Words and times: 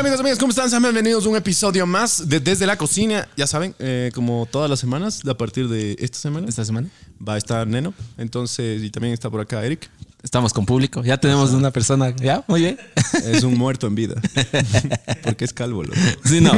Hola 0.00 0.08
amigos, 0.08 0.20
amigas, 0.20 0.38
¿cómo 0.38 0.48
están? 0.48 0.70
Sean 0.70 0.82
bienvenidos 0.82 1.26
a 1.26 1.28
un 1.28 1.36
episodio 1.36 1.86
más 1.86 2.26
de 2.26 2.40
Desde 2.40 2.66
la 2.66 2.78
Cocina. 2.78 3.28
Ya 3.36 3.46
saben, 3.46 3.74
eh, 3.78 4.10
como 4.14 4.48
todas 4.50 4.70
las 4.70 4.80
semanas, 4.80 5.20
a 5.26 5.34
partir 5.34 5.68
de 5.68 5.94
esta 5.98 6.18
semana, 6.18 6.48
esta 6.48 6.64
semana. 6.64 6.88
va 7.20 7.34
a 7.34 7.36
estar 7.36 7.66
Neno. 7.66 7.92
Entonces, 8.16 8.82
y 8.82 8.88
también 8.88 9.12
está 9.12 9.28
por 9.28 9.42
acá 9.42 9.62
Eric. 9.62 9.90
Estamos 10.22 10.54
con 10.54 10.64
público. 10.64 11.02
Ya 11.02 11.18
tenemos 11.18 11.50
una 11.50 11.70
persona. 11.70 12.16
Ya, 12.16 12.42
muy 12.46 12.62
bien. 12.62 12.78
Es 13.26 13.42
un 13.42 13.58
muerto 13.58 13.88
en 13.88 13.94
vida. 13.94 14.14
Porque 15.22 15.44
es 15.44 15.52
calvo, 15.52 15.82
loco. 15.82 15.98
Sí, 16.24 16.40
no. 16.40 16.52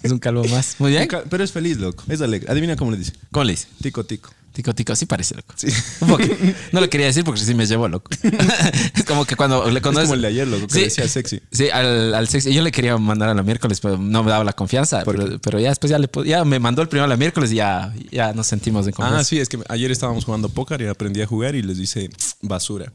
es 0.00 0.12
un 0.12 0.20
calvo 0.20 0.44
más. 0.44 0.76
Muy 0.78 0.92
bien. 0.92 1.08
Pero 1.28 1.42
es 1.42 1.50
feliz, 1.50 1.78
loco. 1.78 2.04
Es 2.06 2.20
alegre. 2.20 2.48
Adivina 2.48 2.76
cómo 2.76 2.92
le 2.92 2.98
dice. 2.98 3.14
¿Cómo 3.32 3.42
le 3.42 3.54
dice? 3.54 3.66
Tico, 3.82 4.04
tico. 4.04 4.30
Tico, 4.56 4.74
tico, 4.74 4.96
sí 4.96 5.04
parece 5.04 5.34
loco. 5.34 5.52
Sí. 5.54 5.66
No 6.72 6.80
lo 6.80 6.88
quería 6.88 7.04
decir 7.08 7.24
porque 7.24 7.42
sí 7.42 7.54
me 7.54 7.66
llevó 7.66 7.88
loco. 7.88 8.10
es 8.94 9.04
como 9.04 9.26
que 9.26 9.36
cuando 9.36 9.68
le 9.70 9.80
Es 9.80 9.82
conoces. 9.82 10.04
como 10.04 10.14
el 10.14 10.22
de 10.22 10.28
ayer, 10.28 10.48
loco, 10.48 10.66
que 10.66 10.72
Sí. 10.72 10.80
decía 10.84 11.06
sexy. 11.08 11.42
Sí, 11.52 11.68
al, 11.68 12.14
al 12.14 12.26
sexy. 12.26 12.54
Yo 12.54 12.62
le 12.62 12.72
quería 12.72 12.96
mandar 12.96 13.28
a 13.28 13.34
la 13.34 13.42
miércoles, 13.42 13.80
pero 13.80 13.98
no 13.98 14.22
me 14.22 14.30
daba 14.30 14.44
la 14.44 14.54
confianza. 14.54 15.02
¿Por 15.04 15.16
Pero, 15.16 15.38
pero 15.40 15.60
ya 15.60 15.68
después 15.68 15.90
ya, 15.90 15.98
le, 15.98 16.08
ya 16.24 16.42
me 16.46 16.58
mandó 16.58 16.80
el 16.80 16.88
primero 16.88 17.04
a 17.04 17.08
la 17.08 17.18
miércoles 17.18 17.52
y 17.52 17.56
ya, 17.56 17.92
ya 18.10 18.32
nos 18.32 18.46
sentimos 18.46 18.86
en 18.86 18.94
confianza. 18.94 19.20
Ah, 19.20 19.24
sí, 19.24 19.38
es 19.38 19.50
que 19.50 19.58
ayer 19.68 19.90
estábamos 19.90 20.24
jugando 20.24 20.48
póker 20.48 20.80
y 20.80 20.86
aprendí 20.86 21.20
a 21.20 21.26
jugar 21.26 21.54
y 21.54 21.60
les 21.60 21.76
dice 21.76 22.08
basura. 22.40 22.90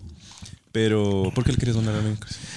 Pero, 0.73 1.29
¿por 1.35 1.43
qué 1.43 1.51
le 1.51 1.57
quieres 1.57 1.75
donar 1.75 1.93
a 1.95 1.99
mí? 2.01 2.15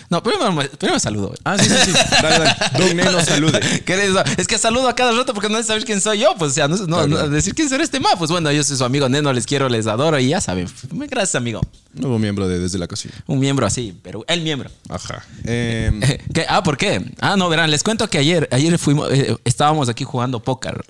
No, 0.08 0.22
primero, 0.22 0.54
primero 0.78 1.00
saludo. 1.00 1.34
Ah, 1.42 1.58
sí, 1.58 1.68
sí, 1.68 1.74
sí. 1.86 1.92
Dale, 2.22 2.38
dale. 2.44 2.54
Don 2.78 2.96
Neno, 2.96 3.20
salude. 3.24 3.60
¿Qué 3.84 4.12
es 4.36 4.46
que 4.46 4.56
saludo 4.56 4.88
a 4.88 4.94
cada 4.94 5.10
rato 5.12 5.34
porque 5.34 5.48
no 5.48 5.58
es 5.58 5.66
saber 5.66 5.84
quién 5.84 6.00
soy 6.00 6.20
yo. 6.20 6.32
Pues, 6.38 6.52
o 6.52 6.54
sea, 6.54 6.68
no, 6.68 6.76
no- 6.86 7.08
no- 7.08 7.28
decir 7.28 7.56
quién 7.56 7.68
será 7.68 7.82
este 7.82 7.98
ma. 7.98 8.10
Pues 8.16 8.30
bueno, 8.30 8.52
yo 8.52 8.62
soy 8.62 8.76
su 8.76 8.84
amigo 8.84 9.08
Neno, 9.08 9.32
les 9.32 9.46
quiero, 9.46 9.68
les 9.68 9.88
adoro 9.88 10.16
y 10.20 10.28
ya 10.28 10.40
saben. 10.40 10.68
Gracias, 10.92 11.34
amigo. 11.34 11.60
Nuevo 11.92 12.20
miembro 12.20 12.46
de 12.46 12.60
Desde 12.60 12.78
la 12.78 12.86
Cocina. 12.86 13.14
Un 13.26 13.40
miembro 13.40 13.66
así, 13.66 13.98
pero 14.02 14.24
el 14.28 14.42
miembro. 14.42 14.70
Ajá. 14.88 15.24
Em, 15.44 16.00
¿Qué? 16.32 16.46
Ah, 16.48 16.62
¿por 16.62 16.76
qué? 16.76 17.04
Ah, 17.20 17.36
no, 17.36 17.48
verán, 17.48 17.68
les 17.70 17.82
cuento 17.82 18.08
que 18.08 18.18
ayer, 18.18 18.48
ayer 18.52 18.78
fuimos, 18.78 19.10
eh, 19.12 19.36
estábamos 19.44 19.88
aquí 19.88 20.04
jugando 20.04 20.38
póker. 20.40 20.84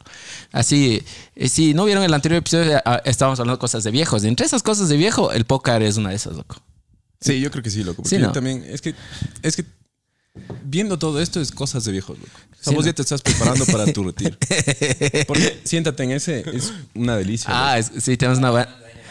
Así, 0.53 1.03
eh, 1.37 1.49
si 1.49 1.73
no 1.73 1.87
vieron 1.87 2.05
el 2.05 2.13
anterior 2.13 2.41
episodio, 2.41 2.83
ah, 2.85 3.01
estábamos 3.07 3.41
hablando 3.41 3.57
de 3.57 3.61
cosas 3.61 3.83
de 3.83 3.91
viejos. 3.91 4.25
Entre 4.25 4.45
esas 4.45 4.63
cosas 4.63 4.91
de 4.91 4.97
viejo, 4.99 5.33
el 5.33 5.47
póker 5.47 5.83
es 5.83 5.97
una 5.97 6.11
de 6.11 6.17
esas, 6.17 6.35
loco. 6.37 6.57
Sí, 7.25 7.41
yo 7.41 7.51
creo 7.51 7.63
que 7.63 7.71
sí, 7.71 7.83
loco. 7.83 8.03
Porque 8.03 8.17
Sí, 8.19 8.23
también, 8.33 8.65
es 8.69 8.81
que, 8.83 8.95
es 9.43 9.57
que 9.57 9.65
viendo 10.65 10.99
todo 10.99 11.21
esto 11.21 11.41
es 11.41 11.51
cosas 11.53 11.85
de 11.85 11.93
viejos, 11.93 12.19
loco. 12.19 12.31
O 12.35 12.55
sea, 12.65 12.71
Sí, 12.71 12.75
vos 12.75 12.85
¿no? 12.85 12.91
ya 12.91 12.95
te 12.95 13.03
estás 13.03 13.23
preparando 13.23 13.65
para 13.67 13.87
tu 13.93 14.05
retiro. 14.05 14.37
Porque 15.27 15.61
siéntate 15.65 16.03
en 16.05 16.11
ese, 16.13 16.45
es 16.55 16.73
una 16.95 17.17
delicia. 17.17 17.49
Ah, 17.51 17.79
es- 17.79 17.93
sí, 17.99 18.17
tenemos 18.17 18.39
una, 18.39 18.69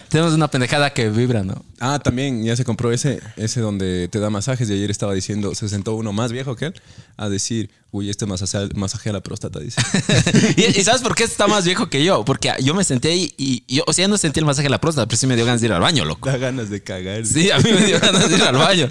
tenemos 0.09 0.33
una 0.33 0.47
pendejada 0.49 0.93
que 0.93 1.09
vibra, 1.09 1.43
¿no? 1.43 1.63
Ah, 1.79 1.99
también 2.03 2.43
ya 2.43 2.55
se 2.55 2.63
compró 2.65 2.91
ese, 2.91 3.19
ese 3.37 3.61
donde 3.61 4.07
te 4.09 4.19
da 4.19 4.29
masajes 4.29 4.69
y 4.69 4.73
ayer 4.73 4.91
estaba 4.91 5.13
diciendo, 5.13 5.55
se 5.55 5.69
sentó 5.69 5.95
uno 5.95 6.13
más 6.13 6.31
viejo 6.31 6.55
que 6.55 6.65
él 6.67 6.73
a 7.17 7.29
decir, 7.29 7.69
uy, 7.93 8.09
este 8.09 8.25
masajea, 8.25 8.67
masajea 8.73 9.13
la 9.13 9.21
próstata, 9.21 9.59
dice. 9.59 9.79
y, 10.57 10.79
y 10.79 10.83
¿sabes 10.83 11.01
por 11.03 11.13
qué 11.13 11.23
está 11.23 11.45
más 11.45 11.63
viejo 11.63 11.89
que 11.89 12.03
yo? 12.03 12.25
Porque 12.25 12.51
yo 12.59 12.73
me 12.73 12.83
senté 12.83 13.09
ahí 13.09 13.31
y 13.37 13.63
yo, 13.67 13.83
o 13.85 13.93
sea, 13.93 14.07
no 14.07 14.17
sentí 14.17 14.39
el 14.39 14.47
masaje 14.47 14.63
de 14.63 14.71
la 14.71 14.81
próstata, 14.81 15.05
pero 15.07 15.15
sí 15.17 15.27
me 15.27 15.35
dio 15.35 15.45
ganas 15.45 15.61
de 15.61 15.67
ir 15.67 15.73
al 15.73 15.79
baño, 15.79 16.03
loco. 16.03 16.27
da 16.27 16.37
ganas 16.37 16.71
de 16.71 16.81
cagar. 16.81 17.23
Sí, 17.23 17.51
a 17.51 17.59
mí 17.59 17.71
me 17.71 17.85
dio 17.85 17.99
ganas 17.99 18.27
de 18.27 18.35
ir 18.35 18.41
al 18.41 18.55
baño. 18.55 18.89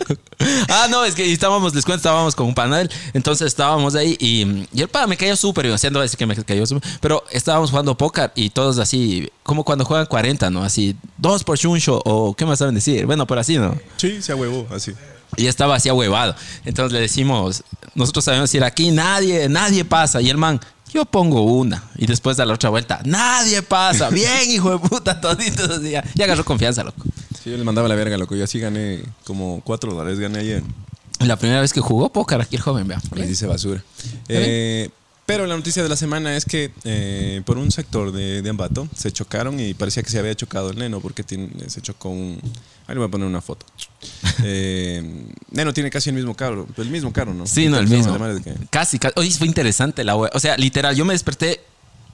Ah, 0.68 0.86
no, 0.88 1.04
es 1.04 1.16
que 1.16 1.30
estábamos, 1.32 1.74
les 1.74 1.84
cuento, 1.84 1.98
estábamos 1.98 2.36
con 2.36 2.46
un 2.46 2.54
panel, 2.54 2.88
entonces 3.12 3.48
estábamos 3.48 3.96
ahí 3.96 4.16
y, 4.20 4.66
y 4.72 4.82
el 4.82 4.88
pana 4.88 5.08
me 5.08 5.16
cayó 5.16 5.34
súper 5.34 5.64
bien, 5.64 5.74
haciendo 5.74 6.00
decir 6.00 6.16
que 6.16 6.26
me 6.26 6.36
cayó 6.36 6.64
súper, 6.64 6.88
pero 7.00 7.24
estábamos 7.32 7.70
jugando 7.70 7.96
póker 7.96 8.30
y 8.36 8.50
todos 8.50 8.78
así, 8.78 9.28
como 9.42 9.64
cuando 9.64 9.84
juegan 9.84 10.06
40, 10.06 10.48
¿no? 10.50 10.62
Así, 10.62 10.96
dos 11.18 11.42
por 11.42 11.58
chuncho 11.58 12.00
o 12.04 12.34
qué 12.34 12.46
más 12.46 12.60
saben 12.60 12.76
decir, 12.76 13.04
bueno, 13.04 13.26
por 13.26 13.40
así, 13.40 13.58
¿no? 13.58 13.76
Sí, 13.96 14.22
se 14.22 14.32
huevo, 14.32 14.68
así. 14.70 14.92
Y 15.36 15.46
estaba 15.46 15.76
así 15.76 15.88
ahuevado. 15.88 16.34
Entonces 16.64 16.92
le 16.92 17.00
decimos, 17.00 17.64
nosotros 17.94 18.24
sabemos 18.24 18.50
decir 18.50 18.64
aquí 18.64 18.90
nadie, 18.90 19.48
nadie 19.48 19.84
pasa. 19.84 20.20
Y 20.20 20.28
el 20.30 20.36
man, 20.36 20.60
yo 20.92 21.04
pongo 21.04 21.42
una. 21.42 21.84
Y 21.96 22.06
después 22.06 22.36
de 22.36 22.44
la 22.44 22.54
otra 22.54 22.70
vuelta, 22.70 23.00
nadie 23.04 23.62
pasa. 23.62 24.10
Bien, 24.10 24.50
hijo 24.50 24.70
de 24.70 24.78
puta, 24.88 25.20
toditos. 25.20 25.70
así, 25.70 25.90
Ya, 25.90 26.04
ya 26.14 26.24
agarró 26.26 26.44
confianza, 26.44 26.84
loco. 26.84 27.02
Sí, 27.42 27.50
yo 27.50 27.56
le 27.56 27.64
mandaba 27.64 27.88
la 27.88 27.94
verga, 27.94 28.16
loco. 28.18 28.36
Yo 28.36 28.44
así 28.44 28.58
gané 28.60 29.02
como 29.24 29.60
cuatro 29.64 29.92
dólares, 29.94 30.18
gané 30.18 30.40
ayer. 30.40 30.62
La 31.20 31.36
primera 31.36 31.60
vez 31.60 31.72
que 31.72 31.80
jugó 31.80 32.12
póker 32.12 32.40
aquí 32.40 32.56
el 32.56 32.62
joven, 32.62 32.86
vea. 32.88 33.00
Le 33.14 33.26
dice 33.26 33.46
basura. 33.46 33.82
Eh, 34.28 34.90
pero 35.32 35.46
la 35.46 35.56
noticia 35.56 35.82
de 35.82 35.88
la 35.88 35.96
semana 35.96 36.36
es 36.36 36.44
que 36.44 36.70
eh, 36.84 37.42
por 37.44 37.58
un 37.58 37.70
sector 37.70 38.12
de, 38.12 38.42
de 38.42 38.50
Ambato 38.50 38.88
se 38.96 39.10
chocaron 39.12 39.58
y 39.60 39.74
parecía 39.74 40.02
que 40.02 40.10
se 40.10 40.18
había 40.18 40.34
chocado 40.34 40.70
el 40.70 40.78
Neno 40.78 41.00
porque 41.00 41.22
tiene- 41.24 41.48
se 41.68 41.80
chocó 41.80 42.08
un... 42.10 42.38
Ahí 42.86 42.94
le 42.94 42.98
voy 42.98 43.08
a 43.08 43.10
poner 43.10 43.26
una 43.26 43.40
foto. 43.40 43.66
Eh, 44.44 45.26
Neno 45.50 45.72
tiene 45.72 45.90
casi 45.90 46.10
el 46.10 46.16
mismo 46.16 46.34
carro, 46.34 46.66
el 46.76 46.90
mismo 46.90 47.12
carro, 47.12 47.32
¿no? 47.34 47.46
Sí, 47.46 47.68
no, 47.68 47.78
el 47.78 47.86
mismo. 47.86 48.12
que- 48.42 48.54
Casi, 48.70 48.98
casi. 48.98 49.12
Oye, 49.16 49.30
fue 49.30 49.46
interesante 49.46 50.02
la 50.04 50.16
wea. 50.16 50.30
O 50.34 50.40
sea, 50.40 50.56
literal, 50.56 50.96
yo 50.96 51.04
me 51.04 51.12
desperté 51.12 51.60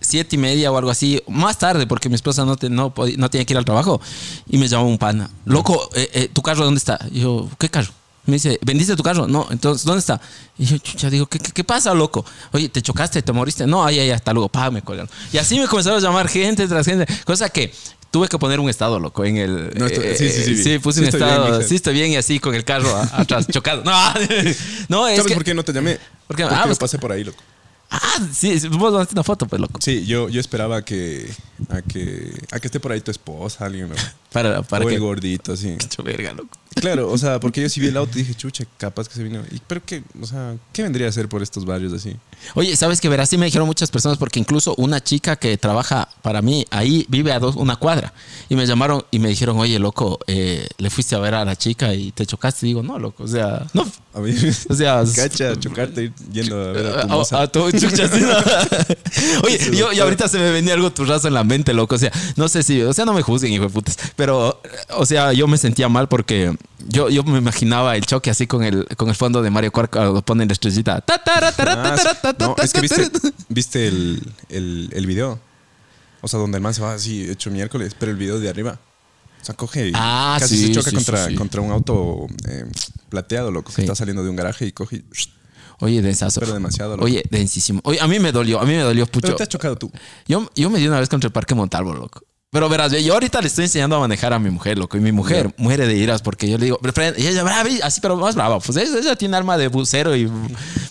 siete 0.00 0.36
y 0.36 0.38
media 0.38 0.70
o 0.70 0.76
algo 0.76 0.90
así, 0.90 1.22
más 1.28 1.58
tarde, 1.58 1.86
porque 1.86 2.08
mi 2.08 2.14
esposa 2.16 2.44
no, 2.44 2.56
te- 2.56 2.68
no, 2.70 2.92
podía- 2.92 3.16
no 3.16 3.30
tenía 3.30 3.44
que 3.46 3.54
ir 3.54 3.58
al 3.58 3.64
trabajo. 3.64 4.00
Y 4.48 4.58
me 4.58 4.68
llamó 4.68 4.88
un 4.88 4.98
pana. 4.98 5.30
Loco, 5.46 5.88
eh, 5.94 6.10
eh, 6.12 6.28
¿tu 6.32 6.42
carro 6.42 6.64
dónde 6.64 6.78
está? 6.78 6.98
Y 7.10 7.20
yo, 7.20 7.48
¿qué 7.58 7.68
carro? 7.70 7.92
Me 8.28 8.34
dice, 8.34 8.58
¿vendiste 8.62 8.94
tu 8.94 9.02
carro? 9.02 9.26
No, 9.26 9.46
entonces, 9.50 9.84
¿dónde 9.86 10.00
está? 10.00 10.20
Y 10.58 10.66
yo, 10.66 10.78
chucha, 10.78 11.08
digo, 11.08 11.26
¿qué, 11.26 11.38
qué, 11.38 11.50
qué 11.50 11.64
pasa, 11.64 11.94
loco? 11.94 12.24
Oye, 12.52 12.68
¿te 12.68 12.82
chocaste? 12.82 13.22
¿Te 13.22 13.32
moriste? 13.32 13.66
No, 13.66 13.84
ay, 13.84 13.98
ay, 14.00 14.10
hasta 14.10 14.32
luego, 14.34 14.48
pa, 14.50 14.70
me 14.70 14.82
colgaron. 14.82 15.10
Y 15.32 15.38
así 15.38 15.58
me 15.58 15.66
comenzaron 15.66 15.98
a 15.98 16.02
llamar 16.02 16.28
gente 16.28 16.68
tras 16.68 16.84
gente, 16.86 17.06
cosa 17.24 17.48
que 17.48 17.72
tuve 18.10 18.28
que 18.28 18.38
poner 18.38 18.60
un 18.60 18.68
estado, 18.68 19.00
loco, 19.00 19.24
en 19.24 19.38
el... 19.38 19.70
No, 19.76 19.86
esto- 19.86 20.02
sí, 20.02 20.28
sí, 20.30 20.54
sí, 20.56 20.60
eh, 20.60 20.64
bien. 20.64 20.80
puse 20.82 21.00
Sí 21.00 21.04
un 21.06 21.10
bien, 21.10 21.22
estado, 21.22 21.46
mija. 21.56 21.62
sí 21.68 21.74
estoy 21.76 21.94
bien 21.94 22.10
y 22.12 22.16
así 22.16 22.38
con 22.38 22.54
el 22.54 22.64
carro 22.64 22.94
atrás, 23.12 23.46
chocado. 23.50 23.82
No, 23.82 23.92
no 24.88 25.08
es 25.08 25.16
¿Sabes 25.16 25.26
que... 25.28 25.34
por 25.34 25.44
qué 25.44 25.54
no 25.54 25.64
te 25.64 25.72
llamé? 25.72 25.98
Porque- 26.26 26.42
Porque 26.42 26.54
ah, 26.54 26.60
yo 26.60 26.66
pues- 26.66 26.78
pasé 26.78 26.98
por 26.98 27.10
ahí, 27.12 27.24
loco. 27.24 27.42
Ah, 27.90 28.18
sí, 28.34 28.60
sí, 28.60 28.68
vos 28.68 28.92
mandaste 28.92 29.14
una 29.14 29.24
foto, 29.24 29.46
pues, 29.46 29.58
loco. 29.62 29.80
Sí, 29.82 30.04
yo, 30.04 30.28
yo 30.28 30.40
esperaba 30.40 30.84
que, 30.84 31.32
a 31.70 31.80
que 31.80 32.34
a 32.52 32.60
que 32.60 32.66
esté 32.68 32.80
por 32.80 32.92
ahí 32.92 33.00
tu 33.00 33.10
esposa, 33.10 33.64
alguien, 33.64 33.88
¿no? 33.88 33.94
Para, 34.30 34.60
para 34.60 34.84
o 34.84 34.88
que... 34.88 34.94
el 34.96 35.00
gordito, 35.00 35.54
así. 35.54 35.68
Hecho 35.80 36.02
verga, 36.02 36.34
loco. 36.34 36.50
Claro, 36.80 37.10
o 37.10 37.18
sea, 37.18 37.40
porque 37.40 37.62
yo 37.62 37.68
sí 37.68 37.80
vi 37.80 37.88
el 37.88 37.96
auto 37.96 38.18
y 38.18 38.22
dije, 38.22 38.34
chucha, 38.34 38.64
capaz 38.76 39.08
que 39.08 39.14
se 39.14 39.22
vino. 39.22 39.42
Y, 39.50 39.60
pero 39.66 39.82
qué, 39.84 40.02
o 40.20 40.26
sea, 40.26 40.56
¿qué 40.72 40.82
vendría 40.82 41.06
a 41.06 41.10
hacer 41.10 41.28
por 41.28 41.42
estos 41.42 41.64
barrios 41.64 41.92
así? 41.92 42.16
Oye, 42.54 42.76
¿sabes 42.76 43.00
que 43.00 43.08
verás? 43.08 43.28
Sí 43.28 43.36
me 43.36 43.46
dijeron 43.46 43.66
muchas 43.66 43.90
personas, 43.90 44.18
porque 44.18 44.38
incluso 44.38 44.74
una 44.76 45.02
chica 45.02 45.36
que 45.36 45.56
trabaja 45.58 46.08
para 46.22 46.42
mí 46.42 46.66
ahí 46.70 47.04
vive 47.08 47.32
a 47.32 47.38
dos, 47.38 47.56
una 47.56 47.76
cuadra. 47.76 48.12
Y 48.48 48.56
me 48.56 48.66
llamaron 48.66 49.04
y 49.10 49.18
me 49.18 49.28
dijeron, 49.28 49.58
oye, 49.58 49.78
loco, 49.78 50.18
eh, 50.26 50.66
¿le 50.78 50.90
fuiste 50.90 51.14
a 51.14 51.18
ver 51.18 51.34
a 51.34 51.44
la 51.44 51.56
chica 51.56 51.94
y 51.94 52.12
te 52.12 52.26
chocaste? 52.26 52.66
Y 52.66 52.70
digo, 52.70 52.82
no, 52.82 52.98
loco, 52.98 53.24
o 53.24 53.28
sea, 53.28 53.66
no. 53.74 53.86
A 54.14 54.20
mí, 54.20 54.32
O 54.68 54.74
sea, 54.74 55.02
cacha, 55.16 55.58
chocarte 55.58 56.12
yendo 56.32 56.60
a 56.60 56.72
ver 56.72 56.86
a 56.86 56.92
tu 56.92 57.12
a, 57.12 57.16
moza. 57.16 57.42
a 57.42 57.48
tu 57.48 57.70
chucha, 57.72 58.08
sí, 58.08 58.20
no. 58.20 58.36
Oye, 59.44 59.76
yo, 59.76 59.92
y 59.92 59.98
ahorita 60.00 60.28
se 60.28 60.38
me 60.38 60.50
venía 60.50 60.74
algo 60.74 60.90
turrazo 60.92 61.28
en 61.28 61.34
la 61.34 61.44
mente, 61.44 61.72
loco. 61.72 61.94
O 61.94 61.98
sea, 61.98 62.12
no 62.36 62.48
sé 62.48 62.62
si, 62.62 62.82
o 62.82 62.92
sea, 62.92 63.04
no 63.04 63.12
me 63.12 63.22
juzguen, 63.22 63.52
hijo 63.52 63.64
de 63.64 63.70
putas. 63.70 63.98
Pero, 64.16 64.60
o 64.90 65.06
sea, 65.06 65.32
yo 65.32 65.46
me 65.46 65.58
sentía 65.58 65.88
mal 65.88 66.08
porque 66.08 66.56
yo, 66.86 67.08
yo 67.08 67.24
me 67.24 67.38
imaginaba 67.38 67.96
el 67.96 68.06
choque 68.06 68.30
así 68.30 68.46
con 68.46 68.62
el, 68.62 68.86
con 68.96 69.08
el 69.08 69.14
fondo 69.14 69.42
de 69.42 69.50
Mario 69.50 69.72
Kart 69.72 69.90
cuando 69.90 70.22
ponen 70.22 70.48
la 70.48 70.52
estrellita. 70.52 71.04
Ah, 71.08 71.96
no, 72.38 72.56
es 72.62 72.72
que 72.72 72.80
viste, 73.48 73.88
el, 73.88 74.22
el, 74.48 74.88
el 74.92 75.06
video. 75.06 75.40
O 76.20 76.28
sea, 76.28 76.40
donde 76.40 76.58
el 76.58 76.62
man 76.62 76.74
se 76.74 76.82
va 76.82 76.94
así 76.94 77.28
hecho 77.30 77.50
miércoles, 77.50 77.94
pero 77.98 78.10
el 78.10 78.18
video 78.18 78.38
de 78.40 78.48
arriba. 78.48 78.78
O 79.40 79.44
sea, 79.44 79.54
coge 79.54 79.88
y 79.88 79.92
Ah, 79.94 80.36
casi 80.40 80.56
sí, 80.56 80.66
se 80.66 80.72
choca 80.72 80.90
sí, 80.90 80.96
contra, 80.96 81.26
sí, 81.28 81.34
contra 81.36 81.60
un 81.60 81.70
auto 81.70 82.26
eh, 82.48 82.64
plateado, 83.08 83.50
loco, 83.50 83.72
que 83.72 83.82
está 83.82 83.94
saliendo 83.94 84.24
de 84.24 84.30
un 84.30 84.36
garaje 84.36 84.66
y 84.66 84.72
coge 84.72 84.96
y... 84.96 85.04
Oye, 85.80 86.02
densazo. 86.02 86.40
Pero 86.40 86.54
demasiado, 86.54 86.96
loco. 86.96 87.04
Oye, 87.04 87.22
densísimo. 87.30 87.80
Oye, 87.84 88.00
a 88.00 88.08
mí 88.08 88.18
me 88.18 88.32
dolió, 88.32 88.60
a 88.60 88.64
mí 88.64 88.72
me 88.72 88.82
dolió, 88.82 89.06
pucho. 89.06 89.26
Pero 89.26 89.36
te 89.36 89.44
has 89.44 89.48
chocado 89.48 89.76
tú. 89.76 89.92
Yo, 90.26 90.50
yo 90.56 90.70
me 90.70 90.80
di 90.80 90.88
una 90.88 90.98
vez 90.98 91.08
contra 91.08 91.28
el 91.28 91.32
Parque 91.32 91.54
Montalvo, 91.54 91.94
loco. 91.94 92.22
Pero 92.50 92.68
verás, 92.70 92.92
yo 92.92 93.12
ahorita 93.12 93.42
le 93.42 93.48
estoy 93.48 93.64
enseñando 93.64 93.96
a 93.96 94.00
manejar 94.00 94.32
a 94.32 94.38
mi 94.38 94.48
mujer, 94.48 94.78
loco. 94.78 94.96
Y 94.96 95.00
mi 95.00 95.12
mujer 95.12 95.52
muere 95.58 95.86
de 95.86 95.96
iras 95.96 96.22
porque 96.22 96.48
yo 96.48 96.56
le 96.56 96.64
digo, 96.66 96.80
y 97.18 97.26
ella 97.26 97.42
brava, 97.42 97.68
así, 97.82 98.00
pero 98.00 98.16
más 98.16 98.34
brava. 98.34 98.58
Pues 98.58 98.78
ella, 98.78 98.98
ella 98.98 99.16
tiene 99.16 99.36
arma 99.36 99.58
de 99.58 99.68
bucero 99.68 100.16
y. 100.16 100.30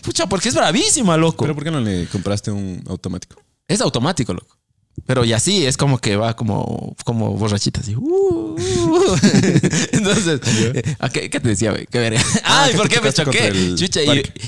Pucha, 0.04 0.28
porque 0.28 0.50
es 0.50 0.56
bravísima, 0.56 1.18
loco. 1.18 1.46
¿Pero 1.46 1.56
por 1.56 1.64
qué 1.64 1.72
no 1.72 1.80
le 1.80 2.06
compraste 2.08 2.52
un 2.52 2.84
automático? 2.88 3.42
es 3.68 3.82
automático, 3.82 4.34
loco. 4.34 4.58
Pero 5.06 5.24
y 5.24 5.32
así 5.34 5.66
es 5.66 5.78
como 5.78 6.00
que 6.00 6.18
va 6.18 6.36
como, 6.36 6.96
como 7.06 7.32
borrachita, 7.38 7.80
así. 7.80 7.96
"Uh, 7.96 8.56
uh". 8.58 9.16
Entonces, 9.92 10.42
eh, 10.46 10.96
¿a 11.00 11.10
¿qué, 11.10 11.30
qué 11.30 11.40
te 11.40 11.50
decía, 11.50 11.72
güey? 11.72 11.88
¿Qué 11.88 12.00
verga? 12.00 12.22
Ah, 12.44 12.64
Ay, 12.66 12.72
que 12.72 12.78
¿por 12.78 12.90
qué 12.90 13.02
me 13.02 13.14
choqué? 13.14 13.76
Chucha, 13.76 14.02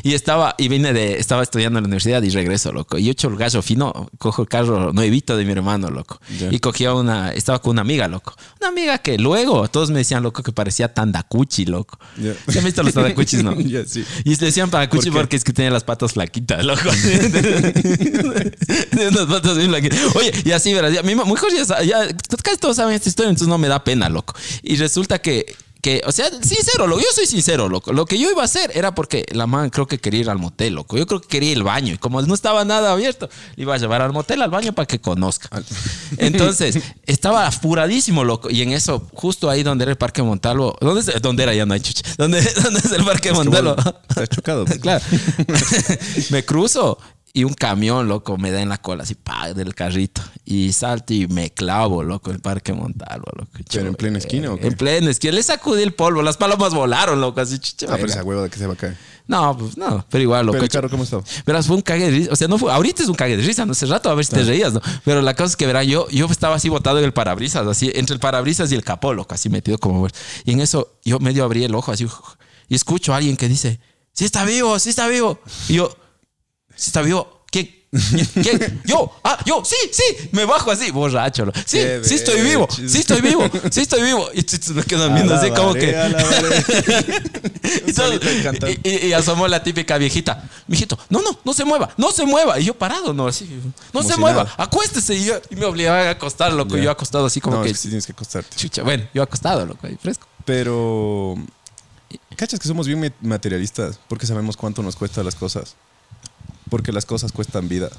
y, 0.03 0.13
estaba, 0.13 0.55
y 0.57 0.67
vine 0.67 0.91
de, 0.91 1.17
estaba 1.17 1.43
estudiando 1.43 1.79
en 1.79 1.83
la 1.83 1.87
universidad 1.87 2.21
y 2.23 2.29
regreso, 2.29 2.73
loco. 2.73 2.97
Y 2.97 3.05
yo 3.05 3.11
echo 3.11 3.27
el 3.29 3.37
gallo 3.37 3.61
fino, 3.61 4.09
cojo 4.17 4.41
el 4.41 4.49
carro 4.49 4.91
nuevito 4.91 5.37
de 5.37 5.45
mi 5.45 5.51
hermano, 5.53 5.89
loco. 5.89 6.19
Y 6.51 6.59
cogía 6.59 6.93
una, 6.93 7.31
estaba 7.31 7.59
con 7.61 7.71
una 7.71 7.81
amiga, 7.81 8.07
loco. 8.07 8.35
Una 8.59 8.69
amiga 8.69 8.97
que 8.97 9.17
luego 9.17 9.67
todos 9.69 9.91
me 9.91 9.99
decían, 9.99 10.23
loco, 10.23 10.43
que 10.43 10.51
parecía 10.51 10.93
tandacuchi, 10.93 11.65
loco. 11.65 11.99
Ya. 12.17 12.33
¿Ya 12.47 12.59
han 12.59 12.65
visto 12.65 12.83
los 12.83 12.93
tandacuchis, 12.93 13.43
no? 13.43 13.55
Sí. 13.87 14.03
Y 14.25 14.31
le 14.31 14.45
decían 14.47 14.69
tandacuchi 14.69 15.09
¿Por 15.09 15.21
porque 15.21 15.35
es 15.37 15.43
que 15.43 15.53
tenía 15.53 15.71
las 15.71 15.83
patas 15.83 16.13
flaquitas, 16.13 16.65
loco. 16.65 16.81
Unas 19.09 19.25
patas 19.25 19.57
bien 19.57 19.69
flaquitas. 19.69 20.15
Oye, 20.15 20.33
y 20.43 20.51
así, 20.51 20.73
verás, 20.73 20.93
ya, 20.93 21.03
mi 21.03 21.15
ya, 21.15 21.77
ya 21.85 22.07
casi 22.43 22.57
todos 22.57 22.75
saben 22.75 22.95
esta 22.95 23.09
historia, 23.09 23.29
entonces 23.29 23.47
no 23.47 23.57
me 23.57 23.67
da 23.67 23.83
pena, 23.83 24.09
loco. 24.09 24.33
Y 24.63 24.75
resulta 24.77 25.19
que 25.19 25.55
que, 25.81 26.01
o 26.05 26.11
sea, 26.11 26.29
sincero, 26.41 26.87
loco, 26.87 27.01
yo 27.01 27.07
soy 27.13 27.25
sincero, 27.25 27.69
loco. 27.69 27.93
Lo 27.93 28.05
que 28.05 28.19
yo 28.19 28.29
iba 28.29 28.41
a 28.41 28.45
hacer 28.45 28.71
era 28.73 28.93
porque 28.93 29.25
la 29.31 29.47
man 29.47 29.69
creo 29.69 29.87
que 29.87 29.97
quería 29.97 30.19
ir 30.19 30.29
al 30.29 30.37
motel, 30.37 30.73
loco. 30.73 30.97
Yo 30.97 31.07
creo 31.07 31.21
que 31.21 31.27
quería 31.29 31.51
ir 31.51 31.57
al 31.57 31.63
baño. 31.63 31.93
Y 31.93 31.97
como 31.97 32.21
no 32.21 32.33
estaba 32.33 32.65
nada 32.65 32.91
abierto, 32.91 33.29
le 33.55 33.63
iba 33.63 33.75
a 33.75 33.77
llevar 33.77 34.01
al 34.01 34.11
motel, 34.11 34.41
al 34.41 34.49
baño, 34.49 34.73
para 34.73 34.85
que 34.85 34.99
conozca. 34.99 35.49
Entonces, 36.17 36.79
estaba 37.05 37.47
apuradísimo, 37.47 38.25
loco. 38.25 38.49
Y 38.49 38.61
en 38.61 38.73
eso, 38.73 39.07
justo 39.13 39.49
ahí 39.49 39.63
donde 39.63 39.83
era 39.83 39.91
el 39.91 39.97
Parque 39.97 40.21
Montalvo, 40.21 40.75
¿dónde, 40.81 40.99
es- 40.99 41.21
dónde 41.21 41.43
era? 41.43 41.53
Ya 41.53 41.65
no 41.65 41.73
hay 41.73 41.79
chucha. 41.79 42.03
¿Dónde, 42.17 42.41
dónde 42.63 42.79
es 42.79 42.91
el 42.91 43.05
Parque 43.05 43.31
Montalvo? 43.31 43.75
Estás 44.09 44.29
chocado. 44.29 44.65
pues. 44.65 44.79
claro. 44.81 45.03
me 46.29 46.43
cruzo 46.43 46.97
y 47.33 47.43
un 47.43 47.53
camión, 47.53 48.07
loco, 48.07 48.37
me 48.37 48.51
da 48.51 48.61
en 48.61 48.69
la 48.69 48.77
cola, 48.77 49.03
así, 49.03 49.15
pa, 49.15 49.53
del 49.53 49.75
carrito. 49.75 50.21
Y 50.45 50.71
salto 50.73 51.13
y 51.13 51.27
me 51.27 51.51
clavo, 51.51 52.03
loco, 52.03 52.31
el 52.31 52.39
Parque 52.39 52.73
Montalvo, 52.73 53.25
loco. 53.35 53.51
¿Pero 53.71 53.87
en 53.87 53.95
plena 53.95 54.17
esquina 54.17 54.51
o 54.51 54.57
qué? 54.57 54.67
En 54.67 54.73
plena 54.75 55.11
esquina. 55.11 55.33
Le 55.33 55.43
sacudí 55.43 55.83
el 55.83 55.93
polvo, 55.93 56.21
las 56.21 56.37
palomas 56.37 56.73
volaron, 56.73 57.21
loco, 57.21 57.39
así, 57.41 57.59
chucha. 57.59 57.87
Ah, 57.89 57.95
pero 57.95 58.07
esa 58.07 58.23
hueva 58.23 58.43
de 58.43 58.49
que 58.49 58.57
se 58.57 58.67
va 58.67 58.73
a 58.73 58.77
caer. 58.77 58.97
No, 59.27 59.55
pues 59.55 59.77
no, 59.77 60.03
pero 60.09 60.23
igual, 60.23 60.43
loco. 60.47 60.53
Pero 60.53 60.63
el 60.63 60.71
carro, 60.71 60.89
¿cómo 60.89 61.03
estaba? 61.03 61.23
Verás, 61.45 61.67
fue 61.67 61.75
un 61.75 61.83
cague 61.83 62.05
de 62.05 62.11
risa. 62.11 62.33
O 62.33 62.35
sea, 62.35 62.47
no 62.47 62.57
fue, 62.57 62.71
ahorita 62.71 63.03
es 63.03 63.09
un 63.09 63.15
cague 63.15 63.37
de 63.37 63.43
risa, 63.43 63.63
no 63.63 63.73
hace 63.73 63.85
rato 63.85 64.09
a 64.09 64.15
ver 64.15 64.25
si 64.25 64.31
te 64.31 64.43
reías, 64.43 64.73
¿no? 64.73 64.81
Pero 65.05 65.21
la 65.21 65.35
cosa 65.35 65.51
es 65.51 65.55
que, 65.55 65.67
verá, 65.67 65.83
yo, 65.83 66.09
yo 66.09 66.25
estaba 66.25 66.55
así 66.55 66.67
botado 66.67 66.97
en 66.97 67.05
el 67.05 67.13
parabrisas, 67.13 67.67
así, 67.67 67.91
entre 67.93 68.15
el 68.15 68.19
parabrisas 68.19 68.71
y 68.71 68.75
el 68.75 68.83
capó, 68.83 69.13
loco, 69.13 69.35
así 69.35 69.49
metido 69.49 69.77
como. 69.77 70.07
Y 70.45 70.53
en 70.53 70.61
eso 70.61 70.97
yo 71.05 71.19
medio 71.19 71.43
abrí 71.43 71.63
el 71.63 71.75
ojo, 71.75 71.91
así, 71.91 72.07
y 72.67 72.75
escucho 72.75 73.13
a 73.13 73.17
alguien 73.17 73.37
que 73.37 73.47
dice, 73.47 73.79
sí 74.13 74.25
está 74.25 74.45
vivo, 74.45 74.79
sí 74.79 74.89
está 74.89 75.07
vivo. 75.07 75.39
Y 75.67 75.75
yo, 75.75 75.95
sí 76.79 76.89
está 76.89 77.01
vivo. 77.01 77.43
¿Quién? 77.51 77.75
¿Quién? 78.43 78.81
Yo, 78.85 79.11
ah, 79.23 79.39
yo, 79.47 79.63
sí, 79.65 79.75
sí, 79.91 80.29
me 80.31 80.45
bajo 80.45 80.69
así, 80.69 80.91
borracho. 80.91 81.45
Sí, 81.65 81.77
Qué 81.79 82.01
sí 82.03 82.13
estoy 82.15 82.41
vivo, 82.41 82.67
sí 82.69 82.99
estoy 82.99 83.21
vivo, 83.21 83.49
sí 83.71 83.81
estoy 83.81 84.03
vivo. 84.03 84.29
Y 84.35 84.45
me 84.73 84.83
quedan 84.83 85.15
viendo 85.15 85.33
así 85.33 85.49
como 85.49 85.73
que. 85.73 85.89
Y, 88.69 88.89
y- 88.89 88.89
y- 88.89 89.07
y 89.07 89.13
asomó 89.13 89.47
la 89.47 89.63
típica 89.63 89.97
viejita. 89.97 90.47
Mijito, 90.67 90.97
no, 91.09 91.21
no, 91.21 91.39
no 91.43 91.53
se 91.53 91.65
mueva, 91.65 91.89
no 91.97 92.11
se 92.11 92.25
mueva. 92.25 92.59
Y 92.59 92.65
yo 92.65 92.73
parado, 92.75 93.13
no, 93.13 93.27
así. 93.27 93.49
No 93.93 94.03
se 94.03 94.13
si 94.13 94.19
mueva, 94.19 94.47
acuéstese. 94.57 95.15
Y, 95.15 95.25
yo- 95.25 95.41
y 95.49 95.55
me 95.55 95.65
obligaban 95.65 96.07
a 96.07 96.11
acostar, 96.11 96.53
loco. 96.53 96.77
Ya. 96.77 96.83
Yo 96.83 96.91
acostado 96.91 97.25
así 97.25 97.41
como 97.41 97.61
que. 97.63 97.73
tienes 97.73 98.05
que 98.05 98.11
acostarte. 98.11 98.55
Chucha, 98.55 98.83
bueno, 98.83 99.05
yo 99.13 99.23
acostado, 99.23 99.65
loco, 99.65 99.87
ahí 99.87 99.97
fresco. 100.01 100.27
Pero. 100.45 101.35
¿Cachas 102.35 102.59
que 102.59 102.67
somos 102.67 102.87
bien 102.87 102.99
ma- 103.01 103.13
materialistas? 103.21 103.99
Porque 104.07 104.25
sabemos 104.25 104.55
cuánto 104.55 104.81
nos 104.81 104.95
cuestan 104.95 105.25
las 105.25 105.35
cosas. 105.35 105.75
Porque 106.69 106.91
las 106.91 107.05
cosas 107.05 107.31
cuestan 107.31 107.67
vida. 107.67 107.89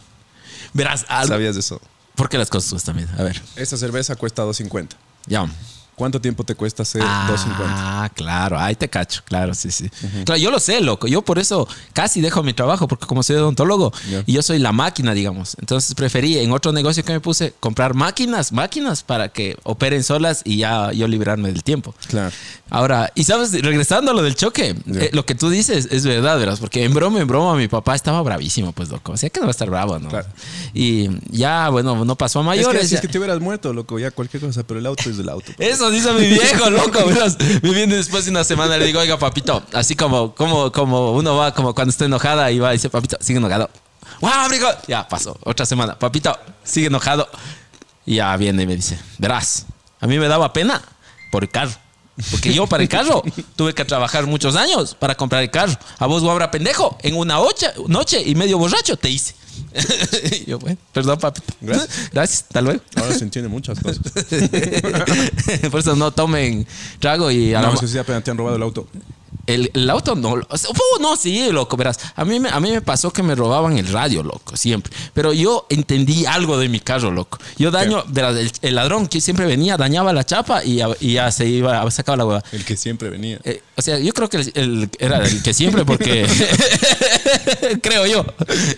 Verás, 0.72 1.04
algo. 1.08 1.34
¿Sabías 1.34 1.54
de 1.54 1.60
eso? 1.60 1.80
¿Por 2.14 2.28
qué 2.28 2.38
las 2.38 2.50
cosas 2.50 2.82
también? 2.84 3.08
A 3.18 3.22
ver, 3.22 3.40
Esta 3.56 3.76
cerveza 3.76 4.14
cuesta 4.16 4.44
2.50. 4.44 4.88
ya. 5.26 5.46
¿Cuánto 6.00 6.18
tiempo 6.18 6.44
te 6.44 6.54
cuesta 6.54 6.82
hacer 6.82 7.02
2.50? 7.02 7.06
Ah, 7.58 8.10
claro, 8.14 8.58
ahí 8.58 8.74
te 8.74 8.88
cacho, 8.88 9.20
claro, 9.26 9.52
sí, 9.52 9.70
sí. 9.70 9.90
Claro, 10.24 10.40
yo 10.40 10.50
lo 10.50 10.58
sé, 10.58 10.80
loco. 10.80 11.06
Yo 11.06 11.20
por 11.20 11.38
eso 11.38 11.68
casi 11.92 12.22
dejo 12.22 12.42
mi 12.42 12.54
trabajo, 12.54 12.88
porque 12.88 13.04
como 13.04 13.22
soy 13.22 13.36
odontólogo 13.36 13.92
y 14.24 14.32
yo 14.32 14.40
soy 14.40 14.60
la 14.60 14.72
máquina, 14.72 15.12
digamos. 15.12 15.58
Entonces 15.60 15.94
preferí 15.94 16.38
en 16.38 16.52
otro 16.52 16.72
negocio 16.72 17.04
que 17.04 17.12
me 17.12 17.20
puse 17.20 17.52
comprar 17.60 17.92
máquinas, 17.92 18.50
máquinas 18.50 19.02
para 19.02 19.28
que 19.28 19.58
operen 19.62 20.02
solas 20.02 20.40
y 20.46 20.56
ya 20.56 20.90
yo 20.92 21.06
librarme 21.06 21.52
del 21.52 21.62
tiempo. 21.62 21.94
Claro. 22.08 22.34
Ahora, 22.70 23.12
y 23.16 23.24
sabes, 23.24 23.52
regresando 23.60 24.12
a 24.12 24.14
lo 24.14 24.22
del 24.22 24.36
choque, 24.36 24.76
eh, 24.94 25.10
lo 25.12 25.26
que 25.26 25.34
tú 25.34 25.50
dices 25.50 25.88
es 25.90 26.06
verdad, 26.06 26.38
verás, 26.38 26.60
porque 26.60 26.84
en 26.84 26.94
broma, 26.94 27.20
en 27.20 27.26
broma, 27.26 27.56
mi 27.56 27.66
papá 27.66 27.96
estaba 27.96 28.22
bravísimo, 28.22 28.72
pues, 28.72 28.88
loco. 28.88 29.12
O 29.12 29.16
sea 29.16 29.28
que 29.28 29.40
no 29.40 29.46
va 29.46 29.50
a 29.50 29.52
estar 29.52 29.68
bravo, 29.68 29.98
¿no? 29.98 30.08
Claro. 30.08 30.28
Y 30.72 31.10
ya, 31.36 31.68
bueno, 31.68 32.04
no 32.04 32.16
pasó 32.16 32.38
a 32.38 32.42
Es 32.42 32.46
mayores. 32.46 32.82
que 32.82 32.88
si 32.88 32.94
es 32.94 33.00
que 33.00 33.08
te 33.08 33.18
hubieras 33.18 33.40
muerto, 33.40 33.72
loco, 33.72 33.98
ya 33.98 34.12
cualquier 34.12 34.42
cosa, 34.42 34.62
pero 34.62 34.78
el 34.78 34.86
auto 34.86 35.10
es 35.10 35.16
del 35.16 35.28
auto. 35.28 35.50
eso 35.58 35.89
dice 35.90 36.12
mi 36.12 36.26
viejo, 36.26 36.70
loco. 36.70 37.00
Me 37.62 37.70
viene 37.70 37.96
después 37.96 38.24
de 38.24 38.30
una 38.30 38.44
semana 38.44 38.76
le 38.78 38.86
digo, 38.86 39.00
oiga, 39.00 39.18
papito, 39.18 39.62
así 39.72 39.94
como, 39.96 40.34
como, 40.34 40.70
como 40.72 41.12
uno 41.12 41.36
va, 41.36 41.52
como 41.54 41.74
cuando 41.74 41.90
está 41.90 42.04
enojada 42.04 42.50
y 42.50 42.58
va 42.58 42.70
y 42.72 42.76
dice, 42.76 42.90
papito, 42.90 43.16
sigue 43.20 43.38
enojado. 43.38 43.68
¡Guau, 44.20 44.48
brigo! 44.48 44.68
Ya 44.86 45.06
pasó, 45.08 45.36
otra 45.44 45.64
semana. 45.66 45.98
Papito, 45.98 46.36
sigue 46.64 46.88
enojado. 46.88 47.28
Y 48.06 48.16
ya 48.16 48.36
viene 48.36 48.62
y 48.62 48.66
me 48.66 48.76
dice, 48.76 48.98
verás, 49.18 49.66
a 50.00 50.06
mí 50.06 50.18
me 50.18 50.28
daba 50.28 50.52
pena 50.52 50.82
por 51.30 51.44
el 51.44 51.50
carro. 51.50 51.72
Porque 52.30 52.52
yo 52.52 52.66
para 52.66 52.82
el 52.82 52.88
carro 52.88 53.22
tuve 53.56 53.72
que 53.72 53.84
trabajar 53.84 54.26
muchos 54.26 54.54
años 54.56 54.94
para 54.94 55.14
comprar 55.14 55.42
el 55.42 55.50
carro. 55.50 55.72
A 55.98 56.06
vos, 56.06 56.22
guabra 56.22 56.50
pendejo, 56.50 56.98
en 57.02 57.16
una 57.16 57.38
ocha- 57.40 57.72
noche 57.86 58.22
y 58.24 58.34
medio 58.34 58.58
borracho 58.58 58.96
te 58.96 59.08
hice. 59.08 59.34
Y 60.32 60.44
yo, 60.50 60.58
bueno, 60.58 60.76
perdón, 60.92 61.18
papito. 61.18 61.52
Gracias. 61.60 62.10
Gracias, 62.12 62.42
hasta 62.42 62.60
luego. 62.60 62.80
Ahora 62.96 63.14
se 63.14 63.24
entiende 63.24 63.48
muchas 63.48 63.78
cosas. 63.80 64.00
Por 65.70 65.80
eso 65.80 65.94
no 65.96 66.10
tomen 66.12 66.66
trago 66.98 67.30
y 67.30 67.54
a 67.54 67.60
la 67.60 67.66
No, 67.66 67.68
ma- 67.68 67.74
es 67.74 67.80
que 67.80 67.88
sí 67.88 67.98
apenas 67.98 68.24
te 68.24 68.30
han 68.30 68.38
robado 68.38 68.56
el 68.56 68.62
auto. 68.62 68.86
El, 69.46 69.70
el 69.74 69.90
auto 69.90 70.14
no. 70.14 70.34
uh, 70.34 70.42
no, 71.00 71.16
sí, 71.16 71.50
loco, 71.50 71.76
verás. 71.76 71.98
A 72.16 72.24
mí, 72.24 72.38
me, 72.40 72.48
a 72.48 72.60
mí 72.60 72.70
me 72.70 72.80
pasó 72.82 73.12
que 73.12 73.22
me 73.22 73.34
robaban 73.34 73.78
el 73.78 73.88
radio, 73.88 74.22
loco, 74.22 74.56
siempre. 74.56 74.92
Pero 75.14 75.32
yo 75.32 75.66
entendí 75.70 76.26
algo 76.26 76.58
de 76.58 76.68
mi 76.68 76.80
carro, 76.80 77.10
loco. 77.10 77.38
Yo 77.58 77.70
daño, 77.70 78.04
el, 78.14 78.52
el 78.62 78.74
ladrón 78.74 79.06
que 79.08 79.20
siempre 79.20 79.46
venía, 79.46 79.76
dañaba 79.76 80.12
la 80.12 80.24
chapa 80.24 80.64
y, 80.64 80.76
ya- 80.76 80.88
y 81.00 81.14
ya 81.14 81.30
se 81.30 81.46
iba, 81.46 81.90
sacaba 81.90 82.16
la 82.16 82.24
hueva. 82.26 82.44
El 82.52 82.64
que 82.64 82.76
siempre 82.76 83.10
venía. 83.10 83.38
Eh, 83.44 83.62
o 83.76 83.82
sea, 83.82 83.98
yo 83.98 84.12
creo 84.12 84.28
que 84.28 84.36
el, 84.54 84.90
era 84.98 85.24
el 85.26 85.42
que 85.42 85.52
siempre, 85.54 85.84
porque 85.84 86.26
creo 87.82 88.06
yo, 88.06 88.24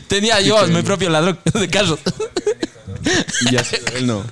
tenía 0.09 0.41
yo 0.41 0.67
mi 0.69 0.83
propio 0.83 1.11
ladrón 1.11 1.39
de 1.53 1.69
carros. 1.69 1.99
Y 3.47 3.53
ya 3.53 3.65
él 3.97 4.07
no. 4.07 4.23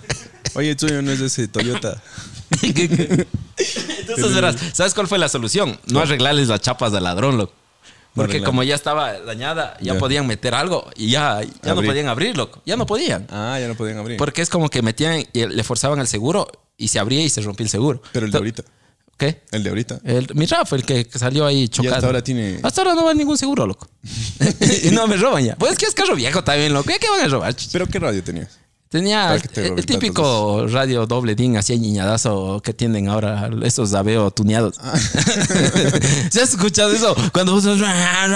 Oye, 0.55 0.75
tuyo 0.75 1.01
no 1.03 1.13
es 1.13 1.21
ese 1.21 1.49
Toyota. 1.49 2.01
Entonces, 2.63 4.35
verás, 4.35 4.57
¿sabes 4.73 4.95
cuál 4.95 5.09
fue 5.09 5.19
la 5.19 5.29
solución? 5.29 5.79
No 5.87 6.01
arreglarles 6.01 6.49
las 6.49 6.61
chapas 6.61 6.93
del 6.93 7.05
ladrón, 7.05 7.37
loco. 7.39 7.53
Porque 8.15 8.33
arreglar. 8.33 8.47
como 8.47 8.63
ya 8.65 8.75
estaba 8.75 9.13
dañada, 9.21 9.77
ya 9.81 9.95
Ya. 9.95 9.99
podían 10.01 10.27
meter 10.27 10.55
algo 10.55 10.91
y 10.97 11.11
ya, 11.11 11.41
ya 11.63 11.75
no 11.75 11.83
podían 11.83 12.09
abrir, 12.09 12.37
loco. 12.37 12.61
Ya 12.67 12.77
no 12.77 12.85
podían. 12.87 13.27
Ah, 13.31 13.57
ya 13.61 13.69
no 13.69 13.75
podían 13.77 13.99
abrir. 13.99 14.17
Porque 14.17 14.43
es 14.43 14.49
como 14.51 14.69
que 14.69 14.83
metían 14.83 15.25
y 15.33 15.47
le 15.47 15.63
forzaban 15.65 16.01
el 16.01 16.09
seguro 16.09 16.51
y 16.77 16.89
se 16.89 16.99
abría 16.99 17.23
y 17.23 17.29
se 17.31 17.41
rompía 17.43 17.65
el 17.65 17.71
seguro. 17.71 18.03
Pero 18.13 18.27
el 18.27 18.33
de 18.33 18.39
ahorita. 18.39 18.65
¿Qué? 19.17 19.43
El 19.53 19.63
de 19.63 19.69
ahorita. 19.69 20.01
El, 20.03 20.27
mi 20.35 20.47
Rafa, 20.47 20.75
el 20.77 20.85
que, 20.85 21.07
salió 21.15 21.45
ahí 21.47 21.69
chocado. 21.69 21.95
hasta 21.95 22.07
ahora 22.07 22.25
tiene- 22.25 22.59
Hasta 22.63 22.81
ahora 22.81 22.95
no 22.95 23.05
va 23.05 23.13
ningún 23.15 23.37
seguro, 23.39 23.67
loco. 23.67 23.87
y 24.83 24.91
no 24.91 25.07
me 25.07 25.17
roban 25.17 25.45
ya. 25.45 25.57
Pues 25.57 25.73
es 25.73 25.79
que 25.79 25.87
es 25.87 25.95
carro 25.95 26.17
viejo 26.17 26.43
también, 26.43 26.73
loco. 26.73 26.89
¿Qué 26.89 27.09
van 27.09 27.21
a 27.21 27.29
robar? 27.29 27.55
¿Pero 27.71 27.87
qué 27.87 27.99
radio 28.01 28.25
tenías? 28.25 28.59
Tenía 28.91 29.37
el, 29.37 29.87
típico 29.87 30.67
radio 30.67 31.07
doble 31.07 31.37
DIN, 31.37 31.57
así 31.57 31.79
ñiñadazo 31.79 32.61
que 32.61 32.75
tienen 32.75 33.09
ahora 33.09 33.49
esos 33.63 33.95
Aveo 33.95 34.33
tuneados. 34.33 34.81
Ah. 34.83 34.99
¿Se 36.29 36.43
has 36.43 36.51
escuchado 36.51 36.91
eso? 36.91 37.15
Cuando 37.33 37.55
usas 37.55 37.79
bla, 37.79 38.27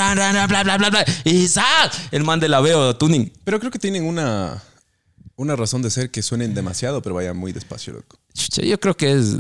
bla, 0.46 0.76
bla, 0.78 1.04
y 1.24 1.48
¡zas! 1.48 1.98
el 2.12 2.22
man 2.22 2.38
del 2.38 2.54
Aveo 2.54 2.94
tuning. 2.94 3.32
Pero 3.42 3.58
creo 3.58 3.72
que 3.72 3.80
tienen 3.80 4.04
una, 4.04 4.62
una 5.36 5.56
razón 5.56 5.82
de 5.82 5.90
ser 5.90 6.10
que 6.10 6.22
suenen 6.22 6.54
demasiado, 6.54 7.02
pero 7.02 7.14
vayan 7.16 7.36
muy 7.36 7.52
despacio, 7.52 7.92
loco. 7.92 8.18
Chucha, 8.34 8.62
Yo 8.62 8.78
creo 8.78 8.96
que 8.96 9.12
es. 9.12 9.36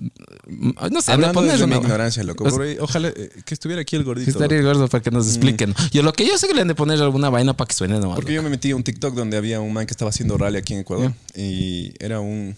No 0.90 1.00
sé, 1.02 1.12
Hablando 1.12 1.42
desde 1.42 1.66
mi 1.66 1.74
una- 1.74 1.82
ignorancia, 1.82 2.22
loco. 2.24 2.44
O 2.44 2.50
sea, 2.50 2.76
ojalá 2.82 3.08
eh, 3.08 3.30
que 3.44 3.54
estuviera 3.54 3.82
aquí 3.82 3.96
el 3.96 4.04
gordito. 4.04 4.30
Estaría 4.30 4.58
loco. 4.58 4.68
gordo 4.78 4.88
para 4.88 5.02
que 5.02 5.10
nos 5.10 5.26
expliquen. 5.28 5.74
Yo 5.92 6.02
lo 6.02 6.12
que 6.12 6.26
yo 6.26 6.36
sé 6.38 6.48
que 6.48 6.54
le 6.54 6.62
han 6.62 6.68
de 6.68 6.74
poner 6.74 7.00
alguna 7.00 7.30
vaina 7.30 7.56
para 7.56 7.68
que 7.68 7.74
suene 7.74 7.98
nomás. 7.98 8.16
Porque 8.16 8.32
yo 8.32 8.42
me 8.42 8.50
metí 8.50 8.70
a 8.70 8.76
un 8.76 8.82
TikTok 8.84 9.14
donde 9.14 9.36
había 9.36 9.60
un 9.60 9.72
man 9.72 9.86
que 9.86 9.92
estaba 9.92 10.10
haciendo 10.10 10.36
rally 10.36 10.58
aquí 10.58 10.74
en 10.74 10.80
Ecuador. 10.80 11.12
Y 11.34 11.92
era 11.98 12.20
un. 12.20 12.54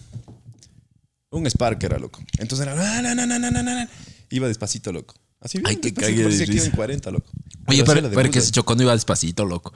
Un 1.29 1.45
Spark 1.45 1.83
era, 1.83 1.99
loco. 1.99 2.21
Entonces 2.37 2.65
era. 2.65 2.75
na, 2.75 3.13
na, 3.13 3.25
na, 3.25 3.51
na. 3.51 3.89
Iba 4.29 4.47
despacito, 4.47 4.91
loco. 4.91 5.15
Así 5.39 5.59
bien 5.59 5.67
Ay, 5.69 5.75
de 5.75 5.91
parecía 5.93 6.15
que 6.15 6.21
iba 6.21 6.29
en 6.29 6.47
risa. 6.65 6.71
40, 6.75 7.11
loco. 7.11 7.27
Oye, 7.67 7.83
pero, 7.83 8.01
de 8.09 8.15
pero 8.15 8.31
que 8.31 8.41
se 8.41 8.51
chocó 8.51 8.75
no 8.75 8.83
iba 8.83 8.93
despacito, 8.93 9.45
loco. 9.45 9.71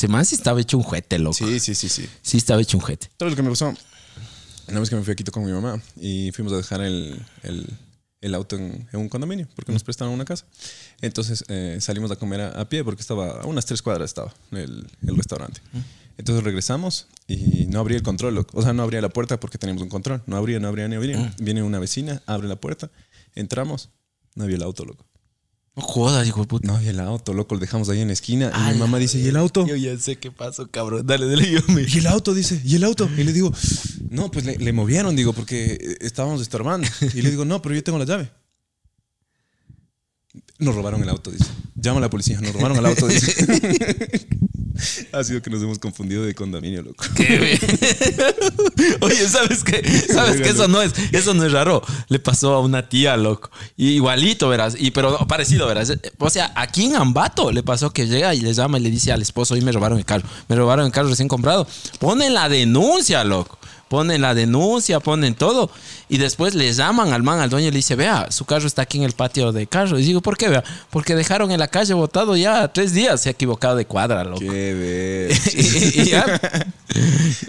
Ese 0.00 0.08
man 0.08 0.24
sí 0.24 0.34
estaba 0.34 0.58
hecho 0.58 0.78
un 0.78 0.82
juete, 0.82 1.18
loco. 1.18 1.34
Sí, 1.34 1.60
Sí, 1.60 1.74
sí, 1.74 1.88
sí, 1.90 2.08
sí. 2.22 2.38
estaba 2.38 2.62
hecho 2.62 2.78
un 2.78 2.82
juete. 2.82 3.10
Todo 3.18 3.28
lo 3.28 3.36
que 3.36 3.42
me 3.42 3.50
pasó. 3.50 3.74
Una 4.68 4.80
vez 4.80 4.88
que 4.88 4.96
me 4.96 5.02
fui 5.02 5.12
a 5.12 5.14
Quito 5.14 5.30
con 5.30 5.44
mi 5.44 5.52
mamá 5.52 5.78
y 6.00 6.32
fuimos 6.32 6.54
a 6.54 6.56
dejar 6.56 6.80
el, 6.80 7.20
el, 7.42 7.66
el 8.22 8.34
auto 8.34 8.56
en, 8.56 8.88
en 8.94 8.98
un 8.98 9.10
condominio 9.10 9.46
porque 9.54 9.72
nos 9.72 9.84
prestaron 9.84 10.14
una 10.14 10.24
casa. 10.24 10.46
Entonces 11.02 11.44
eh, 11.48 11.76
salimos 11.82 12.10
a 12.10 12.16
comer 12.16 12.40
a, 12.40 12.48
a 12.62 12.66
pie 12.66 12.82
porque 12.82 13.02
estaba 13.02 13.42
a 13.42 13.46
unas 13.46 13.66
tres 13.66 13.82
cuadras 13.82 14.08
estaba 14.08 14.32
el, 14.52 14.86
el 15.06 15.16
restaurante. 15.18 15.60
Entonces 16.16 16.44
regresamos 16.44 17.06
y 17.28 17.66
no 17.66 17.78
abría 17.80 17.98
el 17.98 18.02
control, 18.02 18.36
loco. 18.36 18.58
o 18.58 18.62
sea, 18.62 18.72
no 18.72 18.82
abría 18.82 19.02
la 19.02 19.10
puerta 19.10 19.38
porque 19.38 19.58
teníamos 19.58 19.82
un 19.82 19.90
control. 19.90 20.22
No 20.24 20.38
abría, 20.38 20.60
no 20.60 20.68
abría, 20.68 20.88
ni 20.88 20.96
abría. 20.96 21.34
Viene 21.38 21.62
una 21.62 21.78
vecina, 21.78 22.22
abre 22.24 22.48
la 22.48 22.56
puerta, 22.56 22.90
entramos, 23.34 23.90
no 24.34 24.44
había 24.44 24.56
el 24.56 24.62
auto, 24.62 24.86
loco. 24.86 25.04
No 25.76 25.82
jodas, 25.82 26.26
hijo 26.26 26.40
de 26.40 26.46
puta. 26.46 26.66
No 26.66 26.76
había 26.76 26.90
el 26.90 27.00
auto, 27.00 27.32
loco, 27.32 27.54
lo 27.54 27.60
dejamos 27.60 27.88
ahí 27.88 28.00
en 28.00 28.08
la 28.08 28.12
esquina. 28.12 28.46
Y 28.46 28.50
Ah, 28.54 28.70
mi 28.72 28.78
mamá 28.80 28.98
dice, 28.98 29.18
¿y 29.20 29.28
el 29.28 29.36
auto? 29.36 29.66
Yo 29.66 29.76
ya 29.76 29.96
sé 29.98 30.16
qué 30.16 30.30
pasó, 30.32 30.68
cabrón. 30.68 31.06
Dale, 31.06 31.26
dale, 31.26 31.50
yo 31.50 31.60
me. 31.68 31.82
¿Y 31.82 31.98
el 31.98 32.06
auto? 32.08 32.34
Dice, 32.34 32.60
¿y 32.64 32.74
el 32.76 32.84
auto? 32.84 33.08
Y 33.16 33.22
le 33.22 33.32
digo, 33.32 33.52
no, 34.10 34.30
pues 34.30 34.44
le, 34.44 34.58
le 34.58 34.72
movieron, 34.72 35.14
digo, 35.14 35.32
porque 35.32 35.74
eh, 35.80 35.96
estábamos 36.00 36.42
estorbando. 36.42 36.88
Y 37.14 37.22
le 37.22 37.30
digo, 37.30 37.44
no, 37.44 37.62
pero 37.62 37.74
yo 37.74 37.84
tengo 37.84 37.98
la 37.98 38.04
llave. 38.04 38.30
Nos 40.60 40.74
robaron 40.74 41.02
el 41.02 41.08
auto, 41.08 41.30
dice. 41.30 41.46
Llama 41.74 41.98
a 41.98 42.00
la 42.02 42.10
policía, 42.10 42.40
nos 42.40 42.52
robaron 42.52 42.76
el 42.76 42.86
auto, 42.86 43.08
dice. 43.08 44.26
Ha 45.12 45.24
sido 45.24 45.42
que 45.42 45.50
nos 45.50 45.62
hemos 45.62 45.78
confundido 45.78 46.24
de 46.24 46.34
condominio, 46.34 46.82
loco. 46.82 47.04
Qué 47.14 47.36
bien. 47.36 47.58
Oye, 49.00 49.28
¿sabes 49.28 49.62
qué? 49.62 49.82
¿Sabes 50.12 50.40
qué? 50.40 50.50
Eso 50.50 50.68
no 50.68 50.80
es, 50.80 50.92
eso 51.12 51.34
no 51.34 51.44
es 51.44 51.52
raro. 51.52 51.82
Le 52.08 52.18
pasó 52.18 52.54
a 52.54 52.60
una 52.60 52.88
tía, 52.88 53.16
loco. 53.16 53.50
Y 53.76 53.90
igualito, 53.90 54.48
verás. 54.48 54.76
Y, 54.78 54.90
pero 54.90 55.10
no, 55.10 55.26
parecido, 55.26 55.66
verás. 55.66 55.92
O 56.18 56.30
sea, 56.30 56.52
aquí 56.54 56.86
en 56.86 56.96
Ambato 56.96 57.52
le 57.52 57.62
pasó 57.62 57.90
que 57.90 58.06
llega 58.06 58.34
y 58.34 58.40
le 58.40 58.54
llama 58.54 58.78
y 58.78 58.82
le 58.82 58.90
dice 58.90 59.12
al 59.12 59.22
esposo, 59.22 59.54
hoy 59.54 59.60
me 59.60 59.72
robaron 59.72 59.98
el 59.98 60.04
carro. 60.04 60.26
Me 60.48 60.56
robaron 60.56 60.86
el 60.86 60.92
carro 60.92 61.08
recién 61.08 61.28
comprado. 61.28 61.66
Ponen 61.98 62.32
la 62.32 62.48
denuncia, 62.48 63.24
loco. 63.24 63.58
Ponen 63.90 64.20
la 64.20 64.34
denuncia, 64.34 65.00
ponen 65.00 65.34
todo. 65.34 65.68
Y 66.08 66.18
después 66.18 66.54
le 66.54 66.72
llaman 66.72 67.12
al 67.12 67.24
man, 67.24 67.40
al 67.40 67.50
dueño, 67.50 67.66
y 67.66 67.70
le 67.72 67.78
dice, 67.78 67.96
vea, 67.96 68.30
su 68.30 68.44
carro 68.44 68.68
está 68.68 68.82
aquí 68.82 68.98
en 68.98 69.02
el 69.02 69.14
patio 69.14 69.50
de 69.50 69.66
carro. 69.66 69.98
Y 69.98 70.04
digo, 70.04 70.20
¿por 70.20 70.36
qué? 70.36 70.48
Vea, 70.48 70.62
porque 70.90 71.16
dejaron 71.16 71.50
en 71.50 71.58
la 71.58 71.66
calle 71.66 71.92
botado 71.94 72.36
ya 72.36 72.72
tres 72.72 72.92
días. 72.92 73.20
Se 73.20 73.30
ha 73.30 73.32
equivocado 73.32 73.74
de 73.74 73.86
cuadra, 73.86 74.22
loco. 74.22 74.38
Qué 74.38 75.28
y, 75.54 76.02
y 76.02 76.04
ya. 76.04 76.24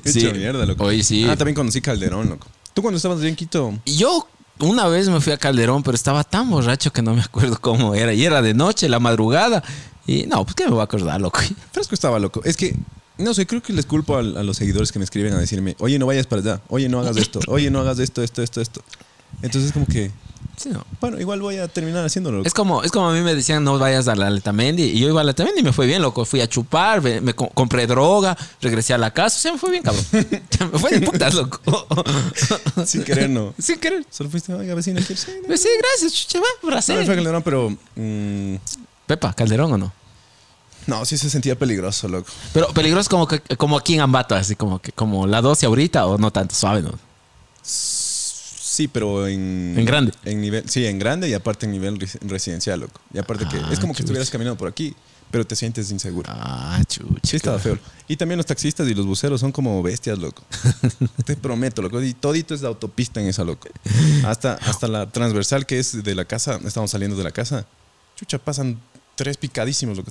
Hecho 0.04 0.34
mierda, 0.34 0.66
loco. 0.66 0.86
Oye, 0.86 1.04
sí. 1.04 1.28
Ah, 1.30 1.38
también 1.38 1.54
conocí 1.54 1.80
Calderón, 1.80 2.30
loco. 2.30 2.48
¿Tú 2.74 2.82
cuando 2.82 2.98
estabas 2.98 3.22
en 3.22 3.36
Quito? 3.36 3.78
Yo 3.86 4.28
una 4.62 4.88
vez 4.88 5.10
me 5.10 5.22
fui 5.22 5.34
a 5.34 5.38
Calderón, 5.38 5.84
pero 5.84 5.94
estaba 5.94 6.24
tan 6.24 6.50
borracho 6.50 6.92
que 6.92 7.04
no 7.04 7.14
me 7.14 7.22
acuerdo 7.22 7.60
cómo 7.62 7.94
era. 7.94 8.16
Y 8.16 8.26
era 8.26 8.42
de 8.42 8.56
noche, 8.56 8.90
la 8.90 9.00
madrugada. 9.00 9.64
Y 10.08 10.24
no, 10.24 10.44
pues 10.44 10.56
que 10.56 10.66
me 10.66 10.72
voy 10.72 10.82
a 10.82 10.86
acordar, 10.86 11.22
loco. 11.22 11.40
Fresco 11.72 11.94
estaba 11.94 12.18
loco. 12.18 12.42
Es 12.44 12.58
que, 12.58 12.76
no 13.18 13.34
sé, 13.34 13.46
creo 13.46 13.62
que 13.62 13.74
les 13.74 13.86
culpo 13.86 14.16
a, 14.16 14.20
a 14.20 14.24
los 14.44 14.58
seguidores 14.58 14.92
que 14.92 15.00
me 15.00 15.06
escriben 15.06 15.34
a 15.34 15.40
decirme, 15.40 15.76
oye, 15.80 16.00
no 16.00 16.06
vayas 16.08 16.28
para 16.28 16.42
allá, 16.42 16.62
oye, 16.70 16.90
no 16.90 17.00
hagas 17.00 17.18
esto, 17.18 17.40
oye, 17.48 17.70
no 17.70 17.80
hagas 17.82 18.00
esto, 18.00 18.24
esto, 18.24 18.42
esto, 18.42 18.62
esto. 18.62 18.82
Entonces, 19.42 19.72
como 19.72 19.86
que, 19.86 20.12
Sí, 20.58 20.70
no. 20.70 20.86
bueno, 21.00 21.20
igual 21.20 21.42
voy 21.42 21.58
a 21.58 21.68
terminar 21.68 22.06
haciándolo. 22.06 22.38
loco. 22.40 22.48
Es 22.48 22.54
como, 22.54 22.84
es 22.84 22.92
como 22.92 23.10
a 23.10 23.14
mí 23.14 23.22
me 23.22 23.34
decían, 23.34 23.64
no 23.64 23.80
vayas 23.80 24.08
a 24.08 24.16
la 24.16 24.30
Letamendi. 24.30 24.84
Y 24.84 25.00
yo 25.00 25.08
iba 25.10 25.22
a 25.22 25.24
la 25.24 25.30
Letamendi 25.32 25.62
y 25.62 25.64
me 25.64 25.74
fue 25.74 25.88
bien, 25.88 26.02
loco. 26.04 26.24
Fui 26.26 26.40
a 26.42 26.48
chupar, 26.48 27.02
me, 27.02 27.20
me 27.22 27.34
co- 27.34 27.50
compré 27.50 27.88
droga, 27.88 28.38
regresé 28.62 28.94
a 28.94 29.00
la 29.00 29.12
casa. 29.12 29.38
O 29.38 29.40
sea, 29.40 29.52
me 29.54 29.58
fue 29.58 29.72
bien, 29.72 29.82
cabrón. 29.82 30.06
me 30.74 30.78
fue 30.80 30.92
de 30.92 31.02
putas, 31.02 31.34
loco. 31.34 31.60
Sin 32.86 33.04
querer, 33.04 33.30
no. 33.30 33.56
Sin 33.58 33.80
querer. 33.80 34.06
Solo 34.12 34.30
fuiste, 34.30 34.54
oiga, 34.54 34.76
vecino, 34.76 35.00
¿quieres? 35.00 35.22
Sí. 35.22 35.32
Pues 35.48 35.62
sí, 35.64 35.70
gracias, 35.80 36.14
chucha, 36.14 36.40
va, 36.40 36.70
No, 36.70 36.76
me 36.76 37.06
fue. 37.06 37.16
Calderón, 37.16 37.42
pero... 37.44 37.76
mm, 37.96 38.56
Pepa, 39.08 39.34
Calderón 39.34 39.74
o 39.74 39.78
no. 39.80 39.94
No, 40.88 41.06
sí 41.06 41.18
se 41.18 41.30
sentía 41.30 41.58
peligroso, 41.58 42.08
loco. 42.08 42.30
Pero 42.54 42.68
peligroso 42.70 43.10
como, 43.10 43.28
que, 43.28 43.40
como 43.58 43.78
aquí 43.78 43.94
en 43.96 44.02
Ambato, 44.02 44.36
así 44.36 44.56
como 44.56 44.80
que 44.80 44.92
como 44.92 45.28
la 45.28 45.42
12 45.42 45.66
ahorita 45.66 46.06
o 46.08 46.18
no 46.18 46.32
tanto, 46.32 46.56
suave, 46.56 46.82
¿no? 46.82 46.92
Sí, 47.64 48.88
pero 48.88 49.28
en... 49.28 49.76
En 49.78 49.86
grande. 49.86 50.14
En 50.24 50.40
nivel, 50.42 50.64
sí, 50.70 50.86
en 50.86 50.98
grande 50.98 51.28
y 51.30 51.34
aparte 51.34 51.66
en 51.66 51.74
nivel 51.74 52.00
res- 52.00 52.18
residencial, 52.22 52.80
loco. 52.80 53.00
Y 53.14 53.18
aparte 53.20 53.46
que 53.48 53.58
Ah, 53.58 53.70
es 53.72 53.80
como 53.80 53.94
que 53.94 54.02
estuvieras 54.02 54.30
caminando 54.30 54.58
por 54.58 54.68
aquí, 54.70 54.96
pero 55.30 55.46
te 55.46 55.56
sientes 55.58 55.92
inseguro. 55.92 56.30
Ah, 56.34 56.82
chucha. 56.88 57.20
Sí, 57.24 57.36
estaba 57.36 57.60
feo. 57.60 57.78
Y 58.08 58.16
también 58.16 58.38
los 58.38 58.46
taxistas 58.46 58.88
y 58.88 58.94
los 58.94 59.06
buceros 59.06 59.42
son 59.42 59.52
como 59.52 59.84
bestias, 59.84 60.18
loco. 60.20 60.44
Te 61.26 61.36
prometo, 61.36 61.82
loco. 61.82 62.02
Y 62.02 62.14
todito 62.14 62.54
es 62.54 62.62
de 62.62 62.68
autopista 62.68 63.20
en 63.22 63.28
esa, 63.28 63.44
loco. 63.44 63.68
Hasta, 64.26 64.54
hasta 64.54 64.88
la 64.88 65.10
transversal 65.12 65.66
que 65.66 65.78
es 65.80 66.02
de 66.04 66.16
la 66.16 66.24
casa, 66.26 66.60
estamos 66.66 66.92
saliendo 66.92 67.18
de 67.18 67.24
la 67.26 67.32
casa. 67.32 67.66
Chucha, 68.16 68.38
pasan 68.40 68.80
tres 69.16 69.38
picadísimos, 69.38 69.98
loco. 69.98 70.10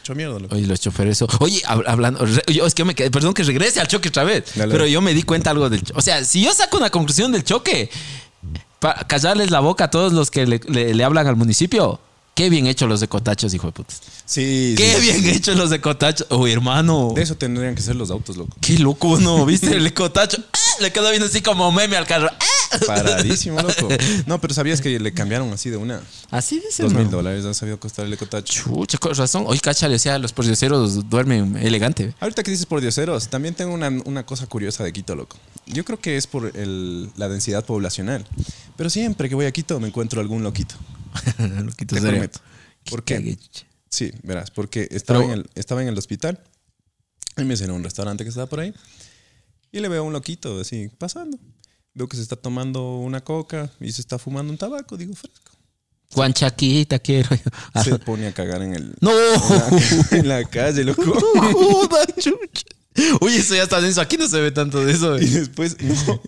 Hecho 0.00 0.14
mierda, 0.14 0.38
loco. 0.38 0.54
Oye, 0.54 0.66
los 0.66 0.80
choferes. 0.80 1.22
Oye, 1.40 1.62
hab- 1.64 1.84
hablando. 1.86 2.24
Yo 2.46 2.66
es 2.66 2.74
que 2.74 2.84
me 2.84 2.94
quedé. 2.94 3.10
Perdón 3.10 3.32
que 3.34 3.42
regrese 3.42 3.80
al 3.80 3.88
choque 3.88 4.08
otra 4.10 4.24
vez. 4.24 4.44
Dale. 4.54 4.70
Pero 4.72 4.86
yo 4.86 5.00
me 5.00 5.14
di 5.14 5.22
cuenta 5.22 5.50
algo 5.50 5.70
del. 5.70 5.82
O 5.94 6.02
sea, 6.02 6.24
si 6.24 6.42
yo 6.44 6.52
saco 6.52 6.76
una 6.76 6.90
conclusión 6.90 7.32
del 7.32 7.44
choque, 7.44 7.90
para 8.80 9.06
callarles 9.06 9.50
la 9.50 9.60
boca 9.60 9.84
a 9.84 9.90
todos 9.90 10.12
los 10.12 10.30
que 10.30 10.46
le, 10.46 10.60
le- 10.68 10.94
le 10.94 11.04
hablan 11.04 11.26
al 11.26 11.36
municipio. 11.36 12.00
Qué 12.42 12.50
bien 12.50 12.66
hecho 12.66 12.88
los 12.88 12.98
de 12.98 13.06
Cotachos, 13.06 13.54
hijo 13.54 13.68
de 13.68 13.72
puta. 13.72 13.94
Sí, 14.26 14.74
Qué 14.76 14.96
sí. 14.96 15.00
bien 15.00 15.28
hecho 15.36 15.54
los 15.54 15.70
de 15.70 15.80
Cotachos. 15.80 16.26
Oh, 16.28 16.48
hermano. 16.48 17.12
De 17.14 17.22
eso 17.22 17.36
tendrían 17.36 17.76
que 17.76 17.82
ser 17.82 17.94
los 17.94 18.10
autos, 18.10 18.36
loco. 18.36 18.56
Qué 18.60 18.78
loco, 18.80 19.16
¿no? 19.20 19.46
¿Viste? 19.46 19.70
El 19.76 19.94
Cotacho. 19.94 20.38
¡ah! 20.52 20.58
Le 20.82 20.90
quedó 20.90 21.08
viendo 21.10 21.26
así 21.28 21.40
como 21.40 21.70
meme 21.70 21.96
al 21.96 22.04
carro. 22.04 22.28
¡ah! 22.32 22.78
Paradísimo, 22.84 23.60
loco. 23.62 23.86
No, 24.26 24.40
pero 24.40 24.54
sabías 24.54 24.80
que 24.80 24.98
le 24.98 25.14
cambiaron 25.14 25.52
así 25.52 25.70
de 25.70 25.76
una. 25.76 26.00
Así 26.32 26.58
dice. 26.58 26.82
Dos 26.82 26.92
mil 26.94 27.08
dólares 27.08 27.44
han 27.44 27.54
sabido 27.54 27.78
costar 27.78 28.06
el 28.06 28.12
ecotacho. 28.12 28.64
Chucha, 28.64 28.98
con 28.98 29.14
razón. 29.14 29.44
Oye, 29.46 29.60
cáchale, 29.60 29.94
o 29.94 29.98
sea, 30.00 30.18
los 30.18 30.32
pordioseros 30.32 31.08
duermen 31.08 31.56
elegante. 31.58 32.12
Ahorita 32.18 32.42
que 32.42 32.50
dices 32.50 32.66
por 32.66 32.80
dioseros, 32.80 33.28
también 33.28 33.54
tengo 33.54 33.72
una, 33.72 33.88
una 34.04 34.26
cosa 34.26 34.48
curiosa 34.48 34.82
de 34.82 34.92
Quito, 34.92 35.14
loco. 35.14 35.36
Yo 35.66 35.84
creo 35.84 36.00
que 36.00 36.16
es 36.16 36.26
por 36.26 36.50
el- 36.56 37.08
la 37.16 37.28
densidad 37.28 37.64
poblacional. 37.64 38.26
Pero 38.76 38.90
siempre 38.90 39.28
que 39.28 39.36
voy 39.36 39.46
a 39.46 39.52
Quito 39.52 39.78
me 39.78 39.86
encuentro 39.86 40.20
algún 40.20 40.42
loquito. 40.42 40.74
Loquito 41.64 41.94
Te 41.94 42.00
serio. 42.00 42.10
prometo. 42.18 42.40
¿Por 42.90 43.04
qué? 43.04 43.14
cague. 43.16 43.38
Sí, 43.88 44.10
verás, 44.22 44.50
porque 44.50 44.88
estaba, 44.90 45.20
Pero- 45.20 45.32
en 45.32 45.38
el, 45.40 45.50
estaba 45.54 45.82
en 45.82 45.88
el 45.88 45.98
hospital 45.98 46.40
y 47.36 47.44
me 47.44 47.54
a 47.54 47.72
un 47.72 47.84
restaurante 47.84 48.24
que 48.24 48.28
estaba 48.28 48.46
por 48.46 48.60
ahí 48.60 48.74
y 49.70 49.80
le 49.80 49.88
veo 49.88 50.02
a 50.02 50.06
un 50.06 50.12
loquito 50.12 50.60
así 50.60 50.88
pasando. 50.98 51.38
Veo 51.94 52.08
que 52.08 52.16
se 52.16 52.22
está 52.22 52.36
tomando 52.36 52.96
una 52.96 53.22
coca 53.22 53.70
y 53.80 53.92
se 53.92 54.00
está 54.00 54.18
fumando 54.18 54.50
un 54.50 54.58
tabaco, 54.58 54.96
digo 54.96 55.14
fresco. 55.14 55.52
Juan 56.10 56.32
Chaquita, 56.34 56.98
quiero. 56.98 57.28
Se 57.82 57.98
pone 57.98 58.26
a 58.26 58.32
cagar 58.34 58.60
en 58.62 58.74
el 58.74 58.94
No. 59.00 59.10
en 60.10 60.28
la 60.28 60.44
calle, 60.50 60.84
loco. 60.84 61.02
Joda, 61.04 62.06
chucha. 62.18 62.66
Oye, 63.20 63.36
eso 63.38 63.54
ya 63.54 63.62
está 63.62 63.80
denso. 63.80 64.00
Aquí 64.00 64.16
no 64.16 64.28
se 64.28 64.40
ve 64.40 64.50
tanto 64.52 64.84
de 64.84 64.92
eso. 64.92 65.18
Y 65.18 65.26
después, 65.26 65.76
no. 65.82 66.20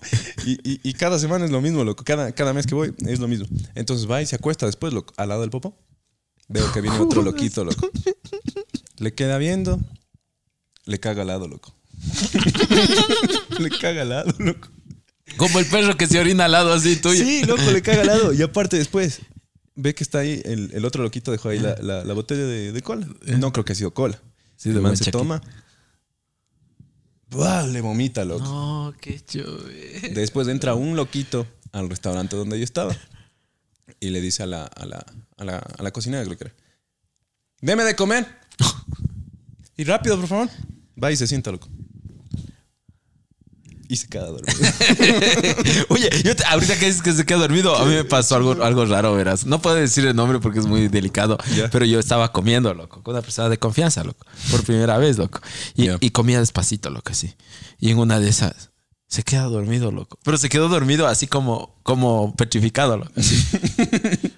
Y, 0.46 0.52
y- 0.68 0.80
y 0.82 0.92
cada 0.94 1.18
semana 1.18 1.44
es 1.44 1.50
lo 1.50 1.60
mismo, 1.60 1.84
loco. 1.84 2.04
Cada, 2.04 2.32
cada 2.32 2.52
mes 2.52 2.66
que 2.66 2.74
voy 2.74 2.94
es 3.06 3.18
lo 3.20 3.28
mismo. 3.28 3.46
Entonces 3.74 4.10
va 4.10 4.22
y 4.22 4.26
se 4.26 4.36
acuesta 4.36 4.66
después, 4.66 4.92
loco, 4.92 5.12
al 5.16 5.28
lado 5.28 5.40
del 5.42 5.50
popó. 5.50 5.76
Veo 6.48 6.70
que 6.72 6.80
viene 6.80 6.98
otro 6.98 7.22
loquito, 7.22 7.64
loco. 7.64 7.88
Le 8.98 9.14
queda 9.14 9.38
viendo. 9.38 9.80
Le 10.86 11.00
caga 11.00 11.22
al 11.22 11.28
lado, 11.28 11.48
loco. 11.48 11.74
le 13.58 13.70
caga 13.70 14.02
al 14.02 14.08
lado, 14.10 14.34
loco. 14.38 14.68
Como 15.36 15.58
el 15.58 15.66
perro 15.66 15.96
que 15.96 16.06
se 16.06 16.18
orina 16.20 16.44
al 16.44 16.52
lado 16.52 16.72
así 16.72 16.96
tuyo. 16.96 17.24
Sí, 17.24 17.44
loco, 17.44 17.62
le 17.70 17.82
caga 17.82 18.02
al 18.02 18.06
lado. 18.08 18.32
Y 18.32 18.42
aparte 18.42 18.76
después, 18.76 19.20
ve 19.74 19.94
que 19.94 20.04
está 20.04 20.18
ahí, 20.18 20.40
el, 20.44 20.70
el 20.74 20.84
otro 20.84 21.02
loquito 21.02 21.32
dejó 21.32 21.48
ahí 21.48 21.58
la, 21.58 21.76
la- 21.80 22.04
la 22.04 22.14
botella 22.14 22.44
de, 22.44 22.72
de 22.72 22.82
cola. 22.82 23.08
No 23.38 23.52
creo 23.52 23.64
que 23.64 23.72
ha 23.72 23.76
sido 23.76 23.92
cola. 23.92 24.20
Sí, 24.56 24.68
el 24.68 24.76
de 24.76 24.80
man 24.82 24.96
se 24.96 25.10
toma. 25.10 25.42
¡Buah! 27.34 27.66
Le 27.66 27.80
vomita, 27.80 28.24
loco. 28.24 28.44
No, 28.44 28.94
qué 29.00 29.20
chuve. 29.20 30.12
Después 30.14 30.46
entra 30.48 30.74
un 30.74 30.94
loquito 30.94 31.46
al 31.72 31.88
restaurante 31.88 32.36
donde 32.36 32.58
yo 32.58 32.64
estaba 32.64 32.96
y 33.98 34.10
le 34.10 34.20
dice 34.20 34.44
a 34.44 34.46
la, 34.46 34.64
a 34.64 34.86
la, 34.86 35.04
a 35.36 35.44
la, 35.44 35.58
a 35.58 35.82
la 35.82 35.90
cocinera, 35.90 36.24
creo 36.24 36.38
que 36.38 36.44
era, 36.44 36.54
deme 37.60 37.82
de 37.82 37.96
comer. 37.96 38.26
y 39.76 39.82
rápido, 39.84 40.16
por 40.16 40.28
favor. 40.28 40.48
Va 41.02 41.10
y 41.10 41.16
se 41.16 41.26
sienta, 41.26 41.50
loco. 41.50 41.68
Y 43.88 43.96
se 43.96 44.08
queda 44.08 44.26
dormido. 44.26 44.58
Oye, 45.88 46.08
yo 46.24 46.34
te- 46.34 46.44
ahorita 46.44 46.78
que 46.78 46.86
dices 46.86 47.02
que 47.02 47.12
se 47.12 47.26
queda 47.26 47.38
dormido, 47.38 47.76
a 47.76 47.84
mí 47.84 47.94
me 47.94 48.04
pasó 48.04 48.36
algo, 48.36 48.62
algo 48.62 48.86
raro, 48.86 49.14
verás. 49.14 49.44
No 49.46 49.60
puedo 49.60 49.76
decir 49.76 50.06
el 50.06 50.16
nombre 50.16 50.38
porque 50.40 50.58
es 50.58 50.66
muy 50.66 50.88
delicado, 50.88 51.38
pero 51.70 51.84
yo 51.84 51.98
estaba 52.00 52.32
comiendo, 52.32 52.72
loco, 52.72 53.02
con 53.02 53.14
una 53.14 53.22
persona 53.22 53.48
de 53.48 53.58
confianza, 53.58 54.02
loco, 54.02 54.26
por 54.50 54.64
primera 54.64 54.96
vez, 54.98 55.18
loco. 55.18 55.40
Y, 55.74 56.10
comía 56.10 56.40
despacito, 56.40 56.90
loco, 56.90 57.12
así. 57.12 57.34
Y 57.78 57.90
en 57.90 57.98
una 57.98 58.20
de 58.20 58.28
esas 58.28 58.70
se 59.06 59.22
queda 59.22 59.42
dormido, 59.44 59.90
loco. 59.90 60.18
Pero 60.24 60.38
se 60.38 60.48
quedó 60.48 60.68
dormido 60.68 61.06
así 61.06 61.26
como, 61.26 61.78
como 61.82 62.34
petrificado, 62.36 62.96
loco. 62.96 63.12
así. 63.16 63.36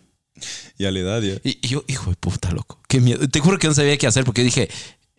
y 0.79 0.85
a 0.87 0.91
la 0.91 0.99
edad 0.99 1.23
ya. 1.23 1.35
Y, 1.45 1.59
y 1.63 1.69
yo, 1.69 1.85
hijo 1.87 2.11
de 2.11 2.17
puta, 2.17 2.51
loco, 2.51 2.81
qué 2.89 3.01
miedo. 3.01 3.29
Te 3.29 3.41
juro 3.41 3.59
que 3.59 3.69
no 3.69 3.75
sabía 3.75 3.97
qué 3.97 4.07
hacer 4.07 4.25
porque 4.25 4.43
dije, 4.43 4.69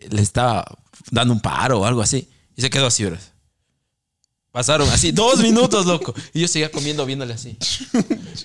le 0.09 0.21
estaba 0.21 0.65
dando 1.11 1.33
un 1.33 1.39
paro 1.39 1.79
o 1.79 1.85
algo 1.85 2.01
así. 2.01 2.29
Y 2.55 2.61
se 2.61 2.69
quedó 2.69 2.87
así, 2.87 3.03
verás. 3.03 3.33
Pasaron 4.57 4.89
así 4.89 5.11
dos 5.11 5.37
minutos, 5.41 5.85
loco. 5.85 6.15
Y 6.33 6.41
yo 6.41 6.47
seguía 6.47 6.71
comiendo 6.71 7.05
viéndole 7.05 7.31
así. 7.35 7.55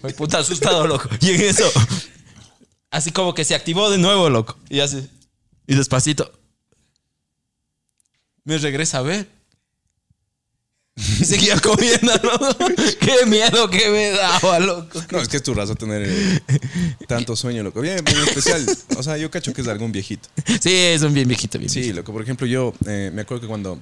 Ay, 0.02 0.12
puta 0.12 0.40
asustado, 0.40 0.86
loco. 0.86 1.08
Y 1.22 1.30
en 1.30 1.40
eso, 1.40 1.64
así 2.90 3.10
como 3.12 3.32
que 3.32 3.46
se 3.46 3.54
activó 3.54 3.88
de 3.88 3.96
nuevo, 3.96 4.28
loco. 4.28 4.58
Y 4.68 4.80
así. 4.80 5.08
Y 5.66 5.74
despacito. 5.74 6.30
Me 8.44 8.58
regresa 8.58 8.98
a 8.98 9.02
ver. 9.02 9.26
Y 10.96 11.24
seguía 11.24 11.58
comiendo, 11.58 12.12
¿no? 12.22 12.76
Qué 13.00 13.24
miedo 13.24 13.70
que 13.70 13.88
me 13.88 14.10
daba, 14.10 14.58
loco. 14.60 15.02
No, 15.12 15.18
es 15.18 15.28
que 15.28 15.38
es 15.38 15.42
tu 15.42 15.54
razón 15.54 15.76
tener 15.76 16.02
eh, 16.06 16.42
tanto 17.08 17.36
sueño, 17.36 17.62
loco. 17.62 17.80
Bien, 17.80 18.04
bien 18.04 18.18
especial. 18.18 18.66
O 18.98 19.02
sea, 19.02 19.16
yo 19.16 19.30
cacho 19.30 19.54
que 19.54 19.62
es 19.62 19.68
algún 19.68 19.92
viejito. 19.92 20.28
Sí, 20.60 20.74
es 20.74 21.00
un 21.00 21.14
bien 21.14 21.26
viejito, 21.26 21.58
bien 21.58 21.70
Sí, 21.70 21.78
viejito. 21.78 22.00
loco. 22.00 22.12
Por 22.12 22.20
ejemplo, 22.20 22.46
yo 22.46 22.74
eh, 22.86 23.10
me 23.14 23.22
acuerdo 23.22 23.40
que 23.40 23.46
cuando 23.46 23.80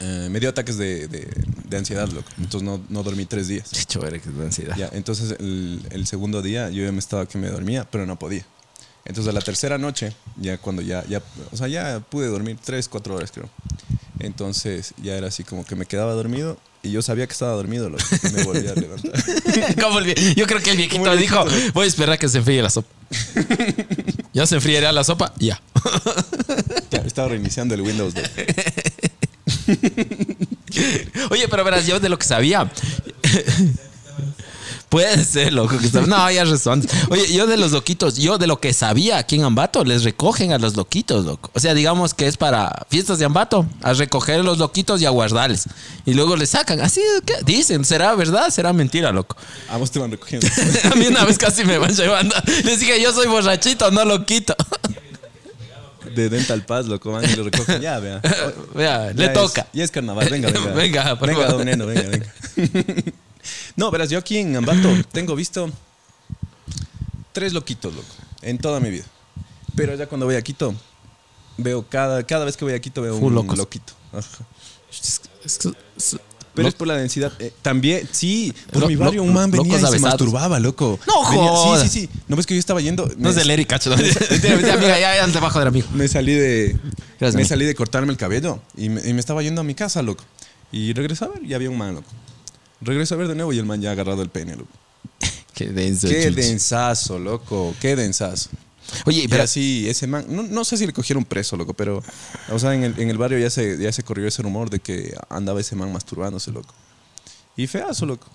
eh, 0.00 0.28
me 0.30 0.40
dio 0.40 0.48
ataques 0.48 0.76
de, 0.78 1.08
de- 1.08 1.28
de 1.68 1.76
ansiedad, 1.76 2.08
loco. 2.08 2.28
Entonces 2.38 2.62
no, 2.62 2.80
no 2.88 3.02
dormí 3.02 3.24
tres 3.26 3.48
días. 3.48 3.68
Qué 3.72 3.84
chévere 3.84 4.20
que 4.20 4.28
es 4.28 4.34
la 4.34 4.44
ansiedad. 4.44 4.76
Ya, 4.76 4.88
entonces 4.92 5.36
el, 5.40 5.80
el 5.90 6.06
segundo 6.06 6.42
día 6.42 6.70
yo 6.70 6.84
ya 6.84 6.92
me 6.92 6.98
estaba 7.00 7.26
que 7.26 7.38
me 7.38 7.48
dormía, 7.48 7.86
pero 7.90 8.06
no 8.06 8.18
podía. 8.18 8.44
Entonces 9.04 9.30
a 9.30 9.32
la 9.34 9.40
tercera 9.40 9.78
noche, 9.78 10.12
ya 10.36 10.58
cuando 10.58 10.82
ya, 10.82 11.04
ya, 11.06 11.22
o 11.52 11.56
sea, 11.56 11.68
ya 11.68 12.00
pude 12.10 12.26
dormir 12.26 12.58
tres, 12.64 12.88
cuatro 12.88 13.14
horas 13.14 13.30
creo. 13.32 13.48
Entonces 14.18 14.94
ya 15.02 15.14
era 15.14 15.28
así 15.28 15.44
como 15.44 15.64
que 15.64 15.76
me 15.76 15.86
quedaba 15.86 16.12
dormido 16.14 16.58
y 16.82 16.90
yo 16.90 17.02
sabía 17.02 17.26
que 17.26 17.32
estaba 17.32 17.52
dormido, 17.52 17.88
loco. 17.90 18.02
y 18.22 18.32
me 18.32 18.44
volví 18.44 18.66
a 18.66 18.74
levantar. 18.74 19.12
Como 19.82 19.98
el 19.98 20.14
Yo 20.34 20.46
creo 20.46 20.60
que 20.62 20.70
el 20.70 20.76
viejito 20.76 21.12
el 21.12 21.18
dijo, 21.18 21.44
viejito, 21.44 21.72
voy 21.74 21.84
a 21.84 21.88
esperar 21.88 22.12
a 22.14 22.16
que 22.18 22.28
se 22.28 22.38
enfríe 22.38 22.62
la 22.62 22.70
sopa. 22.70 22.88
ya 24.32 24.46
se 24.46 24.54
enfriará 24.56 24.92
la 24.92 25.02
sopa, 25.04 25.32
ya. 25.38 25.60
Ya, 26.90 26.98
estaba 27.00 27.28
reiniciando 27.28 27.74
el 27.74 27.82
Windows. 27.82 28.14
loco. 28.14 28.28
Oye, 31.30 31.48
pero 31.48 31.64
verás, 31.64 31.86
yo 31.86 32.00
de 32.00 32.08
lo 32.08 32.18
que 32.18 32.26
sabía. 32.26 32.70
Puede 34.88 35.24
ser, 35.24 35.52
loco. 35.52 35.76
Que 35.78 35.90
no, 36.06 36.30
ya 36.30 36.44
razón. 36.44 36.86
Oye, 37.10 37.32
yo 37.32 37.48
de 37.48 37.56
los 37.56 37.72
loquitos, 37.72 38.16
yo 38.16 38.38
de 38.38 38.46
lo 38.46 38.60
que 38.60 38.72
sabía 38.72 39.18
aquí 39.18 39.34
en 39.34 39.42
Ambato, 39.42 39.84
les 39.84 40.04
recogen 40.04 40.52
a 40.52 40.58
los 40.58 40.76
loquitos, 40.76 41.24
loco. 41.24 41.50
O 41.54 41.60
sea, 41.60 41.74
digamos 41.74 42.14
que 42.14 42.28
es 42.28 42.36
para 42.36 42.86
fiestas 42.88 43.18
de 43.18 43.24
Ambato, 43.24 43.66
a 43.82 43.94
recoger 43.94 44.40
a 44.40 44.42
los 44.44 44.58
loquitos 44.58 45.02
y 45.02 45.06
a 45.06 45.10
guardarles. 45.10 45.64
Y 46.04 46.14
luego 46.14 46.36
les 46.36 46.50
sacan. 46.50 46.80
Así 46.80 47.00
¿qué? 47.26 47.34
dicen, 47.44 47.84
¿será 47.84 48.14
verdad? 48.14 48.50
¿Será 48.50 48.72
mentira, 48.72 49.10
loco? 49.10 49.36
A 49.68 49.76
vos 49.76 49.90
te 49.90 49.98
van 49.98 50.12
recogiendo. 50.12 50.46
a 50.92 50.94
mí 50.94 51.06
una 51.08 51.24
vez 51.24 51.36
casi 51.36 51.64
me 51.64 51.78
van 51.78 51.94
llevando. 51.94 52.36
Les 52.64 52.78
dije, 52.78 53.02
yo 53.02 53.12
soy 53.12 53.26
borrachito, 53.26 53.90
no 53.90 54.04
loquito. 54.04 54.54
De 56.16 56.28
Dental 56.28 56.64
Pass, 56.64 56.86
loco, 56.86 57.12
van 57.12 57.24
y 57.24 57.36
lo 57.36 57.44
recogen. 57.44 57.80
Ya, 57.80 57.98
vea. 58.00 58.20
Vea, 58.74 59.06
Ya 59.12 59.12
le 59.14 59.24
es- 59.26 59.32
toca. 59.34 59.66
Ya 59.72 59.84
es 59.84 59.90
carnaval, 59.90 60.28
venga, 60.30 60.50
venga. 60.50 60.72
Venga, 60.74 61.18
por 61.18 61.28
venga, 61.28 61.42
favor. 61.42 61.58
don 61.58 61.66
Neno, 61.66 61.86
venga, 61.86 62.08
venga. 62.08 62.32
No, 63.76 63.90
verás, 63.92 64.10
yo 64.10 64.18
aquí 64.18 64.38
en 64.38 64.56
Ambato 64.56 64.88
tengo 65.12 65.36
visto 65.36 65.70
tres 67.32 67.52
loquitos, 67.52 67.94
loco, 67.94 68.06
en 68.42 68.58
toda 68.58 68.80
mi 68.80 68.90
vida. 68.90 69.04
Pero 69.76 69.94
ya 69.94 70.06
cuando 70.08 70.26
voy 70.26 70.34
a 70.34 70.42
Quito, 70.42 70.74
veo 71.56 71.86
cada, 71.88 72.24
cada 72.24 72.44
vez 72.44 72.56
que 72.56 72.64
voy 72.64 72.74
a 72.74 72.80
Quito 72.80 73.02
veo 73.02 73.16
Full 73.18 73.28
un 73.28 73.34
locos. 73.34 73.56
loquito. 73.58 73.92
Ajá. 74.12 74.44
Pero 76.56 76.68
es 76.68 76.74
por 76.74 76.88
la 76.88 76.96
densidad. 76.96 77.32
eh, 77.38 77.52
también, 77.62 78.08
sí, 78.10 78.52
por 78.72 78.82
Lo- 78.82 78.88
mi 78.88 78.96
barrio 78.96 79.22
lo- 79.22 79.28
un 79.28 79.34
man 79.34 79.50
venía 79.50 79.64
locos 79.66 79.78
y 79.78 79.80
se 79.82 79.86
avesados. 79.88 80.12
masturbaba, 80.20 80.58
loco. 80.58 80.98
No 81.06 81.30
Venía- 81.30 81.48
jodas. 81.50 81.82
Sí, 81.82 81.88
sí, 81.88 82.00
sí. 82.12 82.20
No 82.26 82.34
ves 82.36 82.46
que 82.46 82.54
yo 82.54 82.60
estaba 82.60 82.80
yendo. 82.80 83.06
No 83.18 83.28
es 83.28 83.36
me- 83.36 83.42
del 83.42 83.50
Eric, 83.50 83.68
cacho. 83.68 83.90
no. 83.90 83.96
Mentira, 83.96 84.26
mentira, 84.30 84.74
amiga, 84.74 84.98
ya, 84.98 85.16
ya 85.16 85.26
debajo 85.28 85.58
del 85.60 85.68
amigo. 85.68 85.86
me 85.94 86.08
salí 86.08 86.32
de 86.34 86.68
Gracias, 87.18 87.20
me 87.20 87.26
amigo. 87.28 87.48
salí 87.48 87.64
de 87.66 87.74
cortarme 87.74 88.10
el 88.10 88.18
cabello 88.18 88.60
y 88.76 88.88
me, 88.88 89.06
y 89.08 89.12
me 89.12 89.20
estaba 89.20 89.42
yendo 89.42 89.60
a 89.60 89.64
mi 89.64 89.74
casa, 89.74 90.02
loco. 90.02 90.24
Y 90.72 90.92
regresé 90.94 91.24
a 91.24 91.28
ver 91.28 91.44
y 91.44 91.54
había 91.54 91.70
un 91.70 91.78
man, 91.78 91.94
loco. 91.94 92.08
Regreso 92.80 93.14
a 93.14 93.18
ver 93.18 93.28
de 93.28 93.34
nuevo 93.34 93.52
y 93.52 93.58
el 93.58 93.64
man 93.64 93.80
ya 93.80 93.90
ha 93.90 93.92
agarrado 93.92 94.22
el 94.22 94.28
pene, 94.28 94.56
loco. 94.56 94.70
Qué 95.54 95.66
denso. 95.68 96.08
Qué 96.08 96.30
densazo, 96.30 97.18
loco. 97.18 97.74
Qué 97.80 97.96
densazo. 97.96 98.50
Oye, 99.04 99.26
pero 99.28 99.42
así, 99.42 99.88
ese 99.88 100.06
man, 100.06 100.24
no, 100.28 100.42
no 100.42 100.64
sé 100.64 100.76
si 100.76 100.86
le 100.86 100.92
cogieron 100.92 101.24
preso, 101.24 101.56
loco, 101.56 101.74
pero, 101.74 102.02
o 102.50 102.58
sea, 102.58 102.74
en 102.74 102.84
el, 102.84 102.98
en 102.98 103.10
el 103.10 103.18
barrio 103.18 103.38
ya 103.38 103.50
se, 103.50 103.78
ya 103.78 103.92
se 103.92 104.02
corrió 104.02 104.26
ese 104.26 104.42
rumor 104.42 104.70
de 104.70 104.78
que 104.80 105.14
andaba 105.28 105.60
ese 105.60 105.76
man 105.76 105.92
masturbándose, 105.92 106.50
loco. 106.50 106.74
Y 107.56 107.66
feazo, 107.66 108.06
loco. 108.06 108.28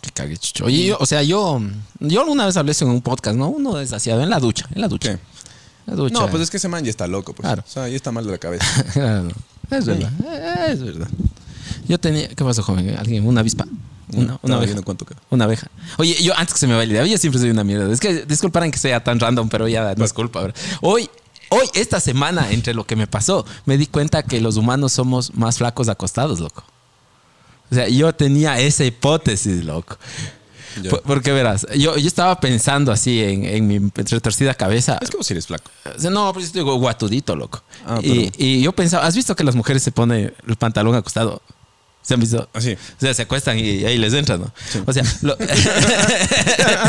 Qué 0.00 0.10
cague, 0.10 0.36
chucho. 0.36 0.64
Oye, 0.66 0.86
yo, 0.86 0.96
o 1.00 1.06
sea, 1.06 1.22
yo, 1.22 1.60
yo 2.00 2.20
alguna 2.20 2.46
vez 2.46 2.56
hablé 2.56 2.72
en 2.80 2.88
un 2.88 3.02
podcast, 3.02 3.36
¿no? 3.36 3.48
Uno 3.48 3.74
desasiado 3.74 4.22
en 4.22 4.30
la 4.30 4.38
ducha, 4.38 4.68
en 4.74 4.80
la 4.80 4.88
ducha. 4.88 5.10
¿Qué? 5.10 5.14
En 5.14 5.20
la 5.86 5.94
ducha. 5.94 6.20
No, 6.20 6.30
pues 6.30 6.42
es 6.42 6.50
que 6.50 6.58
ese 6.58 6.68
man 6.68 6.84
ya 6.84 6.90
está 6.90 7.06
loco, 7.06 7.32
pues. 7.32 7.46
Claro. 7.46 7.62
O 7.66 7.70
sea, 7.70 7.88
ya 7.88 7.96
está 7.96 8.12
mal 8.12 8.24
de 8.24 8.32
la 8.32 8.38
cabeza. 8.38 8.66
Claro. 8.92 9.28
Es 9.70 9.84
verdad, 9.84 10.12
es 10.70 10.80
verdad. 10.80 11.08
Yo 11.88 11.98
tenía, 11.98 12.28
¿qué 12.28 12.44
pasó, 12.44 12.62
joven? 12.62 12.96
¿Alguien? 12.96 13.26
¿Una 13.26 13.40
avispa? 13.40 13.66
Una, 14.12 14.38
una 14.42 14.56
abeja. 14.56 14.80
Una 15.30 15.44
abeja. 15.44 15.68
Oye, 15.98 16.14
yo 16.22 16.32
antes 16.36 16.54
que 16.54 16.60
se 16.60 16.66
me 16.66 16.74
vaya 16.74 16.86
la 16.86 16.92
idea, 16.92 17.06
yo 17.06 17.18
siempre 17.18 17.40
soy 17.40 17.50
una 17.50 17.64
mierda. 17.64 17.92
Es 17.92 18.00
que 18.00 18.24
disculparán 18.24 18.70
que 18.70 18.78
sea 18.78 19.02
tan 19.02 19.18
random, 19.18 19.48
pero 19.48 19.66
ya 19.66 19.94
no 19.96 20.04
es 20.04 20.12
culpa. 20.12 20.52
Hoy, 20.80 21.10
hoy, 21.48 21.66
esta 21.74 21.98
semana, 21.98 22.50
entre 22.52 22.72
lo 22.74 22.84
que 22.84 22.94
me 22.94 23.06
pasó, 23.06 23.44
me 23.64 23.76
di 23.76 23.86
cuenta 23.86 24.22
que 24.22 24.40
los 24.40 24.56
humanos 24.56 24.92
somos 24.92 25.34
más 25.34 25.58
flacos 25.58 25.88
acostados, 25.88 26.40
loco. 26.40 26.64
O 27.70 27.74
sea, 27.74 27.88
yo 27.88 28.12
tenía 28.14 28.60
esa 28.60 28.84
hipótesis, 28.84 29.64
loco. 29.64 29.98
Ya. 30.82 30.90
Porque 30.90 31.32
verás, 31.32 31.66
yo, 31.76 31.96
yo 31.96 32.06
estaba 32.06 32.38
pensando 32.38 32.92
así 32.92 33.22
en, 33.22 33.44
en 33.46 33.66
mi 33.66 33.78
retorcida 33.94 34.54
cabeza. 34.54 34.98
Es 35.00 35.10
que 35.10 35.16
vos 35.16 35.30
eres 35.30 35.46
flaco. 35.46 35.70
No, 36.10 36.32
pues 36.32 36.52
yo 36.52 36.60
estoy 36.60 36.78
guatudito, 36.78 37.34
loco. 37.34 37.62
Ah, 37.86 37.98
y, 38.02 38.30
y 38.36 38.60
yo 38.60 38.72
pensaba, 38.72 39.06
¿has 39.06 39.16
visto 39.16 39.34
que 39.34 39.42
las 39.42 39.56
mujeres 39.56 39.82
se 39.82 39.90
ponen 39.90 40.34
el 40.46 40.56
pantalón 40.56 40.94
acostado? 40.94 41.40
¿Se 42.06 42.14
han 42.14 42.20
visto? 42.20 42.48
Así. 42.52 42.72
O 42.72 43.00
sea, 43.00 43.12
se 43.14 43.22
acuestan 43.22 43.58
y 43.58 43.84
ahí 43.84 43.98
les 43.98 44.12
entran, 44.14 44.40
¿no? 44.40 44.52
O 44.86 44.92
sea, 44.92 45.02
lo- 45.22 45.36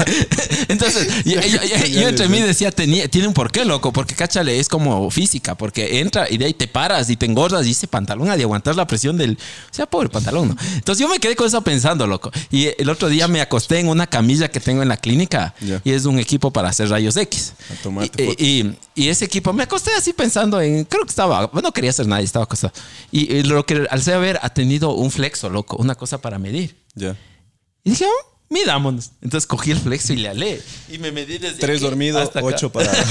entonces, 0.68 1.08
yo, 1.26 1.40
yo- 1.42 1.64
yo- 1.64 1.86
yo 1.88 2.10
entre 2.10 2.28
mí 2.28 2.40
decía, 2.42 2.72
tenía, 2.72 3.08
tiene 3.08 3.28
un 3.28 3.34
porqué, 3.34 3.66
loco, 3.66 3.92
porque 3.92 4.16
cáchale, 4.16 4.60
es 4.60 4.70
como 4.70 5.10
física, 5.10 5.56
porque 5.56 6.00
entra 6.00 6.28
y 6.30 6.38
de 6.38 6.46
ahí 6.46 6.54
te 6.54 6.68
paras 6.68 7.10
y 7.10 7.16
te 7.18 7.26
engordas 7.26 7.66
y 7.68 7.72
ese 7.72 7.88
pantalón 7.88 8.30
ha 8.30 8.38
de 8.38 8.44
aguantar 8.44 8.76
la 8.76 8.86
presión 8.88 9.18
del. 9.18 9.38
O 9.72 9.74
sea, 9.74 9.86
pobre 9.86 10.10
pantalón, 10.10 10.50
¿no? 10.50 10.56
Entonces 10.76 11.02
yo 11.02 11.10
me 11.10 11.20
quedé 11.20 11.36
con 11.36 11.48
eso 11.48 11.62
pensando, 11.62 12.08
loco. 12.08 12.32
Y 12.52 12.70
el 12.78 12.90
otro 12.90 13.10
día 13.10 13.28
me 13.28 13.42
acosté 13.42 13.80
en 13.80 13.88
una 13.90 14.08
camilla 14.08 14.50
que 14.50 14.60
tengo 14.60 14.82
en 14.82 14.90
la 14.90 14.98
clínica 14.98 15.54
Ya. 15.62 15.82
y 15.84 15.92
es 15.92 16.06
un 16.06 16.20
equipo 16.20 16.52
para 16.52 16.70
hacer 16.70 16.90
rayos 16.90 17.18
X. 17.18 17.54
A 18.00 18.06
Y- 18.06 18.12
y, 18.38 18.76
y 18.96 19.10
ese 19.10 19.26
equipo, 19.26 19.54
me 19.54 19.64
acosté 19.64 19.92
así 19.98 20.14
pensando 20.14 20.60
en, 20.62 20.86
creo 20.86 21.04
que 21.04 21.10
estaba, 21.10 21.48
bueno, 21.48 21.68
no 21.70 21.74
quería 21.74 21.90
hacer 21.92 22.08
nada, 22.08 22.22
estaba 22.22 22.46
acostado. 22.46 22.74
Y, 23.12 23.32
y 23.34 23.44
lo 23.44 23.66
que 23.66 23.86
alcé 23.90 24.14
a 24.14 24.18
ver 24.18 24.40
ha 24.42 24.50
tenido 24.50 24.94
un 24.94 25.07
flexo, 25.12 25.50
loco, 25.50 25.78
una 25.78 25.96
cosa 25.96 26.20
para 26.22 26.40
medir. 26.40 26.76
Ya. 26.96 27.16
Y 27.84 27.92
dije, 27.92 28.06
oh, 28.06 28.38
midámonos. 28.50 29.12
Entonces 29.22 29.48
cogí 29.48 29.72
el 29.72 29.80
flexo 29.80 30.14
y 30.14 30.18
le 30.18 30.30
alé. 30.30 30.62
Y 30.90 30.98
me 30.98 31.12
medí 31.12 31.38
desde 31.38 31.60
Tres 31.60 31.82
dormidos, 31.82 32.30
ocho 32.42 32.72
parados. 32.72 32.98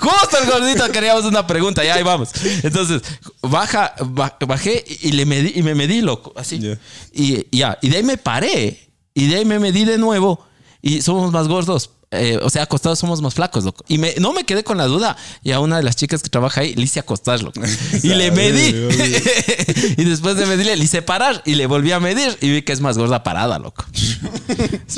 Justo 0.00 0.38
el 0.42 0.50
gordito 0.50 0.90
queríamos 0.92 1.24
una 1.24 1.46
pregunta, 1.46 1.84
ya 1.84 1.94
ahí 1.94 2.02
vamos. 2.02 2.30
Entonces, 2.62 3.02
baja, 3.40 3.94
ba- 4.04 4.36
bajé 4.46 4.84
y 5.02 5.12
le 5.12 5.26
medí, 5.26 5.52
y 5.56 5.62
me 5.62 5.74
medí, 5.74 6.00
loco, 6.00 6.32
así. 6.36 6.58
Ya. 6.58 6.78
Y 7.12 7.46
ya, 7.56 7.78
y 7.82 7.88
de 7.88 7.96
ahí 7.98 8.02
me 8.02 8.16
paré. 8.16 8.88
Y 9.14 9.26
de 9.28 9.36
ahí 9.36 9.44
me 9.44 9.58
medí 9.58 9.84
de 9.84 9.98
nuevo. 9.98 10.44
Y 10.80 11.02
somos 11.02 11.30
más 11.32 11.46
gordos. 11.48 11.90
Eh, 12.12 12.38
o 12.42 12.50
sea, 12.50 12.64
acostados 12.64 12.98
somos 12.98 13.22
más 13.22 13.34
flacos, 13.34 13.64
loco. 13.64 13.84
Y 13.88 13.96
me, 13.96 14.14
no 14.20 14.32
me 14.34 14.44
quedé 14.44 14.62
con 14.62 14.76
la 14.76 14.84
duda. 14.86 15.16
Y 15.42 15.52
a 15.52 15.60
una 15.60 15.78
de 15.78 15.82
las 15.82 15.96
chicas 15.96 16.22
que 16.22 16.28
trabaja 16.28 16.60
ahí 16.60 16.74
le 16.74 16.82
hice 16.82 17.00
acostar, 17.00 17.42
loco. 17.42 17.60
Y 18.02 18.08
le 18.08 18.30
medí. 18.30 18.68
y 19.96 20.04
después 20.04 20.36
de 20.36 20.44
medirle, 20.46 20.76
le 20.76 20.84
hice 20.84 21.00
parar. 21.02 21.42
Y 21.46 21.54
le 21.54 21.66
volví 21.66 21.90
a 21.92 22.00
medir. 22.00 22.36
Y 22.42 22.50
vi 22.50 22.62
que 22.62 22.72
es 22.72 22.80
más 22.80 22.98
gorda 22.98 23.22
parada, 23.22 23.58
loco. 23.58 23.84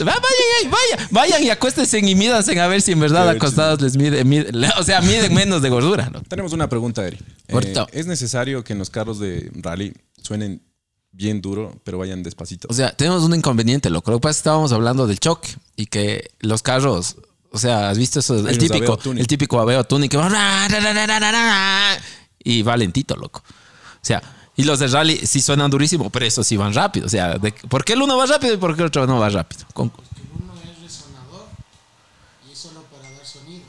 Va, 0.05 0.12
vayan, 0.12 0.70
vayan, 0.70 1.09
vayan 1.11 1.42
y 1.44 1.50
acuéstense 1.50 1.98
y 1.98 2.14
mídanse 2.14 2.59
a 2.61 2.66
ver 2.66 2.83
si 2.83 2.92
en 2.92 3.00
verdad 3.00 3.31
Qué 3.31 3.37
acostados 3.37 3.81
les 3.81 3.96
mide, 3.96 4.24
mide- 4.24 4.50
o 4.79 4.83
sea, 4.83 5.00
miden 5.00 5.33
menos 5.33 5.62
de 5.62 5.70
gordura, 5.70 6.11
loco. 6.12 6.24
Tenemos 6.29 6.53
una 6.53 6.68
pregunta, 6.68 7.07
Eri. 7.07 7.18
Eh. 7.48 7.74
¿Es 7.92 8.07
necesario 8.07 8.64
que 8.64 8.72
en 8.72 8.79
los 8.81 8.90
carros 8.90 9.18
de 9.18 9.50
rally 9.55 9.94
suenen 10.20 10.62
bien 11.16 11.40
duro, 11.40 11.81
pero 11.85 11.98
vayan 11.98 12.22
despacito? 12.22 12.68
O 12.70 12.74
sea, 12.74 12.90
tenemos 12.94 13.22
un 13.22 13.35
inconveniente, 13.35 13.88
loco. 13.90 14.11
Lo 14.11 14.18
que 14.18 14.22
pasa 14.22 14.31
es 14.33 14.37
que 14.37 14.40
estábamos 14.40 14.72
hablando 14.72 15.07
del 15.07 15.18
choque 15.20 15.48
y 15.77 15.87
que 15.87 16.31
los 16.40 16.62
carros, 16.62 17.16
o 17.53 17.59
sea, 17.59 17.88
¿has 17.90 17.98
visto 17.98 18.18
eso? 18.20 18.37
El 18.48 18.59
típico, 18.59 18.98
el 19.12 19.27
típico 19.27 19.61
Aveo 19.61 19.85
Tuning 19.85 20.09
que 20.09 20.16
va 20.16 21.96
y 22.42 22.62
va 22.62 22.77
lentito, 22.77 23.16
loco. 23.16 23.42
O 23.46 23.98
sea, 24.07 24.22
y 24.57 24.64
los 24.64 24.79
de 24.79 24.88
rally 24.88 25.16
sí 25.27 25.40
suenan 25.40 25.70
durísimo, 25.70 26.11
pero 26.11 26.27
esos 26.27 26.46
sí 26.46 26.57
van 26.57 26.74
rápido. 26.74 27.07
O 27.07 27.09
sea, 27.09 27.38
de- 27.38 27.53
¿por 27.53 27.85
qué 27.85 27.94
el 27.94 28.03
uno 28.03 28.16
va 28.16 28.27
rápido 28.27 28.55
y 28.55 28.57
por 28.57 28.74
qué 28.77 28.83
el 28.83 28.87
otro 28.88 29.07
no 29.07 29.18
va 29.18 29.29
rápido? 29.29 29.64
Con- 29.72 29.90
El 30.16 30.42
uno 30.42 30.53
es 30.62 30.81
resonador 30.83 31.46
y 32.48 32.53
es 32.53 32.59
solo 32.59 32.83
para 32.83 33.11
dar 33.11 33.27
sonido. 33.27 33.64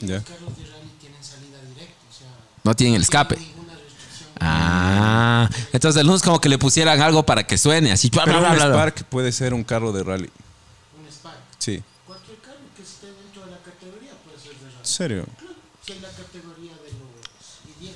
Los 0.00 0.22
carros 0.24 0.56
de 0.58 0.64
rally 0.66 0.90
tienen 1.00 1.24
salida 1.24 1.58
directa, 1.68 1.94
o 2.10 2.14
sea, 2.18 2.28
no 2.64 2.74
tienen 2.74 2.96
el 2.96 3.02
escape. 3.02 3.36
no 3.36 3.40
hay 3.40 3.46
ninguna 3.48 3.72
restricción. 3.74 4.28
Ah, 4.44 5.48
entonces 5.72 6.00
el 6.00 6.06
uno 6.06 6.16
es 6.16 6.22
como 6.22 6.40
que 6.40 6.48
le 6.48 6.58
pusieran 6.58 7.00
algo 7.00 7.24
para 7.24 7.46
que 7.46 7.56
suene 7.58 7.92
así. 7.92 8.10
bla, 8.10 8.24
Pero 8.24 8.40
bla, 8.40 8.50
un 8.50 8.54
bla, 8.56 8.66
bla. 8.66 8.74
Spark 8.74 9.04
puede 9.04 9.30
ser 9.32 9.54
un 9.54 9.62
carro 9.64 9.92
de 9.92 10.02
rally. 10.02 10.30
Un 11.00 11.08
Spark. 11.12 11.36
Sí. 11.58 11.82
Cualquier 12.06 12.38
carro 12.38 12.56
que 12.76 12.82
esté 12.82 13.06
dentro 13.06 13.44
de 13.44 13.50
la 13.52 13.58
categoría 13.58 14.10
puede 14.24 14.38
ser 14.38 14.52
de 14.54 14.66
¿En 14.66 14.72
rally. 14.72 14.78
serio? 14.82 15.24
Si 15.86 15.92
es 15.92 16.02
la 16.02 16.08
categoría 16.08 16.72
de 16.72 16.90
los 16.92 17.90
I10. 17.90 17.94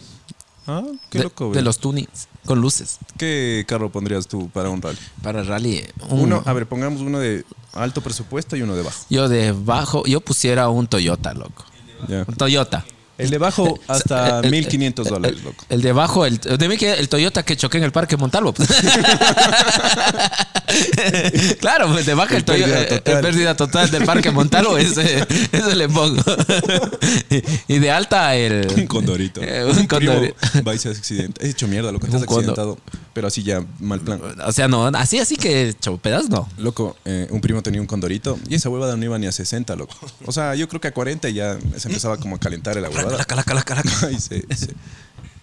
Ah, 0.68 0.82
qué 1.10 1.18
De, 1.18 1.24
loco, 1.24 1.52
de 1.52 1.62
los 1.62 1.78
tunings 1.78 2.28
con 2.44 2.60
luces. 2.60 2.98
¿Qué 3.18 3.64
carro 3.68 3.90
pondrías 3.90 4.26
tú 4.28 4.48
para 4.50 4.68
un 4.70 4.80
rally? 4.82 4.98
Para 5.22 5.42
rally, 5.42 5.84
un- 6.08 6.20
Uno, 6.20 6.42
a 6.44 6.52
ver, 6.52 6.66
pongamos 6.66 7.00
uno 7.00 7.18
de 7.18 7.44
alto 7.74 8.00
presupuesto 8.00 8.56
y 8.56 8.62
uno 8.62 8.74
de 8.76 8.82
bajo. 8.82 9.04
Yo 9.10 9.28
de 9.28 9.52
bajo, 9.52 10.04
yo 10.06 10.20
pusiera 10.20 10.68
un 10.68 10.86
Toyota, 10.86 11.34
loco. 11.34 11.64
Ya. 12.08 12.24
Un 12.26 12.34
Toyota. 12.36 12.84
El 13.18 13.30
de 13.30 13.38
bajo 13.38 13.78
hasta 13.88 14.38
El- 14.40 14.46
el- 14.46 14.50
1500 14.50 15.06
el- 15.06 15.12
dólares, 15.12 15.38
el- 15.38 15.44
loco. 15.44 15.64
El 15.68 15.82
de 15.82 15.90
abajo, 15.90 16.26
el, 16.26 16.38
de 16.38 16.68
mí 16.68 16.76
que 16.76 16.92
el 16.94 17.08
Toyota 17.08 17.44
que 17.44 17.56
choqué 17.56 17.78
en 17.78 17.84
el 17.84 17.92
parque 17.92 18.16
Montalvo. 18.16 18.52
pues. 18.52 18.68
claro, 21.60 21.88
pues 21.92 22.06
de 22.06 22.14
baja 22.14 22.32
el, 22.34 22.38
El 22.38 22.44
Toyota, 22.44 22.86
total. 22.88 23.14
el 23.16 23.20
pérdida 23.22 23.56
total 23.56 23.90
del 23.90 24.04
parque 24.04 24.30
Montalvo, 24.30 24.76
ese, 24.78 25.26
ese 25.52 25.76
le 25.76 25.88
pongo. 25.88 26.22
y 27.68 27.78
de 27.78 27.90
alta 27.90 28.34
el... 28.36 28.66
Un 28.76 28.86
condorito. 28.86 29.40
Eh, 29.42 29.64
un 29.64 29.86
primo 29.86 30.12
condorito. 30.14 30.36
va 30.66 30.74
y 30.74 30.78
se 30.78 30.88
accidenta. 30.90 31.44
He 31.44 31.50
hecho 31.50 31.68
mierda, 31.68 31.92
loco. 31.92 32.06
Un 32.06 32.12
condor. 32.12 32.28
accidentado. 32.38 32.78
Pero 33.12 33.28
así 33.28 33.42
ya, 33.42 33.64
mal 33.80 34.00
plan. 34.00 34.20
O 34.44 34.52
sea, 34.52 34.68
no, 34.68 34.86
así, 34.88 35.18
así 35.18 35.36
que 35.36 35.74
chopedas 35.80 36.28
no. 36.28 36.48
Loco, 36.58 36.96
eh, 37.06 37.26
un 37.30 37.40
primo 37.40 37.62
tenía 37.62 37.80
un 37.80 37.86
condorito 37.86 38.38
y 38.48 38.56
esa 38.56 38.68
huevada 38.68 38.96
no 38.96 39.04
iba 39.04 39.18
ni 39.18 39.26
a 39.26 39.32
60, 39.32 39.74
loco. 39.76 39.94
O 40.26 40.32
sea, 40.32 40.54
yo 40.54 40.68
creo 40.68 40.80
que 40.80 40.88
a 40.88 40.92
40 40.92 41.28
ya 41.30 41.56
se 41.76 41.88
empezaba 41.88 42.18
como 42.18 42.36
a 42.36 42.40
calentar 42.40 42.76
la 43.06 43.12
huevada. 43.12 43.24
Calaca, 43.24 43.62
calaca, 43.64 43.82
calaca. 43.82 44.10
y 44.16 44.20
se, 44.20 44.44
se- 44.56 44.74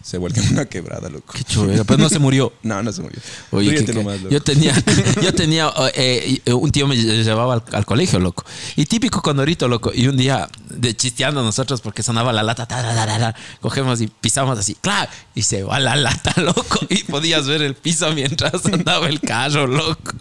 se 0.03 0.17
vuelve 0.17 0.41
una 0.51 0.65
quebrada, 0.65 1.07
loco. 1.09 1.31
Qué 1.33 1.45
chévere, 1.45 1.85
pero 1.85 1.97
no 1.97 2.09
se 2.09 2.19
murió. 2.19 2.51
No, 2.63 2.83
no 2.83 2.91
se 2.91 3.01
murió. 3.01 3.21
Oye, 3.51 3.73
que- 3.73 3.85
que- 3.85 3.93
nomás, 3.93 4.17
loco. 4.19 4.33
yo 4.33 4.41
tenía, 4.41 4.73
yo 5.23 5.33
tenía 5.33 5.71
eh, 5.93 6.41
eh, 6.45 6.51
un 6.53 6.69
tío 6.71 6.87
me 6.87 6.97
llevaba 6.97 7.53
al, 7.53 7.63
al 7.71 7.85
colegio, 7.85 8.19
loco. 8.19 8.43
Y 8.75 8.85
típico 8.85 9.21
condorito, 9.21 9.69
loco. 9.69 9.91
Y 9.95 10.07
un 10.07 10.17
día, 10.17 10.49
de 10.69 10.93
chisteando 10.93 11.41
nosotros, 11.41 11.79
porque 11.79 12.03
sonaba 12.03 12.33
la 12.33 12.43
lata, 12.43 12.65
ta, 12.65 12.81
ta, 12.81 12.93
ta, 12.93 13.05
ta, 13.05 13.17
ta, 13.17 13.35
cogemos 13.61 14.01
y 14.01 14.07
pisamos 14.07 14.59
así, 14.59 14.75
claro, 14.75 15.09
y 15.35 15.43
se 15.43 15.63
va 15.63 15.79
la 15.79 15.95
lata, 15.95 16.33
loco. 16.41 16.79
Y 16.89 17.03
podías 17.05 17.47
ver 17.47 17.61
el 17.61 17.75
piso 17.75 18.11
mientras 18.13 18.65
andaba 18.65 19.07
el 19.07 19.21
carro, 19.21 19.67
loco. 19.67 20.11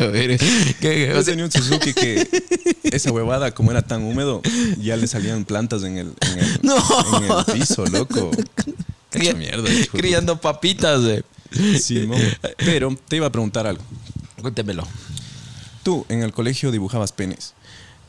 Qué 0.00 0.04
chévere. 0.06 0.38
Qué- 0.80 1.12
Yo 1.14 1.24
tenía 1.24 1.44
un 1.44 1.50
Suzuki 1.52 1.92
que 1.94 2.26
esa 2.84 3.12
huevada, 3.12 3.52
como 3.52 3.70
era 3.70 3.82
tan 3.82 4.02
húmedo, 4.02 4.40
ya 4.80 4.96
le 4.96 5.06
salían 5.06 5.44
plantas 5.44 5.82
en 5.82 5.98
el, 5.98 6.12
en 6.20 6.38
el, 6.38 6.60
No. 6.62 6.76
en 7.18 7.24
el 7.24 7.44
piso, 7.58 7.84
loco. 7.86 8.30
Qué 9.10 9.34
mierda. 9.34 9.68
hijo 9.68 9.96
criando 9.98 10.40
papitas, 10.40 11.00
güey. 11.02 11.22
Sí. 11.80 12.08
Pero 12.58 12.96
te 13.08 13.16
iba 13.16 13.26
a 13.26 13.32
preguntar 13.32 13.66
algo. 13.66 13.82
Cuéntemelo. 14.40 14.86
Tú 15.82 16.06
en 16.08 16.22
el 16.22 16.32
colegio 16.32 16.70
dibujabas 16.70 17.10
penes. 17.12 17.54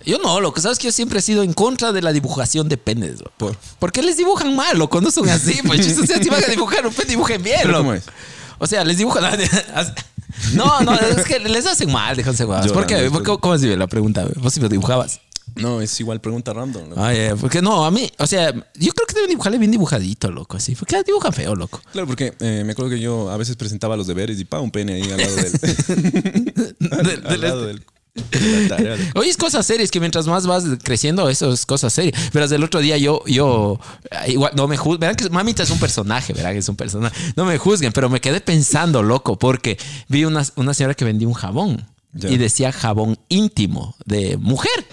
Yo 0.05 0.17
no, 0.19 0.39
lo 0.41 0.53
que 0.53 0.61
sabes 0.61 0.77
que 0.79 0.85
yo 0.85 0.91
siempre 0.91 1.19
he 1.19 1.21
sido 1.21 1.43
en 1.43 1.53
contra 1.53 1.91
de 1.91 2.01
la 2.01 2.11
dibujación 2.13 2.67
de 2.69 2.77
penes, 2.77 3.19
loco. 3.19 3.31
¿Por? 3.37 3.57
Porque 3.79 4.01
les 4.01 4.17
dibujan 4.17 4.55
mal, 4.55 4.77
loco, 4.77 4.99
no 5.01 5.11
son 5.11 5.27
así. 5.29 5.59
Pues 5.65 5.97
o 5.99 6.05
sea, 6.05 6.21
si 6.21 6.29
van 6.29 6.43
a 6.43 6.47
dibujar 6.47 6.85
un 6.87 6.93
pene, 6.93 7.09
dibujen 7.11 7.41
bien, 7.41 7.59
¿Pero 7.61 7.71
loco. 7.71 7.83
cómo 7.83 7.93
es? 7.93 8.03
O 8.59 8.67
sea, 8.67 8.83
les 8.83 8.97
dibujan. 8.97 9.23
No, 10.53 10.81
no, 10.81 10.93
es 10.93 11.25
que 11.25 11.39
les 11.39 11.65
hacen 11.65 11.91
mal, 11.91 12.15
déjense 12.15 12.43
guadas. 12.45 12.71
¿Por 12.71 12.85
qué? 12.85 13.09
¿Por 13.11 13.23
qué? 13.23 13.37
¿Cómo 13.39 13.55
es 13.55 13.61
la 13.61 13.87
pregunta? 13.87 14.25
¿Vos 14.37 14.53
sí 14.53 14.59
lo 14.59 14.69
dibujabas? 14.69 15.21
No, 15.55 15.81
es 15.81 15.99
igual 15.99 16.21
pregunta 16.21 16.53
random. 16.53 16.89
loco. 16.89 17.03
Ay, 17.03 17.17
eh, 17.17 17.35
porque 17.39 17.61
no, 17.61 17.85
a 17.85 17.91
mí, 17.91 18.09
o 18.19 18.27
sea, 18.27 18.53
yo 18.53 18.93
creo 18.93 19.07
que 19.07 19.13
deben 19.13 19.29
dibujarle 19.29 19.57
bien 19.57 19.71
dibujadito, 19.71 20.31
loco, 20.31 20.57
así. 20.57 20.75
Porque 20.75 21.03
dibujan 21.03 21.33
feo, 21.33 21.55
loco. 21.55 21.81
Claro, 21.91 22.07
porque 22.07 22.33
eh, 22.39 22.63
me 22.65 22.71
acuerdo 22.71 22.91
que 22.91 22.99
yo 22.99 23.29
a 23.29 23.37
veces 23.37 23.57
presentaba 23.57 23.97
los 23.97 24.07
deberes 24.07 24.39
y 24.39 24.45
pa, 24.45 24.59
un 24.59 24.71
pene 24.71 24.93
ahí 24.93 25.11
al 25.11 25.17
lado 25.17 25.35
del. 25.35 26.75
al, 26.91 27.27
al 27.27 27.41
lado 27.41 27.65
del. 27.65 27.83
Oye, 29.15 29.29
es 29.29 29.37
cosas 29.37 29.65
serias 29.65 29.89
que 29.89 29.99
mientras 29.99 30.27
más 30.27 30.45
vas 30.45 30.65
creciendo, 30.83 31.29
eso 31.29 31.51
es 31.53 31.65
cosas 31.65 31.93
serias. 31.93 32.31
Verás, 32.33 32.49
del 32.49 32.63
otro 32.63 32.79
día 32.79 32.97
yo, 32.97 33.23
yo, 33.25 33.79
no 34.55 34.67
me 34.67 34.77
juzguen. 34.77 34.99
Verán 34.99 35.15
que 35.15 35.29
Mamita 35.29 35.63
es 35.63 35.69
un 35.69 35.79
personaje, 35.79 36.33
verán 36.33 36.53
que 36.53 36.59
es 36.59 36.69
un 36.69 36.75
personaje. 36.75 37.15
No 37.35 37.45
me 37.45 37.57
juzguen, 37.57 37.93
pero 37.93 38.09
me 38.09 38.19
quedé 38.19 38.41
pensando, 38.41 39.01
loco, 39.03 39.39
porque 39.39 39.77
vi 40.07 40.25
una, 40.25 40.45
una 40.55 40.73
señora 40.73 40.93
que 40.93 41.05
vendía 41.05 41.27
un 41.27 41.33
jabón 41.33 41.85
Y 42.13 42.37
decía 42.37 42.73
jabón 42.73 43.17
íntimo 43.29 43.95
de 44.05 44.37
mujer. 44.37 44.85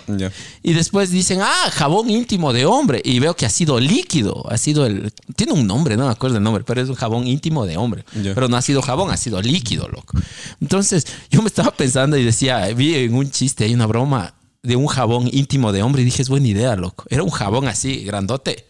Y 0.62 0.72
después 0.72 1.10
dicen, 1.10 1.40
ah, 1.42 1.70
jabón 1.72 2.08
íntimo 2.10 2.52
de 2.52 2.64
hombre. 2.64 3.02
Y 3.04 3.18
veo 3.18 3.34
que 3.34 3.44
ha 3.44 3.50
sido 3.50 3.80
líquido. 3.80 4.44
Ha 4.50 4.56
sido 4.56 4.86
el. 4.86 5.12
Tiene 5.34 5.52
un 5.52 5.66
nombre, 5.66 5.96
no 5.96 6.06
me 6.06 6.12
acuerdo 6.12 6.36
el 6.36 6.42
nombre, 6.42 6.62
pero 6.64 6.80
es 6.80 6.88
un 6.88 6.94
jabón 6.94 7.26
íntimo 7.26 7.66
de 7.66 7.76
hombre. 7.76 8.04
Pero 8.12 8.48
no 8.48 8.56
ha 8.56 8.62
sido 8.62 8.82
jabón, 8.82 9.10
ha 9.10 9.16
sido 9.16 9.42
líquido, 9.42 9.88
loco. 9.88 10.16
Entonces, 10.60 11.06
yo 11.30 11.42
me 11.42 11.48
estaba 11.48 11.72
pensando 11.72 12.16
y 12.16 12.24
decía, 12.24 12.66
vi 12.68 12.94
en 12.94 13.14
un 13.14 13.30
chiste, 13.30 13.64
hay 13.64 13.74
una 13.74 13.86
broma 13.86 14.34
de 14.62 14.76
un 14.76 14.86
jabón 14.86 15.28
íntimo 15.32 15.72
de 15.72 15.82
hombre 15.82 16.02
y 16.02 16.04
dije, 16.04 16.22
es 16.22 16.28
buena 16.28 16.46
idea, 16.46 16.76
loco. 16.76 17.04
Era 17.10 17.22
un 17.22 17.30
jabón 17.30 17.66
así, 17.66 18.04
grandote. 18.04 18.66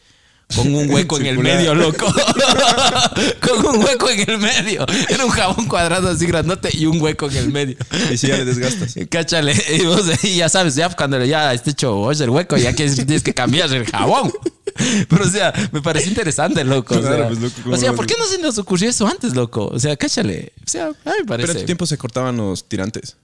Con 0.54 0.74
un 0.74 0.90
hueco 0.90 1.18
en 1.18 1.26
el 1.26 1.38
medio, 1.38 1.74
loco. 1.74 2.06
con 3.40 3.66
un 3.66 3.84
hueco 3.84 4.08
en 4.08 4.30
el 4.30 4.38
medio. 4.38 4.86
Era 5.08 5.24
un 5.26 5.30
jabón 5.30 5.66
cuadrado 5.66 6.08
así 6.08 6.26
grandote 6.26 6.70
y 6.72 6.86
un 6.86 7.00
hueco 7.00 7.28
en 7.28 7.36
el 7.36 7.52
medio. 7.52 7.76
Y 8.10 8.16
si 8.16 8.28
ya 8.28 8.38
le 8.38 8.46
desgastas. 8.46 8.94
Cáchale, 9.10 9.54
y 9.78 9.84
vos 9.84 10.06
y 10.24 10.36
ya 10.36 10.48
sabes, 10.48 10.74
ya 10.74 10.88
cuando 10.96 11.22
ya 11.24 11.52
esté 11.52 11.70
hecho 11.70 11.98
oye, 11.98 12.24
el 12.24 12.30
hueco, 12.30 12.56
ya 12.56 12.74
que 12.74 12.88
tienes 12.88 13.22
que 13.22 13.34
cambiar 13.34 13.72
el 13.72 13.84
jabón. 13.84 14.32
Pero 15.08 15.24
o 15.24 15.28
sea, 15.28 15.52
me 15.72 15.82
parece 15.82 16.08
interesante, 16.08 16.64
loco. 16.64 16.96
O 16.96 17.02
sea, 17.02 17.26
pues, 17.28 17.40
loco, 17.40 17.54
¿cómo 17.62 17.74
o 17.74 17.78
sea 17.78 17.90
lo 17.90 17.96
¿por 17.96 18.06
qué 18.06 18.14
no 18.18 18.24
se 18.24 18.38
nos 18.38 18.56
ocurrió 18.58 18.88
eso 18.88 19.06
antes, 19.06 19.34
loco? 19.34 19.66
O 19.66 19.78
sea, 19.78 19.96
cáchale. 19.96 20.52
O 20.64 20.70
sea, 20.70 20.86
a 20.86 20.88
mí 20.88 20.94
me 20.94 21.02
Pero 21.04 21.20
en 21.20 21.26
parece. 21.26 21.54
tu 21.60 21.66
tiempo 21.66 21.84
se 21.84 21.98
cortaban 21.98 22.36
los 22.36 22.68
tirantes. 22.68 23.16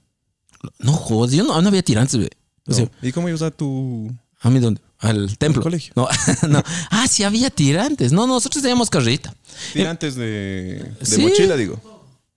No 0.78 0.92
jodas, 0.92 1.32
yo 1.32 1.44
no, 1.44 1.60
no 1.60 1.68
había 1.68 1.82
tirantes, 1.82 2.16
güey. 2.16 2.30
O 2.66 2.74
sea, 2.74 2.88
¿Y 3.02 3.12
cómo 3.12 3.28
ibas 3.28 3.42
a 3.42 3.50
tu. 3.50 4.10
¿a 4.40 4.50
mí 4.50 4.60
dónde? 4.60 4.80
Al 5.04 5.36
templo. 5.38 5.62
colegio. 5.62 5.92
No, 5.96 6.08
no. 6.48 6.62
Ah, 6.90 7.06
sí 7.08 7.22
había 7.24 7.50
tirantes. 7.50 8.12
No, 8.12 8.26
nosotros 8.26 8.62
teníamos 8.62 8.90
carrita. 8.90 9.34
Tirantes 9.72 10.14
de, 10.16 10.92
de 11.00 11.06
Sí. 11.06 11.22
mochila, 11.22 11.56
digo. 11.56 11.80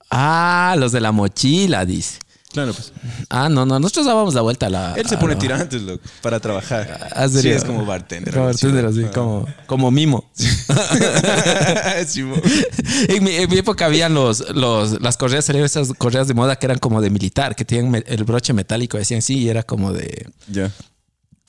Ah, 0.10 0.76
los 0.78 0.92
de 0.92 1.02
la 1.02 1.12
mochila, 1.12 1.86
dice. 1.86 2.20
Claro, 2.54 2.74
pues. 2.74 2.94
Ah, 3.30 3.50
no, 3.50 3.66
no, 3.66 3.78
nosotros 3.80 4.06
dábamos 4.06 4.34
la 4.34 4.42
vuelta 4.42 4.68
a 4.68 4.70
la. 4.70 4.94
Él 4.96 5.08
se 5.08 5.18
pone 5.18 5.34
la- 5.34 5.40
tirantes, 5.40 5.82
loco, 5.82 6.02
para 6.22 6.40
trabajar. 6.40 7.10
Ah, 7.14 7.28
Sí, 7.28 7.50
es 7.50 7.64
como 7.64 7.86
bartender. 7.86 8.34
Como 8.34 8.46
bartender, 8.46 8.86
así, 8.86 9.04
Ah. 9.04 9.12
como, 9.14 9.46
como 9.68 9.92
mimo. 9.92 10.32
En, 13.10 13.24
mi, 13.24 13.32
en 13.36 13.50
mi 13.50 13.58
época 13.58 13.86
habían 13.86 14.14
los, 14.14 14.50
los, 14.56 15.02
las 15.02 15.18
correas, 15.18 15.46
salieron 15.46 15.66
esas 15.66 15.90
correas 15.98 16.28
de 16.28 16.34
moda 16.34 16.56
que 16.56 16.66
eran 16.66 16.80
como 16.80 17.02
de 17.02 17.10
militar, 17.10 17.56
que 17.56 17.66
tenían 17.66 18.04
el 18.08 18.24
broche 18.24 18.54
metálico, 18.54 18.98
decían 18.98 19.22
sí, 19.22 19.40
y 19.40 19.50
era 19.50 19.64
como 19.64 19.92
de. 19.94 20.30
Ya. 20.48 20.72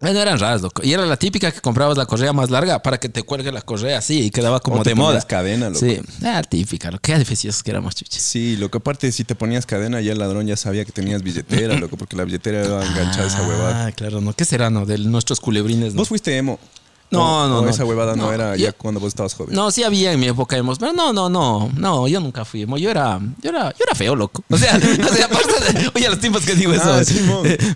Bueno, 0.00 0.20
eran 0.20 0.38
raras, 0.38 0.62
loco. 0.62 0.82
Y 0.84 0.92
era 0.92 1.04
la 1.06 1.16
típica 1.16 1.50
que 1.50 1.60
comprabas 1.60 1.98
la 1.98 2.06
correa 2.06 2.32
más 2.32 2.50
larga 2.50 2.80
para 2.82 2.98
que 2.98 3.08
te 3.08 3.24
cuelgue 3.24 3.50
la 3.50 3.62
correa 3.62 3.98
así 3.98 4.20
y 4.26 4.30
quedaba 4.30 4.60
como 4.60 4.80
O 4.80 4.82
te 4.84 4.90
de 4.90 4.94
moda. 4.94 5.20
cadena, 5.22 5.70
loco. 5.70 5.80
Sí, 5.80 5.98
era 6.20 6.40
típica, 6.44 6.92
lo 6.92 7.00
que 7.00 7.12
edificios 7.14 7.64
que 7.64 7.72
éramos 7.72 7.96
chuches. 7.96 8.22
Sí, 8.22 8.56
lo 8.56 8.70
que 8.70 8.78
aparte, 8.78 9.10
si 9.10 9.24
te 9.24 9.34
ponías 9.34 9.66
cadena, 9.66 10.00
ya 10.00 10.12
el 10.12 10.18
ladrón 10.20 10.46
ya 10.46 10.56
sabía 10.56 10.84
que 10.84 10.92
tenías 10.92 11.22
billetera, 11.24 11.74
loco, 11.76 11.96
porque 11.96 12.14
la 12.16 12.22
billetera 12.22 12.64
iba 12.64 12.86
enganchada 12.86 13.24
a 13.24 13.26
esa 13.26 13.42
huevada. 13.48 13.86
Ah, 13.86 13.92
claro, 13.92 14.20
¿no? 14.20 14.32
¿Qué 14.34 14.44
será, 14.44 14.70
no? 14.70 14.86
De 14.86 14.98
nuestros 14.98 15.40
culebrines, 15.40 15.94
¿no? 15.94 15.98
¿Vos 16.02 16.08
fuiste 16.08 16.36
emo? 16.36 16.60
No, 17.10 17.44
O- 17.44 17.48
no, 17.48 17.58
o 17.60 17.62
no. 17.62 17.70
esa 17.70 17.84
huevada 17.84 18.14
no, 18.16 18.24
No, 18.26 18.32
era 18.32 18.54
yo- 18.56 18.66
ya 18.66 18.72
cuando 18.72 19.00
vos 19.00 19.08
estabas 19.08 19.34
joven. 19.34 19.54
No, 19.54 19.70
sí 19.70 19.82
había 19.82 20.12
en 20.12 20.20
mi 20.20 20.26
época 20.28 20.56
emos, 20.56 20.78
pero 20.78 20.92
no, 20.92 21.12
no, 21.12 21.28
no, 21.30 21.70
no, 21.74 22.06
yo 22.08 22.20
nunca 22.20 22.44
fui 22.44 22.62
emo. 22.62 22.76
Yo 22.78 22.90
era, 22.90 23.18
yo 23.42 23.50
era, 23.50 23.70
yo 23.72 23.84
era 23.86 23.94
feo, 23.94 24.14
loco. 24.14 24.44
O 24.50 24.58
sea, 24.58 24.76
o 25.10 25.14
sea, 25.14 25.24
aparte 25.26 25.72
de, 25.72 25.90
oye, 25.94 26.08
los 26.08 26.20
tiempos 26.20 26.44
que 26.44 26.54
digo 26.54 26.72
eso. 26.72 26.84
Ah, 26.92 27.02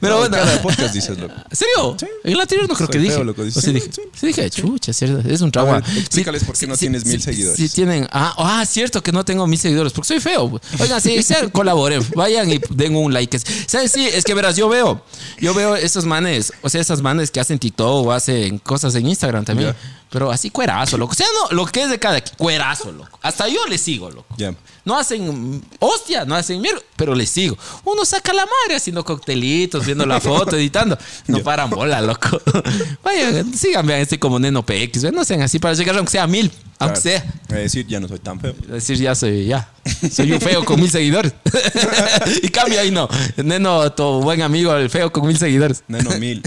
pero 0.00 0.14
No, 0.14 0.18
bueno. 0.20 0.36
Cada 0.36 0.60
podcast 0.62 0.92
dices, 0.94 1.18
loco. 1.18 1.34
¿En 1.50 1.56
serio? 1.56 1.96
Sí. 1.98 2.06
En 2.24 2.32
el 2.32 2.40
anterior 2.40 2.68
no 2.68 2.74
creo 2.74 2.86
Soy 2.86 2.92
que 2.92 2.98
dije. 2.98 3.14
feo, 3.14 3.24
loco, 3.24 3.42
dice. 3.44 3.58
O 3.58 3.62
sí 3.62 3.68
Sí, 3.68 3.72
dije. 3.74 3.88
sí. 3.92 4.02
Sí 4.20 4.26
dije, 4.26 4.50
chucha, 4.50 4.90
es 4.90 4.96
cierto, 4.98 5.26
es 5.28 5.40
un 5.40 5.50
trauma. 5.50 5.76
A 5.76 5.80
ver, 5.80 5.98
explícales 5.98 6.44
por 6.44 6.56
qué 6.58 6.66
no 6.66 6.76
tienes 6.76 7.06
mil 7.06 7.22
seguidores. 7.22 7.56
Si 7.58 7.68
tienen, 7.70 8.06
ah, 8.12 8.34
ah, 8.36 8.66
cierto 8.66 9.02
que 9.02 9.12
no 9.12 9.24
tengo 9.24 9.46
mil 9.46 9.58
seguidores, 9.58 9.92
porque 9.92 10.08
soy 10.08 10.20
feo. 10.20 10.60
Oigan, 10.78 11.00
sean, 11.00 11.48
colaboren, 11.50 12.04
vayan 12.14 12.50
y 12.50 12.60
den 12.70 12.94
un 12.96 13.12
like. 13.14 13.38
¿Sabes? 13.66 13.92
Sí, 13.92 14.06
es 14.06 14.24
que 14.24 14.34
verás, 14.34 14.56
yo 14.56 14.68
veo, 14.68 15.02
yo 15.40 15.54
veo 15.54 15.74
esos 15.76 16.04
manes, 16.04 16.52
o 16.60 16.68
sea, 16.68 16.80
esas 16.82 17.00
manes 17.00 17.30
que 17.30 17.40
hacen 17.40 17.58
TikTok 17.58 18.06
o 18.06 18.12
hacen 18.12 18.58
cosas 18.58 18.94
en 18.94 19.06
Instagram 19.06 19.21
también. 19.44 19.70
Ya. 19.70 19.76
Pero 20.12 20.30
así 20.30 20.50
cuerazo, 20.50 20.98
loco. 20.98 21.12
O 21.12 21.14
sea, 21.14 21.26
no, 21.32 21.56
lo 21.56 21.64
que 21.64 21.82
es 21.82 21.90
de 21.90 21.98
cada 21.98 22.22
cuerazo, 22.36 22.92
loco. 22.92 23.18
Hasta 23.22 23.48
yo 23.48 23.66
le 23.66 23.78
sigo, 23.78 24.10
loco. 24.10 24.36
No 24.84 24.98
hacen 24.98 25.62
hostia, 25.78 26.26
no 26.26 26.34
hacen 26.34 26.60
mierda, 26.60 26.80
pero 26.96 27.14
les 27.14 27.30
sigo. 27.30 27.56
Uno 27.84 28.04
saca 28.04 28.34
la 28.34 28.44
madre 28.44 28.76
haciendo 28.76 29.04
coctelitos, 29.04 29.86
viendo 29.86 30.04
la 30.04 30.20
foto, 30.20 30.56
editando. 30.58 30.98
No 31.28 31.38
paran 31.38 31.70
bola, 31.70 32.02
loco. 32.02 32.28
Vayan, 33.02 33.54
sigan, 33.54 33.86
vean 33.86 34.00
este 34.00 34.18
como 34.18 34.38
Neno 34.38 34.66
PX. 34.66 35.10
No 35.12 35.24
sean 35.24 35.40
así 35.40 35.58
para 35.58 35.72
llegar 35.74 35.96
aunque 35.96 36.10
sea 36.10 36.24
a 36.24 36.26
mil, 36.26 36.52
aunque 36.78 37.00
sea. 37.00 37.24
A 37.48 37.54
decir, 37.54 37.86
ya 37.86 37.98
no 37.98 38.06
soy 38.06 38.18
tan 38.18 38.38
feo. 38.38 38.54
Es 38.64 38.68
decir, 38.68 38.98
ya 38.98 39.14
soy, 39.14 39.46
ya. 39.46 39.70
Soy 40.12 40.30
un 40.32 40.40
feo 40.42 40.62
con 40.64 40.78
mil 40.78 40.90
seguidores. 40.90 41.32
y 42.42 42.48
cambia 42.50 42.80
ahí, 42.80 42.90
no. 42.90 43.08
Neno, 43.36 43.90
tu 43.92 44.20
buen 44.20 44.42
amigo, 44.42 44.74
el 44.74 44.90
feo 44.90 45.10
con 45.10 45.26
mil 45.26 45.38
seguidores. 45.38 45.84
Neno, 45.88 46.10
mil. 46.18 46.42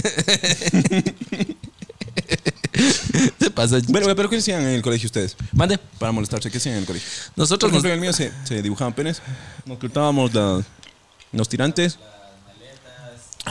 Se 3.40 3.50
pasa. 3.52 3.80
Bueno, 3.88 4.14
pero 4.16 4.30
¿qué 4.30 4.38
hacían 4.38 4.62
en 4.62 4.70
el 4.70 4.82
colegio 4.82 5.08
ustedes? 5.08 5.36
Mande. 5.54 5.78
Para 6.00 6.12
molestarse, 6.12 6.52
¿qué 6.52 6.58
hacían 6.58 6.76
en 6.76 6.82
el 6.82 6.86
colegio? 6.86 7.08
Por 7.28 7.38
Nosotros 7.38 7.72
nos, 7.72 7.84
ejemplo, 7.84 7.90
en 7.90 7.96
el 7.96 8.02
mío 8.02 8.14
se, 8.14 8.32
se 8.44 8.62
dibujaban 8.62 8.94
penes. 8.94 9.22
Nos 9.66 9.78
cortábamos 9.78 10.32
los 11.32 11.50
tirantes. 11.50 11.98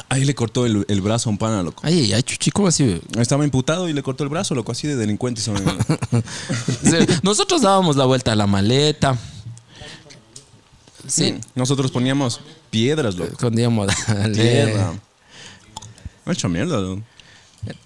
Ahí 0.09 0.25
le 0.25 0.35
cortó 0.35 0.67
el, 0.67 0.85
el 0.89 1.01
brazo 1.01 1.29
a 1.29 1.33
un 1.33 1.39
pana, 1.39 1.63
loco. 1.63 1.81
Ay, 1.85 2.13
ay, 2.13 2.23
chuchi, 2.23 2.51
¿cómo 2.51 2.67
así? 2.67 3.01
Estaba 3.17 3.45
imputado 3.45 3.89
y 3.89 3.93
le 3.93 4.03
cortó 4.03 4.25
el 4.25 4.31
brazo, 4.31 4.55
loco, 4.55 4.73
así 4.73 4.89
de 4.89 4.97
delincuentes. 4.97 5.45
son. 5.45 5.57
Nosotros 7.23 7.63
dábamos 7.63 7.95
la 7.97 8.05
vuelta 8.05 8.33
a 8.33 8.35
la 8.35 8.47
maleta. 8.47 9.17
Sí. 11.07 11.39
Nosotros 11.55 11.91
poníamos 11.93 12.41
piedras, 12.71 13.15
loco. 13.15 13.33
Escondíamos 13.33 13.87
la 13.87 14.33
Tierra. 14.33 14.93
Hecho 16.27 16.49
mierda, 16.49 16.81
loco. 16.81 17.03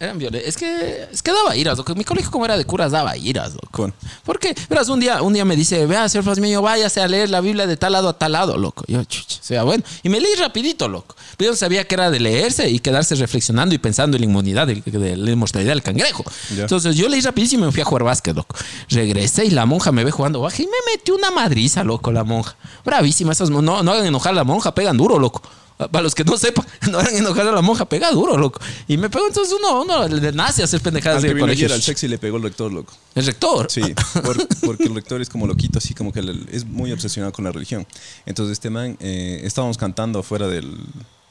Eran 0.00 0.18
violentos. 0.18 0.48
Es 0.48 0.56
que, 0.56 1.08
es 1.12 1.22
que 1.22 1.32
daba 1.32 1.56
iras, 1.56 1.78
loco. 1.78 1.94
Mi 1.94 2.04
colegio, 2.04 2.30
como 2.30 2.44
era 2.44 2.56
de 2.56 2.64
curas, 2.64 2.92
daba 2.92 3.16
iras, 3.16 3.54
loco. 3.54 3.92
Porque, 4.24 4.54
verás, 4.68 4.88
un 4.88 5.00
día, 5.00 5.22
un 5.22 5.32
día 5.32 5.44
me 5.44 5.56
dice, 5.56 5.86
vea, 5.86 6.08
señor 6.08 6.24
Fasmiño, 6.24 6.62
váyase 6.62 7.00
a 7.00 7.08
leer 7.08 7.30
la 7.30 7.40
Biblia 7.40 7.66
de 7.66 7.76
tal 7.76 7.92
lado 7.92 8.08
a 8.08 8.18
tal 8.18 8.32
lado, 8.32 8.56
loco. 8.56 8.84
Yo, 8.86 9.02
chucha, 9.04 9.38
sea 9.40 9.62
bueno. 9.64 9.84
Y 10.02 10.08
me 10.08 10.20
leí 10.20 10.34
rapidito, 10.34 10.88
loco. 10.88 11.16
Pero 11.36 11.48
yo 11.48 11.52
no 11.52 11.56
sabía 11.56 11.84
que 11.86 11.94
era 11.94 12.10
de 12.10 12.20
leerse 12.20 12.68
y 12.68 12.78
quedarse 12.78 13.14
reflexionando 13.14 13.74
y 13.74 13.78
pensando 13.78 14.16
en 14.16 14.22
la 14.22 14.26
inmunidad, 14.26 14.66
de, 14.66 14.82
de 14.84 15.16
la 15.16 15.30
inmortalidad 15.30 15.72
del 15.72 15.82
cangrejo. 15.82 16.24
Entonces 16.56 16.96
yo 16.96 17.08
leí 17.08 17.20
rapidísimo 17.20 17.64
y 17.64 17.66
me 17.66 17.72
fui 17.72 17.82
a 17.82 17.84
jugar 17.84 18.04
básquet, 18.04 18.34
loco. 18.34 18.56
Regresé 18.88 19.44
y 19.44 19.50
la 19.50 19.66
monja 19.66 19.92
me 19.92 20.04
ve 20.04 20.10
jugando 20.10 20.40
baja 20.40 20.62
y 20.62 20.66
me 20.66 20.92
metió 20.92 21.14
una 21.14 21.30
madriza, 21.30 21.84
loco, 21.84 22.12
la 22.12 22.24
monja. 22.24 22.56
Bravísima, 22.84 23.32
esas, 23.32 23.50
no, 23.50 23.62
no 23.62 23.92
hagan 23.92 24.06
enojar 24.06 24.32
a 24.32 24.36
la 24.36 24.44
monja, 24.44 24.74
pegan 24.74 24.96
duro, 24.96 25.18
loco. 25.18 25.42
Para 25.78 26.02
los 26.02 26.14
que 26.14 26.24
no 26.24 26.36
sepan, 26.36 26.66
no 26.90 27.00
eran 27.00 27.14
enojar 27.16 27.46
a 27.46 27.52
la 27.52 27.62
monja, 27.62 27.88
pega 27.88 28.10
duro, 28.10 28.36
loco. 28.36 28.60
Y 28.88 28.96
me 28.96 29.08
pegó 29.08 29.26
entonces 29.28 29.54
uno, 29.56 29.82
uno 29.82 30.08
le 30.08 30.32
nace 30.32 30.62
a 30.62 30.64
hacer 30.64 30.80
pendejadas 30.80 31.22
en 31.22 31.30
el 31.30 31.34
vino 31.36 31.46
colegio. 31.46 31.72
al 31.72 31.80
sexy 31.80 32.08
le 32.08 32.18
pegó 32.18 32.36
el 32.36 32.42
rector, 32.42 32.72
loco. 32.72 32.92
El 33.14 33.24
rector. 33.26 33.70
Sí, 33.70 33.82
por- 34.24 34.48
porque 34.66 34.84
el 34.84 34.94
rector 34.94 35.22
es 35.22 35.28
como 35.28 35.46
loquito, 35.46 35.78
así 35.78 35.94
como 35.94 36.12
que 36.12 36.20
es 36.50 36.64
muy 36.66 36.90
obsesionado 36.90 37.32
con 37.32 37.44
la 37.44 37.52
religión. 37.52 37.86
Entonces 38.26 38.52
este 38.54 38.70
man, 38.70 38.96
eh, 39.00 39.40
estábamos 39.44 39.78
cantando 39.78 40.18
afuera 40.18 40.48
del... 40.48 40.76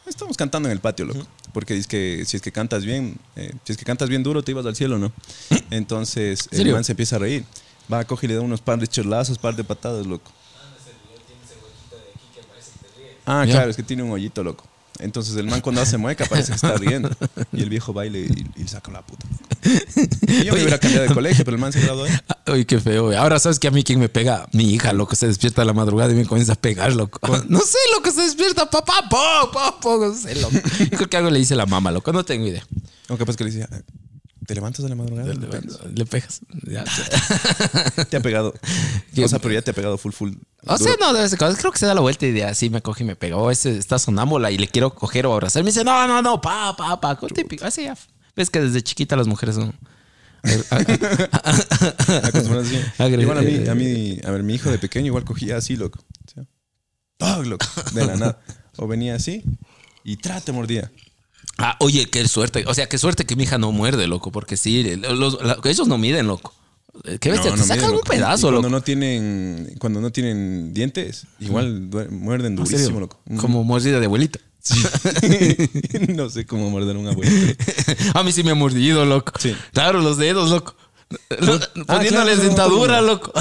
Estábamos 0.06 0.38
cantando 0.38 0.70
en 0.70 0.74
el 0.74 0.80
patio, 0.80 1.04
loco. 1.04 1.28
Porque 1.52 1.74
dice 1.74 1.90
que 1.90 2.24
si 2.26 2.38
es 2.38 2.42
que 2.42 2.54
cantas 2.54 2.86
bien, 2.86 3.18
eh, 3.36 3.52
si 3.66 3.74
es 3.74 3.78
que 3.78 3.84
cantas 3.84 4.08
bien 4.08 4.24
duro, 4.24 4.42
te 4.42 4.52
ibas 4.52 4.66
al 4.66 4.78
cielo, 4.78 4.98
¿no? 4.98 5.12
Entonces 5.72 6.48
el 6.52 6.58
serio? 6.60 6.74
man 6.74 6.84
se 6.86 6.94
empieza 6.94 7.18
a 7.18 7.20
reír. 7.20 7.44
Va, 7.92 8.04
coge 8.06 8.26
y 8.26 8.30
le 8.30 8.36
da 8.36 8.42
unos 8.42 8.62
par 8.62 8.80
de 8.80 8.88
chorlazos, 8.88 9.38
par 9.38 9.56
de 9.56 9.64
patadas, 9.66 10.06
loco. 10.06 10.32
Ah, 13.28 13.46
Ya. 13.46 13.54
claro, 13.54 13.70
es 13.70 13.76
que 13.76 13.84
tiene 13.84 14.02
un 14.04 14.12
hoyito, 14.12 14.44
loco. 14.44 14.66
Entonces 15.00 15.36
el 15.36 15.46
man 15.46 15.62
cuando 15.62 15.80
hace 15.82 15.96
mueca 15.98 16.26
parece 16.26 16.50
que 16.54 16.56
está 16.56 16.74
riendo. 16.76 17.12
Y 17.54 17.62
el 17.62 17.70
viejo 17.70 17.94
baile 17.94 18.22
y, 18.22 18.62
y 18.64 18.68
saca 18.68 18.92
la 18.92 19.04
puta. 19.04 19.28
Y 20.28 20.46
yo 20.46 20.54
me 20.54 20.60
hubiera 20.62 20.80
cambiado 20.80 21.08
de 21.08 21.14
colegio, 21.14 21.46
pero 21.46 21.54
el 21.56 21.62
man 21.62 21.72
se 21.72 21.82
graduó 21.82 22.06
ahí. 22.06 22.12
Ay, 22.48 22.66
qué 22.66 22.80
feo, 22.80 23.06
güey. 23.06 23.16
Ahora 23.18 23.38
sabes 23.38 23.60
que 23.60 23.68
a 23.68 23.72
mí 23.72 23.84
quien 23.84 24.00
me 24.00 24.10
pega, 24.10 24.48
mi 24.54 24.74
hija, 24.74 24.94
loco, 24.94 25.16
se 25.16 25.28
despierta 25.28 25.62
a 25.62 25.66
la 25.66 25.74
madrugada 25.74 26.12
y 26.14 26.16
me 26.16 26.26
comienza 26.26 26.54
a 26.54 26.56
pegar, 26.56 26.94
loco. 26.94 27.20
No 27.48 27.60
sé, 27.60 27.78
loco, 27.94 28.10
se 28.10 28.22
despierta, 28.24 28.68
papá, 28.72 29.08
po, 29.08 29.52
po, 29.52 29.80
po, 29.82 29.98
no 30.08 30.16
sé, 30.16 30.34
loco. 30.36 30.56
Creo 30.90 31.08
que 31.10 31.18
algo 31.18 31.30
le 31.30 31.38
dice 31.40 31.56
la 31.56 31.68
mamá, 31.68 31.92
loco, 31.92 32.12
no 32.12 32.26
tengo 32.26 32.48
idea. 32.48 32.66
O 33.10 33.18
capaz 33.18 33.36
que 33.36 33.44
le 33.44 33.52
decía, 33.52 33.70
¿te 34.48 34.56
levantas 34.56 34.82
de 34.82 34.90
la 34.90 34.96
madrugada? 34.96 35.34
Le, 35.34 35.48
le 35.94 36.06
pegas. 36.06 36.42
Ya. 36.68 36.84
Te 38.10 38.18
ha 38.18 38.20
pegado. 38.22 38.54
O 39.24 39.28
sea, 39.28 39.40
pero 39.40 39.54
ya 39.54 39.62
te 39.62 39.72
ha 39.72 39.74
pegado 39.74 39.98
full, 39.98 40.14
full. 40.14 40.34
O 40.66 40.78
sea, 40.78 40.94
no, 41.00 41.14
de 41.14 41.22
vez 41.22 41.34
en 41.34 41.38
cuando 41.38 41.58
creo 41.58 41.72
que 41.72 41.80
se 41.80 41.86
da 41.86 41.94
la 41.94 42.02
vuelta 42.02 42.26
y 42.26 42.32
de 42.32 42.46
así 42.46 42.70
me 42.70 42.82
coge 42.82 43.04
y 43.04 43.08
me 43.08 43.16
pega. 43.16 43.38
O 43.38 43.52
ese 43.52 43.78
está 43.78 44.00
sonámbula 44.00 44.50
y 44.50 44.58
le 44.58 44.68
quiero 44.68 44.96
coger 44.96 45.28
o 45.28 45.34
abrazar. 45.34 45.64
Me 45.64 45.70
dice, 45.70 45.84
no, 45.84 46.08
no, 46.08 46.22
no, 46.22 46.42
pa, 46.42 46.76
pa, 46.76 47.00
pa. 47.00 47.18
típico. 47.28 47.66
Así 47.66 47.84
ya. 47.84 47.96
Ves 48.36 48.50
que 48.50 48.62
desde 48.62 48.82
chiquita 48.82 49.16
las 49.18 49.28
mujeres 49.28 49.56
son. 49.56 49.76
Acostumbradas 50.44 52.68
así. 52.68 52.80
Igual 53.20 53.38
a 53.38 53.42
mí, 53.42 53.68
a 53.68 53.76
mí, 53.76 54.20
a 54.24 54.32
ver, 54.32 54.44
mi 54.44 54.56
hijo 54.56 54.72
de 54.72 54.80
pequeño 54.80 55.08
igual 55.08 55.26
cogía 55.26 55.58
así, 55.58 55.76
loco. 55.76 56.00
¡pah! 57.18 57.40
loco. 57.40 57.66
De 57.94 58.06
la 58.06 58.16
nada. 58.16 58.40
O 58.78 58.88
venía 58.88 59.16
así 59.16 59.44
y 60.06 60.16
tra, 60.16 60.40
te 60.40 60.54
mordía. 60.54 60.90
Ah, 61.58 61.76
oye, 61.80 62.06
qué 62.10 62.28
suerte. 62.28 62.66
O 62.68 62.74
sea, 62.74 62.88
qué 62.88 62.98
suerte 62.98 63.26
que 63.26 63.36
mi 63.36 63.44
hija 63.44 63.58
no 63.58 63.72
muerde, 63.72 64.08
loco. 64.08 64.32
Porque 64.32 64.58
sí, 64.58 64.84
los- 64.98 65.38
ellos 65.66 65.88
no 65.88 65.98
miden, 65.98 66.28
loco. 66.28 66.54
Qué 67.20 67.30
bestia, 67.32 67.52
No, 67.52 67.58
te 67.58 67.64
sacan 67.64 67.92
un 67.92 68.02
pedazo, 68.02 68.48
cuando 68.48 68.62
loco. 68.64 68.70
no 68.70 68.82
tienen 68.82 69.76
Cuando 69.80 70.02
no 70.02 70.12
tienen 70.12 70.74
dientes, 70.74 71.28
igual 71.40 71.90
muerden 72.10 72.56
durísimo, 72.56 73.00
loco. 73.00 73.20
Como 73.40 73.64
mordida 73.64 74.00
de 74.00 74.06
abuelita. 74.08 74.40
Sí. 74.62 74.76
no 76.16 76.30
sé 76.30 76.46
cómo 76.46 76.70
morder 76.70 76.98
un 76.98 77.08
abuelo. 77.08 77.32
A 78.14 78.24
mí 78.24 78.32
sí 78.32 78.44
me 78.44 78.52
ha 78.52 78.56
mordido, 78.56 79.06
loco. 79.06 79.32
Sí. 79.40 79.56
Claro, 79.74 80.02
los 80.02 80.18
dedos, 80.18 80.50
loco. 80.50 80.76
Poniéndoles 81.30 81.80
Ah, 81.88 82.00
claro, 82.08 82.36
dentadura, 82.36 83.02
no. 83.02 83.08
loco. 83.08 83.32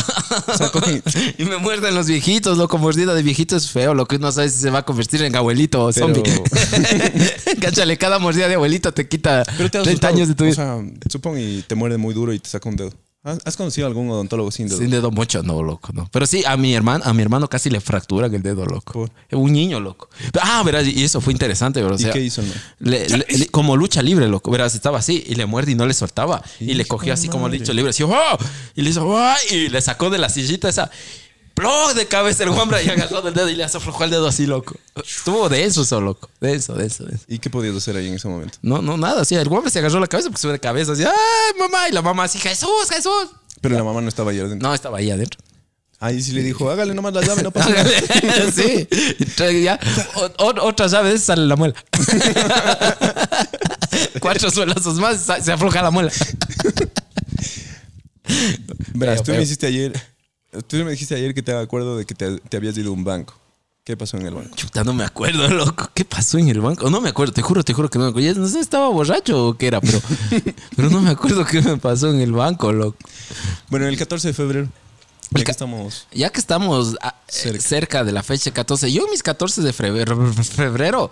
sea, 0.56 0.70
y 1.38 1.44
me 1.44 1.56
muerden 1.58 1.94
los 1.94 2.06
viejitos, 2.06 2.56
loco. 2.58 2.78
Mordida 2.78 3.14
de 3.14 3.22
viejito 3.22 3.56
es 3.56 3.70
feo, 3.70 3.94
loco. 3.94 4.14
Y 4.14 4.18
no 4.18 4.30
sabes 4.32 4.52
si 4.52 4.60
se 4.60 4.70
va 4.70 4.80
a 4.80 4.84
convertir 4.84 5.22
en 5.22 5.34
abuelito 5.34 5.84
o 5.84 5.92
Pero- 5.92 6.06
zombie. 6.14 6.22
Cáchale, 7.60 7.96
cada 7.98 8.18
mordida 8.18 8.48
de 8.48 8.54
abuelito 8.54 8.92
te 8.92 9.08
quita 9.08 9.42
Pero 9.56 9.70
te 9.70 9.78
has 9.78 9.84
30 9.84 9.90
asustado. 9.90 10.14
años 10.14 10.28
de 10.28 10.34
tu 10.34 10.44
O 10.44 10.46
vida. 10.46 10.54
sea, 10.56 10.78
supongo 11.10 11.38
y 11.38 11.64
te 11.66 11.74
muerde 11.74 11.96
muy 11.98 12.14
duro 12.14 12.32
y 12.32 12.38
te 12.38 12.48
saca 12.48 12.68
un 12.68 12.76
dedo. 12.76 12.92
¿Has, 13.44 13.56
conocido 13.56 13.88
algún 13.88 14.08
odontólogo 14.08 14.50
sin 14.52 14.68
dedo? 14.68 14.78
Sin 14.78 14.88
dedo 14.90 15.10
mucho, 15.10 15.42
no, 15.42 15.60
loco, 15.62 15.90
no. 15.92 16.08
Pero 16.12 16.26
sí, 16.26 16.44
a 16.46 16.56
mi 16.56 16.74
hermano, 16.74 17.02
a 17.04 17.12
mi 17.12 17.22
hermano 17.22 17.48
casi 17.48 17.70
le 17.70 17.80
fracturan 17.80 18.32
el 18.32 18.40
dedo, 18.42 18.64
loco. 18.64 18.92
¿Por? 18.92 19.10
Un 19.38 19.52
niño, 19.52 19.80
loco. 19.80 20.08
Ah, 20.40 20.62
verás, 20.64 20.86
y 20.86 21.02
eso 21.02 21.20
fue 21.20 21.32
interesante, 21.32 21.82
bro. 21.82 21.96
O 21.96 21.98
¿Y 21.98 22.02
sea, 22.02 22.12
qué 22.12 22.20
hizo 22.20 22.42
man? 22.42 22.52
le- 22.78 23.08
le- 23.08 23.26
le- 23.28 23.46
como 23.48 23.76
lucha 23.76 24.00
libre, 24.00 24.28
loco. 24.28 24.50
Verás, 24.52 24.76
estaba 24.76 24.98
así 25.00 25.24
y 25.26 25.34
le 25.34 25.44
muerde 25.46 25.72
y 25.72 25.74
no 25.74 25.86
le 25.86 25.94
soltaba. 25.94 26.40
Y 26.60 26.74
le 26.74 26.84
cogió 26.84 27.12
así 27.12 27.26
de 27.26 27.32
como 27.32 27.46
madre. 27.46 27.58
lucha 27.58 27.72
libre. 27.72 27.90
Así, 27.90 28.04
¡oh! 28.04 28.12
Y 28.76 28.82
le 28.82 28.90
hizo, 28.90 29.04
¡oh! 29.04 29.34
Y 29.50 29.70
le 29.70 29.80
sacó 29.80 30.08
de 30.08 30.18
la 30.18 30.28
sillita 30.28 30.68
esa. 30.68 30.90
¡Plog! 31.56 31.94
De 31.94 32.06
cabeza 32.06 32.44
el 32.44 32.50
guambra 32.50 32.82
y 32.82 32.88
agarró 32.90 33.22
del 33.22 33.32
dedo 33.32 33.48
y 33.48 33.56
le 33.56 33.64
aflojó 33.64 34.04
el 34.04 34.10
dedo 34.10 34.26
así, 34.28 34.44
loco. 34.46 34.76
Estuvo 34.94 35.48
de 35.48 35.64
eso, 35.64 35.82
eso, 35.82 36.00
loco. 36.02 36.28
De 36.40 36.54
eso, 36.54 36.74
de 36.74 36.86
eso, 36.86 37.04
de 37.04 37.14
eso. 37.16 37.24
¿Y 37.28 37.38
qué 37.38 37.48
podías 37.48 37.74
hacer 37.74 37.96
ahí 37.96 38.08
en 38.08 38.14
ese 38.14 38.28
momento? 38.28 38.58
No, 38.60 38.82
no, 38.82 38.98
nada. 38.98 39.22
Así, 39.22 39.34
el 39.34 39.48
guambra 39.48 39.70
se 39.70 39.78
agarró 39.78 39.98
la 39.98 40.06
cabeza 40.06 40.28
porque 40.28 40.42
sube 40.42 40.52
de 40.52 40.60
cabeza. 40.60 40.92
Así, 40.92 41.02
¡ay, 41.02 41.58
mamá! 41.58 41.88
Y 41.88 41.92
la 41.92 42.02
mamá 42.02 42.24
así, 42.24 42.38
¡Jesús, 42.38 42.68
Jesús! 42.90 43.28
Pero 43.62 43.74
la 43.74 43.82
mamá 43.84 44.02
no 44.02 44.08
estaba 44.08 44.32
ahí 44.32 44.38
adentro. 44.38 44.68
No, 44.68 44.74
estaba 44.74 44.98
ahí 44.98 45.10
adentro. 45.10 45.40
Ahí 45.98 46.22
sí 46.22 46.32
le 46.32 46.42
dijo, 46.42 46.68
hágale 46.70 46.92
nomás 46.92 47.14
la 47.14 47.22
llave, 47.22 47.42
no 47.42 47.50
pasa 47.50 47.70
nada. 47.70 47.88
sí. 48.54 48.86
Trae 49.34 49.62
ya, 49.62 49.80
o- 50.16 50.44
o- 50.44 50.66
otra 50.68 50.88
llave 50.88 51.12
de 51.12 51.18
sale 51.18 51.46
la 51.46 51.56
muela. 51.56 51.74
Cuatro 54.20 54.50
suelazos 54.50 54.96
más 54.96 55.26
se 55.42 55.52
afloja 55.52 55.82
la 55.82 55.90
muela. 55.90 56.10
Verás, 58.94 59.22
tú 59.22 59.32
me 59.32 59.38
dijiste 59.38 59.66
ayer, 59.66 59.92
tú 60.62 60.76
me 60.78 60.90
dijiste 60.90 61.14
ayer 61.14 61.34
que 61.34 61.42
te 61.42 61.52
acuerdo 61.52 61.96
de 61.96 62.04
que 62.04 62.14
te, 62.14 62.38
te 62.38 62.56
habías 62.56 62.76
ido 62.76 62.90
a 62.90 62.92
un 62.94 63.04
banco. 63.04 63.34
¿Qué 63.84 63.96
pasó 63.96 64.16
en 64.16 64.26
el 64.26 64.34
banco? 64.34 64.56
Chuta, 64.56 64.82
no 64.82 64.92
me 64.92 65.04
acuerdo, 65.04 65.46
loco. 65.54 65.88
¿Qué 65.94 66.04
pasó 66.04 66.38
en 66.38 66.48
el 66.48 66.60
banco? 66.60 66.90
No 66.90 67.00
me 67.00 67.08
acuerdo, 67.10 67.32
te 67.32 67.42
juro, 67.42 67.62
te 67.62 67.72
juro 67.72 67.88
que 67.88 67.98
no 67.98 68.06
me 68.06 68.10
acuerdo. 68.10 68.32
Ya 68.32 68.40
No 68.40 68.48
sé, 68.48 68.58
estaba 68.58 68.88
borracho 68.88 69.46
o 69.46 69.54
qué 69.56 69.68
era, 69.68 69.80
pero, 69.80 70.00
pero 70.76 70.90
no 70.90 71.00
me 71.00 71.10
acuerdo 71.10 71.44
qué 71.44 71.62
me 71.62 71.76
pasó 71.76 72.10
en 72.10 72.20
el 72.20 72.32
banco, 72.32 72.72
loco. 72.72 72.98
Bueno, 73.68 73.86
el 73.86 73.96
14 73.96 74.26
de 74.28 74.34
febrero, 74.34 74.68
ya 75.30 75.44
que 75.44 75.50
estamos... 75.52 76.08
Ya 76.12 76.30
que 76.30 76.40
estamos 76.40 76.96
ah, 77.00 77.14
Cerca. 77.28 77.60
cerca. 77.60 78.04
de 78.04 78.10
la 78.10 78.24
fecha 78.24 78.50
14, 78.50 78.90
yo 78.92 79.06
mis 79.08 79.22
14 79.22 79.62
de 79.62 79.72
febrero, 79.72 80.32
febrero 80.42 81.10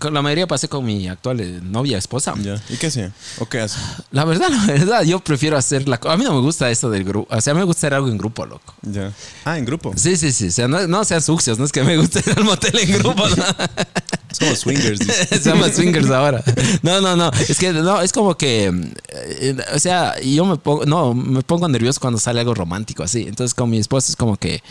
la 0.00 0.22
mayoría 0.22 0.46
pasé 0.46 0.68
con 0.68 0.84
mi 0.84 1.08
actual 1.08 1.40
eh, 1.40 1.60
novia, 1.62 1.98
esposa. 1.98 2.34
Ya. 2.42 2.60
¿Y 2.68 2.76
qué 2.76 2.88
hacía? 2.88 3.12
¿O 3.38 3.46
qué 3.46 3.60
hace? 3.60 3.78
La 4.10 4.24
verdad, 4.24 4.48
la 4.50 4.64
verdad, 4.66 5.02
yo 5.02 5.20
prefiero 5.20 5.56
hacer 5.56 5.88
la... 5.88 5.98
A 6.04 6.16
mí 6.16 6.24
no 6.24 6.34
me 6.34 6.40
gusta 6.40 6.70
eso 6.70 6.90
del 6.90 7.04
grupo. 7.04 7.34
O 7.34 7.40
sea, 7.40 7.54
me 7.54 7.64
gusta 7.64 7.80
hacer 7.80 7.94
algo 7.94 8.08
en 8.08 8.18
grupo, 8.18 8.46
loco. 8.46 8.74
Ya. 8.82 9.12
Ah, 9.44 9.58
en 9.58 9.64
grupo. 9.64 9.92
Sí, 9.96 10.16
sí, 10.16 10.32
sí. 10.32 10.48
O 10.48 10.52
sea, 10.52 10.68
no, 10.68 10.86
no 10.86 11.04
sean 11.04 11.22
sucios. 11.22 11.58
No 11.58 11.64
es 11.64 11.72
que 11.72 11.82
me 11.82 11.96
guste 11.96 12.20
ir 12.26 12.36
al 12.36 12.44
motel 12.44 12.78
en 12.78 12.98
grupo. 12.98 13.26
¿no? 13.28 13.36
Somos 14.36 14.58
swingers. 14.60 15.00
llama 15.44 15.68
swingers 15.72 16.10
ahora. 16.10 16.42
No, 16.82 17.00
no, 17.00 17.16
no. 17.16 17.30
Es 17.48 17.58
que 17.58 17.72
no, 17.72 18.00
es 18.00 18.12
como 18.12 18.36
que. 18.36 18.66
eh, 19.08 19.56
o 19.74 19.78
sea, 19.78 20.18
yo 20.20 20.44
me 20.44 20.56
pongo. 20.56 20.84
No, 20.86 21.14
me 21.14 21.42
pongo 21.42 21.68
nervioso 21.68 22.00
cuando 22.00 22.18
sale 22.18 22.40
algo 22.40 22.54
romántico 22.54 23.02
así. 23.02 23.22
Entonces, 23.28 23.54
con 23.54 23.70
mi 23.70 23.78
esposa 23.78 24.10
es 24.12 24.16
como 24.16 24.36
que 24.36 24.62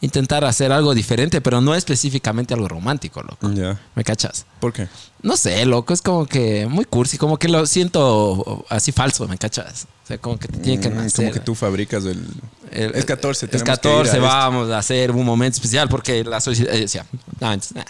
intentar 0.00 0.44
hacer 0.44 0.72
algo 0.72 0.94
diferente, 0.94 1.40
pero 1.40 1.60
no 1.60 1.74
específicamente 1.74 2.54
algo 2.54 2.68
romántico, 2.68 3.22
loco. 3.22 3.52
Ya. 3.52 3.78
¿Me 3.94 4.02
cachas? 4.04 4.46
¿Por 4.58 4.72
qué? 4.72 4.88
No 5.22 5.36
sé, 5.36 5.64
loco. 5.66 5.92
Es 5.92 6.00
como 6.02 6.26
que 6.26 6.66
muy 6.66 6.84
cursi. 6.86 7.18
Como 7.18 7.38
que 7.38 7.48
lo 7.48 7.66
siento 7.66 8.64
así 8.70 8.92
falso, 8.92 9.28
¿me 9.28 9.36
cachas? 9.36 9.86
O 10.04 10.06
sea, 10.06 10.18
como 10.18 10.38
que 10.38 10.48
te 10.48 10.58
tiene 10.58 10.80
que 10.80 10.88
Mm, 10.90 10.96
nacer. 10.96 11.26
Como 11.26 11.32
que 11.34 11.40
tú 11.40 11.54
fabricas 11.54 12.04
el... 12.06 12.24
El- 12.72 12.94
es 12.94 13.04
14, 13.04 13.46
Es 13.46 13.50
tenemos 13.50 13.78
que 13.78 13.88
ir 13.88 13.94
14, 13.94 14.10
a 14.10 14.14
esto. 14.14 14.22
vamos 14.22 14.70
a 14.70 14.78
hacer 14.78 15.10
un 15.10 15.24
momento 15.26 15.56
especial 15.56 15.88
porque 15.88 16.24
la 16.24 16.40
sociedad. 16.40 16.74
eh, 16.74 16.80
decía, 16.80 17.04
no, 17.40 17.52
entonces, 17.52 17.76
nah. 17.76 17.84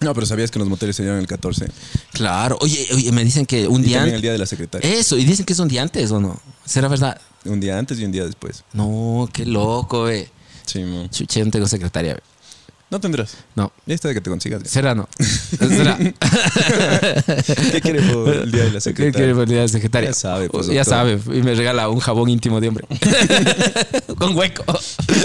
No, 0.00 0.14
pero 0.14 0.26
sabías 0.26 0.50
que 0.50 0.58
los 0.58 0.68
moteles 0.68 0.96
se 0.96 1.06
el 1.06 1.26
14. 1.26 1.66
Claro. 2.12 2.56
Oye, 2.62 2.86
oye, 2.94 3.12
me 3.12 3.22
dicen 3.22 3.44
que 3.44 3.68
un 3.68 3.82
Y 3.82 3.88
día. 3.88 3.98
también 3.98 4.14
el 4.14 4.16
antes. 4.16 4.22
día 4.22 4.32
de 4.32 4.38
la 4.38 4.46
secretaria. 4.46 4.90
Eso, 4.90 5.16
y 5.18 5.24
dicen 5.24 5.44
que 5.44 5.52
es 5.52 5.58
un 5.58 5.68
día 5.68 5.82
antes 5.82 6.10
o 6.10 6.18
no. 6.20 6.40
¿Será 6.64 6.88
verdad? 6.88 7.20
Un 7.44 7.60
día 7.60 7.78
antes 7.78 7.98
y 8.00 8.04
un 8.04 8.12
día 8.12 8.24
después. 8.24 8.64
No, 8.72 9.28
qué 9.32 9.44
loco, 9.44 10.08
eh. 10.08 10.30
Sí, 10.64 10.80
man. 10.84 11.10
Chuche, 11.10 11.44
no 11.44 11.50
tengo 11.50 11.66
secretaria, 11.68 12.14
ve. 12.14 12.20
No 12.90 12.98
tendrás. 12.98 13.36
No. 13.54 13.70
Ya 13.86 13.94
está 13.94 14.08
de 14.08 14.14
que 14.14 14.20
te 14.20 14.30
consigas. 14.30 14.62
¿Será 14.68 14.94
no? 14.96 15.08
¿Será? 15.18 15.96
¿Qué 17.72 17.80
quiere 17.80 18.02
por 18.02 18.28
el 18.34 18.50
día 18.50 18.64
de 18.64 18.68
la 18.70 18.74
¿Qué 18.74 18.80
secretaria? 18.80 19.12
quiere 19.12 19.32
por 19.34 19.42
el 19.44 19.48
día 19.48 19.60
de 19.60 19.68
secretaria? 19.68 20.10
Ya 20.10 20.14
sabe, 20.14 20.48
pues, 20.50 20.66
Ya 20.66 20.82
doctor. 20.82 20.92
sabe. 20.94 21.20
Y 21.38 21.42
me 21.42 21.54
regala 21.54 21.88
un 21.88 22.00
jabón 22.00 22.28
íntimo 22.30 22.60
de 22.60 22.68
hombre. 22.68 22.86
Con 24.18 24.36
hueco. 24.36 24.64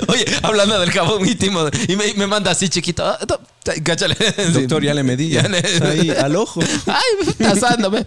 Oye, 0.07 0.25
hablando 0.43 0.79
del 0.79 0.91
jabón 0.91 1.27
íntimo. 1.27 1.65
Y 1.88 1.95
me, 1.95 2.13
me 2.13 2.27
manda 2.27 2.51
así 2.51 2.69
chiquito. 2.69 3.03
Cáchale. 3.84 4.15
Doctor, 4.54 4.84
ya 4.84 4.93
le 4.93 5.04
medí. 5.04 5.30
Ya 5.30 5.43
le- 5.47 5.58
ahí, 5.84 6.10
al 6.12 6.36
ojo. 6.36 6.62
Ay, 6.86 7.34
tazándome. 7.38 8.06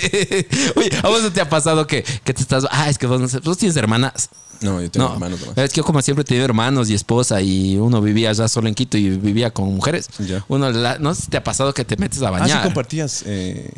Oye, 0.76 0.90
¿a 1.02 1.08
vos 1.08 1.22
no 1.22 1.32
te 1.32 1.40
ha 1.40 1.48
pasado 1.48 1.86
que, 1.86 2.02
que 2.24 2.34
te 2.34 2.42
estás... 2.42 2.66
Ah, 2.70 2.88
es 2.90 2.98
que 2.98 3.06
vos 3.06 3.20
no. 3.20 3.40
¿Vos 3.42 3.58
tienes 3.58 3.76
hermanas? 3.76 4.28
No, 4.60 4.80
yo 4.82 4.90
tengo 4.90 5.08
No, 5.08 5.14
hermanos 5.14 5.40
nomás. 5.40 5.56
es 5.58 5.70
que 5.70 5.78
yo 5.78 5.84
como 5.84 6.02
siempre 6.02 6.20
he 6.22 6.24
tenido 6.24 6.44
hermanos 6.44 6.90
y 6.90 6.94
esposa 6.94 7.40
y 7.40 7.76
uno 7.78 8.02
vivía 8.02 8.30
ya 8.32 8.46
solo 8.46 8.68
en 8.68 8.74
Quito 8.74 8.98
y 8.98 9.08
vivía 9.10 9.50
con 9.52 9.74
mujeres. 9.74 10.08
Ya. 10.18 10.44
Uno, 10.48 10.70
la- 10.70 10.98
no 10.98 11.14
sé 11.14 11.22
si 11.22 11.28
te 11.30 11.38
ha 11.38 11.44
pasado 11.44 11.72
que 11.72 11.84
te 11.84 11.96
metes 11.96 12.20
a 12.22 12.28
Ah, 12.28 12.32
sí 12.34 12.40
bañar. 12.40 12.62
compartías 12.64 13.22
eh, 13.26 13.70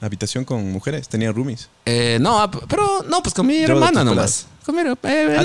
habitación 0.00 0.44
con 0.44 0.72
mujeres. 0.72 1.08
Tenía 1.08 1.30
roomies. 1.30 1.68
Eh, 1.86 2.18
no, 2.20 2.40
ah, 2.40 2.50
pero 2.50 3.04
no, 3.08 3.22
pues 3.22 3.32
con 3.32 3.46
mi 3.46 3.58
Yo 3.60 3.66
hermana 3.66 4.02
nomás. 4.02 4.46
Mi, 4.72 4.80
eh, 5.04 5.36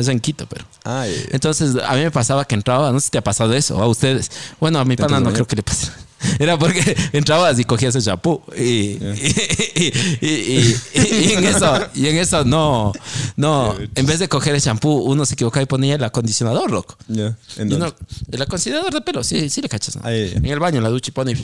es 0.00 0.08
en 0.08 0.20
Quito, 0.20 0.46
pero. 0.46 0.64
Ah, 0.84 1.06
Entonces, 1.30 1.76
a 1.82 1.94
mí 1.94 2.00
me 2.02 2.10
pasaba 2.10 2.44
que 2.44 2.54
entraba, 2.54 2.92
no 2.92 3.00
sé 3.00 3.06
si 3.06 3.10
te 3.10 3.18
ha 3.18 3.24
pasado 3.24 3.54
eso, 3.54 3.80
a 3.82 3.86
ustedes. 3.88 4.30
Bueno, 4.60 4.78
a 4.78 4.84
mi 4.84 4.96
¿Te 4.96 5.02
pana 5.04 5.20
no 5.20 5.32
creo 5.32 5.46
que 5.46 5.56
le 5.56 5.62
pase. 5.62 5.90
Era 6.38 6.58
porque 6.58 6.96
entrabas 7.12 7.58
y 7.58 7.64
cogías 7.64 7.94
el 7.94 8.02
champú 8.02 8.42
y, 8.56 8.62
y, 8.62 9.92
y, 10.20 10.76
y- 10.94 11.32
en 11.32 11.44
eso, 11.44 11.78
y 11.94 12.06
en 12.08 12.16
eso 12.16 12.42
no, 12.44 12.92
no, 13.36 13.74
en 13.94 14.06
vez 14.06 14.18
de 14.18 14.28
coger 14.28 14.54
el 14.54 14.60
shampoo, 14.60 15.02
uno 15.04 15.26
se 15.26 15.34
equivocaba 15.34 15.62
y 15.62 15.66
ponía 15.66 15.94
el 15.96 16.04
acondicionador, 16.04 16.70
loco. 16.70 16.96
El 17.08 18.42
acondicionador 18.42 18.92
de 18.92 19.00
pelo, 19.02 19.22
sí, 19.22 19.50
sí 19.50 19.60
le 19.60 19.68
cachas. 19.68 19.96
¿no? 19.96 20.02
Ahí, 20.04 20.30
ya. 20.30 20.36
En 20.38 20.46
el 20.46 20.58
baño, 20.58 20.78
en 20.78 20.84
la 20.84 20.90
ducha 20.90 21.10
y 21.10 21.12
pone 21.12 21.36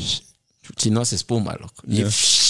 si 0.76 0.90
no 0.90 1.00
hace 1.00 1.16
espuma, 1.16 1.52
loco. 1.60 1.74
Y 1.86 1.98
Ya. 1.98 2.10
si 2.10 2.41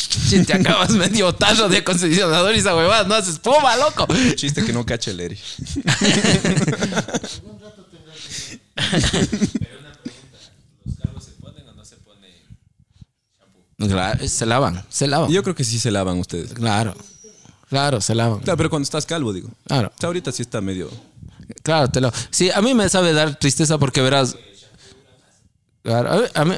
te 0.47 0.53
acabas 0.53 0.91
medio 0.91 1.35
tallo 1.35 1.69
de 1.69 1.79
acondicionador 1.79 2.55
y 2.55 2.59
esa 2.59 2.75
huevada 2.77 3.05
no 3.05 3.15
hace 3.15 3.31
espuma, 3.31 3.77
loco. 3.77 4.07
Chiste 4.35 4.65
que 4.65 4.73
no 4.73 4.85
cache 4.85 5.11
el 5.11 5.21
Eri. 5.21 5.39
Claro, 13.89 14.29
se 14.29 14.47
lavan, 14.47 14.85
se 14.89 15.07
lavan. 15.07 15.31
Yo 15.31 15.43
creo 15.43 15.55
que 15.55 15.65
sí 15.65 15.79
se 15.79 15.91
lavan 15.91 16.19
ustedes. 16.19 16.53
Claro, 16.53 16.95
claro, 17.69 18.01
se 18.01 18.15
lavan. 18.15 18.41
Claro, 18.41 18.57
pero 18.57 18.71
cuando 18.71 18.85
estás 18.85 19.07
calvo, 19.07 19.33
digo. 19.33 19.51
Claro. 19.67 19.93
O 20.01 20.07
ahorita 20.07 20.31
sí 20.31 20.43
está 20.43 20.61
medio. 20.61 20.89
Claro, 21.63 21.89
te 21.91 22.01
lo. 22.01 22.13
Sí, 22.31 22.51
a 22.51 22.63
mí 22.63 22.75
me 22.75 22.89
sabe 22.89 23.13
dar 23.13 23.39
tristeza 23.39 23.79
porque 23.79 24.01
verás. 24.01 24.37
Claro, 25.83 26.11
a 26.13 26.17
mí, 26.17 26.25
a 26.35 26.45
mí, 26.45 26.55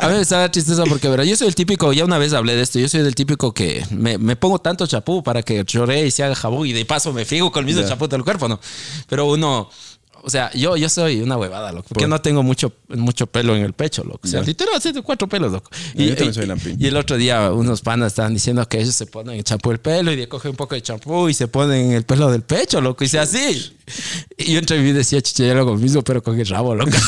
a 0.00 0.08
mí 0.08 0.14
me 0.18 0.24
dar 0.24 0.50
tristeza 0.52 0.84
porque 0.84 1.08
verás, 1.08 1.26
yo 1.26 1.36
soy 1.36 1.48
el 1.48 1.54
típico, 1.54 1.90
ya 1.94 2.04
una 2.04 2.18
vez 2.18 2.34
hablé 2.34 2.54
de 2.54 2.60
esto, 2.62 2.78
yo 2.78 2.86
soy 2.86 3.00
del 3.00 3.14
típico 3.14 3.54
que 3.54 3.82
me, 3.90 4.18
me 4.18 4.36
pongo 4.36 4.58
tanto 4.58 4.86
chapú 4.86 5.22
para 5.22 5.42
que 5.42 5.64
choree 5.64 6.06
y 6.06 6.10
se 6.10 6.22
haga 6.22 6.34
jabón 6.34 6.66
y 6.66 6.74
de 6.74 6.84
paso 6.84 7.14
me 7.14 7.24
frigo 7.24 7.50
con 7.50 7.60
el 7.60 7.66
mismo 7.66 7.80
Ya. 7.80 7.88
chapú 7.88 8.06
del 8.06 8.24
cuerpo, 8.24 8.46
¿no? 8.46 8.60
Pero 9.08 9.24
uno, 9.24 9.70
o 10.22 10.28
sea, 10.28 10.50
yo, 10.52 10.76
yo 10.76 10.86
soy 10.90 11.22
una 11.22 11.38
huevada, 11.38 11.72
loco, 11.72 11.86
porque 11.88 12.02
¿Por? 12.04 12.10
no 12.10 12.20
tengo 12.20 12.42
mucho, 12.42 12.74
mucho 12.88 13.26
pelo 13.26 13.56
en 13.56 13.62
el 13.62 13.72
pecho, 13.72 14.04
loco. 14.04 14.20
O 14.24 14.28
sea, 14.28 14.40
Ya. 14.40 14.46
literal, 14.46 14.78
cuatro 15.02 15.26
pelos, 15.26 15.50
loco. 15.50 15.70
Yo 15.94 16.08
también 16.14 16.34
soy 16.34 16.44
lampiño. 16.44 16.76
y 16.78 16.86
el 16.88 16.96
otro 16.96 17.16
día 17.16 17.50
unos 17.52 17.80
panas 17.80 18.08
estaban 18.08 18.34
diciendo 18.34 18.68
que 18.68 18.82
ellos 18.82 18.94
se 18.94 19.06
ponen 19.06 19.42
champú 19.44 19.70
el 19.70 19.78
pelo 19.78 20.12
y 20.12 20.16
de 20.16 20.28
coge 20.28 20.50
un 20.50 20.56
poco 20.56 20.74
de 20.74 20.82
champú 20.82 21.30
y 21.30 21.34
se 21.34 21.48
ponen 21.48 21.92
el 21.92 22.02
pelo 22.04 22.30
del 22.30 22.42
pecho, 22.42 22.82
loco, 22.82 23.02
y 23.02 23.08
sea 23.08 23.22
así. 23.22 23.77
Y 24.36 24.52
yo 24.52 24.58
entre 24.58 24.78
mí 24.80 24.92
decía, 24.92 25.20
chiche, 25.20 25.46
yo 25.46 25.54
lo 25.54 25.74
mismo, 25.76 26.02
pero 26.02 26.22
con 26.22 26.38
el 26.38 26.46
rabo, 26.46 26.74
loco. 26.74 26.90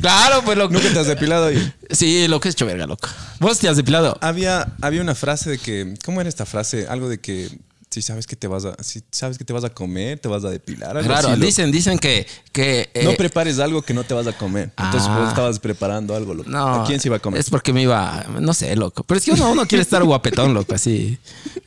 Claro, 0.00 0.42
pues 0.44 0.56
loco. 0.56 0.72
¿Nunca 0.72 0.90
te 0.92 0.98
has 0.98 1.06
depilado 1.06 1.46
ahí? 1.46 1.72
Sí, 1.90 2.28
lo 2.28 2.40
que 2.40 2.48
es 2.48 2.54
hecho 2.54 2.66
verga, 2.66 2.86
loco. 2.86 3.08
¿Vos 3.40 3.58
te 3.58 3.68
has 3.68 3.76
depilado? 3.76 4.16
Había, 4.20 4.74
había 4.80 5.00
una 5.02 5.14
frase 5.14 5.50
de 5.50 5.58
que. 5.58 5.94
¿Cómo 6.04 6.20
era 6.20 6.28
esta 6.28 6.46
frase? 6.46 6.86
Algo 6.88 7.08
de 7.08 7.18
que. 7.18 7.50
Si 7.90 8.02
sabes 8.02 8.26
que 8.26 8.36
te 8.36 8.46
vas 8.46 8.66
a, 8.66 8.76
si 8.82 9.00
sabes 9.10 9.38
que 9.38 9.44
te 9.44 9.52
vas 9.54 9.64
a 9.64 9.70
comer, 9.70 10.18
te 10.18 10.28
vas 10.28 10.44
a 10.44 10.50
depilar. 10.50 10.96
algo 10.98 11.08
Claro, 11.08 11.28
así, 11.30 11.40
dicen, 11.40 11.72
dicen 11.72 11.98
que, 11.98 12.26
que 12.52 12.90
eh, 12.92 13.02
no 13.04 13.14
prepares 13.14 13.58
algo 13.60 13.80
que 13.80 13.94
no 13.94 14.04
te 14.04 14.12
vas 14.12 14.26
a 14.26 14.34
comer. 14.36 14.70
Entonces 14.76 15.08
Ah. 15.08 15.18
vos 15.20 15.28
estabas 15.30 15.58
preparando 15.58 16.14
algo, 16.14 16.34
loco. 16.34 16.50
No, 16.50 16.82
¿A 16.82 16.84
quién 16.86 17.00
se 17.00 17.08
iba 17.08 17.16
a 17.16 17.18
comer? 17.20 17.40
Es 17.40 17.48
porque 17.48 17.72
me 17.72 17.80
iba, 17.82 18.26
no 18.40 18.52
sé, 18.52 18.76
loco. 18.76 19.04
Pero 19.04 19.18
es 19.18 19.24
que 19.24 19.30
uno, 19.32 19.50
uno 19.50 19.66
quiere 19.66 19.82
estar 19.82 20.04
guapetón, 20.04 20.52
loco, 20.52 20.74
así. 20.74 21.18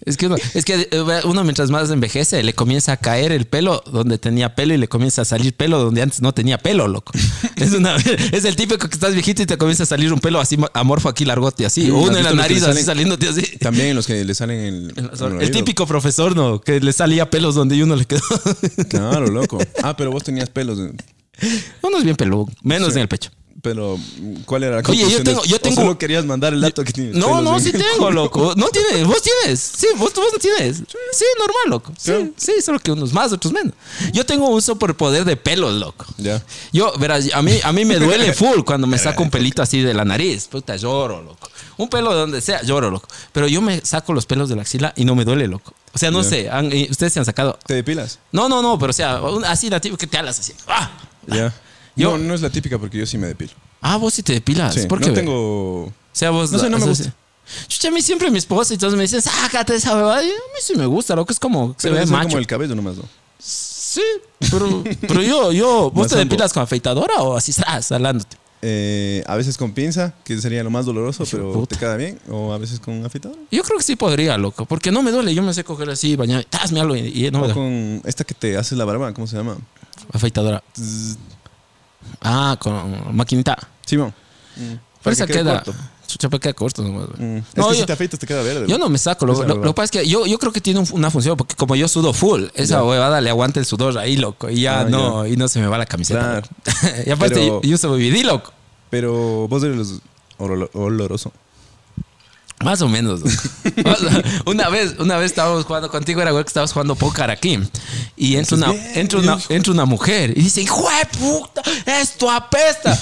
Es 0.05 0.15
que, 0.15 0.27
uno, 0.27 0.35
es 0.53 0.63
que 0.63 0.87
eh, 0.91 1.21
uno 1.25 1.43
mientras 1.43 1.71
más 1.71 1.89
envejece 1.89 2.43
le 2.43 2.53
comienza 2.53 2.91
a 2.91 2.97
caer 2.97 3.31
el 3.31 3.45
pelo 3.45 3.83
donde 3.91 4.17
tenía 4.19 4.53
pelo 4.55 4.73
y 4.75 4.77
le 4.77 4.87
comienza 4.87 5.23
a 5.23 5.25
salir 5.25 5.55
pelo 5.55 5.79
donde 5.79 6.01
antes 6.03 6.21
no 6.21 6.33
tenía 6.33 6.57
pelo, 6.59 6.87
loco. 6.87 7.11
Es, 7.55 7.73
una, 7.73 7.95
es 8.31 8.45
el 8.45 8.55
típico 8.55 8.87
que 8.87 8.93
estás 8.93 9.13
viejito 9.13 9.41
y 9.41 9.45
te 9.47 9.57
comienza 9.57 9.83
a 9.83 9.85
salir 9.87 10.13
un 10.13 10.19
pelo 10.19 10.39
así 10.39 10.57
amorfo 10.73 11.09
aquí 11.09 11.25
largote 11.25 11.65
así. 11.65 11.91
Mm, 11.91 11.95
uno 11.95 12.11
¿has 12.11 12.17
en 12.17 12.23
la 12.23 12.33
nariz 12.33 12.63
así 12.63 12.83
saliéndote 12.83 13.27
así. 13.27 13.57
También 13.57 13.95
los 13.95 14.05
que 14.05 14.23
le 14.23 14.35
salen 14.35 14.59
en 14.59 14.75
el, 14.99 15.11
el 15.35 15.41
El 15.41 15.51
típico 15.51 15.85
profesor, 15.87 16.10
¿no? 16.35 16.59
Que 16.61 16.79
le 16.79 16.93
salía 16.93 17.29
pelos 17.29 17.55
donde 17.55 17.81
uno 17.83 17.95
le 17.95 18.05
quedó. 18.05 18.21
Claro, 18.89 19.27
loco. 19.27 19.57
Ah, 19.83 19.95
pero 19.95 20.11
vos 20.11 20.23
tenías 20.23 20.49
pelos. 20.49 20.77
Uno 20.79 21.97
es 21.97 22.03
bien 22.03 22.15
peludo, 22.15 22.47
menos 22.61 22.89
Sí. 22.89 22.95
en 22.95 23.01
el 23.03 23.07
pecho. 23.07 23.31
Pero, 23.61 23.99
¿cuál 24.45 24.63
era 24.63 24.77
la 24.77 24.81
Oye, 24.89 24.97
yo 24.97 25.03
conclusión 25.05 25.23
tengo- 25.23 25.43
yo 25.43 25.55
¿O 25.57 25.59
tengo- 25.59 25.81
solo 25.81 25.97
querías 25.97 26.25
mandar 26.25 26.53
el 26.53 26.61
dato 26.61 26.83
que 26.83 26.91
tienes 26.91 27.15
No, 27.15 27.41
no, 27.41 27.59
sí 27.59 27.71
tengo, 27.71 28.09
loco. 28.11 28.53
No 28.55 28.69
tienes, 28.69 29.05
vos 29.05 29.21
tienes. 29.21 29.59
Sí, 29.59 29.87
vos, 29.97 30.11
vos 30.15 30.27
no 30.33 30.39
tienes. 30.39 30.77
Sí, 30.77 31.25
normal, 31.37 31.63
loco. 31.67 31.93
Sí, 31.97 32.33
sí, 32.37 32.53
solo 32.63 32.79
que 32.79 32.91
unos 32.91 33.13
más, 33.13 33.31
otros 33.31 33.53
menos. 33.53 33.73
Yo 34.13 34.25
tengo 34.25 34.47
un 34.49 34.61
superpoder 34.61 35.25
de 35.25 35.37
pelos, 35.37 35.73
loco. 35.73 36.05
Ya. 36.17 36.41
Yo, 36.73 36.91
verás, 36.99 37.29
a 37.33 37.41
mí, 37.43 37.59
a 37.63 37.71
mí 37.71 37.85
me 37.85 37.99
duele 37.99 38.33
full 38.33 38.61
cuando 38.65 38.87
me 38.87 38.97
saco 38.97 39.21
un 39.23 39.29
pelito 39.29 39.61
así 39.61 39.81
de 39.81 39.93
la 39.93 40.05
nariz. 40.05 40.47
Puta, 40.47 40.75
lloro, 40.75 41.21
loco. 41.21 41.47
Un 41.77 41.87
pelo 41.87 42.11
de 42.13 42.19
donde 42.19 42.41
sea, 42.41 42.63
lloro, 42.63 42.89
loco. 42.89 43.07
Pero 43.31 43.47
yo 43.47 43.61
me 43.61 43.81
saco 43.85 44.13
los 44.13 44.25
pelos 44.25 44.49
de 44.49 44.55
la 44.55 44.63
axila 44.63 44.93
y 44.95 45.05
no 45.05 45.15
me 45.15 45.23
duele, 45.23 45.47
loco. 45.47 45.73
O 45.93 45.97
sea, 45.99 46.09
no 46.09 46.23
sé, 46.23 46.49
eh, 46.51 46.87
ustedes 46.89 47.13
se 47.13 47.19
han 47.19 47.25
sacado. 47.25 47.59
¿Te 47.65 47.73
depilas? 47.75 48.17
No, 48.31 48.47
no, 48.49 48.61
no, 48.61 48.79
pero 48.79 48.89
o 48.91 48.93
sea, 48.93 49.21
así 49.45 49.69
la 49.69 49.79
típica 49.79 49.99
que 49.99 50.07
te 50.07 50.17
alas 50.17 50.39
así. 50.39 50.53
¡Ah! 50.67 50.89
Ya. 51.27 51.53
Yo- 51.95 52.17
no, 52.17 52.23
no 52.23 52.33
es 52.33 52.41
la 52.41 52.49
típica 52.49 52.77
porque 52.79 52.97
yo 52.97 53.05
sí 53.05 53.17
me 53.17 53.27
depilo. 53.27 53.51
Ah, 53.81 53.97
vos 53.97 54.13
sí 54.13 54.23
te 54.23 54.33
depilas. 54.33 54.73
Sí, 54.75 54.85
¿Por 54.87 54.99
no 55.01 55.07
qué? 55.07 55.13
tengo... 55.13 55.83
O 55.85 55.93
sea, 56.13 56.29
vos. 56.29 56.51
No 56.51 56.59
sé, 56.59 56.69
no 56.69 56.77
me 56.77 56.85
gusta. 56.85 57.13
Chucha, 57.67 57.87
a 57.87 57.91
mí 57.91 58.01
siempre 58.01 58.29
mi 58.31 58.37
esposa 58.37 58.73
y 58.73 58.77
todos 58.77 58.95
me 58.95 59.01
dicen, 59.01 59.21
sácate 59.21 59.75
esa 59.75 59.95
huevada. 59.95 60.23
Y 60.23 60.27
a 60.27 60.29
mí 60.29 60.59
sí 60.61 60.75
me 60.75 60.85
gusta, 60.85 61.15
loco. 61.15 61.31
Es 61.33 61.39
como, 61.39 61.69
se 61.77 61.83
Pero 61.83 61.93
ve 61.93 61.99
debe 61.99 62.07
ser 62.07 62.17
macho. 62.17 62.27
como 62.29 62.37
el 62.39 62.47
cabello 62.47 62.75
nomás, 62.75 62.97
¿no? 62.97 63.03
Sí, 63.39 64.01
pero, 64.51 64.83
pero 65.01 65.21
yo, 65.21 65.51
yo, 65.51 65.91
¿vos 65.93 66.07
te 66.07 66.15
depilas 66.17 66.53
con 66.53 66.63
afeitadora 66.63 67.15
o 67.21 67.35
así 67.35 67.51
estás 67.51 67.87
salándote? 67.87 68.37
Eh, 68.61 69.23
a 69.25 69.35
veces 69.35 69.57
con 69.57 69.73
pinza, 69.73 70.13
que 70.23 70.39
sería 70.39 70.63
lo 70.63 70.69
más 70.69 70.85
doloroso, 70.85 71.23
pero 71.29 71.51
puta. 71.51 71.75
te 71.75 71.79
queda 71.79 71.97
bien. 71.97 72.19
O 72.29 72.53
a 72.53 72.57
veces 72.59 72.79
con 72.79 73.03
afeitador. 73.03 73.37
Yo 73.49 73.63
creo 73.63 73.77
que 73.79 73.83
sí 73.83 73.95
podría, 73.95 74.37
loco, 74.37 74.65
porque 74.65 74.91
no 74.91 75.01
me 75.01 75.11
duele. 75.11 75.33
Yo 75.33 75.41
me 75.41 75.53
sé 75.53 75.63
coger 75.63 75.89
así, 75.89 76.15
bañar, 76.15 76.45
algo 76.77 76.95
y, 76.95 77.25
y 77.25 77.31
no 77.31 77.39
me 77.39 77.47
duele. 77.47 77.53
con 77.55 78.01
esta 78.05 78.23
que 78.23 78.35
te 78.35 78.55
haces 78.57 78.77
la 78.77 78.85
barba, 78.85 79.13
¿cómo 79.13 79.25
se 79.25 79.35
llama? 79.35 79.57
Afeitadora. 80.13 80.63
Zzz, 80.79 81.17
Ah, 82.21 82.57
con 82.59 83.15
maquinita. 83.15 83.57
Simón. 83.85 84.13
Pero 84.55 84.79
Para 85.03 85.13
esa 85.13 85.27
que 85.27 85.33
queda. 85.33 85.63
corto. 85.63 85.73
Chucha, 86.07 86.27
pero 86.29 86.39
queda 86.41 86.53
corto 86.53 86.83
nomás. 86.83 87.07
güey. 87.07 87.21
Mm. 87.21 87.37
Es 87.37 87.43
No, 87.55 87.69
que 87.69 87.75
yo- 87.75 87.79
si 87.81 87.85
te 87.85 87.93
afeitas 87.93 88.19
te 88.19 88.27
queda 88.27 88.43
verde. 88.43 88.65
Yo 88.67 88.77
no 88.77 88.89
me 88.89 88.97
saco. 88.97 89.25
Lo, 89.25 89.33
que 89.61 89.73
pasa 89.73 89.85
es 89.85 89.91
que 89.91 90.05
yo, 90.07 90.25
yo 90.25 90.37
creo 90.37 90.51
que 90.51 90.59
tiene 90.59 90.81
un- 90.81 90.87
una 90.91 91.09
función, 91.09 91.37
porque 91.37 91.55
como 91.55 91.75
yo 91.75 91.87
sudo 91.87 92.11
full, 92.13 92.45
esa 92.53 92.75
Ya. 92.79 92.83
huevada 92.83 93.21
le 93.21 93.29
aguanta 93.29 93.59
el 93.61 93.65
sudor 93.65 93.97
ahí, 93.97 94.17
loco. 94.17 94.49
Y 94.49 94.61
ya 94.61 94.81
Ah, 94.81 94.85
no, 94.85 95.25
y 95.25 95.37
no 95.37 95.47
se 95.47 95.59
me 95.61 95.67
va 95.67 95.77
la 95.77 95.85
camiseta. 95.85 96.41
Claro. 96.41 96.47
y 97.05 97.09
aparte, 97.11 97.35
Pero- 97.35 97.61
yo, 97.61 97.69
yo 97.69 97.77
soy 97.77 97.99
vividí, 98.01 98.23
loco. 98.23 98.51
Pero 98.89 99.47
vos 99.47 99.63
eres 99.63 100.01
oloroso. 100.37 101.31
Más 102.63 102.81
o 102.81 102.87
menos. 102.87 103.21
una 104.45 104.69
vez, 104.69 104.95
una 104.99 105.17
vez 105.17 105.31
estábamos 105.31 105.65
jugando 105.65 105.89
contigo, 105.89 106.21
era 106.21 106.31
güey 106.31 106.43
que 106.43 106.49
estábamos 106.49 106.73
jugando 106.73 106.95
póker 106.95 107.29
aquí. 107.29 107.59
Y 108.15 108.35
entra 108.35 108.57
una, 108.57 108.73
entra 108.93 109.19
una, 109.19 109.37
entra 109.49 109.73
una 109.73 109.85
mujer 109.85 110.31
y 110.31 110.43
dice, 110.43 110.61
hijo 110.61 110.87
de 110.89 111.17
puta, 111.17 111.61
esto 111.85 112.29
apesta. 112.29 112.97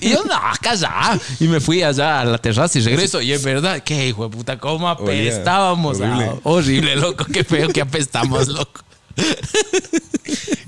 Y 0.00 0.10
yo, 0.10 0.24
no, 0.24 0.34
calla. 0.60 1.18
Y 1.40 1.48
me 1.48 1.60
fui 1.60 1.82
allá 1.82 2.20
a 2.20 2.24
la 2.24 2.38
terraza 2.38 2.78
y 2.78 2.82
regreso. 2.82 3.20
Y 3.20 3.32
en 3.32 3.42
verdad, 3.42 3.82
qué 3.82 4.08
hijo 4.08 4.28
de 4.28 4.36
puta, 4.36 4.58
cómo 4.58 4.90
Olía 4.90 5.30
apestábamos. 5.30 5.98
horrible. 6.00 6.24
ah, 6.24 6.34
horrible, 6.42 6.96
loco. 6.96 7.24
Qué 7.26 7.44
feo 7.44 7.68
que 7.68 7.80
apestamos, 7.80 8.48
loco. 8.48 8.80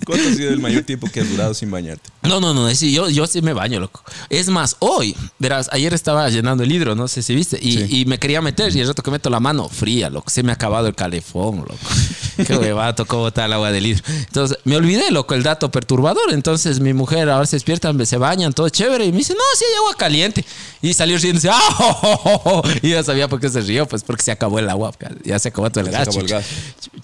¿Cuánto 0.04 0.28
ha 0.28 0.32
sido 0.34 0.50
el 0.50 0.60
mayor 0.60 0.84
tiempo 0.84 1.08
que 1.10 1.20
has 1.20 1.28
durado 1.28 1.52
sin 1.52 1.68
bañarte? 1.70 2.10
No, 2.22 2.40
no, 2.40 2.54
no, 2.54 2.72
sí, 2.74 2.92
yo, 2.92 3.08
yo 3.08 3.26
sí 3.26 3.42
me 3.42 3.52
baño, 3.52 3.80
loco. 3.80 4.02
Es 4.30 4.48
más, 4.48 4.76
hoy, 4.78 5.16
verás, 5.38 5.68
ayer 5.72 5.92
estaba 5.94 6.28
llenando 6.28 6.62
el 6.62 6.70
hidro, 6.70 6.94
no 6.94 7.08
sé 7.08 7.22
si 7.22 7.34
viste, 7.34 7.58
y, 7.60 7.72
Sí. 7.72 7.86
y 8.00 8.04
me 8.04 8.18
quería 8.18 8.40
meter 8.40 8.74
y 8.74 8.80
el 8.80 8.86
rato 8.88 9.02
que 9.02 9.10
meto 9.10 9.30
la 9.30 9.40
mano, 9.40 9.68
fría, 9.68 10.08
loco. 10.10 10.30
Se 10.30 10.42
me 10.44 10.52
ha 10.52 10.54
acabado 10.54 10.86
el 10.86 10.94
calefón, 10.94 11.58
loco. 11.58 11.76
Qué 12.46 12.56
huevada, 12.56 12.94
tocó 12.94 13.18
botar 13.18 13.46
el 13.46 13.52
agua 13.54 13.72
del 13.72 13.86
hidro. 13.86 14.04
Entonces, 14.08 14.58
me 14.64 14.76
olvidé, 14.76 15.10
loco, 15.10 15.34
el 15.34 15.42
dato 15.42 15.70
perturbador. 15.72 16.32
Entonces, 16.32 16.78
mi 16.80 16.92
mujer 16.92 17.28
ahora 17.30 17.46
se 17.46 17.56
despierta, 17.56 17.92
se 18.04 18.16
bañan, 18.16 18.52
todo 18.52 18.68
chévere, 18.68 19.06
y 19.06 19.12
me 19.12 19.18
dice, 19.18 19.32
no, 19.34 19.40
sí 19.58 19.64
hay 19.68 19.76
agua 19.78 19.94
caliente. 19.96 20.44
Y 20.82 20.92
salió 20.94 21.18
riéndose, 21.18 21.48
¡ah! 21.50 21.58
oh, 21.80 21.98
oh, 22.02 22.20
oh, 22.24 22.40
oh". 22.44 22.62
Y 22.82 22.90
ya 22.90 23.02
sabía 23.02 23.26
por 23.26 23.40
qué 23.40 23.48
se 23.48 23.60
rió, 23.60 23.86
pues 23.86 24.04
porque 24.04 24.22
se 24.22 24.30
acabó 24.30 24.58
el 24.58 24.68
agua, 24.68 24.92
ya 25.24 25.38
se 25.38 25.48
acabó 25.48 25.70
todo 25.70 25.82
el 25.84 25.90
gas. 25.90 26.02
acabó 26.02 26.20
el 26.20 26.28
gas. 26.28 26.44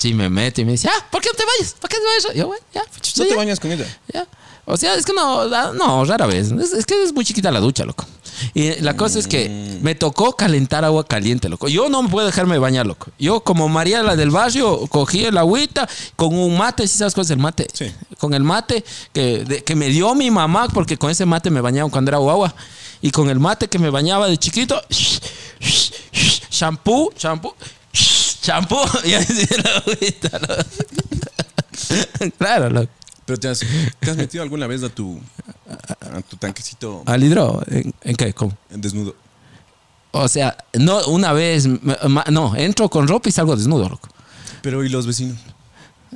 Me 0.04 0.28
mete 0.28 0.62
y 0.62 0.64
me 0.64 0.72
dice, 0.72 0.88
ah, 0.88 1.06
¿por 1.10 1.22
qué 1.22 1.30
no 1.32 1.36
te 1.36 1.44
vayas? 1.44 1.74
¿Por 1.80 1.90
qué 1.90 1.96
te 1.96 2.04
vayas? 2.04 2.36
Yo, 2.36 2.46
bueno, 2.46 2.64
ya, 2.74 2.82
chucha, 3.00 3.22
¿No 3.24 3.28
te 3.28 3.36
bañas 3.36 3.60
con 3.60 3.72
ella? 3.72 3.86
Ya. 4.12 4.26
O 4.64 4.76
sea, 4.76 4.94
es 4.94 5.04
que 5.04 5.12
no, 5.12 5.48
no, 5.72 6.04
rara 6.04 6.24
vez. 6.26 6.52
Es, 6.52 6.72
es 6.72 6.86
que 6.86 7.02
es 7.02 7.12
muy 7.12 7.24
chiquita 7.24 7.50
la 7.50 7.58
ducha, 7.58 7.84
loco. 7.84 8.06
Y 8.54 8.80
la 8.80 8.96
cosa 8.96 9.18
es 9.18 9.26
que 9.26 9.48
Mm. 9.48 9.82
me 9.84 9.96
tocó 9.96 10.36
calentar 10.36 10.84
agua 10.84 11.04
caliente, 11.04 11.48
loco. 11.48 11.66
Yo 11.68 11.88
no 11.88 12.00
me 12.04 12.08
puedo 12.08 12.26
dejarme 12.28 12.58
bañar, 12.58 12.86
loco. 12.86 13.10
Yo, 13.18 13.40
como 13.40 13.68
María 13.68 14.04
la 14.04 14.14
del 14.14 14.30
barrio, 14.30 14.86
cogí 14.86 15.24
el 15.24 15.36
agüita 15.36 15.88
con 16.14 16.32
un 16.38 16.56
mate, 16.56 16.86
¿sí 16.86 16.96
sabes 16.98 17.12
cuál 17.14 17.24
es 17.24 17.30
el 17.30 17.38
mate? 17.38 17.66
Sí. 17.72 17.92
Con 18.18 18.34
el 18.34 18.44
mate 18.44 18.84
que, 19.12 19.44
de- 19.44 19.64
que 19.64 19.74
me 19.74 19.88
dio 19.88 20.14
mi 20.14 20.30
mamá, 20.30 20.68
porque 20.68 20.96
con 20.96 21.10
ese 21.10 21.26
mate 21.26 21.50
me 21.50 21.60
bañaban 21.60 21.90
cuando 21.90 22.10
era 22.12 22.18
guagua. 22.18 22.54
Y 23.00 23.10
con 23.10 23.28
el 23.30 23.40
mate 23.40 23.66
que 23.66 23.80
me 23.80 23.90
bañaba 23.90 24.28
de 24.28 24.38
chiquito, 24.38 24.80
shampoo, 26.50 27.12
shampoo, 27.18 27.54
shampoo, 28.42 28.84
y 29.04 29.14
así 29.14 29.46
la 29.62 29.76
agüita. 29.78 30.40
Claro, 32.38 32.70
loco. 32.70 32.92
¿Pero 33.24 33.38
te 33.38 33.48
has, 33.48 33.60
te 34.00 34.10
has 34.10 34.16
metido 34.16 34.42
alguna 34.42 34.66
vez 34.66 34.82
a 34.82 34.88
tu, 34.88 35.20
a 36.00 36.22
tu 36.22 36.36
tanquecito 36.36 37.02
¿Al 37.06 37.22
hidro? 37.22 37.62
¿En, 37.68 37.94
en 38.02 38.16
qué? 38.16 38.32
¿Cómo? 38.32 38.56
desnudo? 38.70 39.14
O 40.10 40.28
sea, 40.28 40.56
no, 40.74 41.06
una 41.06 41.32
vez, 41.32 41.66
no, 41.66 42.56
entro 42.56 42.88
con 42.90 43.08
ropa 43.08 43.28
y 43.28 43.32
salgo 43.32 43.56
desnudo, 43.56 43.88
loco. 43.88 44.08
Pero 44.60 44.84
¿y 44.84 44.88
los 44.88 45.06
vecinos? 45.06 45.38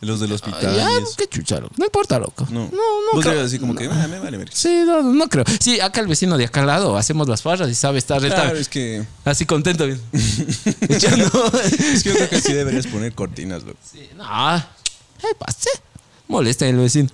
Los 0.01 0.21
del 0.21 0.33
hospital. 0.33 0.77
Ya, 0.77 0.89
qué 1.17 1.27
chucha, 1.29 1.59
loco. 1.61 1.75
No 1.79 1.85
importa, 1.87 2.19
loco. 2.19 2.47
No, 2.51 2.61
no, 2.65 2.71
no 2.71 3.13
Vos 3.15 3.25
creo. 3.25 3.43
decir 3.43 3.61
como 3.61 3.75
que, 3.75 3.87
ah, 3.87 4.07
me 4.09 4.19
vale. 4.19 4.45
Sí, 4.53 4.83
no, 4.85 5.03
no, 5.03 5.13
no 5.15 5.29
creo. 5.29 5.45
Sí, 5.61 5.81
acá 5.81 6.01
el 6.01 6.07
vecino 6.07 6.37
de 6.37 6.45
acá 6.45 6.61
al 6.61 6.67
lado 6.67 6.97
hacemos 6.97 7.29
las 7.29 7.43
farras 7.43 7.71
y 7.71 7.75
sabe 7.75 7.99
estar 7.99 8.23
está 8.25 8.43
Claro, 8.43 8.59
es 8.59 8.69
que, 8.69 9.05
así 9.25 9.47
contento. 9.47 9.87
bien. 9.87 10.01
Ya 10.99 11.17
no. 11.17 11.27
es 11.95 12.03
que 12.03 12.11
yo 12.11 12.15
creo 12.15 12.29
que 12.29 12.41
sí 12.41 12.53
deberías 12.53 12.87
poner 12.87 13.13
cortinas, 13.15 13.63
loco. 13.65 13.79
Sí, 13.91 14.09
no. 14.17 14.25
¿Qué 15.21 15.29
pasa? 15.39 15.71
Molesta 16.29 16.67
el 16.67 16.77
vecino. 16.77 17.09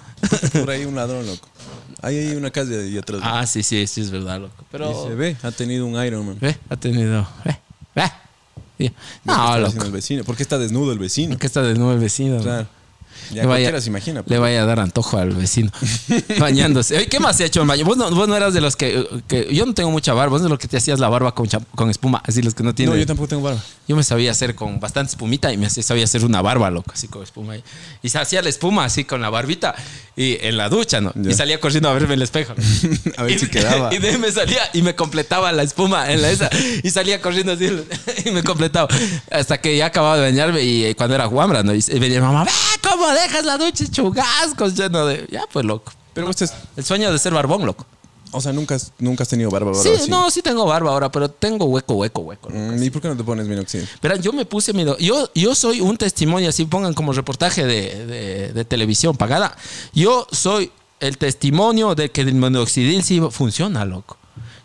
Por 0.52 0.70
ahí 0.70 0.84
un 0.84 0.94
ladrón, 0.96 1.26
loco. 1.26 1.48
Ahí 2.00 2.16
hay 2.18 2.34
una 2.34 2.50
casa 2.50 2.72
y 2.72 2.98
atrás. 2.98 3.20
Ah, 3.22 3.46
sí, 3.46 3.62
sí, 3.62 3.86
sí, 3.86 4.00
es 4.00 4.10
verdad, 4.10 4.40
loco. 4.40 4.64
Pero. 4.72 4.90
Y 4.90 5.08
se 5.08 5.14
ve, 5.14 5.36
ha 5.42 5.52
tenido 5.52 5.86
un 5.86 6.02
Iron 6.04 6.26
Man. 6.26 6.38
Ve, 6.40 6.58
ha 6.68 6.76
tenido. 6.76 7.28
Ve, 7.44 7.56
ve. 7.94 8.12
Sí. 8.88 8.88
Ve 8.88 8.94
qué 8.94 8.96
No, 9.24 9.32
está 9.34 9.56
loco. 9.56 9.66
haciendo 9.68 9.86
el 9.86 9.92
vecino. 9.92 10.24
¿Por 10.24 10.36
qué 10.36 10.42
está 10.42 10.58
desnudo 10.58 10.92
el 10.92 10.98
vecino? 10.98 11.38
Que 11.38 11.46
está 11.46 11.62
de 11.62 11.74
nuevo 11.74 11.92
el 11.92 11.98
vecino. 12.00 12.40
Claro. 12.40 12.66
Ya 13.30 13.42
Le 13.42 13.48
vaya- 13.48 13.80
se 13.80 13.88
imagina. 13.88 14.22
pues. 14.22 14.30
Le 14.30 14.38
vaya 14.38 14.62
a 14.62 14.66
dar 14.66 14.80
antojo 14.80 15.18
al 15.18 15.30
vecino 15.30 15.70
bañándose. 16.38 16.96
Oye, 16.96 17.06
¿qué 17.06 17.20
más 17.20 17.36
se 17.36 17.44
ha 17.44 17.46
hecho 17.46 17.60
en 17.62 17.66
baño? 17.68 17.84
Vos 17.84 17.96
no, 17.96 18.10
vos 18.10 18.28
no 18.28 18.36
eras 18.36 18.54
de 18.54 18.60
los 18.60 18.76
que, 18.76 19.06
que- 19.28 19.48
Yo 19.54 19.66
no 19.66 19.74
tengo 19.74 19.90
mucha 19.90 20.12
barba. 20.14 20.30
Vos 20.32 20.40
no 20.40 20.44
de 20.46 20.50
los 20.50 20.58
que 20.58 20.68
te 20.68 20.76
hacías 20.76 20.98
la 21.00 21.08
barba 21.08 21.34
con, 21.34 21.90
espuma. 21.90 22.22
Así 22.26 22.42
los 22.42 22.54
que 22.54 22.62
no 22.62 22.74
tienen. 22.74 22.94
No, 22.94 23.00
yo 23.00 23.06
tampoco 23.06 23.28
tengo 23.28 23.42
barba. 23.42 23.60
Yo 23.88 23.96
me 23.96 24.02
sabía 24.04 24.30
hacer 24.30 24.54
con 24.54 24.80
bastante 24.80 25.10
espumita 25.10 25.52
y 25.52 25.56
me 25.56 25.68
sabía 25.68 26.04
hacer 26.04 26.24
una 26.24 26.40
barba, 26.40 26.70
loco, 26.70 26.92
así 26.94 27.08
con 27.08 27.22
espuma. 27.22 27.54
ahí. 27.54 27.64
Y 28.02 28.08
se 28.08 28.18
hacía 28.18 28.42
la 28.42 28.48
espuma 28.48 28.84
así 28.84 29.04
con 29.04 29.20
la 29.20 29.28
barbita 29.30 29.74
y 30.16 30.38
en 30.40 30.56
la 30.56 30.68
ducha, 30.68 31.00
¿no? 31.00 31.12
Ya. 31.14 31.30
Y 31.30 31.34
salía 31.34 31.58
corriendo 31.60 31.88
a 31.88 31.92
verme 31.94 32.08
en 32.08 32.12
el 32.14 32.22
espejo. 32.22 32.54
A 33.16 33.22
ver 33.24 33.32
y, 33.32 33.38
si 33.38 33.48
quedaba. 33.48 33.92
Y 33.94 33.98
de 33.98 34.10
ahí 34.10 34.18
me 34.18 34.30
salía 34.30 34.62
y 34.72 34.82
me 34.82 34.94
completaba 34.94 35.50
la 35.52 35.62
espuma 35.62 36.10
en 36.12 36.22
la 36.22 36.30
esa. 36.30 36.48
Y 36.82 36.90
salía 36.90 37.20
corriendo 37.20 37.52
así 37.52 37.68
y 38.24 38.30
me 38.30 38.42
completaba. 38.42 38.88
Hasta 39.30 39.60
que 39.60 39.76
ya 39.76 39.86
acababa 39.86 40.16
de 40.16 40.22
bañarme 40.22 40.62
y 40.62 40.84
eh, 40.84 40.94
cuando 40.94 41.14
era 41.14 41.26
guambra, 41.26 41.62
¿no? 41.62 41.74
Y 41.74 41.82
venía 41.98 42.20
mamá, 42.20 42.44
¡ve 42.44 42.50
cómo 42.82 43.11
dejas 43.14 43.44
la 43.44 43.58
ducha 43.58 43.84
chugazcos 43.90 44.74
lleno 44.74 45.06
de. 45.06 45.26
Ya, 45.30 45.44
pues, 45.52 45.64
loco. 45.64 45.92
Pero 46.14 46.28
este 46.30 46.44
es, 46.44 46.52
El 46.76 46.84
sueño 46.84 47.10
de 47.12 47.18
ser 47.18 47.32
barbón, 47.32 47.64
loco. 47.64 47.86
o 48.32 48.40
sea, 48.40 48.52
nunca 48.52 48.74
has, 48.74 48.92
nunca 48.98 49.22
has 49.24 49.28
tenido 49.28 49.50
barba, 49.50 49.70
barba 49.72 49.82
Sí, 49.82 49.90
así. 49.94 50.10
no, 50.10 50.30
sí 50.30 50.42
tengo 50.42 50.64
barba 50.66 50.90
ahora, 50.90 51.10
pero 51.10 51.30
tengo 51.30 51.64
hueco, 51.66 51.94
hueco, 51.94 52.20
hueco. 52.22 52.48
loco. 52.50 52.60
Mm, 52.60 52.82
¿Y 52.82 52.90
por 52.90 53.00
qué 53.02 53.08
no 53.08 53.16
te 53.16 53.24
pones 53.24 53.46
minoxidil? 53.46 53.88
Verán, 54.02 54.20
yo 54.22 54.32
me 54.32 54.44
puse 54.44 54.72
mi... 54.72 54.84
do- 54.84 54.98
Yo, 54.98 55.30
yo 55.34 55.54
soy 55.54 55.80
un 55.80 55.96
testimonio, 55.96 56.48
así 56.50 56.64
pongan 56.66 56.92
como 56.94 57.12
reportaje 57.12 57.64
de, 57.64 58.06
de- 58.06 58.52
de 58.52 58.64
televisión 58.64 59.16
pagada. 59.16 59.56
Yo 59.94 60.26
soy 60.32 60.70
el 61.00 61.18
testimonio 61.18 61.94
de 61.94 62.10
que 62.10 62.20
el 62.20 62.34
minoxidil 62.34 63.02
sí 63.02 63.20
funciona, 63.30 63.84
loco. 63.84 64.16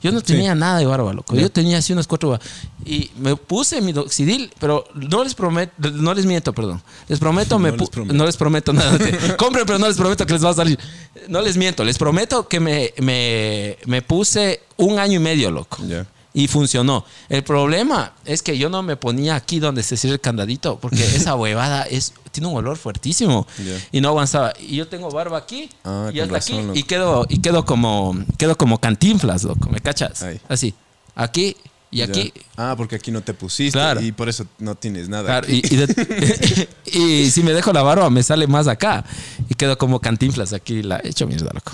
Yo 0.02 0.12
no 0.12 0.22
tenía 0.22 0.54
nada 0.56 0.80
de 0.80 0.86
barba, 0.86 1.14
loco. 1.14 1.36
Yo 1.36 1.50
tenía 1.52 1.80
así 1.80 1.94
unas 1.94 2.08
cuatro 2.08 2.30
barbas. 2.30 2.48
Y 2.86 3.10
me 3.18 3.36
puse 3.36 3.82
minoxidil, 3.82 4.52
pero 4.60 4.86
no 4.94 5.24
les 5.24 5.34
prometo, 5.34 5.74
no 5.92 6.14
les 6.14 6.26
miento, 6.26 6.54
perdón. 6.54 6.82
Les 7.08 7.20
prometo, 7.20 7.58
me 7.60 7.72
les 7.72 7.90
prometo. 7.90 8.14
no 8.14 8.26
les 8.26 8.38
prometo 8.38 8.74
nada. 8.74 8.98
Compren, 9.38 9.66
pero 9.66 9.80
no 9.80 9.88
les 9.88 9.98
prometo 9.98 10.26
que 10.26 10.34
les 10.34 10.44
va 10.44 10.50
a 10.52 10.54
salir. 10.54 10.80
No 11.28 11.42
les 11.42 11.58
miento, 11.58 11.84
les 11.84 11.98
prometo 11.98 12.48
que 12.48 12.60
me, 12.60 12.94
me, 13.00 13.78
me 13.86 14.02
puse 14.02 14.62
un 14.78 15.00
año 15.00 15.16
y 15.16 15.24
medio, 15.24 15.52
loco. 15.52 15.78
Ya. 15.88 16.06
Y 16.40 16.48
funcionó. 16.48 17.04
El 17.30 17.44
problema 17.44 18.14
es 18.24 18.44
que 18.44 18.58
yo 18.60 18.70
no 18.70 18.84
me 18.84 18.96
ponía 18.96 19.36
aquí 19.36 19.60
donde 19.60 19.82
se 19.82 19.98
cierra 19.98 20.14
el 20.14 20.22
candadito, 20.22 20.78
porque 20.80 21.04
esa 21.16 21.36
huevada 21.36 21.82
es, 21.84 22.14
tiene 22.32 22.48
un 22.48 22.56
olor 22.58 22.78
fuertísimo. 22.78 23.48
Y 23.92 24.02
no 24.02 24.10
avanzaba. 24.10 24.54
Y 24.60 24.76
yo 24.76 24.88
tengo 24.88 25.10
barba 25.10 25.40
aquí 25.40 25.68
Ah, 25.84 26.12
y 26.14 26.20
hasta 26.20 26.34
razón, 26.36 26.58
aquí. 26.58 26.68
loco. 26.68 26.80
Y 26.80 26.84
quedo, 26.84 27.26
y 27.28 27.40
quedo 27.40 27.66
como, 27.66 28.16
quedo 28.38 28.56
como 28.56 28.80
cantinflas, 28.80 29.44
loco. 29.46 29.68
¿Me 29.72 29.80
cachas? 29.80 30.22
Ahí. 30.22 30.40
Así. 30.48 30.76
Aquí 31.16 31.58
y 31.90 31.98
Ya. 31.98 32.06
aquí. 32.06 32.32
Ah, 32.56 32.76
porque 32.78 32.98
aquí 32.98 33.10
no 33.10 33.22
te 33.22 33.34
pusiste 33.34 33.72
Claro. 33.72 34.00
y 34.02 34.12
por 34.12 34.30
eso 34.30 34.46
no 34.60 34.76
tienes 34.76 35.10
nada. 35.10 35.24
Claro, 35.42 35.48
y, 35.50 35.58
y 35.66 35.76
de- 35.76 36.68
y 37.26 37.32
si 37.32 37.42
me 37.42 37.54
dejo 37.54 37.74
la 37.74 37.82
barba, 37.82 38.12
me 38.12 38.22
sale 38.22 38.46
más 38.46 38.68
acá. 38.68 39.04
Y 39.50 39.56
quedo 39.56 39.76
como 39.80 40.00
cantinflas 40.02 40.54
aquí. 40.54 40.84
La 40.84 40.98
he 41.04 41.10
hecho 41.10 41.26
mierda, 41.26 41.50
loco. 41.52 41.72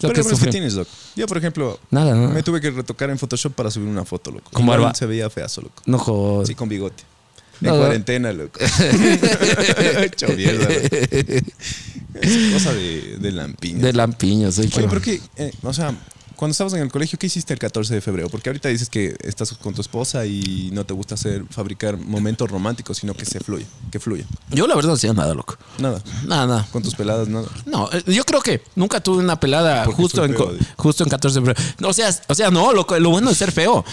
Lo 0.00 0.08
Pero 0.10 0.24
que 0.24 0.34
es 0.34 0.40
que 0.40 0.50
tienes, 0.50 0.74
loco. 0.74 0.90
Yo, 1.14 1.26
por 1.26 1.38
ejemplo, 1.38 1.80
Nada, 1.90 2.14
me 2.14 2.42
tuve 2.42 2.60
que 2.60 2.70
retocar 2.70 3.08
en 3.10 3.18
Photoshop 3.18 3.54
para 3.54 3.70
subir 3.70 3.88
una 3.88 4.04
foto, 4.04 4.30
loco. 4.30 4.50
Con 4.52 4.66
barba. 4.66 4.94
Se 4.94 5.06
veía 5.06 5.30
feazo, 5.30 5.62
loco. 5.62 5.82
No 5.86 5.98
jodas. 5.98 6.48
Sí, 6.48 6.54
con 6.54 6.68
bigote. 6.68 7.02
En 7.62 7.68
no. 7.68 7.78
cuarentena, 7.78 8.30
loco. 8.32 8.60
Hecho 10.02 10.28
mierda, 10.28 10.68
loco. 10.68 11.46
Es 12.20 12.52
cosa 12.52 12.72
de, 12.74 13.16
de 13.18 13.32
lampiña. 13.32 13.78
De 13.82 13.92
lampiño, 13.94 14.52
soy 14.52 14.66
Oye, 14.76 14.86
pero- 14.88 15.00
qué, 15.00 15.20
eh, 15.36 15.52
o 15.62 15.72
sea, 15.72 15.94
cuando 16.36 16.52
estabas 16.52 16.74
en 16.74 16.80
el 16.80 16.90
colegio, 16.90 17.18
¿qué 17.18 17.26
hiciste 17.26 17.52
el 17.52 17.58
14 17.58 17.94
de 17.94 18.00
febrero? 18.00 18.28
Porque 18.28 18.50
ahorita 18.50 18.68
dices 18.68 18.88
que 18.88 19.16
estás 19.22 19.52
con 19.54 19.74
tu 19.74 19.80
esposa 19.80 20.26
y 20.26 20.70
no 20.72 20.84
te 20.84 20.92
gusta 20.94 21.14
hacer, 21.14 21.44
fabricar 21.50 21.96
momentos 21.96 22.50
románticos, 22.50 22.98
sino 22.98 23.14
que 23.14 23.24
se 23.24 23.40
fluya, 23.40 23.66
que 23.90 23.98
fluya. 23.98 24.24
Yo 24.50 24.66
la 24.66 24.74
verdad 24.74 24.90
no 24.90 24.94
hacía 24.94 25.12
nada, 25.12 25.34
loco. 25.34 25.56
Nada. 25.78 26.02
Nada, 26.26 26.46
nada. 26.46 26.68
Con 26.70 26.82
tus 26.82 26.94
peladas, 26.94 27.28
nada. 27.28 27.48
No, 27.64 27.88
eh, 27.92 28.02
yo 28.06 28.24
creo 28.24 28.40
que 28.40 28.62
nunca 28.74 29.00
tuve 29.00 29.22
una 29.22 29.40
pelada 29.40 29.84
Porque 29.84 30.02
justo 30.02 30.24
en, 30.24 30.34
feo, 30.34 30.54
justo 30.76 31.04
en 31.04 31.10
14 31.10 31.40
de 31.40 31.46
febrero. 31.46 31.74
No, 31.78 31.88
o 31.88 31.92
sea, 31.92 32.10
o 32.28 32.34
sea, 32.34 32.50
no, 32.50 32.72
loco, 32.72 32.98
lo 32.98 33.10
bueno 33.10 33.30
de 33.30 33.34
ser 33.34 33.50
feo 33.50 33.84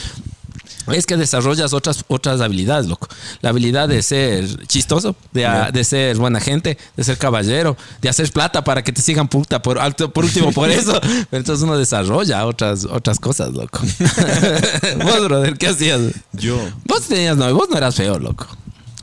es 0.92 1.06
que 1.06 1.16
desarrollas 1.18 1.74
otras, 1.74 2.04
otras 2.08 2.42
habilidades, 2.42 2.88
loco. 2.88 3.08
La 3.42 3.50
habilidad 3.50 3.88
de 3.88 4.02
ser 4.02 4.68
chistoso, 4.68 5.16
de, 5.32 5.46
a- 5.46 5.72
de 5.72 5.84
ser 5.84 6.18
buena 6.18 6.40
gente, 6.40 6.78
de 6.98 7.04
ser 7.04 7.18
caballero, 7.18 7.78
de 8.02 8.10
hacer 8.10 8.32
plata 8.32 8.64
para 8.64 8.84
que 8.84 8.92
te 8.92 9.02
sigan 9.02 9.28
puta 9.28 9.62
por 9.62 9.80
alto, 9.80 10.12
por 10.12 10.26
último 10.26 10.52
por 10.52 10.70
eso. 10.72 11.00
Pero 11.02 11.28
entonces 11.40 11.64
uno 11.64 11.78
desarrolla 11.78 12.46
otras, 12.46 12.86
otras 12.86 13.20
cosas, 13.20 13.52
loco. 13.54 13.80
vos, 15.04 15.24
brother, 15.26 15.58
¿qué 15.58 15.68
hacías? 15.68 16.02
Yo, 16.34 16.60
Vos 16.86 17.04
tenías 17.08 17.38
novio, 17.38 17.56
vos 17.56 17.70
no 17.70 17.78
eras 17.78 17.96
feo, 17.96 18.20
loco. 18.20 18.48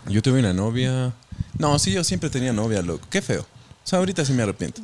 yo 0.09 0.21
tuve 0.23 0.41
una 0.41 0.53
novia. 0.53 1.13
No, 1.59 1.79
sí, 1.79 1.93
yo 1.93 2.05
siempre 2.05 2.31
tenía 2.31 2.53
novia, 2.53 2.83
loco. 2.83 3.07
Qué 3.11 3.21
feo. 3.23 3.43
O 3.43 3.87
sea, 3.91 3.99
ahorita 3.99 4.25
sí 4.25 4.33
me 4.33 4.43
arrepiento. 4.43 4.83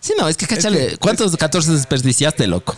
Sí, 0.00 0.12
no, 0.18 0.28
es 0.28 0.36
que 0.36 0.46
cáchale, 0.46 0.88
que- 0.90 0.96
¿cuántos 0.98 1.36
14 1.36 1.72
desperdiciaste, 1.72 2.46
loco? 2.46 2.76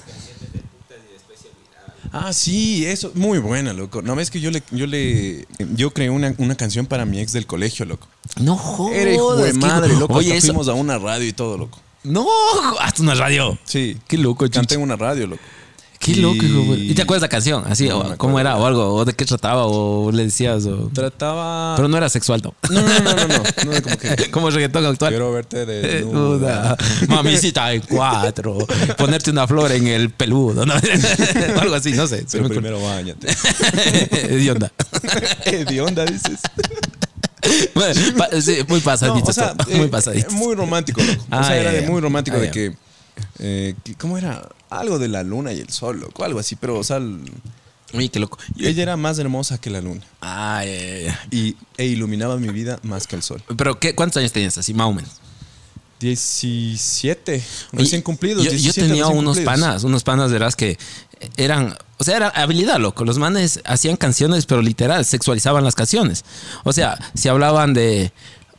Ah, 2.12 2.32
sí, 2.32 2.84
eso, 2.86 3.12
muy 3.14 3.38
buena, 3.38 3.72
loco. 3.72 4.02
No, 4.02 4.14
ves 4.16 4.30
que 4.30 4.40
yo 4.40 4.50
le, 4.50 4.62
yo 4.70 4.86
le, 4.86 5.46
yo 5.74 5.90
creé 5.92 6.10
una, 6.10 6.34
una 6.38 6.54
canción 6.56 6.86
para 6.86 7.04
mi 7.04 7.20
ex 7.20 7.32
del 7.32 7.46
colegio, 7.46 7.84
loco. 7.84 8.08
No 8.40 8.56
jodas. 8.56 8.96
Era 8.96 9.12
hijo 9.12 9.36
de 9.36 9.52
madre, 9.54 9.94
loco. 9.96 10.14
Oye, 10.14 10.28
Hasta 10.28 10.38
eso. 10.38 10.46
fuimos 10.48 10.68
a 10.68 10.74
una 10.74 10.98
radio 10.98 11.26
y 11.26 11.32
todo, 11.32 11.58
loco. 11.58 11.80
No, 12.04 12.26
hasta 12.80 13.02
una 13.02 13.14
radio. 13.14 13.58
Sí. 13.64 13.98
Qué 14.06 14.16
loco. 14.16 14.48
Canté 14.48 14.76
en 14.76 14.82
una 14.82 14.96
radio, 14.96 15.26
loco. 15.26 15.42
Qué 15.98 16.12
Y- 16.12 16.14
loco, 16.16 16.36
hijo. 16.44 16.74
de- 16.74 16.78
¿Y 16.84 16.94
te 16.94 17.02
acuerdas 17.02 17.22
la 17.22 17.28
canción? 17.28 17.64
Así, 17.66 17.88
No 17.88 17.98
o 17.98 18.08
me 18.10 18.16
¿cómo 18.16 18.38
era? 18.38 18.56
O 18.56 18.64
algo, 18.66 18.94
o 18.94 19.04
de 19.04 19.14
qué 19.14 19.24
trataba, 19.24 19.66
o 19.66 20.12
le 20.12 20.24
decías, 20.24 20.64
o... 20.66 20.88
Trataba. 20.94 21.74
Pero 21.76 21.88
no 21.88 21.96
era 21.96 22.08
sexual, 22.08 22.40
¿no? 22.42 22.54
No, 22.70 22.80
no, 22.82 22.88
no, 23.00 23.14
no, 23.14 23.26
no. 23.26 23.42
no 23.64 23.72
era 23.72 23.82
como 23.82 23.96
que. 23.98 24.30
Como 24.30 24.50
reggaetón 24.50 24.86
actual. 24.86 25.10
Quiero 25.12 25.32
verte 25.32 25.66
Desnuda. 25.66 26.76
Mamicita 27.08 27.72
en 27.72 27.80
cuatro. 27.82 28.58
Ponerte 28.96 29.30
una 29.32 29.46
flor 29.48 29.72
en 29.72 29.88
el 29.88 30.10
peludo, 30.10 30.64
¿no? 30.64 30.74
O 31.56 31.60
algo 31.60 31.74
así, 31.74 31.92
no 31.92 32.06
sé. 32.06 32.24
Pero 32.30 32.44
me 32.44 32.50
primero 32.50 32.80
bañate. 32.80 33.26
De 34.28 34.50
onda. 34.50 34.72
de 35.68 35.80
onda, 35.80 36.04
dices. 36.04 36.38
Bueno, 37.74 38.00
pa- 38.16 38.28
sí, 38.40 38.58
muy 38.68 38.78
No, 38.78 38.84
pasadito. 38.84 39.30
o 39.30 39.32
sea, 39.32 39.50
esto, 39.58 39.70
eh, 39.70 39.76
muy 39.76 39.88
pasadito. 39.88 40.30
Muy 40.32 40.54
romántico, 40.54 41.00
loco. 41.02 41.24
Ah, 41.30 41.40
o 41.40 41.44
sea, 41.44 41.56
era 41.56 41.72
ya, 41.72 41.80
de 41.80 41.86
muy 41.88 42.00
romántico 42.00 42.36
Ah, 42.36 42.40
de 42.40 42.50
que, 42.50 42.74
eh, 43.38 43.74
que- 43.84 43.94
¿Cómo 43.94 44.18
era? 44.18 44.48
Algo 44.70 44.98
de 44.98 45.08
la 45.08 45.22
luna 45.22 45.52
y 45.52 45.60
el 45.60 45.70
sol, 45.70 46.00
loco. 46.00 46.24
Algo 46.24 46.38
así. 46.40 46.56
Pero, 46.56 46.78
o 46.78 46.84
sea, 46.84 46.98
el- 46.98 47.20
Uy, 47.94 48.08
qué 48.10 48.18
loco. 48.20 48.38
ella 48.58 48.82
era 48.82 48.96
más 48.98 49.18
hermosa 49.18 49.58
que 49.58 49.70
la 49.70 49.80
luna. 49.80 50.02
Ah, 50.20 50.62
ya, 50.64 50.72
ya, 50.72 50.98
ya. 51.06 51.26
Y, 51.30 51.56
e 51.78 51.86
iluminaba 51.86 52.36
mi 52.36 52.48
vida 52.48 52.78
más 52.82 53.06
que 53.06 53.16
el 53.16 53.22
sol. 53.22 53.42
Pero, 53.56 53.78
¿qué, 53.80 53.94
¿cuántos 53.94 54.18
años 54.18 54.32
tenías 54.32 54.58
así, 54.58 54.74
más 54.74 54.88
o 54.88 54.92
menos? 54.92 55.10
17. 56.00 57.32
Oye, 57.34 57.44
Recién 57.72 58.02
cumplidos. 58.02 58.44
Yo, 58.44 58.50
yo 58.50 58.56
17 58.56 58.80
tenía 58.88 59.02
recién 59.04 59.18
unos 59.18 59.36
cumplidos. 59.36 59.60
panas, 59.60 59.84
unos 59.84 60.04
panas, 60.04 60.30
verás, 60.30 60.54
que 60.56 60.78
eran, 61.36 61.76
o 61.98 62.04
sea, 62.04 62.16
era 62.16 62.28
habilidad, 62.28 62.78
loco. 62.78 63.04
Los 63.04 63.18
manes 63.18 63.60
hacían 63.64 63.96
canciones, 63.96 64.46
pero 64.46 64.62
literal, 64.62 65.04
sexualizaban 65.04 65.64
las 65.64 65.74
canciones. 65.74 66.24
O 66.64 66.72
sea, 66.72 66.98
si 67.14 67.28
hablaban 67.28 67.74
de, 67.74 68.12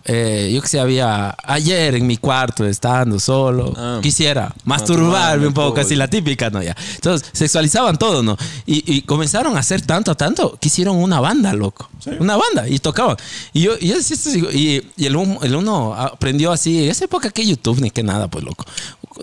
eh, 0.06 0.52
yo 0.54 0.62
que 0.62 0.68
sé, 0.68 0.80
había 0.80 1.36
ayer 1.44 1.96
en 1.96 2.08
mi 2.08 2.18
cuarto, 2.18 2.66
estando 2.66 3.20
solo, 3.20 3.74
Ah. 3.78 4.00
quisiera 4.02 4.54
masturbarme 4.66 5.48
un 5.48 5.54
poco, 5.54 5.80
así 5.82 5.96
la 5.96 6.08
típica, 6.08 6.50
¿no? 6.50 6.62
Ya. 6.64 6.76
Entonces, 6.96 7.30
sexualizaban 7.34 7.98
todo, 7.98 8.24
¿no? 8.24 8.38
Y, 8.66 8.84
y 8.92 9.02
comenzaron 9.02 9.56
a 9.58 9.60
hacer 9.60 9.82
tanto, 9.82 10.16
tanto, 10.16 10.58
que 10.60 10.68
hicieron 10.70 10.98
una 10.98 11.20
banda, 11.20 11.54
loco. 11.54 11.90
¿Sí? 12.00 12.12
Una 12.20 12.38
banda, 12.38 12.68
y 12.68 12.80
tocaban. 12.80 13.18
Y 13.54 13.62
yo, 13.62 13.74
y 13.80 13.90
yo 13.90 13.96
y, 14.54 14.82
y 14.98 15.06
el, 15.06 15.16
el 15.44 15.56
uno 15.56 15.94
aprendió 15.94 16.52
así, 16.52 16.86
en 16.86 16.92
esa 16.92 17.06
época 17.06 17.30
que 17.30 17.46
YouTube 17.46 17.82
ni 17.82 17.92
que 17.92 18.04
nada, 18.04 18.28
pues 18.28 18.44
loco. 18.44 18.66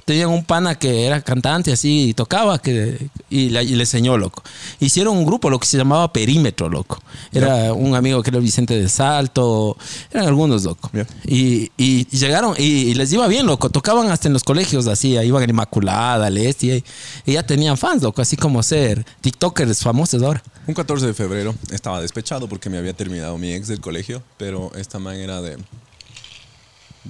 Tenían 0.05 0.29
un 0.29 0.45
pana 0.45 0.75
que 0.77 1.07
era 1.07 1.21
cantante 1.23 1.73
así 1.73 2.11
y 2.11 2.15
tocaba 2.15 2.59
que, 2.59 3.09
y, 3.31 3.49
la- 3.51 3.63
y 3.63 3.75
le 3.75 3.83
enseñó, 3.85 4.17
loco. 4.19 4.43
Hicieron 4.79 5.17
un 5.17 5.25
grupo, 5.25 5.49
lo 5.51 5.59
que 5.59 5.67
se 5.67 5.77
llamaba 5.79 6.13
Perímetro, 6.13 6.69
loco. 6.69 7.01
Era 7.33 7.73
un 7.73 7.95
amigo 7.95 8.23
que 8.23 8.31
era 8.31 8.39
Vicente 8.39 8.79
de 8.79 8.89
Salto, 8.89 9.77
eran 10.13 10.27
algunos, 10.27 10.65
loco. 10.65 10.91
Ya. 10.93 11.07
Y, 11.25 11.71
y 11.77 12.07
llegaron 12.17 12.55
y, 12.59 12.63
y 12.63 12.95
les 12.95 13.13
iba 13.13 13.27
bien, 13.27 13.47
loco. 13.47 13.71
Tocaban 13.71 14.11
hasta 14.11 14.29
en 14.29 14.35
los 14.35 14.45
colegios 14.45 14.87
así, 14.87 15.17
ahí 15.17 15.29
iban 15.29 15.43
en 15.43 15.51
Inmaculada, 15.51 16.27
al 16.27 16.37
Este, 16.39 16.67
y, 16.67 16.85
y 17.25 17.33
ya 17.35 17.43
tenían 17.45 17.77
fans, 17.77 18.03
loco, 18.03 18.21
así 18.23 18.37
como 18.37 18.63
ser 18.63 19.05
TikTokers 19.23 19.81
famosos 19.83 20.23
ahora. 20.23 20.43
Un 20.67 20.75
14 20.75 21.07
de 21.07 21.15
febrero 21.15 21.55
estaba 21.71 22.01
despechado 22.03 22.49
porque 22.49 22.69
me 22.69 22.77
había 22.79 22.93
terminado 22.93 23.39
mi 23.39 23.53
ex 23.53 23.69
del 23.69 23.81
colegio, 23.81 24.23
pero 24.37 24.73
esta 24.77 24.99
man 24.99 25.17
era 25.17 25.41
de 25.41 25.57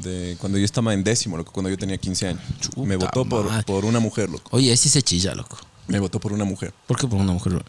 De 0.02 0.36
cuando 0.40 0.58
yo 0.58 0.64
estaba 0.64 0.92
en 0.94 1.02
décimo, 1.04 1.36
loco, 1.36 1.52
cuando 1.52 1.70
yo 1.70 1.78
tenía 1.78 1.96
15 1.98 2.28
años. 2.28 2.42
me 2.76 2.96
votó 2.96 3.24
por, 3.24 3.64
por 3.64 3.84
una 3.84 4.00
mujer, 4.00 4.28
loco. 4.28 4.48
Oye, 4.52 4.72
ese 4.72 4.88
se 4.88 5.02
chilla, 5.02 5.34
loco. 5.34 5.56
Me 5.88 5.98
votó 5.98 6.20
por 6.20 6.32
una 6.32 6.44
mujer. 6.44 6.72
¿Por 6.86 6.98
qué 6.98 7.06
por 7.06 7.20
una 7.20 7.32
mujer? 7.32 7.62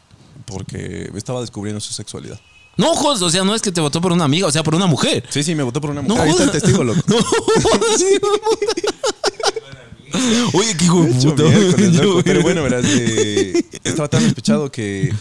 Porque 0.45 1.11
estaba 1.15 1.41
descubriendo 1.41 1.80
su 1.80 1.93
sexualidad. 1.93 2.39
No, 2.78 2.95
jodas, 2.95 3.21
o 3.23 3.30
sea, 3.30 3.43
no 3.43 3.55
es 3.55 3.61
que 3.61 3.71
te 3.71 3.82
votó 3.82 3.99
por 4.01 4.11
una 4.11 4.25
amiga, 4.25 4.47
o 4.47 4.51
sea, 4.51 4.63
por 4.63 4.75
una 4.75 4.86
mujer. 4.86 5.23
Sí, 5.30 5.41
sí, 5.43 5.55
me 5.55 5.63
votó 5.63 5.82
por 5.82 5.89
una 5.89 6.01
No 6.03 6.09
mujer. 6.09 6.23
Ahí 6.25 6.30
está 6.32 6.43
el 6.43 6.51
testigo, 6.51 6.84
loco. 6.84 7.01
No 7.07 7.21
jodas. 7.21 8.03
Oye, 10.53 10.75
qué 10.78 10.86
hijo 10.86 11.03
de 11.03 11.13
puta. 11.13 11.43
loco. 12.03 12.21
Pero 12.23 12.41
bueno, 12.41 12.63
verás, 12.63 12.86
eh, 12.88 13.65
estaba 13.84 14.07
tan 14.07 14.23
despechado 14.23 14.71
que 14.71 15.13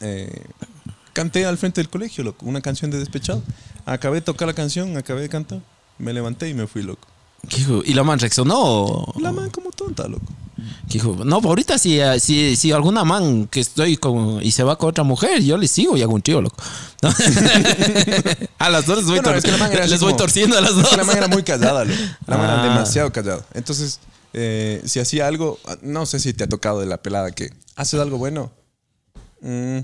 eh, 0.00 0.42
canté 1.12 1.46
al 1.46 1.56
frente 1.56 1.80
del 1.80 1.88
colegio, 1.88 2.24
loco, 2.24 2.46
una 2.46 2.60
canción 2.60 2.90
de 2.90 2.98
despechado. 2.98 3.42
Acabé 3.86 4.16
de 4.16 4.22
tocar 4.22 4.46
la 4.48 4.54
canción, 4.54 4.96
acabé 4.96 5.22
de 5.22 5.28
cantar, 5.28 5.60
me 5.98 6.12
levanté 6.12 6.48
y 6.48 6.54
me 6.54 6.66
fui, 6.66 6.82
loco. 6.82 7.06
¿Qué 7.48 7.60
hijo? 7.60 7.82
¿Y 7.84 7.92
la 7.94 8.04
man 8.04 8.18
reaccionó? 8.18 9.12
La 9.20 9.30
man 9.32 9.50
como 9.50 9.70
tonta, 9.70 10.08
loco. 10.08 10.24
¿Qué 10.88 10.98
hijo? 10.98 11.16
No, 11.24 11.36
ahorita 11.44 11.76
si, 11.78 12.00
eh, 12.00 12.18
si, 12.20 12.56
si 12.56 12.72
alguna 12.72 13.04
man 13.04 13.48
que 13.48 13.60
estoy 13.60 13.96
con 13.98 14.42
y 14.42 14.50
se 14.52 14.62
va 14.62 14.76
con 14.78 14.88
otra 14.90 15.04
mujer, 15.04 15.42
yo 15.42 15.56
le 15.58 15.68
sigo 15.68 15.96
y 15.96 16.02
hago 16.02 16.14
un 16.14 16.22
tío, 16.22 16.40
loco. 16.40 16.56
a 18.58 18.70
las 18.70 18.86
dos 18.86 18.98
les 18.98 19.06
voy, 19.06 19.20
tor- 19.20 19.36
es 19.36 19.44
que 19.44 19.50
la 19.50 19.58
man 19.58 19.72
era 19.72 19.82
así 19.84 19.90
les 19.92 20.00
voy 20.00 20.12
como- 20.12 20.18
torciendo 20.18 20.56
a 20.56 20.60
las 20.60 20.70
Es 20.70 20.76
dos. 20.76 20.88
que 20.88 20.96
la 20.96 21.04
man 21.04 21.16
era 21.16 21.28
muy 21.28 21.42
callada, 21.42 21.84
loco. 21.84 21.98
La 22.26 22.38
man 22.38 22.50
Ah. 22.50 22.54
era 22.54 22.62
demasiado 22.74 23.12
callada. 23.12 23.44
Entonces, 23.54 24.00
eh, 24.32 24.82
si 24.86 25.00
hacía 25.00 25.26
algo, 25.26 25.58
no 25.82 26.06
sé 26.06 26.20
si 26.20 26.32
te 26.32 26.44
ha 26.44 26.48
tocado 26.48 26.80
de 26.80 26.86
la 26.86 27.02
pelada 27.02 27.30
que 27.32 27.52
haces 27.76 28.00
algo 28.00 28.16
bueno, 28.18 28.50
mm, 29.42 29.78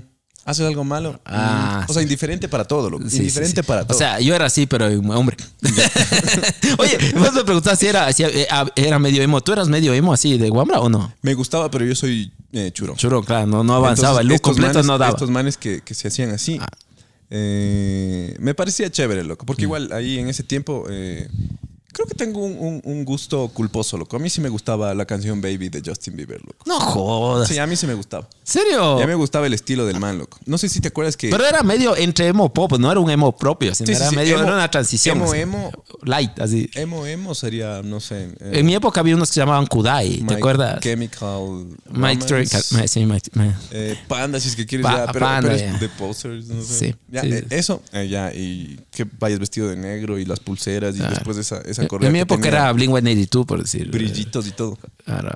haces 0.45 0.65
algo 0.67 0.83
malo. 0.83 1.13
mm. 1.13 1.19
Ah, 1.25 1.85
o 1.87 1.93
sea, 1.93 2.01
indiferente 2.01 2.47
para 2.49 2.65
todo, 2.65 2.89
loco. 2.89 3.09
Sí, 3.09 3.17
indiferente 3.17 3.55
sí, 3.61 3.61
sí. 3.61 3.67
para 3.67 3.85
todo. 3.85 3.95
O 3.95 3.97
sea, 3.97 4.19
yo 4.19 4.33
era 4.35 4.45
así, 4.45 4.65
pero 4.65 4.87
hombre. 4.87 5.37
Oye, 6.77 6.97
vos 7.17 7.33
me 7.33 7.43
preguntabas 7.43 7.79
si 7.79 7.87
era, 7.87 8.11
si 8.13 8.23
eh, 8.23 8.47
era 8.75 8.99
medio 8.99 9.21
emo. 9.21 9.41
¿Tú 9.41 9.53
eras 9.53 9.67
medio 9.67 9.93
emo 9.93 10.13
así 10.13 10.37
de 10.37 10.49
guambra 10.49 10.79
o 10.79 10.89
no? 10.89 11.13
me 11.21 11.33
gustaba, 11.33 11.69
pero 11.71 11.85
yo 11.85 11.95
soy 11.95 12.31
eh, 12.53 12.71
churo. 12.73 12.95
Churo, 12.95 13.23
claro, 13.23 13.47
no, 13.47 13.63
no 13.63 13.73
avanzaba. 13.75 14.21
Entonces, 14.21 14.21
el 14.21 14.27
look 14.27 14.41
completo 14.41 14.73
manes- 14.79 14.85
no 14.87 14.97
daba. 14.97 15.11
Estos 15.11 15.29
manes 15.29 15.57
que, 15.57 15.81
que 15.81 15.93
se 15.93 16.07
hacían 16.07 16.31
así. 16.31 16.57
Ah. 16.61 16.67
eh, 17.29 18.35
me 18.39 18.53
parecía 18.53 18.89
chévere, 18.89 19.23
loco. 19.23 19.43
Mm. 19.43 19.47
Porque 19.47 19.61
igual 19.63 19.91
ahí 19.93 20.19
en 20.19 20.27
ese 20.29 20.43
tiempo. 20.43 20.85
eh, 20.89 21.29
creo 22.03 22.07
que 22.07 22.15
tengo 22.15 22.39
un, 22.43 22.57
un- 22.57 22.81
un 22.83 23.05
gusto 23.05 23.47
culposo, 23.53 23.97
loco. 23.97 24.15
A 24.15 24.19
mí 24.19 24.29
sí 24.29 24.41
me 24.41 24.49
gustaba 24.49 24.93
la 24.93 25.05
canción 25.05 25.41
Baby 25.41 25.69
de 25.69 25.81
Justin 25.85 26.15
Bieber, 26.15 26.41
loco. 26.41 26.63
No 26.65 26.79
jodas. 26.79 27.47
Sí, 27.47 27.57
a 27.57 27.67
mí 27.67 27.75
sí 27.75 27.87
me 27.87 27.93
gustaba. 27.93 28.27
¿Serio? 28.43 28.99
Ya 28.99 29.07
me 29.07 29.15
gustaba 29.15 29.47
el 29.47 29.53
estilo 29.53 29.85
del 29.85 29.99
man, 29.99 30.17
loco. 30.17 30.37
No 30.45 30.57
sé 30.57 30.69
si 30.69 30.81
te 30.81 30.87
acuerdas 30.89 31.15
que. 31.17 31.29
Pero 31.29 31.45
era 31.45 31.63
medio 31.63 31.95
entre 31.95 32.27
emo 32.27 32.51
pop, 32.53 32.73
no 32.79 32.91
era 32.91 32.99
un 32.99 33.09
emo 33.09 33.35
propio, 33.35 33.73
sino 33.75 33.87
Sí, 33.87 33.93
era 33.93 34.09
sí, 34.09 34.15
medio, 34.15 34.37
emo- 34.37 34.43
era 34.43 34.53
una 34.55 34.69
transición. 34.71 35.17
emo, 35.17 35.31
así. 35.31 35.39
emo. 35.41 35.71
Light, 36.03 36.39
así. 36.39 36.69
emo, 36.75 37.05
emo 37.05 37.35
sería, 37.35 37.81
no 37.83 37.99
sé. 37.99 38.29
eh, 38.39 38.51
En 38.59 38.65
mi 38.65 38.75
época 38.75 38.99
había 38.99 39.15
unos 39.15 39.29
que 39.29 39.35
se 39.35 39.39
llamaban 39.39 39.65
Kudai, 39.67 40.17
¿te 40.17 40.23
My 40.23 40.33
acuerdas? 40.33 40.79
Chemical. 40.81 41.67
Mike 41.91 42.25
sí, 42.87 43.05
eh, 43.71 43.97
Panda, 44.07 44.39
si 44.39 44.49
es 44.49 44.55
que 44.55 44.65
quieres 44.65 44.85
Pa- 44.85 45.05
ya. 45.05 45.11
Pero, 45.11 45.25
Panda, 45.25 45.41
pero 45.49 45.55
es 45.55 45.61
ya. 45.73 45.77
de 45.79 45.89
posters, 45.89 46.47
no 46.47 46.61
sé. 46.63 46.73
Sí, 46.91 46.95
Ya, 47.09 47.21
eh. 47.21 47.45
Eso, 47.49 47.81
eh, 47.93 48.07
ya. 48.07 48.33
Y 48.33 48.79
que 48.91 49.05
vayas 49.19 49.39
vestido 49.39 49.67
de 49.67 49.75
negro 49.75 50.17
y 50.19 50.25
las 50.25 50.39
pulseras 50.39 50.95
y 50.95 50.99
Claro. 50.99 51.13
después 51.15 51.37
esa, 51.37 51.59
esa 51.61 51.87
En 51.99 52.11
mi 52.11 52.19
época 52.19 52.47
era 52.47 52.71
Blink 52.71 52.89
182, 52.91 53.45
por 53.45 53.61
decir. 53.61 53.89
Brillitos 53.89 54.47
y 54.47 54.51
todo. 54.51 54.77
Claro. 55.05 55.31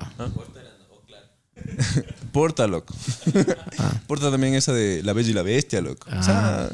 Porta, 2.32 2.66
loco. 2.66 2.94
Ah. 3.78 3.92
Porta 4.06 4.30
también 4.30 4.54
esa 4.54 4.72
de 4.72 5.02
La 5.02 5.12
Bella 5.12 5.30
y 5.30 5.34
la 5.34 5.42
Bestia, 5.42 5.80
loco. 5.80 6.08
O 6.18 6.22
sea, 6.22 6.70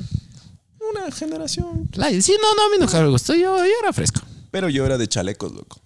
una 0.91 1.11
generación. 1.11 1.89
Sí, 2.21 2.37
no, 2.41 2.55
no, 2.55 2.67
a 2.67 2.71
mí 2.71 2.77
nunca 2.79 3.01
me 3.01 3.09
gustó. 3.09 3.35
Yo, 3.35 3.57
yo 3.59 3.73
era 3.83 3.93
fresco. 3.93 4.21
Pero 4.51 4.69
yo 4.69 4.87
era 4.87 4.99
de 4.99 5.09
chalecos, 5.09 5.53
loco. 5.53 5.81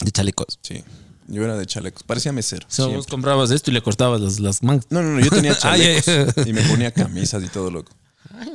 De 0.00 0.10
chalecos. 0.12 0.58
Sí. 0.62 0.84
Yo 1.28 1.42
era 1.42 1.56
de 1.56 1.66
chalecos. 1.66 2.04
Parecía 2.04 2.30
mesero. 2.32 2.66
O 2.68 2.70
sea, 2.70 2.86
vos 2.86 3.06
comprabas 3.06 3.50
esto 3.50 3.70
y 3.70 3.74
le 3.74 3.82
cortabas 3.82 4.20
las, 4.20 4.38
las 4.38 4.62
mangas. 4.62 4.86
No, 4.90 5.02
no, 5.02 5.10
no. 5.10 5.20
Yo 5.20 5.30
tenía 5.30 5.52
Ah, 5.62 5.76
chalecos. 5.76 6.04
ya. 6.36 6.42
y 6.46 6.52
me 6.52 6.62
ponía 6.62 6.92
camisas 6.92 7.42
y 7.42 7.48
todo, 7.48 7.70
loco. 7.70 7.92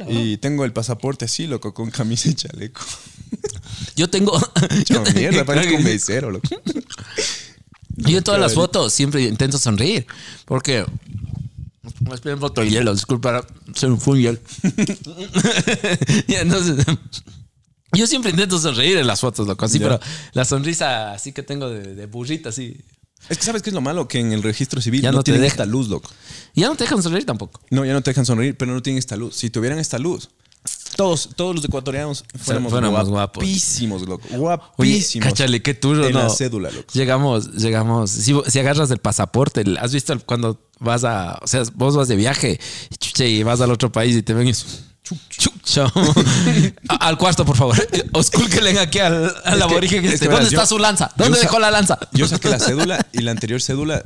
Y 0.08 0.38
tengo 0.38 0.64
el 0.64 0.72
pasaporte 0.74 1.26
así, 1.26 1.48
loco, 1.48 1.74
con 1.74 1.90
camisa 1.90 2.30
y 2.30 2.36
chaleco. 2.36 2.82
Yo 3.96 4.10
tengo. 4.10 4.40
Chao, 4.86 5.04
mierda, 5.16 5.46
parezco 5.46 5.76
un 5.76 5.82
yo, 5.82 5.90
mesero, 5.90 6.32
loco. 6.32 6.48
en 8.06 8.24
todas 8.24 8.40
las 8.40 8.54
fotos 8.54 8.94
siempre 8.94 9.24
intento 9.24 9.58
sonreír. 9.58 10.06
Porque. 10.46 10.86
Me 12.02 12.16
esperen 12.16 12.40
foto 12.40 12.64
hielo, 12.64 12.94
disculpa, 12.94 13.46
se 13.76 13.88
me 13.88 13.98
fue 13.98 14.16
un 14.16 14.22
hielo. 14.22 14.40
y 16.28 16.34
entonces. 16.36 16.86
Yo 17.94 18.08
siempre 18.08 18.32
intento 18.32 18.58
sonreír 18.58 18.98
en 18.98 19.08
las 19.08 19.20
fotos, 19.20 19.48
loco, 19.48 19.66
así, 19.66 19.78
Ya. 19.78 19.86
pero 19.90 20.00
la 20.34 20.46
sonrisa 20.46 21.12
así 21.12 21.34
que 21.34 21.44
tengo 21.44 21.70
de, 21.70 21.94
de 21.96 22.06
burrita, 22.06 22.50
así. 22.50 22.78
Es 23.30 23.38
que 23.38 23.44
sabes 23.44 23.62
qué 23.62 23.70
es 23.70 23.74
lo 23.74 23.82
malo, 23.82 24.08
que 24.08 24.20
en 24.20 24.32
el 24.32 24.42
registro 24.42 24.82
civil 24.82 25.02
Ya 25.02 25.12
no, 25.12 25.18
no 25.18 25.24
te 25.24 25.32
tienen 25.32 25.42
deja. 25.42 25.54
esta 25.54 25.66
luz, 25.66 25.90
loco. 25.90 26.10
Ya 26.56 26.68
no 26.68 26.76
te 26.76 26.86
dejan 26.86 27.04
sonreír 27.04 27.26
tampoco. 27.26 27.62
No, 27.70 27.86
ya 27.86 27.94
no 27.94 28.02
te 28.02 28.12
dejan 28.12 28.26
sonreír, 28.26 28.56
pero 28.58 28.74
no 28.74 28.82
tienen 28.82 28.98
esta 28.98 29.16
luz. 29.16 29.36
Si 29.36 29.50
tuvieran 29.50 29.78
esta 29.78 30.00
luz, 30.00 30.30
todos, 30.96 31.30
todos 31.36 31.56
los 31.56 31.66
ecuatorianos 31.66 32.24
fuéramos, 32.40 32.72
fuéramos 32.72 33.10
guapos. 33.10 33.44
guapísimos, 33.44 34.02
loco. 34.04 34.24
Oye, 34.30 34.38
Guapísimos. 34.38 35.28
cáchale, 35.28 35.62
qué 35.62 35.74
turro, 35.74 36.06
En 36.08 36.14
¿no? 36.14 36.20
la 36.24 36.30
cédula, 36.30 36.72
loco. 36.72 36.88
Llegamos, 36.94 37.52
llegamos. 37.54 38.12
Si, 38.12 38.34
si 38.48 38.60
agarras 38.60 38.92
el 38.92 39.00
pasaporte, 39.00 39.64
¿has 39.80 39.94
visto 39.94 40.18
cuando 40.26 40.60
vas 40.80 41.04
a. 41.04 41.40
O 41.42 41.48
sea, 41.48 41.64
vos 41.76 41.96
vas 41.96 42.08
de 42.08 42.16
viaje 42.16 42.60
y, 42.90 42.96
chuche, 42.96 43.28
y 43.30 43.44
vas 43.44 43.62
al 43.62 43.72
otro 43.72 43.92
país 43.92 44.16
y 44.16 44.22
te 44.24 44.34
ven 44.34 44.48
y. 44.48 44.54
Chucha. 45.30 45.86
A- 46.90 47.08
al 47.08 47.18
cuarto, 47.18 47.44
por 47.46 47.58
favor. 47.58 47.76
Oscúlquenle 48.14 48.80
aquí 48.80 49.00
al, 49.00 49.26
al 49.44 49.58
que- 49.58 49.64
aborigen. 49.64 50.06
es 50.06 50.14
este. 50.14 50.26
que 50.28 50.32
¿Dónde 50.32 50.46
verás, 50.46 50.54
está 50.54 50.64
yo- 50.64 50.68
su 50.68 50.80
lanza? 50.80 51.12
¿Dónde 51.18 51.40
dejó 51.40 51.60
la 51.60 51.70
lanza? 51.72 51.98
Yo 52.14 52.28
saqué 52.28 52.50
la 52.50 52.60
cédula 52.60 53.06
y 53.12 53.22
la 53.22 53.32
anterior 53.32 53.62
cédula 53.62 54.04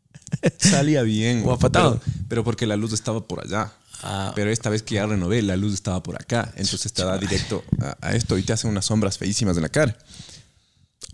salía 0.58 1.02
bien. 1.02 1.42
Guapatado. 1.42 2.00
Pero, 2.04 2.16
pero 2.28 2.44
porque 2.44 2.66
la 2.66 2.76
luz 2.76 2.92
estaba 2.92 3.20
por 3.26 3.44
allá. 3.44 3.72
Ah. 4.02 4.32
Pero 4.34 4.50
esta 4.50 4.70
vez 4.70 4.82
que 4.82 4.96
ya 4.96 5.06
renové, 5.06 5.42
la 5.42 5.56
luz 5.56 5.74
estaba 5.74 6.02
por 6.02 6.16
acá. 6.16 6.52
Entonces 6.56 6.92
te 6.92 7.04
da 7.04 7.18
directo 7.18 7.64
a, 7.80 7.96
a 8.00 8.14
esto 8.14 8.36
y 8.38 8.42
te 8.42 8.52
hace 8.52 8.66
unas 8.66 8.84
sombras 8.84 9.18
feísimas 9.18 9.56
en 9.56 9.62
la 9.62 9.68
cara. 9.68 9.96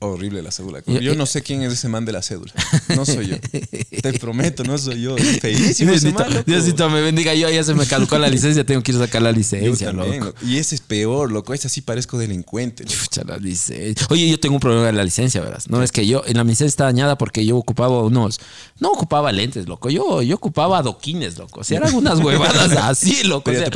Horrible 0.01 0.43
la 0.43 0.53
cédula. 0.53 0.81
Yo 0.87 1.13
y- 1.13 1.17
no 1.17 1.27
sé 1.27 1.43
quién 1.43 1.63
es 1.63 1.73
ese 1.73 1.89
man 1.89 2.05
de 2.05 2.13
la 2.13 2.23
cédula. 2.23 2.53
No 2.95 3.05
soy 3.05 3.27
yo. 3.29 3.37
Te 4.03 4.13
prometo, 4.13 4.63
no 4.63 4.79
soy 4.79 5.03
yo. 5.03 5.17
Es 5.17 5.41
feísimo 5.41 5.91
ese 5.93 6.07
Diosito, 6.07 6.19
man, 6.25 6.35
loco. 6.35 6.45
Diosito, 6.47 6.89
me 6.91 7.01
bendiga. 7.01 7.35
Yo 7.35 7.51
ya 7.51 7.65
se 7.65 7.75
me 7.75 7.85
caducó 7.85 8.17
la 8.17 8.29
licencia, 8.29 8.65
tengo 8.65 8.81
que 8.81 8.93
ir 8.93 8.97
a 8.99 9.01
sacar 9.07 9.23
la 9.23 9.33
licencia, 9.33 9.89
también, 9.93 10.25
loco. 10.25 10.39
Y 10.47 10.59
ese 10.59 10.77
es 10.77 10.81
peor, 10.83 11.33
loco. 11.33 11.53
Ese 11.53 11.69
sí 11.69 11.81
parezco 11.81 12.17
delincuente. 12.17 12.85
Chucha, 12.85 13.25
la 13.25 13.39
licencia. 13.39 14.07
Oye, 14.11 14.29
yo 14.31 14.39
tengo 14.39 14.55
un 14.55 14.61
problema 14.61 14.89
en 14.89 14.97
la 14.97 15.03
licencia, 15.03 15.41
verás. 15.41 15.69
No 15.69 15.83
es 15.83 15.91
que 15.91 16.07
yo, 16.07 16.23
en 16.27 16.37
la 16.37 16.45
licencia 16.45 16.67
está 16.67 16.85
dañada 16.85 17.19
porque 17.19 17.45
yo 17.45 17.57
ocupaba 17.57 18.01
unos, 18.05 18.39
no 18.79 18.91
ocupaba 18.93 19.33
lentes, 19.33 19.67
loco. 19.67 19.91
Yo, 19.91 20.23
yo 20.23 20.37
ocupaba 20.37 20.79
adoquines, 20.79 21.37
loco. 21.39 21.59
O 21.61 21.65
sea, 21.65 21.79
eran 21.79 21.93
unas 21.97 22.21
huevadas 22.21 22.71
así, 22.77 23.25
loco. 23.25 23.51
O 23.51 23.55
sea, 23.55 23.69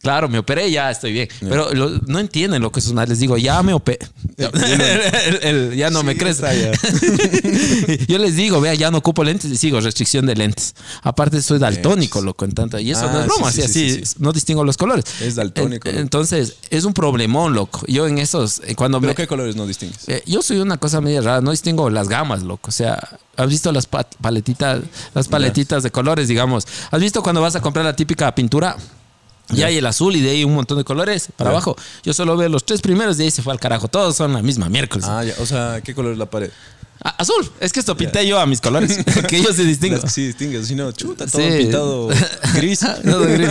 claro, 0.00 0.30
me 0.30 0.38
operé, 0.38 0.70
ya 0.70 0.90
estoy 0.90 1.12
bien. 1.12 1.28
Pero 1.40 1.74
lo- 1.74 1.90
no 2.06 2.18
entienden 2.18 2.62
lo 2.62 2.72
que 2.72 2.80
esos 2.80 2.94
más 2.94 3.10
les 3.10 3.18
digo, 3.18 3.36
ya 3.36 3.62
me 3.62 3.74
operé. 3.74 3.98
El- 4.38 5.40
el- 5.42 5.65
ya 5.76 5.90
no 5.90 6.02
me 6.02 6.16
crees. 6.16 6.40
yo 8.08 8.18
les 8.18 8.36
digo, 8.36 8.60
vea, 8.60 8.74
ya 8.74 8.90
no 8.90 8.98
ocupo 8.98 9.24
lentes 9.24 9.50
y 9.50 9.56
sigo, 9.56 9.80
restricción 9.80 10.26
de 10.26 10.34
lentes. 10.34 10.74
Aparte, 11.02 11.40
soy 11.42 11.58
daltónico, 11.58 12.20
loco. 12.20 12.44
En 12.44 12.52
tanto, 12.52 12.78
y 12.78 12.90
eso 12.90 13.06
Ah, 13.08 13.12
no 13.12 13.20
es 13.20 13.26
broma, 13.26 13.52
sí, 13.52 13.62
así, 13.62 13.72
sí, 13.72 13.78
sí, 13.78 13.86
así, 13.90 13.98
sí, 14.00 14.06
sí. 14.06 14.14
no 14.18 14.32
distingo 14.32 14.64
los 14.64 14.76
colores. 14.76 15.04
Es 15.20 15.34
daltónico, 15.36 15.88
loco. 15.88 16.00
entonces, 16.00 16.54
es 16.70 16.84
un 16.84 16.92
problemón, 16.92 17.54
loco. 17.54 17.82
Yo 17.86 18.06
en 18.06 18.18
esos, 18.18 18.60
eh, 18.66 18.74
cuando 18.74 19.00
¿Pero 19.00 19.10
me, 19.10 19.14
qué 19.14 19.26
colores 19.26 19.56
no 19.56 19.66
distingues? 19.66 20.08
eh, 20.08 20.22
yo 20.26 20.42
soy 20.42 20.58
una 20.58 20.76
cosa 20.78 21.00
media 21.00 21.20
rara, 21.20 21.40
no 21.40 21.50
distingo 21.50 21.88
las 21.90 22.08
gamas, 22.08 22.42
loco. 22.42 22.68
O 22.68 22.72
sea, 22.72 23.18
¿has 23.36 23.48
visto 23.48 23.72
las 23.72 23.86
pa- 23.86 24.08
paletitas, 24.20 24.80
las 25.14 25.28
paletitas 25.28 25.82
de 25.82 25.90
colores, 25.90 26.28
digamos? 26.28 26.66
¿Has 26.90 27.00
visto 27.00 27.22
cuando 27.22 27.40
vas 27.40 27.56
a 27.56 27.60
comprar 27.60 27.84
la 27.84 27.94
típica 27.96 28.34
pintura? 28.34 28.76
Y 29.54 29.62
hay 29.62 29.76
el 29.78 29.86
azul 29.86 30.16
y 30.16 30.20
de 30.20 30.30
ahí 30.30 30.44
un 30.44 30.54
montón 30.54 30.78
de 30.78 30.84
colores 30.84 31.28
para 31.36 31.50
Ya. 31.50 31.56
abajo. 31.56 31.76
Yo 32.02 32.12
solo 32.12 32.36
veo 32.36 32.48
los 32.48 32.64
tres 32.64 32.80
primeros 32.82 33.16
y 33.16 33.18
de 33.18 33.24
ahí 33.24 33.30
se 33.30 33.42
fue 33.42 33.52
al 33.52 33.60
carajo. 33.60 33.88
Todos 33.88 34.16
son 34.16 34.32
la 34.32 34.42
misma 34.42 34.68
miércoles. 34.68 35.06
Ah, 35.08 35.22
ya. 35.24 35.34
O 35.40 35.46
sea, 35.46 35.80
¿qué 35.84 35.94
color 35.94 36.12
es 36.12 36.18
la 36.18 36.26
pared? 36.26 36.50
Ah, 37.04 37.14
azul. 37.18 37.48
Es 37.60 37.72
que 37.74 37.78
esto 37.80 37.94
pinté 37.96 38.26
yo 38.26 38.40
a 38.40 38.46
mis 38.46 38.60
colores. 38.60 38.98
que 39.28 39.36
ellos 39.36 39.54
se 39.54 39.64
distinguen. 39.64 40.00
Sí 40.08 40.26
distingues. 40.28 40.66
Si 40.66 40.74
no, 40.74 40.90
chuta, 40.92 41.26
todo 41.26 41.42
Sí. 41.42 41.48
pintado 41.58 42.08
gris. 42.54 42.80
Todo 43.04 43.20
gris. 43.24 43.50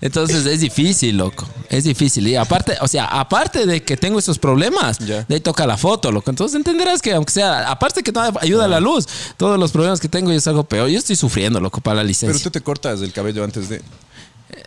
Entonces 0.00 0.44
es 0.46 0.60
difícil, 0.60 1.16
loco. 1.16 1.48
Es 1.70 1.84
difícil. 1.84 2.28
Y 2.28 2.36
aparte, 2.36 2.76
o 2.80 2.86
sea, 2.88 3.06
aparte 3.06 3.66
de 3.66 3.82
que 3.82 3.96
tengo 3.96 4.18
esos 4.18 4.38
problemas, 4.38 4.98
Ya. 4.98 5.22
de 5.24 5.34
ahí 5.36 5.40
toca 5.40 5.66
la 5.66 5.76
foto, 5.78 6.12
loco. 6.12 6.30
Entonces 6.30 6.54
entenderás 6.54 7.00
que 7.00 7.12
aunque 7.14 7.32
sea, 7.32 7.70
aparte 7.70 8.02
que 8.02 8.12
no 8.12 8.20
ayuda 8.40 8.68
la 8.68 8.78
luz, 8.78 9.06
todos 9.38 9.58
los 9.58 9.72
problemas 9.72 9.98
que 9.98 10.08
tengo 10.08 10.30
yo 10.30 10.36
es 10.36 10.46
algo 10.46 10.64
peor. 10.64 10.88
Yo 10.88 10.98
estoy 10.98 11.16
sufriendo, 11.16 11.60
loco, 11.60 11.80
para 11.80 11.96
la 11.96 12.00
Pero 12.02 12.08
licencia. 12.08 12.44
tú 12.44 12.50
te 12.50 12.60
cortas 12.60 13.00
el 13.00 13.12
cabello 13.12 13.42
antes 13.42 13.68
de. 13.70 13.80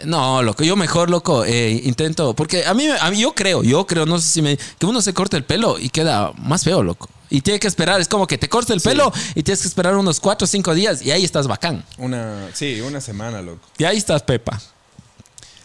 No, 0.04 0.42
loco, 0.44 0.64
yo 0.64 0.76
mejor, 0.76 1.10
loco, 1.10 1.46
eh, 1.46 1.82
intento, 1.84 2.36
porque 2.36 2.66
a 2.66 2.74
mí, 2.74 2.88
a 2.88 3.10
mí 3.12 3.20
yo 3.22 3.34
creo, 3.34 3.64
yo 3.64 3.86
creo, 3.88 4.06
no 4.06 4.20
sé 4.20 4.28
si 4.30 4.42
me, 4.42 4.58
que 4.58 4.86
uno 4.86 5.02
se 5.02 5.14
corta 5.14 5.38
el 5.38 5.44
pelo 5.44 5.78
y 5.80 5.90
queda 5.90 6.32
más 6.38 6.64
feo, 6.64 6.84
loco. 6.84 7.10
Y 7.30 7.42
tiene 7.42 7.60
que 7.60 7.68
esperar, 7.68 8.00
es 8.02 8.08
como 8.08 8.28
que 8.28 8.38
te 8.38 8.48
corta 8.50 8.74
el 8.74 8.82
pelo 8.82 9.12
y 9.34 9.44
tienes 9.44 9.62
que 9.62 9.68
esperar 9.68 9.96
unos 9.98 10.20
cuatro 10.20 10.46
o 10.46 10.48
cinco 10.48 10.74
días 10.76 11.02
y 11.02 11.12
ahí 11.12 11.24
estás 11.24 11.48
bacán. 11.48 11.84
Una. 11.98 12.50
Sí, 12.54 12.82
una 12.82 13.02
semana, 13.02 13.42
loco. 13.42 13.68
Y 13.78 13.84
ahí 13.84 13.98
estás, 13.98 14.22
Pepa. 14.24 14.62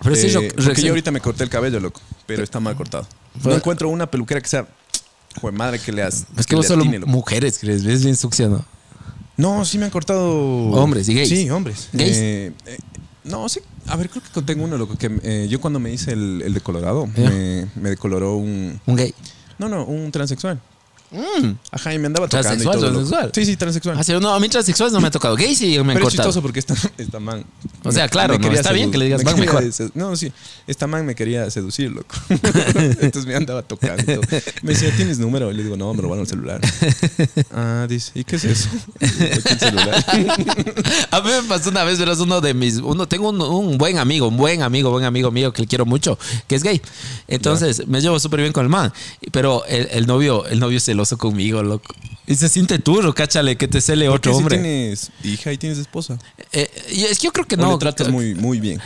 Pero 0.02 0.16
sí, 0.16 0.26
Eh, 0.28 0.30
yo- 0.30 0.40
porque 0.64 0.80
yo 0.82 0.88
ahorita 0.90 1.10
me 1.10 1.20
corté 1.20 1.44
el 1.44 1.50
cabello, 1.50 1.78
loco. 1.80 2.00
Pero 2.26 2.42
está 2.42 2.60
mal 2.60 2.74
cortado. 2.76 3.06
No 3.44 3.54
encuentro 3.54 3.88
una 3.88 4.10
peluquera 4.10 4.40
que 4.40 4.48
sea 4.48 4.66
Jue 5.40 5.52
madre 5.52 5.78
que 5.78 5.92
le 5.92 6.02
has. 6.02 6.24
Es 6.36 6.44
que 6.46 6.56
vos 6.56 6.66
solo 6.66 6.82
atine, 6.82 7.00
mujeres, 7.06 7.58
¿crees? 7.58 7.84
¿Ves 7.84 8.02
bien 8.02 8.16
succionado? 8.16 8.64
No, 9.36 9.64
sí 9.64 9.78
me 9.78 9.84
han 9.84 9.90
cortado. 9.90 10.28
Hombres 10.72 11.08
y 11.08 11.14
gays. 11.14 11.28
Sí, 11.28 11.48
hombres. 11.50 11.88
¿Gays? 11.92 12.16
Eh, 12.18 12.52
no, 13.24 13.48
sí. 13.48 13.60
A 13.90 13.96
ver, 13.96 14.08
creo 14.08 14.22
que 14.22 14.30
conté 14.30 14.54
uno, 14.54 14.78
loco. 14.78 14.96
Que 14.96 15.10
eh, 15.22 15.46
yo 15.50 15.60
cuando 15.60 15.78
me 15.80 15.92
hice 15.92 16.12
el, 16.12 16.42
el 16.44 16.54
decolorado, 16.54 17.06
Ya. 17.16 17.28
me, 17.30 17.66
me 17.76 17.90
decoloró 17.90 18.36
un. 18.36 18.80
Un 18.86 18.96
gay. 18.96 19.14
No, 19.58 19.68
no, 19.68 19.84
un 19.84 20.10
transexual. 20.12 20.60
Mm. 21.12 21.54
Ajá, 21.72 21.92
y 21.92 21.98
me 21.98 22.06
andaba 22.06 22.28
tocando. 22.28 22.54
y 22.54 22.58
¿Transexual, 22.58 22.76
loco. 22.80 22.92
transexual? 22.92 23.32
Sí, 23.34 23.44
sí, 23.44 23.56
transexual. 23.56 23.96
Ah, 23.98 24.04
sí, 24.04 24.12
no, 24.20 24.32
a 24.32 24.38
mí 24.38 24.48
transexuales 24.48 24.92
no 24.92 25.00
me 25.00 25.08
ha 25.08 25.10
tocado. 25.10 25.34
Gay 25.36 25.54
sí 25.54 25.70
me 25.70 25.78
han 25.78 25.86
Pero 25.86 25.98
es 25.98 26.02
cortado. 26.04 26.28
chistoso 26.28 26.42
porque 26.42 26.60
esta, 26.60 26.74
esta 26.98 27.18
man. 27.18 27.44
O 27.84 27.90
sea, 27.90 28.08
claro, 28.08 28.34
no, 28.34 28.40
quería 28.40 28.60
está 28.60 28.72
bien 28.72 28.90
que 28.92 28.98
le 28.98 29.06
digas 29.06 29.24
me 29.24 29.32
man 29.32 29.40
mejor. 29.40 29.64
No, 29.94 30.14
sí. 30.16 30.32
Esta 30.66 30.86
man 30.86 31.04
me 31.04 31.14
quería 31.14 31.50
seducir, 31.50 31.90
loco. 31.90 32.14
Entonces 32.28 33.26
me 33.26 33.34
andaba 33.34 33.62
tocando. 33.62 34.02
y 34.02 34.16
todo. 34.16 34.20
Me 34.62 34.72
decía, 34.74 34.94
¿tienes 34.96 35.18
número? 35.18 35.50
Y 35.50 35.54
le 35.54 35.64
digo, 35.64 35.76
no, 35.76 35.92
me 35.94 36.02
robaron 36.02 36.22
el 36.22 36.28
celular. 36.28 36.60
Ah, 37.52 37.86
dice, 37.88 38.12
¿y 38.14 38.24
qué 38.24 38.36
es 38.36 38.44
eso? 38.44 38.68
Digo, 39.00 39.42
"¿Qué 39.44 39.52
el 39.54 39.58
celular? 39.58 40.04
A 41.10 41.20
mí 41.20 41.30
me 41.30 41.42
pasó 41.48 41.70
una 41.70 41.82
vez, 41.84 41.98
verás, 41.98 42.20
uno 42.20 42.40
de 42.40 42.54
mis. 42.54 42.76
Uno, 42.76 43.08
tengo 43.08 43.30
un, 43.30 43.40
un 43.40 43.78
buen 43.78 43.98
amigo, 43.98 44.28
un 44.28 44.36
buen 44.36 44.62
amigo, 44.62 44.90
buen 44.90 45.04
amigo 45.04 45.30
mío 45.30 45.52
que 45.52 45.62
le 45.62 45.68
quiero 45.68 45.86
mucho, 45.86 46.18
que 46.46 46.54
es 46.54 46.62
gay. 46.62 46.80
Entonces, 47.26 47.86
me 47.88 48.00
llevo 48.00 48.20
súper 48.20 48.40
bien 48.40 48.52
con 48.52 48.62
el 48.64 48.68
man. 48.68 48.92
Pero 49.32 49.64
el, 49.66 49.88
el 49.90 50.06
novio, 50.06 50.46
el 50.46 50.60
novio 50.60 50.78
es 50.78 50.84
celoso 51.04 51.18
conmigo, 51.18 51.62
loco. 51.62 51.94
Y 52.26 52.34
se 52.36 52.48
siente 52.48 52.78
turro, 52.78 53.14
cáchale, 53.14 53.56
que 53.56 53.66
te 53.68 53.80
cele 53.80 54.08
otro 54.08 54.32
si 54.32 54.38
hombre. 54.38 54.58
tienes 54.58 55.10
hija 55.24 55.52
y 55.52 55.58
tienes 55.58 55.78
esposa. 55.78 56.18
Eh, 56.52 56.70
es 56.88 57.18
que 57.18 57.26
yo 57.26 57.32
creo 57.32 57.46
que 57.46 57.56
No, 57.56 57.64
no. 57.64 57.72
le 57.72 57.78
tratas 57.78 58.08
muy, 58.08 58.34
muy 58.34 58.60
bien. 58.60 58.80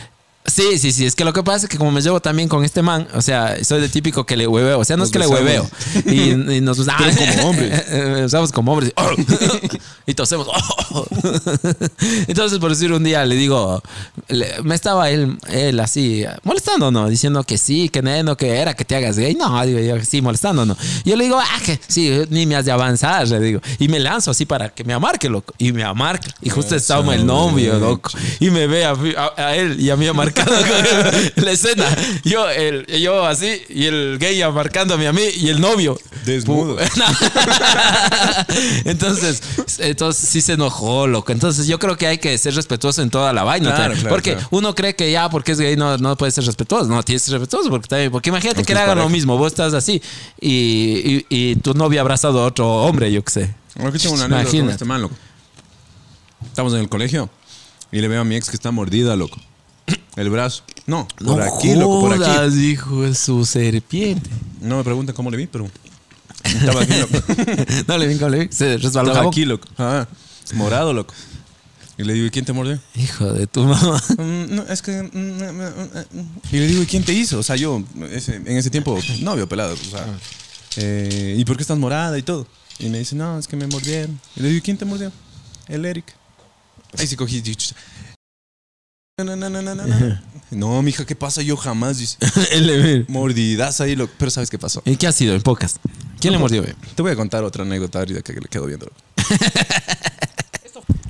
Sí, 0.47 0.77
sí, 0.79 0.91
sí. 0.91 1.05
Es 1.05 1.15
que 1.15 1.25
lo 1.25 1.33
que 1.33 1.43
pasa 1.43 1.65
es 1.65 1.69
que 1.69 1.77
como 1.77 1.91
me 1.91 2.01
llevo 2.01 2.19
también 2.21 2.47
con 2.47 2.63
este 2.63 2.81
man, 2.81 3.07
o 3.13 3.21
sea, 3.21 3.63
soy 3.63 3.81
de 3.81 3.89
típico 3.89 4.25
que 4.25 4.37
le 4.37 4.47
hueveo. 4.47 4.79
O 4.79 4.85
sea, 4.85 4.95
no 4.95 5.01
Nos 5.01 5.09
es 5.09 5.13
que 5.13 5.19
le 5.19 5.27
hueveo. 5.27 5.69
Y, 6.05 6.31
y 6.57 6.61
nos 6.61 6.77
usamos 6.79 7.15
como 7.35 7.49
hombres. 7.49 7.83
Usamos 8.25 8.51
como 8.51 8.73
hombres. 8.73 8.93
y 10.05 10.13
tosemos. 10.13 10.47
Entonces, 12.27 12.59
por 12.59 12.69
decir 12.69 12.91
un 12.93 13.03
día, 13.03 13.25
le 13.25 13.35
digo, 13.35 13.81
le- 14.27 14.61
me 14.63 14.75
estaba 14.75 15.09
él, 15.09 15.37
él 15.49 15.79
así, 15.79 16.23
molestando, 16.43 16.91
¿no? 16.91 17.09
Diciendo 17.09 17.43
que 17.43 17.57
sí, 17.57 17.89
que 17.89 18.01
no, 18.01 18.37
que 18.37 18.49
era 18.57 18.73
que 18.75 18.85
te 18.85 18.95
hagas 18.95 19.17
gay. 19.17 19.35
No, 19.35 19.65
digo 19.65 19.79
yo, 19.79 20.03
sí, 20.05 20.21
molestando, 20.21 20.65
¿no? 20.65 20.77
Yo 21.03 21.15
le 21.15 21.23
digo, 21.25 21.39
ah, 21.39 21.59
que 21.65 21.79
sí, 21.87 22.11
ni 22.29 22.45
me 22.45 22.55
has 22.55 22.65
de 22.65 22.71
avanzar, 22.71 23.27
le 23.27 23.39
digo. 23.39 23.61
Y 23.79 23.87
me 23.87 23.99
lanzo 23.99 24.31
así 24.31 24.45
para 24.45 24.69
que 24.69 24.83
me 24.83 24.93
amarque, 24.93 25.29
loco. 25.29 25.53
Y 25.57 25.71
me 25.71 25.83
amarca. 25.83 26.27
Y 26.41 26.49
justo 26.49 26.75
estaba 26.75 27.13
el 27.15 27.25
novio, 27.25 27.77
loco. 27.79 28.11
Y 28.39 28.49
me 28.51 28.67
ve 28.67 28.85
a, 28.85 28.91
a- 29.17 29.33
a 29.47 29.55
él 29.55 29.79
y 29.79 29.89
a 29.89 29.95
mí 29.95 30.05
marcando 30.35 31.19
la 31.35 31.51
escena. 31.51 31.85
Yo, 32.23 32.49
el, 32.49 32.85
yo 32.87 33.25
así, 33.25 33.61
y 33.69 33.85
el 33.85 34.17
gay 34.19 34.41
marcándome 34.51 35.07
a 35.07 35.13
mí 35.13 35.23
y 35.37 35.49
el 35.49 35.61
novio. 35.61 35.99
Desnudo. 36.25 36.77
No. 36.95 37.05
entonces, 38.85 39.41
entonces 39.79 40.29
sí 40.29 40.41
se 40.41 40.53
enojó, 40.53 41.07
loco. 41.07 41.31
Entonces 41.31 41.67
yo 41.67 41.77
creo 41.77 41.97
que 41.97 42.07
hay 42.07 42.17
que 42.19 42.37
ser 42.37 42.55
respetuoso 42.55 43.01
en 43.01 43.09
toda 43.09 43.33
la 43.33 43.43
vaina. 43.43 43.69
Claro, 43.69 43.81
también. 43.81 43.99
claro, 44.01 44.15
porque 44.15 44.33
claro. 44.33 44.47
uno 44.51 44.73
cree 44.75 44.95
que 44.95 45.11
ya 45.11 45.29
porque 45.29 45.51
es 45.51 45.59
gay 45.59 45.75
no, 45.75 45.97
no 45.97 46.15
puede 46.15 46.31
ser 46.31 46.45
respetuoso. 46.45 46.87
No, 46.87 47.03
tienes 47.03 47.23
que 47.23 47.31
ser 47.31 47.39
respetuoso 47.39 47.69
porque 47.69 47.87
también. 47.87 48.11
Porque 48.11 48.29
imagínate 48.29 48.63
que 48.63 48.73
le 48.73 48.79
hagan 48.79 48.97
lo 48.97 49.09
mismo. 49.09 49.37
Vos 49.37 49.51
estás 49.51 49.73
así 49.73 50.01
y, 50.39 50.49
y, 50.49 51.25
y 51.29 51.55
tu 51.57 51.73
novia 51.73 51.99
ha 51.99 52.03
abrazado 52.03 52.41
a 52.41 52.45
otro 52.45 52.67
hombre, 52.83 53.11
yo 53.11 53.23
qué 53.23 53.31
sé. 53.31 53.55
Aquí 53.83 53.97
tengo 53.99 54.15
una 54.15 54.25
anécdota 54.25 54.45
con 54.45 54.55
Imagínate. 54.55 54.71
este 54.71 54.85
man, 54.85 55.01
loco. 55.01 55.15
Estamos 56.45 56.73
en 56.73 56.79
el 56.79 56.89
colegio 56.89 57.29
y 57.91 57.99
le 57.99 58.07
veo 58.07 58.21
a 58.21 58.23
mi 58.23 58.35
ex 58.35 58.49
que 58.49 58.55
está 58.55 58.71
mordida, 58.71 59.15
loco. 59.15 59.37
El 60.15 60.29
brazo. 60.29 60.63
No, 60.87 61.07
por 61.23 61.41
aquí, 61.41 61.73
loco, 61.75 62.01
por 62.01 62.13
aquí. 62.13 62.75
jodas, 62.75 63.09
de 63.09 63.15
su 63.15 63.45
serpiente. 63.45 64.29
No 64.61 64.77
me 64.77 64.83
pregunten 64.83 65.15
cómo 65.15 65.29
le 65.31 65.37
vi, 65.37 65.47
pero. 65.47 65.69
Estaba 66.43 66.81
aquí, 66.83 66.93
loco. 66.99 67.17
no 67.87 67.97
le 67.97 68.07
vi, 68.07 68.15
no 68.15 68.29
le 68.29 68.39
vi. 68.45 68.47
Se 68.51 68.77
resbaló 68.77 69.09
Estaba 69.09 69.27
aquí, 69.29 69.45
loco. 69.45 69.67
Ah, 69.77 70.07
morado, 70.53 70.93
loco. 70.93 71.13
Y 71.97 72.03
le 72.03 72.13
digo, 72.13 72.25
¿y 72.27 72.29
quién 72.29 72.43
te 72.45 72.53
mordió? 72.53 72.79
Hijo 72.95 73.31
de 73.33 73.47
tu 73.47 73.63
mamá. 73.63 74.01
Mm, 74.17 74.55
no, 74.55 74.63
es 74.63 74.81
que. 74.81 75.01
mm, 75.01 76.17
mm. 76.19 76.29
Y 76.51 76.57
le 76.59 76.67
digo, 76.67 76.83
¿y 76.83 76.85
quién 76.85 77.03
te 77.03 77.13
hizo? 77.13 77.39
O 77.39 77.43
sea, 77.43 77.55
yo 77.55 77.83
ese- 78.11 78.35
en 78.35 78.57
ese 78.57 78.69
tiempo, 78.69 78.97
novio 79.21 79.47
pelado. 79.47 79.73
O 79.73 79.89
sea, 79.89 80.05
eh, 80.77 81.35
¿y 81.37 81.45
por 81.45 81.55
qué 81.57 81.63
estás 81.63 81.77
morada 81.77 82.17
y 82.17 82.21
todo? 82.21 82.47
Y 82.79 82.89
me 82.89 82.99
dice, 82.99 83.15
no, 83.15 83.39
es 83.39 83.47
que 83.47 83.55
me 83.55 83.65
mordieron. 83.67 84.19
Y 84.35 84.41
le 84.41 84.47
digo, 84.49 84.57
¿y 84.59 84.61
quién 84.61 84.77
te 84.77 84.85
mordió? 84.85 85.11
El 85.67 85.85
Eric. 85.85 86.13
Ahí 86.97 87.07
sí 87.07 87.15
cogí. 87.15 87.41
Y- 89.17 89.23
No, 89.23 89.33
no, 89.35 89.49
no, 89.49 89.61
no, 89.61 89.75
no, 89.75 89.85
no. 89.85 90.19
No, 90.51 90.81
mija, 90.81 91.05
¿qué 91.05 91.15
pasa? 91.15 91.41
Yo 91.41 91.55
jamás. 91.55 91.97
Dice, 91.99 92.17
mordidas 93.07 93.79
ahí, 93.79 93.95
loco. 93.95 94.11
Pero 94.17 94.29
¿sabes 94.29 94.49
qué 94.49 94.59
pasó? 94.59 94.81
¿Y 94.85 94.97
qué 94.97 95.07
ha 95.07 95.13
sido 95.13 95.33
en 95.35 95.41
pocas? 95.41 95.79
¿Quién 96.19 96.33
le 96.33 96.39
mordió, 96.39 96.61
ve? 96.61 96.75
Te 96.95 97.01
voy 97.01 97.13
a 97.13 97.15
contar 97.15 97.43
otra 97.45 97.63
anécdota 97.63 97.99
ahorita 97.99 98.21
que 98.21 98.33
le 98.33 98.47
quedo 98.49 98.65
viendo. 98.65 98.91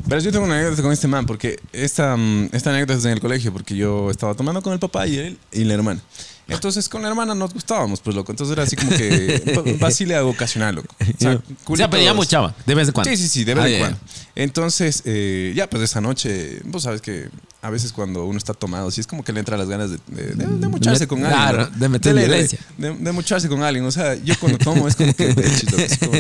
Pero 0.08 0.22
yo 0.22 0.32
tengo 0.32 0.46
una 0.46 0.54
anécdota 0.60 0.84
con 0.84 0.92
este 0.94 1.08
man, 1.08 1.26
porque 1.26 1.60
esta, 1.74 2.16
mm, 2.16 2.50
esta 2.52 2.70
anécdota 2.70 2.94
es 3.00 3.06
en 3.06 3.12
el 3.14 3.20
colegio, 3.20 3.52
porque 3.52 3.76
yo 3.76 4.12
estaba 4.12 4.36
tomando 4.36 4.62
con 4.62 4.72
el 4.74 4.78
papá 4.78 5.08
y 5.08 5.18
él 5.18 5.40
y 5.52 5.64
la 5.64 5.74
hermana. 5.74 6.00
Entonces 6.48 6.88
con 6.88 7.02
la 7.02 7.08
hermana 7.08 7.34
nos 7.34 7.56
gustábamos, 7.56 8.02
pues 8.02 8.16
loco. 8.16 8.32
Entonces 8.32 8.54
era 8.54 8.62
así 8.64 8.76
como 8.76 8.92
que 8.92 9.78
vacile 9.80 10.20
ocasional, 10.20 10.76
loco. 10.76 10.96
O 11.00 11.06
sea, 11.20 11.42
O 11.66 11.76
sea, 11.76 11.90
pedíamos 11.90 12.28
chava, 12.28 12.54
de 12.68 12.76
vez 12.76 12.88
en 12.90 12.94
cuando. 12.94 13.10
Sí, 13.10 13.18
sí, 13.18 13.28
sí, 13.28 13.44
de 13.46 13.56
vez 13.56 13.64
Ah, 13.64 13.70
en 13.70 13.80
cuando. 13.80 13.98
Entonces, 14.36 15.02
eh, 15.06 15.54
ya, 15.56 15.68
pues 15.68 15.82
esa 15.82 16.02
noche, 16.02 16.62
vos 16.66 16.84
sabes 16.84 17.02
que 17.02 17.30
a 17.66 17.70
veces 17.72 17.92
cuando 17.92 18.26
uno 18.26 18.38
está 18.38 18.54
tomado, 18.54 18.92
sí 18.92 19.02
es 19.02 19.08
como 19.08 19.24
que 19.24 19.34
le 19.34 19.40
entra 19.40 19.58
las 19.58 19.68
ganas 19.68 19.90
de, 19.90 19.98
de, 20.08 20.36
de- 20.36 20.46
de 20.46 20.68
mucharse 20.68 21.08
con 21.08 21.26
alguien. 21.26 21.42
Claro, 21.42 21.70
¿no? 21.72 21.78
de 21.80 21.90
meter 21.90 22.14
violencia. 22.16 22.60
De, 22.78 23.12
mucharse 23.12 23.50
con 23.50 23.64
alguien. 23.64 23.84
O 23.86 23.92
sea, 23.92 24.14
yo 24.16 24.36
cuando 24.40 24.58
tomo 24.60 24.88
es 24.88 24.96
como 24.96 25.14
que. 25.16 25.30
"Echis, 25.32 25.72
loco", 25.72 25.82
es 25.84 25.98
como, 25.98 26.14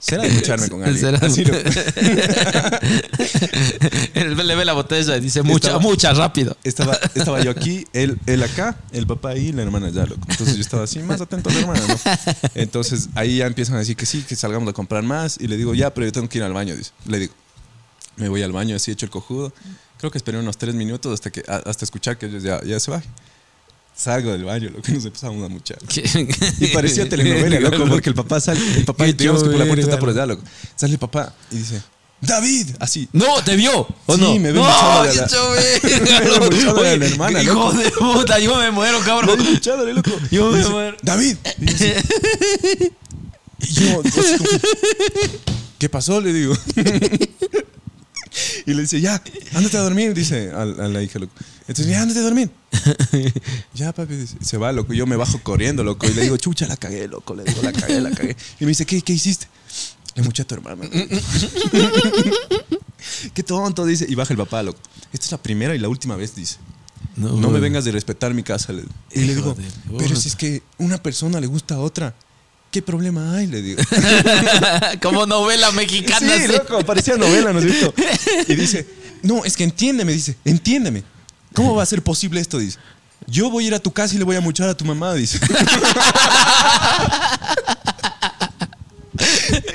Será 0.00 0.22
de 0.24 0.30
mucharme 0.30 0.68
con 0.68 0.82
alguien. 0.82 1.00
Será- 1.00 1.24
Así, 1.26 1.44
loco. 1.44 1.58
Él 4.14 4.36
le 4.46 4.54
ve 4.54 4.64
la 4.64 4.72
botella 4.72 5.16
y 5.16 5.20
dice 5.20 5.42
mucha, 5.42 5.68
Estaba- 5.68 5.82
mucha, 5.82 6.12
rápido. 6.12 6.56
Estaba, 6.64 6.94
estaba 7.14 7.40
yo 7.42 7.50
aquí, 7.50 7.84
él, 7.92 8.18
él 8.26 8.42
acá, 8.42 8.76
el 8.92 9.06
papá 9.06 9.30
ahí 9.30 9.48
y 9.48 9.52
la 9.52 9.62
hermana 9.62 9.88
allá, 9.88 10.06
loco. 10.06 10.20
Entonces 10.28 10.56
yo 10.56 10.60
estaba 10.62 10.84
así, 10.84 10.98
más 11.00 11.20
atento 11.20 11.50
a 11.50 11.52
la 11.52 11.60
hermana, 11.60 11.80
¿no? 11.86 11.94
Entonces 12.54 13.08
ahí 13.14 13.38
ya 13.38 13.46
empiezan 13.46 13.76
a 13.76 13.78
decir 13.80 13.96
que 13.96 14.06
sí, 14.06 14.22
que 14.22 14.36
salgamos 14.36 14.68
a 14.68 14.72
comprar 14.72 15.02
más. 15.02 15.36
Y 15.40 15.48
le 15.48 15.56
digo, 15.56 15.74
ya, 15.74 15.92
pero 15.94 16.06
yo 16.06 16.12
tengo 16.12 16.28
que 16.28 16.38
ir 16.38 16.44
al 16.44 16.52
baño, 16.52 16.76
dice. 16.76 16.90
Le 17.06 17.18
digo, 17.20 17.32
me 18.16 18.28
voy 18.28 18.42
al 18.42 18.52
baño, 18.52 18.76
así 18.76 18.90
hecho 18.90 19.06
el 19.06 19.10
cojudo. 19.10 19.52
Creo 19.98 20.10
que 20.10 20.18
esperé 20.18 20.38
unos 20.38 20.56
tres 20.56 20.74
minutos 20.74 21.12
hasta, 21.12 21.30
que, 21.30 21.42
hasta 21.46 21.84
escuchar 21.84 22.16
que 22.18 22.26
ellos 22.26 22.42
ya, 22.42 22.62
ya 22.64 22.78
se 22.80 22.90
bajen. 22.90 23.10
Salgo 23.96 24.30
del 24.30 24.44
baño, 24.44 24.70
loco, 24.70 24.92
nos 24.92 25.04
empezamos 25.04 25.44
a 25.44 25.48
muchar. 25.48 25.78
Y 26.60 26.66
parecía 26.68 27.08
telenovela, 27.08 27.58
loco, 27.70 27.84
porque 27.88 28.08
el 28.10 28.14
papá 28.14 28.38
sale, 28.40 28.60
el 28.76 28.84
papá, 28.84 29.06
digamos 29.06 29.42
que 29.42 29.50
por 29.50 29.58
la 29.58 29.66
puerta 29.66 29.84
está 29.84 29.98
por 29.98 30.10
allá, 30.10 30.24
loco. 30.26 30.42
Sale 30.76 30.92
el 30.92 30.98
papá 31.00 31.34
y 31.50 31.56
dice, 31.56 31.82
David, 32.20 32.68
así. 32.78 33.08
No, 33.12 33.42
te 33.44 33.56
vio. 33.56 33.88
¿O 34.06 34.14
Sí, 34.14 34.20
no? 34.20 34.34
me 34.38 34.52
ve 34.52 34.60
no, 34.60 35.02
de 35.02 35.10
qué 35.10 35.16
la- 36.90 36.96
Me 36.96 37.06
hermana, 37.06 37.42
Hijo 37.42 37.54
loco. 37.54 37.72
de 37.72 37.90
puta, 37.90 38.38
yo 38.38 38.56
me 38.56 38.70
muero, 38.70 39.00
cabrón. 39.00 39.40
Echándole, 39.56 39.94
loco. 39.94 40.10
Yo 40.30 40.50
me 40.52 40.64
muero. 40.68 40.96
David. 41.02 41.36
Y 41.60 41.64
dice- 41.64 42.02
y 43.60 43.66
yo, 43.72 44.02
¿qué 45.78 45.88
pasó? 45.88 46.20
Le 46.20 46.32
digo. 46.32 46.54
Y 48.66 48.74
le 48.74 48.82
dice, 48.82 49.00
ya, 49.00 49.22
ándate 49.54 49.76
a 49.76 49.80
dormir, 49.80 50.14
dice 50.14 50.50
a, 50.50 50.62
a 50.62 50.66
la 50.66 51.02
hija, 51.02 51.18
loco. 51.18 51.32
Entonces, 51.68 51.86
ya, 51.86 52.02
ándate 52.02 52.20
a 52.20 52.22
dormir. 52.22 52.50
Ya, 53.74 53.92
papi, 53.92 54.14
dice, 54.16 54.36
se 54.40 54.56
va, 54.56 54.72
loco. 54.72 54.92
Yo 54.92 55.06
me 55.06 55.16
bajo 55.16 55.40
corriendo, 55.42 55.84
loco. 55.84 56.06
Y 56.06 56.14
le 56.14 56.22
digo, 56.22 56.36
chucha, 56.36 56.66
la 56.66 56.76
cagué, 56.76 57.06
loco. 57.06 57.34
Le 57.34 57.44
digo, 57.44 57.62
la 57.62 57.72
cagué, 57.72 58.00
la 58.00 58.10
cagué. 58.10 58.36
Y 58.58 58.64
me 58.64 58.68
dice, 58.68 58.84
¿qué, 58.86 59.00
qué 59.02 59.12
hiciste? 59.12 59.46
Le 60.14 60.22
muché 60.22 60.42
a 60.42 60.46
tu 60.46 60.54
hermano. 60.54 60.82
Qué 63.34 63.42
tonto, 63.42 63.86
dice. 63.86 64.06
Y 64.08 64.14
baja 64.16 64.32
el 64.32 64.38
papá, 64.38 64.62
loco. 64.62 64.80
Esta 65.12 65.26
es 65.26 65.32
la 65.32 65.38
primera 65.38 65.74
y 65.74 65.78
la 65.78 65.88
última 65.88 66.16
vez, 66.16 66.34
dice. 66.34 66.56
No 67.16 67.50
me 67.50 67.60
vengas 67.60 67.84
de 67.84 67.92
respetar 67.92 68.34
mi 68.34 68.42
casa. 68.42 68.72
Y 69.12 69.20
le 69.20 69.34
digo, 69.34 69.56
pero 69.96 70.16
si 70.16 70.28
es 70.28 70.36
que 70.36 70.62
una 70.78 71.02
persona 71.02 71.40
le 71.40 71.46
gusta 71.46 71.76
a 71.76 71.78
otra, 71.78 72.14
¿qué 72.78 72.82
problema 72.82 73.34
hay? 73.34 73.48
Le 73.48 73.60
digo. 73.60 73.82
Como 75.02 75.26
novela 75.26 75.72
mexicana. 75.72 76.20
sí, 76.20 76.44
así. 76.44 76.52
loco, 76.52 76.78
parecía 76.84 77.16
novela, 77.16 77.52
¿no 77.52 77.58
es 77.58 77.64
cierto? 77.64 77.92
Y 78.46 78.54
dice, 78.54 78.86
no, 79.20 79.44
es 79.44 79.56
que 79.56 79.64
entiéndeme, 79.64 80.12
dice, 80.12 80.36
entiéndeme. 80.44 81.02
¿Cómo 81.54 81.74
va 81.74 81.82
a 81.82 81.86
ser 81.86 82.02
posible 82.02 82.40
esto? 82.40 82.56
Dice. 82.58 82.78
Yo 83.26 83.50
voy 83.50 83.64
a 83.64 83.66
ir 83.66 83.74
a 83.74 83.80
tu 83.80 83.90
casa 83.90 84.14
y 84.14 84.18
le 84.18 84.24
voy 84.24 84.36
a 84.36 84.40
muchar 84.40 84.68
a 84.68 84.76
tu 84.76 84.84
mamá, 84.84 85.12
dice. 85.14 85.40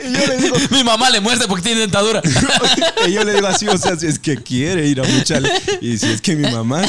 y 0.05 0.13
yo 0.13 0.27
le 0.27 0.37
digo, 0.37 0.55
Mi 0.71 0.83
mamá 0.85 1.09
le 1.09 1.19
muerde 1.19 1.45
porque 1.47 1.63
tiene 1.63 1.81
dentadura. 1.81 2.21
y 3.07 3.11
yo 3.11 3.25
le 3.25 3.33
digo 3.33 3.47
así, 3.47 3.67
o 3.67 3.77
sea, 3.77 3.97
si 3.97 4.07
es 4.07 4.17
que 4.17 4.37
quiere 4.41 4.87
ir 4.87 5.01
a 5.01 5.03
mucharle. 5.03 5.51
Y 5.81 5.97
si 5.97 6.05
es 6.07 6.21
que 6.21 6.37
mi 6.37 6.49
mamá 6.49 6.83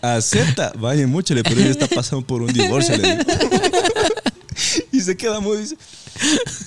acepta, 0.00 0.72
vaya, 0.78 1.06
muchale, 1.06 1.42
pero 1.42 1.60
ella 1.60 1.70
está 1.70 1.86
pasando 1.86 2.26
por 2.26 2.40
un 2.40 2.50
divorcio, 2.50 2.96
le 2.96 3.16
digo. 3.16 3.24
Se 5.10 5.16
queda 5.16 5.40
muy, 5.40 5.56
dice. 5.56 5.76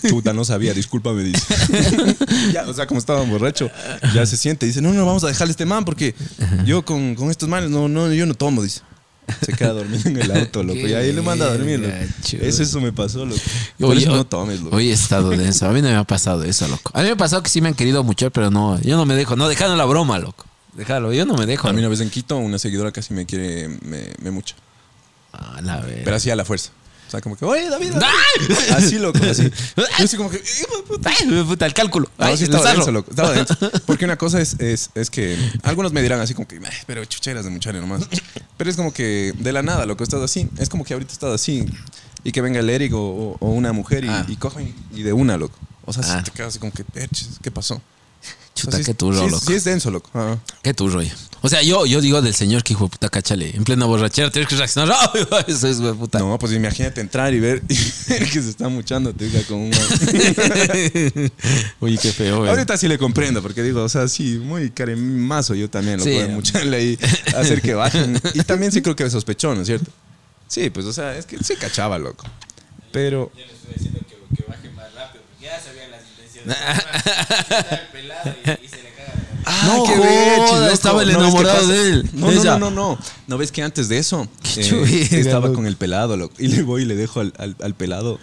Chuta, 0.10 0.34
no 0.34 0.44
sabía, 0.44 0.74
discúlpame, 0.74 1.24
dice. 1.24 1.56
ya, 2.54 2.68
o 2.68 2.74
sea, 2.74 2.88
como 2.88 3.00
estaba 3.00 3.22
borracho, 3.22 3.72
ya 4.14 4.26
se 4.26 4.36
siente. 4.36 4.66
Dice, 4.66 4.82
no, 4.82 4.92
no, 4.92 5.06
vamos 5.06 5.24
a 5.24 5.28
dejarle 5.28 5.52
este 5.52 5.66
man 5.66 5.86
porque 5.86 6.14
yo 6.66 6.84
con, 6.84 7.16
con 7.16 7.32
estos 7.32 7.48
manes, 7.48 7.70
no, 7.70 7.88
no, 7.88 8.12
yo 8.12 8.26
no 8.26 8.34
tomo, 8.34 8.62
dice. 8.62 8.82
Se 9.46 9.54
queda 9.54 9.72
dormido 9.72 10.10
en 10.10 10.22
el 10.22 10.30
auto, 10.30 10.62
loco. 10.62 10.78
Y 10.78 10.94
ahí 10.94 11.14
le 11.14 11.22
manda 11.22 11.46
a 11.46 11.54
dormir, 11.54 11.80
loco. 11.80 11.96
Eso, 12.42 12.64
eso 12.64 12.82
me 12.82 12.92
pasó, 12.92 13.26
loco. 13.26 13.40
Oye, 13.80 14.02
eso 14.02 14.14
no 14.14 14.26
tomes, 14.26 14.60
loco. 14.60 14.76
Hoy 14.76 14.90
he 14.90 14.94
estado 14.94 15.30
denso. 15.30 15.70
A 15.70 15.72
mí 15.72 15.82
no 15.82 15.88
me 15.88 15.96
ha 15.96 16.04
pasado 16.04 16.44
eso, 16.44 16.68
loco. 16.68 16.92
A 16.94 17.00
mí 17.00 17.06
me 17.06 17.12
ha 17.12 17.16
pasado 17.16 17.42
que 17.42 17.50
sí 17.50 17.62
me 17.62 17.70
han 17.70 17.76
querido 17.76 18.04
mucho, 18.04 18.30
pero 18.30 18.52
no. 18.52 18.78
Yo 18.82 18.98
no 18.98 19.06
me 19.06 19.16
dejo. 19.16 19.38
No, 19.38 19.48
dejando 19.48 19.78
la 19.78 19.86
broma, 19.86 20.20
loco. 20.20 20.46
Déjalo. 20.74 21.14
Yo 21.14 21.26
no 21.26 21.36
me 21.36 21.46
dejo. 21.46 21.70
A 21.70 21.72
mí 21.72 21.80
una 21.80 21.88
vez 21.88 22.02
en 22.02 22.10
Quito, 22.10 22.36
una 22.36 22.60
seguidora 22.60 22.92
casi 22.92 23.14
me 23.14 23.26
quiere, 23.26 23.70
me, 23.70 24.10
me 24.22 24.32
mucha. 24.32 24.56
Ah, 25.32 25.62
la 25.64 25.80
verga. 25.80 26.02
Pero 26.04 26.18
así 26.18 26.30
a 26.30 26.36
la 26.36 26.44
fuerza. 26.44 26.72
Sea, 27.14 27.22
como 27.22 27.36
que, 27.36 27.46
oye, 27.46 27.70
David. 27.70 27.92
David". 27.94 28.06
¡Ay! 28.50 28.58
Así, 28.76 28.98
loco, 28.98 29.20
así. 29.30 29.52
Yo 29.78 29.84
así 30.00 30.18
como 30.18 30.32
que, 30.32 30.38
"Hijo 30.38 30.78
de 30.78 31.44
puta". 31.46 31.66
El 31.68 31.74
cálculo. 31.76 32.10
No, 32.18 32.36
sí 32.36 32.46
estaba 32.46 32.74
denso, 32.74 32.92
loco. 32.92 33.12
Estaba 33.12 33.32
denso. 33.34 33.56
Porque 33.86 34.06
una 34.06 34.18
cosa 34.18 34.42
es, 34.42 34.60
es, 34.60 34.90
es 34.96 35.12
que 35.12 35.38
algunos 35.62 35.94
me 35.94 36.02
dirán 36.02 36.20
así 36.22 36.34
como 36.34 36.48
que, 36.48 36.56
"Ay, 36.58 36.78
pero 36.88 37.06
chucheras 37.06 37.46
de 37.46 37.52
muchacho 37.52 37.80
nomás. 37.80 38.02
Pero 38.58 38.70
es 38.70 38.76
como 38.76 38.92
que 38.92 39.32
de 39.38 39.54
la 39.54 39.62
nada, 39.62 39.86
loco, 39.86 40.04
estás 40.04 40.22
así. 40.22 40.50
Es 40.58 40.70
como 40.70 40.84
que 40.84 40.94
ahorita 40.96 41.14
estás 41.14 41.32
así 41.36 41.66
y 42.24 42.32
que 42.32 42.42
venga 42.42 42.60
el 42.62 42.70
Eric 42.72 42.94
o, 42.96 43.38
o- 43.40 43.50
una 43.52 43.74
mujer 43.74 44.06
y, 44.06 44.10
Ah. 44.10 44.26
y 44.28 44.36
cogen 44.38 44.74
y 44.96 45.04
de 45.04 45.14
una, 45.14 45.38
loco. 45.38 45.58
O 45.86 45.94
sea, 45.94 46.02
sí 46.02 46.10
Ah. 46.14 46.24
te 46.24 46.32
quedas 46.32 46.48
así 46.50 46.58
como 46.60 46.72
que, 46.72 46.84
"Perches, 46.84 47.30
¿qué 47.44 47.52
pasó? 47.52 47.80
Chuta, 48.56 48.82
qué 48.84 48.94
turro, 48.94 49.28
loco. 49.28 49.44
Sí 49.46 49.54
es 49.54 49.64
denso, 49.64 49.90
loco. 49.92 50.10
Qué 50.62 50.74
turro, 50.74 51.02
ya. 51.02 51.14
O 51.42 51.50
sea, 51.50 51.62
yo, 51.62 51.86
yo 51.86 52.00
digo 52.00 52.22
del 52.22 52.34
señor 52.36 52.64
que 52.64 52.72
hijo 52.74 52.86
de 52.86 52.92
puta, 52.92 53.10
cáchale. 53.10 53.50
En 53.54 53.64
plena 53.66 53.86
borrachera 53.86 54.32
tienes 54.32 54.48
que 54.48 54.56
reaccionar. 54.56 54.96
Eso 55.48 55.68
es, 55.68 55.82
güey, 55.82 55.94
puta. 55.94 56.20
No, 56.20 56.40
pues 56.40 56.54
imagínate 56.54 57.02
entrar 57.02 57.34
y 57.34 57.40
ver, 57.42 57.62
y 57.68 57.76
que 57.76 58.42
se 58.42 58.50
está 58.50 58.70
muchando, 58.70 59.12
te 59.14 59.26
diga, 59.26 59.42
con 59.44 59.58
un... 59.58 59.72
Oye, 61.82 61.98
qué 62.02 62.12
feo, 62.14 62.38
güey. 62.40 62.50
Ahorita 62.50 62.78
sí 62.78 62.88
le 62.88 62.98
comprendo, 62.98 63.42
porque 63.42 63.62
digo, 63.64 63.84
o 63.84 63.90
sea, 63.90 64.08
sí, 64.08 64.38
muy 64.42 64.70
caremazo 64.70 65.56
yo 65.56 65.70
también 65.70 65.98
lo 65.98 66.06
Sí. 66.06 66.12
puedo 66.14 66.30
mucharle 66.30 66.78
ahí, 66.78 67.00
hacer 67.36 67.62
que 67.62 67.74
bajen. 67.74 68.22
Y 68.34 68.40
también 68.44 68.72
sí 68.72 68.82
creo 68.82 68.96
que 68.96 69.10
sospechó, 69.10 69.54
¿no 69.56 69.62
es 69.62 69.68
cierto? 69.68 69.92
Sí, 70.48 70.70
pues, 70.70 70.86
o 70.86 70.94
sea, 70.94 71.18
es 71.18 71.26
que 71.26 71.38
sí 71.44 71.56
cachaba, 71.56 71.98
loco. 71.98 72.26
Pero, 72.92 73.32
Yo 73.36 73.46
le 73.46 73.52
estoy 73.54 73.74
diciendo 73.76 74.00
que, 74.08 74.36
que 74.36 74.44
baje 74.50 74.70
más 74.70 74.94
rápido, 74.94 75.23
ya 75.44 75.60
sabían 75.60 75.92
las 75.92 76.02
intenciones. 76.10 76.58
Está 76.58 77.76
el 77.82 77.88
pelado 77.92 78.36
y, 78.62 78.66
y 78.66 78.68
se 78.70 78.78
le 78.78 78.90
caga. 78.94 79.14
la- 79.46 79.64
No 79.76 79.84
qué 79.84 79.96
loco. 80.38 80.68
estaba 80.68 81.04
el 81.04 81.12
¿No 81.14 81.20
ves 81.20 81.34
qué 81.34 81.40
enamorado 81.40 81.68
de 81.68 81.88
él, 81.90 82.10
No, 82.14 82.32
no, 82.32 82.44
no, 82.44 82.58
no, 82.60 82.72
no. 82.72 83.00
¿No 83.28 83.38
ves 83.38 83.52
que 83.52 83.62
antes 83.64 83.90
de 83.90 83.98
eso 83.98 84.28
eh, 84.58 85.08
estaba 85.12 85.52
con 85.54 85.66
el 85.68 85.76
pelado, 85.78 86.16
loco? 86.18 86.34
Y 86.40 86.48
le 86.48 86.62
voy 86.64 86.84
y 86.84 86.86
le 86.86 86.96
dejo 86.96 87.20
al, 87.20 87.34
al- 87.38 87.56
al 87.62 87.76
pelado 87.76 88.20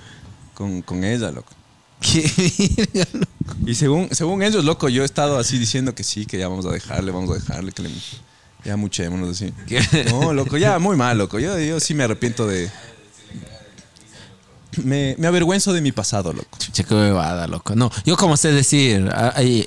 con, 0.55 0.83
con 0.83 1.05
ella, 1.05 1.31
loco. 1.31 1.53
Qué 2.01 3.09
loco. 3.13 3.27
Y 3.67 3.75
según, 3.75 4.09
según 4.13 4.43
ellos, 4.43 4.65
loco, 4.65 4.89
yo 4.89 5.03
he 5.03 5.05
estado 5.05 5.39
así 5.39 5.59
diciendo 5.59 5.95
que 5.95 6.03
sí, 6.05 6.25
que 6.25 6.39
ya 6.39 6.49
vamos 6.49 6.65
a 6.67 6.71
dejarle, 6.71 7.11
vamos 7.13 7.31
a 7.31 7.35
dejarle, 7.35 7.73
que 7.73 7.83
le, 7.83 7.91
ya 8.65 8.77
muchémonos 8.77 9.29
así. 9.31 9.53
¿Qué? 9.67 9.81
No, 10.11 10.33
loco, 10.33 10.57
ya 10.57 10.79
muy 10.79 10.97
mal, 10.97 11.19
loco. 11.19 11.39
Yo, 11.39 11.59
yo 11.59 11.79
sí 11.81 11.93
me 11.95 12.05
arrepiento 12.05 12.47
de. 12.47 12.71
Me, 14.85 15.17
me 15.19 15.27
avergüenzo 15.27 15.73
de 15.73 15.81
mi 15.81 15.91
pasado, 15.93 16.33
loco. 16.33 16.59
Qué 16.73 16.85
bebada, 16.95 17.47
loco. 17.49 17.75
No, 17.75 17.91
yo 18.05 18.17
como 18.17 18.37
sé 18.37 18.53
decir, 18.53 19.05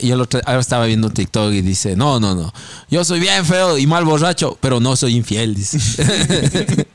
yo 0.01 0.16
ahora 0.45 0.60
estaba 0.62 0.86
viendo 0.86 1.08
un 1.08 1.14
TikTok 1.14 1.51
y 1.54 1.62
dice, 1.62 1.95
no, 1.95 2.20
no, 2.20 2.34
no, 2.36 2.54
yo 2.89 3.04
soy 3.04 3.20
bien 3.20 3.45
feo 3.45 3.78
y 3.78 3.86
mal 3.86 4.06
borracho, 4.06 4.58
pero 4.62 4.80
no 4.80 4.95
soy 4.95 5.16
infiel, 5.16 5.56
dice. 5.56 5.78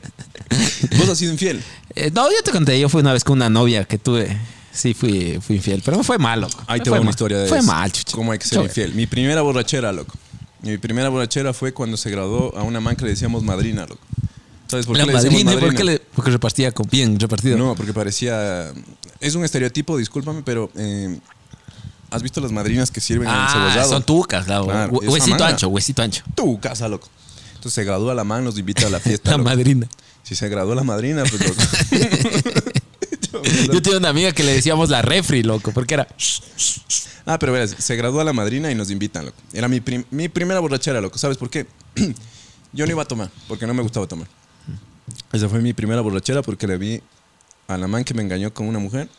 ¿Vos 0.97 1.09
has 1.09 1.17
sido 1.17 1.31
infiel? 1.31 1.61
Eh, 1.95 2.11
no, 2.13 2.29
yo 2.29 2.37
te 2.43 2.51
conté, 2.51 2.79
yo 2.79 2.89
fui 2.89 3.01
una 3.01 3.13
vez 3.13 3.23
con 3.23 3.37
una 3.37 3.49
novia 3.49 3.85
que 3.85 3.97
tuve, 3.97 4.35
sí 4.71 4.93
fui, 4.93 5.39
fui 5.41 5.57
infiel, 5.57 5.81
pero 5.85 5.97
me 5.97 6.03
fue 6.03 6.17
mal, 6.17 6.41
loco. 6.41 6.61
Ahí 6.67 6.79
Me 6.79 6.83
te 6.85 6.89
va 6.89 6.99
una 6.99 7.09
historia 7.11 7.37
de 7.37 7.47
Fue 7.47 7.59
eso. 7.59 7.67
mal, 7.67 7.91
chucha. 7.91 8.15
¿Cómo 8.15 8.31
hay 8.31 8.39
que 8.39 8.47
ser 8.47 8.61
infiel? 8.61 8.93
Mi 8.95 9.05
primera 9.05 9.41
borrachera, 9.41 9.91
loco. 9.91 10.15
Mi 10.61 10.77
primera 10.77 11.09
borrachera 11.09 11.53
fue 11.53 11.73
cuando 11.73 11.95
se 11.97 12.09
graduó 12.09 12.55
a 12.57 12.63
una 12.63 12.79
man 12.81 12.95
que 12.95 13.05
le 13.05 13.11
decíamos 13.11 13.43
madrina, 13.43 13.85
loco. 13.85 14.01
¿Sabes 14.69 14.85
por 14.85 14.95
qué 14.95 15.01
La 15.01 15.07
le 15.07 15.13
madrina, 15.13 15.43
madrina? 15.51 15.59
¿por 15.67 15.75
qué 15.75 15.83
le- 15.83 15.99
porque 15.99 16.31
repartía 16.31 16.71
con 16.71 16.87
bien 16.89 17.19
repartido. 17.19 17.57
No, 17.57 17.75
porque 17.75 17.93
parecía. 17.93 18.71
Es 19.19 19.35
un 19.35 19.43
estereotipo, 19.43 19.97
discúlpame, 19.97 20.41
pero. 20.43 20.69
eh, 20.75 21.19
¿Has 22.11 22.23
visto 22.23 22.41
las 22.41 22.51
madrinas 22.51 22.89
que 22.89 23.01
sirven 23.01 23.27
en 23.27 23.33
el 23.35 23.39
ah, 23.39 23.49
cebollado? 23.53 23.89
son 23.89 24.03
tucas, 24.03 24.45
claro. 24.45 24.65
Claro, 24.65 24.91
Hue- 24.93 25.03
esa 25.03 25.11
huesito 25.11 25.43
ancho, 25.43 25.67
huesito 25.67 26.01
ancho. 26.01 26.23
Tu 26.35 26.59
casa, 26.59 26.87
loco. 26.87 27.07
Entonces 27.49 27.73
se 27.73 27.83
gradúa 27.83 28.15
la 28.15 28.23
man, 28.23 28.43
nos 28.43 28.57
invita 28.57 28.87
a 28.87 28.89
la 28.89 28.99
fiesta. 28.99 29.31
La 29.31 29.37
loco. 29.37 29.49
madrina. 29.49 29.87
Si 30.23 30.35
se 30.35 30.47
graduó 30.49 30.73
la 30.75 30.83
madrina, 30.83 31.23
pues 31.29 31.47
loco. 31.47 31.61
Yo 33.73 33.81
tenía 33.81 33.97
una 33.99 34.09
amiga 34.09 34.31
que 34.31 34.43
le 34.43 34.53
decíamos 34.53 34.89
la 34.89 35.01
refri, 35.01 35.43
loco, 35.43 35.71
porque 35.71 35.93
era... 35.95 36.07
ah, 37.25 37.37
pero 37.37 37.51
verás, 37.53 37.75
se 37.77 37.95
gradúa 37.95 38.23
la 38.23 38.33
madrina 38.33 38.71
y 38.71 38.75
nos 38.75 38.89
invitan, 38.91 39.25
loco. 39.25 39.37
Era 39.53 39.67
mi, 39.67 39.79
prim- 39.79 40.05
mi 40.11 40.29
primera 40.29 40.59
borrachera, 40.59 40.99
loco. 41.01 41.17
¿Sabes 41.19 41.37
por 41.37 41.49
qué? 41.49 41.67
Yo 42.73 42.85
no 42.85 42.91
iba 42.91 43.01
a 43.03 43.05
tomar, 43.05 43.29
porque 43.47 43.67
no 43.67 43.73
me 43.73 43.81
gustaba 43.83 44.07
tomar. 44.07 44.27
Esa 45.31 45.49
fue 45.49 45.59
mi 45.59 45.73
primera 45.73 46.01
borrachera 46.01 46.41
porque 46.41 46.67
le 46.67 46.77
vi 46.77 47.01
a 47.67 47.77
la 47.77 47.87
man 47.87 48.03
que 48.03 48.13
me 48.13 48.21
engañó 48.23 48.53
con 48.53 48.67
una 48.67 48.79
mujer, 48.79 49.09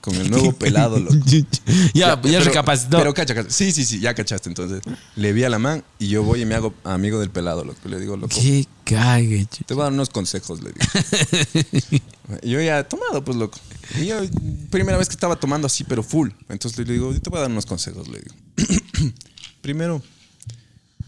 con 0.00 0.14
el 0.14 0.30
nuevo 0.30 0.52
pelado, 0.52 0.98
loco. 0.98 1.16
ya, 1.94 2.20
ya, 2.22 2.40
recapacitó. 2.40 2.98
Pero 2.98 3.14
cacha, 3.14 3.34
cacha. 3.34 3.50
Sí, 3.50 3.70
sí, 3.72 3.84
sí, 3.84 4.00
ya 4.00 4.14
cachaste. 4.14 4.48
Entonces, 4.48 4.82
le 5.16 5.32
vi 5.32 5.44
a 5.44 5.50
la 5.50 5.58
man 5.58 5.84
y 5.98 6.08
yo 6.08 6.22
voy 6.22 6.42
y 6.42 6.46
me 6.46 6.54
hago 6.54 6.74
amigo 6.84 7.20
del 7.20 7.30
pelado, 7.30 7.64
loco. 7.64 7.78
Le 7.88 8.00
digo, 8.00 8.16
loco, 8.16 8.34
Qué 8.34 8.66
cague, 8.84 9.46
chucha. 9.46 9.64
te 9.66 9.74
voy 9.74 9.82
a 9.82 9.84
dar 9.84 9.92
unos 9.92 10.10
consejos, 10.10 10.60
le 10.62 10.72
digo. 10.72 12.00
Yo 12.42 12.60
ya 12.60 12.78
he 12.78 12.84
tomado, 12.84 13.24
pues, 13.24 13.36
loco. 13.36 13.58
Y 13.98 14.06
yo, 14.06 14.20
primera 14.70 14.96
vez 14.96 15.08
que 15.08 15.14
estaba 15.14 15.34
tomando 15.34 15.66
así, 15.66 15.82
pero 15.82 16.04
full. 16.04 16.30
Entonces 16.48 16.78
le 16.86 16.92
digo, 16.92 17.12
yo 17.12 17.20
te 17.20 17.28
voy 17.28 17.38
a 17.38 17.42
dar 17.42 17.50
unos 17.50 17.66
consejos, 17.66 18.06
le 18.06 18.20
digo. 18.20 18.34
Primero, 19.62 20.00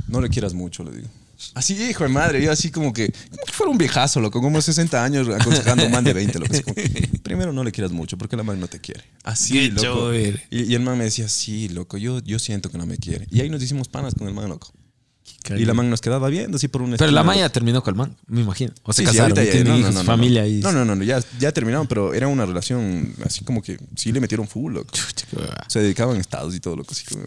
no 0.08 0.20
le 0.20 0.28
quieras 0.28 0.52
mucho, 0.52 0.82
le 0.82 0.90
digo. 0.90 1.08
Así, 1.54 1.74
hijo 1.74 2.04
de 2.04 2.10
madre, 2.10 2.42
yo 2.42 2.50
así 2.52 2.70
como 2.70 2.92
que, 2.92 3.12
como 3.30 3.44
que 3.44 3.52
fuera 3.52 3.70
un 3.70 3.78
viejazo, 3.78 4.20
loco, 4.20 4.40
como 4.40 4.60
60 4.60 5.04
años 5.04 5.28
aconsejando 5.28 5.84
a 5.84 5.86
un 5.86 5.92
man 5.92 6.04
de 6.04 6.12
20, 6.12 6.38
loco. 6.38 6.54
Como, 6.64 6.76
primero 7.22 7.52
no 7.52 7.64
le 7.64 7.72
quieras 7.72 7.92
mucho, 7.92 8.16
porque 8.16 8.36
la 8.36 8.42
man 8.42 8.60
no 8.60 8.68
te 8.68 8.80
quiere. 8.80 9.04
Así, 9.24 9.70
loco. 9.70 10.14
Y, 10.14 10.40
y 10.50 10.74
el 10.74 10.82
man 10.82 10.98
me 10.98 11.04
decía, 11.04 11.28
sí, 11.28 11.68
loco, 11.68 11.96
yo, 11.98 12.20
yo 12.20 12.38
siento 12.38 12.70
que 12.70 12.78
no 12.78 12.86
me 12.86 12.96
quiere. 12.98 13.26
Y 13.30 13.40
ahí 13.40 13.50
nos 13.50 13.62
hicimos 13.62 13.88
panas 13.88 14.14
con 14.14 14.28
el 14.28 14.34
man, 14.34 14.48
loco. 14.48 14.72
Y 15.56 15.64
la 15.64 15.74
man 15.74 15.90
nos 15.90 16.00
quedaba 16.00 16.28
viendo 16.28 16.56
así 16.56 16.68
por 16.68 16.82
un 16.82 16.90
Pero 16.92 17.10
la 17.10 17.20
esquina, 17.20 17.22
maya 17.24 17.48
terminó 17.50 17.82
con 17.82 17.92
el 17.94 17.98
man, 17.98 18.16
me 18.26 18.40
imagino. 18.42 18.72
O 18.84 18.92
se 18.92 19.02
Sí, 19.02 19.06
sí, 19.10 19.16
casaron, 19.16 19.36
ahorita 19.38 19.44
ya- 19.44 19.50
tiene 19.52 19.70
no, 19.70 19.74
no, 19.74 19.80
hijos, 19.80 19.94
no, 19.94 20.00
no, 20.00 20.06
familia 20.06 20.42
no. 20.42 20.48
y... 20.48 20.60
No, 20.60 20.72
no, 20.72 20.84
no, 20.84 20.94
no, 20.96 21.02
ya, 21.04 21.20
ya 21.40 21.50
terminaron, 21.52 21.86
pero 21.86 22.14
era 22.14 22.28
una 22.28 22.46
relación 22.46 23.14
así 23.24 23.44
como 23.44 23.60
que 23.62 23.78
sí 23.96 24.12
le 24.12 24.20
metieron 24.20 24.46
full, 24.46 24.72
loco. 24.74 24.90
Se 25.68 25.80
dedicaban 25.80 26.16
a 26.16 26.20
estados 26.20 26.54
y 26.54 26.60
todo, 26.60 26.76
loco. 26.76 26.92
Así 26.92 27.04
como, 27.04 27.24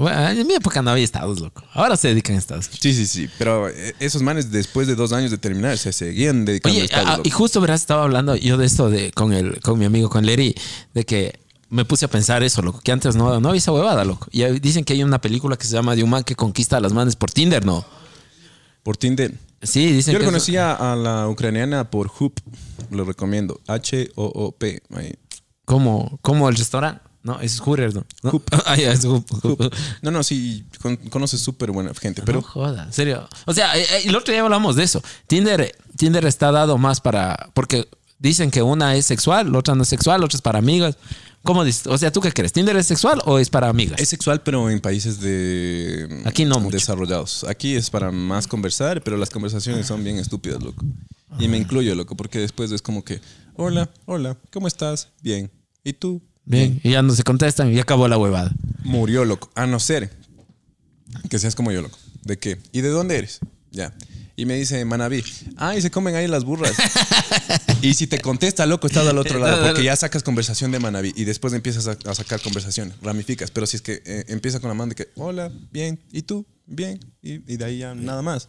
Bueno, 0.00 0.28
en 0.30 0.46
mi 0.46 0.54
época 0.54 0.80
no 0.82 0.90
había 0.90 1.04
estados, 1.04 1.40
loco. 1.40 1.62
Ahora 1.74 1.96
se 1.96 2.08
dedican 2.08 2.36
a 2.36 2.38
estados. 2.38 2.70
sí, 2.80 2.94
sí, 2.94 3.06
sí. 3.06 3.28
Pero 3.38 3.68
eh, 3.68 3.94
esos 4.00 4.22
manes, 4.22 4.50
después 4.50 4.86
de 4.86 4.94
dos 4.94 5.12
años 5.12 5.30
de 5.30 5.38
terminar, 5.38 5.76
se 5.78 5.92
seguían 5.92 6.44
dedicando 6.44 6.74
Oye, 6.74 6.82
a 6.82 6.84
estados. 6.86 7.08
ah, 7.08 7.16
loco. 7.18 7.28
y 7.28 7.30
justo 7.30 7.60
verás, 7.60 7.80
estaba 7.82 8.04
hablando 8.04 8.36
yo 8.36 8.56
de 8.56 8.66
esto 8.66 8.88
de, 8.90 9.10
con, 9.12 9.32
el, 9.32 9.60
con 9.60 9.78
mi 9.78 9.84
amigo, 9.84 10.08
con 10.08 10.24
Leri, 10.24 10.54
de 10.94 11.04
que 11.04 11.40
me 11.70 11.84
puse 11.84 12.04
a 12.04 12.08
pensar 12.08 12.42
eso, 12.42 12.60
loco, 12.62 12.80
que 12.82 12.92
antes 12.92 13.16
no, 13.16 13.40
no 13.40 13.48
había 13.48 13.58
esa 13.58 13.72
huevada, 13.72 14.04
loco. 14.04 14.26
Y 14.30 14.44
dicen 14.60 14.84
que 14.84 14.92
hay 14.92 15.02
una 15.02 15.20
película 15.20 15.56
que 15.56 15.64
se 15.66 15.72
llama 15.74 15.94
De 15.96 16.02
un 16.02 16.10
man 16.10 16.24
que 16.24 16.34
conquista 16.36 16.76
a 16.76 16.80
las 16.80 16.92
manes 16.92 17.16
por 17.16 17.30
Tinder, 17.30 17.64
¿no? 17.64 17.84
Por 18.82 18.96
Tinder. 18.96 19.34
Sí, 19.62 19.92
dicen 19.92 20.12
Yo 20.12 20.18
que 20.18 20.24
le 20.24 20.28
eso- 20.28 20.32
conocía 20.32 20.72
a 20.74 20.96
la 20.96 21.28
ucraniana 21.28 21.90
por 21.90 22.10
Hoop. 22.18 22.40
Lo 22.90 23.04
recomiendo. 23.04 23.60
H-O-O-P. 23.66 24.82
¿Cómo, 25.64 26.18
cómo 26.22 26.48
el 26.48 26.56
restaurante? 26.56 27.02
No, 27.22 27.38
es 27.40 27.60
Hooters, 27.60 27.94
¿no? 27.94 28.04
¿No? 28.22 28.30
Hoop. 28.30 28.44
Ah, 28.66 28.76
ya, 28.76 28.92
es 28.92 29.04
Hoop. 29.04 29.26
Hoop. 29.44 29.74
No, 30.02 30.10
no, 30.10 30.22
sí. 30.22 30.64
con- 30.80 30.96
conoces 30.96 31.40
súper 31.40 31.70
buena 31.70 31.92
gente. 31.94 32.22
Pero 32.24 32.40
no 32.40 32.46
joda, 32.46 32.84
en 32.84 32.92
serio. 32.92 33.28
O 33.44 33.52
sea, 33.52 33.76
eh, 33.76 33.82
eh, 33.82 34.02
el 34.06 34.16
otro 34.16 34.32
día 34.32 34.42
hablamos 34.42 34.76
de 34.76 34.84
eso. 34.84 35.02
Tinder, 35.26 35.76
Tinder 35.96 36.24
está 36.24 36.50
dado 36.50 36.78
más 36.78 37.00
para. 37.02 37.50
Porque 37.52 37.86
dicen 38.18 38.50
que 38.50 38.62
una 38.62 38.96
es 38.96 39.04
sexual, 39.04 39.52
la 39.52 39.58
otra 39.58 39.74
no 39.74 39.82
es 39.82 39.88
sexual, 39.88 40.20
la 40.20 40.24
otra 40.26 40.36
es 40.38 40.42
para 40.42 40.58
amigas. 40.58 40.96
¿Cómo 41.42 41.64
dices? 41.64 41.86
O 41.86 41.96
sea, 41.96 42.12
¿tú 42.12 42.20
qué 42.20 42.32
crees? 42.32 42.52
¿Tinder 42.52 42.76
es 42.76 42.86
sexual 42.86 43.20
o 43.24 43.38
es 43.38 43.48
para 43.48 43.68
amigas? 43.68 43.98
Es 44.00 44.10
sexual, 44.10 44.42
pero 44.42 44.68
en 44.70 44.80
países 44.80 45.20
de 45.20 46.22
Aquí 46.26 46.44
no 46.44 46.60
mucho. 46.60 46.76
desarrollados. 46.76 47.44
Aquí 47.44 47.74
es 47.74 47.88
para 47.88 48.10
más 48.10 48.46
conversar, 48.46 49.02
pero 49.02 49.16
las 49.16 49.30
conversaciones 49.30 49.86
son 49.86 50.04
bien 50.04 50.18
estúpidas, 50.18 50.62
loco. 50.62 50.84
Y 51.38 51.48
me 51.48 51.56
incluyo, 51.56 51.94
loco, 51.94 52.14
porque 52.16 52.38
después 52.38 52.70
es 52.72 52.82
como 52.82 53.04
que, 53.04 53.20
hola, 53.56 53.88
hola, 54.04 54.36
¿cómo 54.52 54.68
estás? 54.68 55.08
Bien. 55.22 55.50
¿Y 55.82 55.94
tú? 55.94 56.20
Bien, 56.44 56.80
y 56.82 56.90
ya 56.90 57.02
no 57.02 57.14
se 57.14 57.22
contestan 57.22 57.72
y 57.72 57.78
acabó 57.78 58.06
la 58.08 58.18
huevada. 58.18 58.52
Murió, 58.82 59.24
loco. 59.24 59.50
A 59.54 59.66
no 59.66 59.78
ser 59.80 60.10
que 61.28 61.38
seas 61.38 61.54
como 61.54 61.72
yo, 61.72 61.80
loco. 61.80 61.98
¿De 62.24 62.38
qué? 62.38 62.58
¿Y 62.72 62.82
de 62.82 62.88
dónde 62.90 63.16
eres? 63.16 63.40
Ya. 63.70 63.94
Y 64.36 64.46
me 64.46 64.54
dice 64.56 64.84
Manaví, 64.84 65.22
ah, 65.56 65.76
y 65.76 65.82
se 65.82 65.90
comen 65.90 66.14
ahí 66.14 66.26
las 66.26 66.44
burras. 66.44 66.72
y 67.82 67.94
si 67.94 68.06
te 68.06 68.20
contesta, 68.20 68.64
loco, 68.66 68.86
estás 68.86 69.06
al 69.06 69.18
otro 69.18 69.38
lado, 69.38 69.66
porque 69.66 69.84
ya 69.84 69.94
sacas 69.96 70.22
conversación 70.22 70.70
de 70.70 70.78
Manaví 70.78 71.12
y 71.14 71.24
después 71.24 71.52
empiezas 71.52 71.86
a, 71.88 71.96
a 72.10 72.14
sacar 72.14 72.40
conversaciones, 72.40 72.94
ramificas. 73.02 73.50
Pero 73.50 73.66
si 73.66 73.76
es 73.76 73.82
que 73.82 74.02
eh, 74.04 74.24
empieza 74.28 74.60
con 74.60 74.68
la 74.68 74.74
mano 74.74 74.90
de 74.90 74.94
que, 74.94 75.08
hola, 75.16 75.50
bien, 75.70 76.00
¿y 76.12 76.22
tú? 76.22 76.46
Bien. 76.66 76.98
Y, 77.22 77.34
y 77.52 77.56
de 77.56 77.64
ahí 77.64 77.78
ya 77.78 77.94
nada 77.94 78.22
más. 78.22 78.48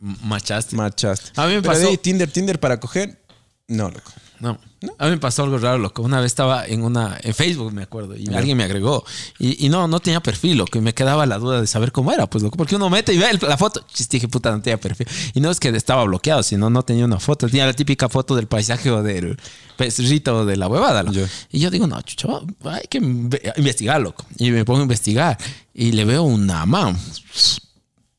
Machaste. 0.00 0.74
Marchaste. 0.76 1.30
A 1.36 1.46
mí 1.46 1.54
me 1.54 1.62
Pero 1.62 1.74
de 1.74 1.80
pasó- 1.80 1.90
ahí, 1.90 1.96
Tinder, 1.98 2.30
Tinder 2.30 2.58
para 2.60 2.80
coger, 2.80 3.22
no, 3.68 3.88
loco. 3.90 4.12
No. 4.40 4.58
A 4.98 5.04
mí 5.06 5.10
me 5.12 5.18
pasó 5.18 5.42
algo 5.44 5.58
raro, 5.58 5.78
loco. 5.78 6.02
Una 6.02 6.18
vez 6.20 6.26
estaba 6.26 6.66
en 6.66 6.82
una 6.82 7.18
en 7.22 7.34
Facebook, 7.34 7.72
me 7.72 7.82
acuerdo, 7.82 8.16
y 8.16 8.32
alguien 8.34 8.56
me 8.56 8.64
agregó. 8.64 9.04
Y, 9.38 9.66
y 9.66 9.68
no, 9.68 9.86
no 9.88 10.00
tenía 10.00 10.20
perfil, 10.20 10.58
loco. 10.58 10.78
Y 10.78 10.80
me 10.80 10.94
quedaba 10.94 11.26
la 11.26 11.38
duda 11.38 11.60
de 11.60 11.66
saber 11.66 11.92
cómo 11.92 12.12
era, 12.12 12.26
pues, 12.26 12.42
loco. 12.44 12.56
Porque 12.56 12.76
uno 12.76 12.88
mete 12.90 13.12
y 13.12 13.18
ve 13.18 13.30
el- 13.30 13.38
la 13.42 13.56
foto. 13.56 13.84
Chis, 13.92 14.08
dije, 14.08 14.28
puta, 14.28 14.50
no 14.50 14.60
tenía 14.62 14.78
perfil. 14.80 15.06
Y 15.34 15.40
no 15.40 15.50
es 15.50 15.60
que 15.60 15.68
estaba 15.68 16.04
bloqueado, 16.04 16.42
sino 16.42 16.70
no 16.70 16.82
tenía 16.82 17.04
una 17.04 17.18
foto. 17.20 17.46
Tenía 17.48 17.66
la 17.66 17.72
típica 17.74 18.08
foto 18.08 18.34
del 18.36 18.46
paisaje 18.46 18.90
o 18.90 19.02
del 19.02 19.38
perrito 19.76 20.44
de 20.46 20.56
la 20.56 20.68
huevada. 20.68 21.02
loco. 21.02 21.16
Ya. 21.18 21.28
Y 21.50 21.60
yo 21.60 21.70
digo, 21.70 21.86
no, 21.86 22.00
chucho, 22.02 22.46
hay 22.64 22.84
que 22.88 23.00
inve- 23.00 23.52
investigar, 23.56 24.00
loco. 24.00 24.24
Y 24.38 24.50
me 24.50 24.64
pongo 24.64 24.80
a 24.80 24.82
investigar. 24.82 25.36
Y 25.74 25.92
le 25.92 26.04
veo 26.04 26.22
una 26.22 26.64
man. 26.66 26.96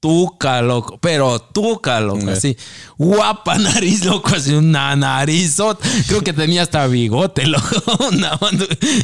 Tuca, 0.08 0.62
loco, 0.62 0.97
pero 1.01 1.38
tuca, 1.38 1.99
loco, 1.99 2.30
así. 2.30 2.55
Guapa 2.97 3.58
nariz, 3.60 4.05
loco, 4.05 4.34
así 4.34 4.53
una 4.53 4.95
narizot. 4.95 5.78
Creo 6.08 6.22
que 6.22 6.32
tenía 6.32 6.62
hasta 6.62 6.88
bigote, 6.88 7.45
loco. 7.47 7.66
Una 8.08 8.39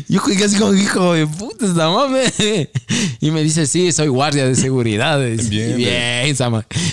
Yo 0.08 0.22
jugué 0.22 0.46
así 0.46 0.58
como 0.58 0.74
hijo 0.74 1.12
de 1.12 1.28
puta, 1.28 1.66
esta 1.66 1.90
mame. 1.90 2.24
Y 3.20 3.32
me 3.32 3.44
dice, 3.44 3.68
sí, 3.68 3.92
soy 3.92 4.08
guardia 4.08 4.48
de 4.48 4.56
seguridad. 4.56 5.20
Dice, 5.20 5.50
Bien. 5.76 6.34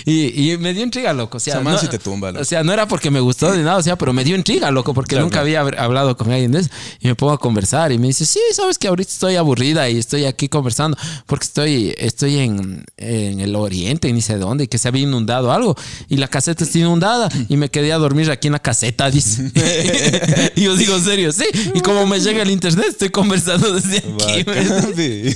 Y, 0.05 0.51
y 0.51 0.57
me 0.57 0.73
dio 0.73 0.83
intriga, 0.83 1.13
loco. 1.13 1.37
O 1.37 1.39
sea, 1.39 1.61
no, 1.61 1.77
sí 1.77 1.87
te 1.87 1.97
tumba, 1.97 2.31
loco. 2.33 2.41
O 2.41 2.45
sea, 2.45 2.65
no 2.65 2.73
era 2.73 2.89
porque 2.89 3.09
me 3.09 3.21
gustó 3.21 3.55
ni 3.55 3.63
nada, 3.63 3.77
o 3.77 3.81
sea, 3.81 3.97
pero 3.97 4.11
me 4.11 4.25
dio 4.25 4.35
intriga, 4.35 4.71
loco, 4.71 4.93
porque 4.93 5.11
Claro, 5.15 5.23
nunca 5.23 5.41
claro. 5.41 5.67
había 5.67 5.81
hablado 5.81 6.17
con 6.17 6.29
alguien 6.29 6.51
de 6.51 6.59
eso. 6.59 6.69
Y 6.99 7.07
me 7.07 7.15
pongo 7.15 7.31
a 7.31 7.37
conversar 7.37 7.93
y 7.93 7.97
me 7.97 8.07
dice, 8.07 8.25
sí, 8.25 8.41
sabes 8.53 8.77
que 8.77 8.89
ahorita 8.89 9.09
estoy 9.09 9.37
aburrida 9.37 9.89
y 9.89 9.97
estoy 9.97 10.25
aquí 10.25 10.49
conversando 10.49 10.97
porque 11.27 11.45
estoy, 11.45 11.95
estoy 11.97 12.39
en, 12.39 12.83
en 12.97 13.39
el 13.39 13.55
oriente, 13.55 14.00
ni 14.13 14.21
sé 14.21 14.37
dónde, 14.37 14.63
y 14.65 14.67
que 14.67 14.77
se 14.77 14.87
había 14.87 15.03
inundado 15.03 15.51
algo. 15.51 15.75
Y 16.09 16.17
la 16.17 16.27
caseta 16.27 16.63
está 16.63 16.77
inundada 16.79 17.29
y 17.49 17.57
me 17.57 17.69
quedé 17.69 17.91
a 17.93 17.97
dormir 17.97 18.29
aquí 18.31 18.47
en 18.47 18.53
la 18.53 18.59
caseta, 18.59 19.09
dice. 19.11 19.51
y 20.55 20.61
yo 20.61 20.75
digo, 20.75 20.99
serio, 20.99 21.31
sí. 21.31 21.45
Y 21.73 21.81
como 21.81 22.05
me 22.07 22.19
llega 22.19 22.41
el 22.43 22.49
internet, 22.51 22.85
estoy 22.89 23.09
conversando 23.09 23.73
desde 23.73 23.97
aquí. 23.99 24.45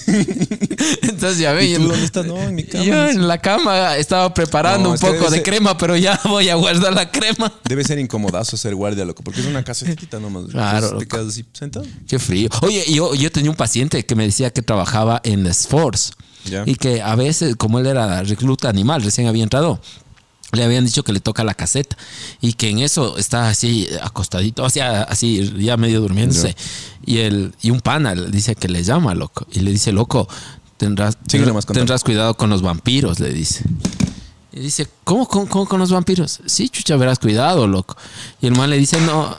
Entonces 1.01 1.38
ya 1.39 1.53
ve. 1.53 1.66
¿Y 1.66 1.76
tú 1.76 1.82
en- 1.82 1.88
dónde 1.89 2.05
estás? 2.05 2.26
No, 2.26 2.41
en 2.41 2.55
mi 2.55 2.63
cama. 2.63 2.84
Yo 2.84 3.07
en 3.07 3.28
la 3.28 3.38
cama 3.39 3.97
estaba 3.97 4.34
preparando 4.34 4.89
No, 4.89 4.93
un 4.95 4.99
poco 4.99 5.26
de 5.30 5.38
ser- 5.38 5.43
crema, 5.43 5.78
pero 5.78 5.95
ya 5.95 6.20
voy 6.26 6.49
a 6.49 6.55
guardar 6.55 6.93
la 6.93 7.11
crema. 7.11 7.51
Debe 7.68 7.84
ser 7.84 7.99
incomodazo 7.99 8.57
ser 8.57 8.76
guardia, 8.76 9.05
loco, 9.05 9.24
porque 9.24 9.41
es 9.41 9.45
una 9.47 9.63
casetita 9.63 10.20
nomás. 10.20 10.45
Claro, 10.51 10.97
te 10.97 11.07
quedas 11.07 11.28
así 11.28 11.45
sentado. 11.53 11.86
Qué 12.07 12.20
frío. 12.20 12.49
Oye, 12.61 12.84
yo, 12.91 13.13
yo 13.16 13.32
tenía 13.32 13.49
un 13.51 13.57
paciente 13.57 14.05
que 14.05 14.16
me 14.16 14.26
decía 14.26 14.51
que 14.51 14.61
trabajaba 14.61 15.22
en 15.24 15.43
las 15.43 15.68
Y 16.66 16.76
que 16.76 17.02
a 17.02 17.16
veces, 17.16 17.56
como 17.56 17.80
él 17.80 17.88
era 17.88 18.22
recluta 18.24 18.70
animal, 18.70 19.02
recién 19.04 19.28
había 19.28 19.43
entrado, 19.43 19.80
le 20.52 20.64
habían 20.64 20.86
dicho 20.86 21.04
que 21.04 21.14
le 21.14 21.20
toca 21.20 21.43
la 21.43 21.54
caseta 21.54 21.98
y 22.41 22.54
que 22.54 22.70
en 22.70 22.80
eso 22.80 23.18
está 23.18 23.50
así 23.50 23.88
acostadito, 24.02 24.64
o 24.64 24.70
sea, 24.70 25.04
así 25.04 25.54
ya 25.58 25.78
medio 25.78 26.02
durmiéndose. 26.02 26.56
Y, 27.06 27.20
el, 27.20 27.54
y 27.62 27.72
un 27.72 27.82
pana 27.82 28.16
le 28.16 28.28
dice 28.30 28.56
que 28.56 28.68
le 28.68 28.84
llama, 28.84 29.14
loco, 29.14 29.46
y 29.52 29.60
le 29.60 29.72
dice, 29.72 29.91
loco, 29.91 30.28
tendrás, 30.78 31.18
más 31.54 31.66
tendrás 31.66 32.04
cuidado 32.04 32.36
con 32.36 32.50
los 32.50 32.62
vampiros, 32.62 33.20
le 33.20 33.32
dice. 33.32 33.64
Y 34.54 34.62
dice, 34.62 34.88
¿cómo, 35.04 35.28
cómo, 35.28 35.48
cómo 35.48 35.66
con 35.68 35.80
los 35.80 35.91
vampiros? 35.91 36.39
Sí, 36.46 36.70
chucha, 36.70 36.96
verás 36.96 37.20
cuidado, 37.20 37.68
loco. 37.68 37.98
Y 38.41 38.48
el 38.48 38.56
man 38.56 38.70
le 38.70 38.78
dice, 38.78 39.00
no. 39.02 39.38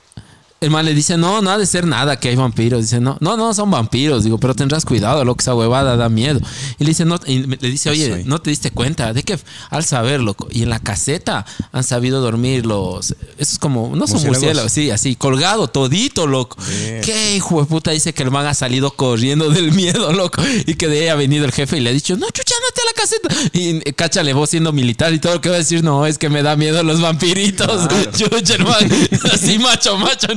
El 0.59 0.71
man 0.71 0.87
le 0.87 0.95
dice, 0.95 1.19
no, 1.19 1.43
no 1.43 1.51
ha 1.51 1.59
de 1.59 1.67
ser 1.67 1.87
nada 1.87 2.19
que 2.19 2.31
hay 2.31 2.37
vampiros. 2.37 2.81
Dice, 2.81 2.99
no, 2.99 3.19
no, 3.21 3.37
no, 3.37 3.53
son 3.53 3.71
vampiros. 3.71 4.25
Digo, 4.25 4.39
pero 4.39 4.55
tendrás 4.55 4.87
cuidado, 4.87 5.23
loco, 5.23 5.43
esa 5.43 5.55
huevada 5.55 5.97
da 5.97 6.09
miedo. 6.09 6.41
Y 6.79 6.85
le 6.85 6.91
dice, 6.91 7.05
no, 7.05 7.21
y 7.27 7.41
le 7.41 7.71
dice, 7.71 7.91
oye, 7.91 8.11
Soy. 8.11 8.25
no 8.25 8.41
te 8.41 8.49
diste 8.49 8.71
cuenta 8.71 9.13
de 9.13 9.23
que 9.23 9.39
al 9.69 9.85
saber, 9.85 10.21
loco, 10.21 10.49
y 10.51 10.63
en 10.63 10.71
la 10.71 10.79
caseta 10.79 11.45
han 11.73 11.85
sabido 11.85 12.23
dormir 12.23 12.65
los. 12.65 13.11
Eso 13.11 13.53
es 13.53 13.59
como, 13.59 13.95
no 13.95 14.07
son 14.07 14.23
Murciélagos. 14.25 14.73
sí, 14.73 14.91
así, 14.91 15.15
colgado, 15.15 15.69
todito, 15.69 16.27
loco. 16.27 16.57
Bien. 16.67 17.03
Qué 17.03 17.37
hijo 17.37 17.61
de 17.61 17.67
puta 17.67 17.91
dice 17.91 18.15
que 18.15 18.23
el 18.23 18.31
man 18.31 18.47
ha 18.47 18.55
salido 18.55 18.91
corriendo 18.93 19.51
del 19.51 19.73
miedo, 19.73 20.11
loco. 20.13 20.43
Y 20.67 20.75
que 20.75 20.89
de 20.89 21.01
ahí 21.01 21.09
ha 21.09 21.17
venido 21.17 21.45
el 21.45 21.53
jefe 21.53 21.77
y 21.77 21.81
le 21.81 21.91
ha 21.91 21.93
dicho, 21.93 22.17
no, 22.17 22.29
chucha, 22.31 22.55
no 22.61 22.83
a 22.83 22.87
la 22.87 22.93
caseta. 22.95 23.29
Y 23.53 23.81
cáchale, 23.93 24.33
vos 24.33 24.49
siendo 24.49 24.73
militar 24.73 25.13
y 25.13 25.19
todo 25.19 25.35
lo 25.35 25.41
que 25.43 25.51
va 25.51 25.57
a 25.57 25.59
decir, 25.59 25.85
no, 25.85 26.07
es 26.07 26.17
que 26.17 26.31
me 26.31 26.43
da 26.43 26.57
miedo 26.57 26.83
los 26.83 27.01
vampiritos. 27.01 27.89
Chucha, 28.17 28.55
el 28.55 28.65
man, 28.65 28.91
así 29.33 29.59
macho, 29.59 29.99
macho, 29.99 30.29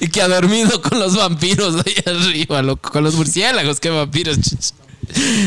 Y 0.00 0.08
que 0.08 0.22
ha 0.22 0.28
dormido 0.28 0.80
con 0.82 0.98
los 0.98 1.16
vampiros 1.16 1.76
ahí 1.86 1.94
arriba, 2.06 2.62
loco. 2.62 2.90
Con 2.90 3.04
los 3.04 3.14
murciélagos, 3.14 3.80
qué 3.80 3.90
vampiros. 3.90 4.38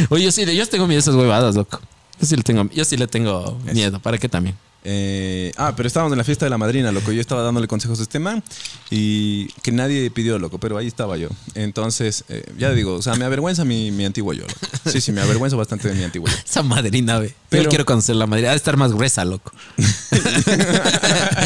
Oye, 0.10 0.24
yo 0.26 0.32
sí, 0.32 0.46
yo 0.56 0.68
tengo 0.68 0.88
miedo 0.88 1.00
a 1.00 1.02
esas 1.02 1.16
huevadas, 1.16 1.56
loco. 1.56 1.80
Yo 2.20 2.28
sí 2.28 2.36
le 2.36 2.44
tengo, 2.44 2.70
yo 2.74 2.86
sí 2.86 2.98
le 2.98 3.08
tengo 3.08 3.58
miedo. 3.74 4.00
¿Para 4.00 4.18
qué 4.18 4.28
también? 4.30 4.56
Eh, 4.90 5.52
ah, 5.58 5.74
pero 5.76 5.86
estábamos 5.88 6.14
en 6.14 6.18
la 6.18 6.24
fiesta 6.24 6.46
de 6.46 6.50
la 6.50 6.58
madrina, 6.58 6.92
loco. 6.94 7.12
Yo 7.12 7.20
estaba 7.20 7.42
dándole 7.42 7.68
consejos 7.68 8.00
a 8.00 8.04
este 8.04 8.20
man 8.20 8.42
y 8.90 9.48
que 9.62 9.72
nadie 9.74 10.10
pidió, 10.12 10.40
loco, 10.40 10.60
pero 10.60 10.78
ahí 10.78 10.88
estaba 10.88 11.18
yo. 11.18 11.28
Entonces, 11.56 12.24
eh, 12.30 12.46
ya 12.58 12.72
digo, 12.72 12.94
o 12.94 13.02
sea, 13.02 13.16
me 13.16 13.26
avergüenza 13.26 13.66
mi, 13.66 13.92
mi 13.92 14.06
antiguo 14.06 14.32
yo, 14.34 14.44
loco. 14.44 14.54
Sí, 14.90 15.02
sí, 15.02 15.12
me 15.12 15.20
avergüenza 15.22 15.58
bastante 15.58 15.90
de 15.90 15.96
mi 15.96 16.04
antiguo 16.06 16.30
yo. 16.30 16.36
Esa 16.46 16.64
madrina, 16.64 17.20
ve. 17.20 17.36
Pero- 17.50 17.64
Yo 17.64 17.70
quiero 17.70 17.86
conocer 17.86 18.16
la 18.16 18.28
madrina. 18.28 18.50
Ha 18.50 18.52
de 18.52 18.58
estar 18.58 18.78
más 18.78 18.94
gruesa, 18.94 19.26
loco. 19.26 19.52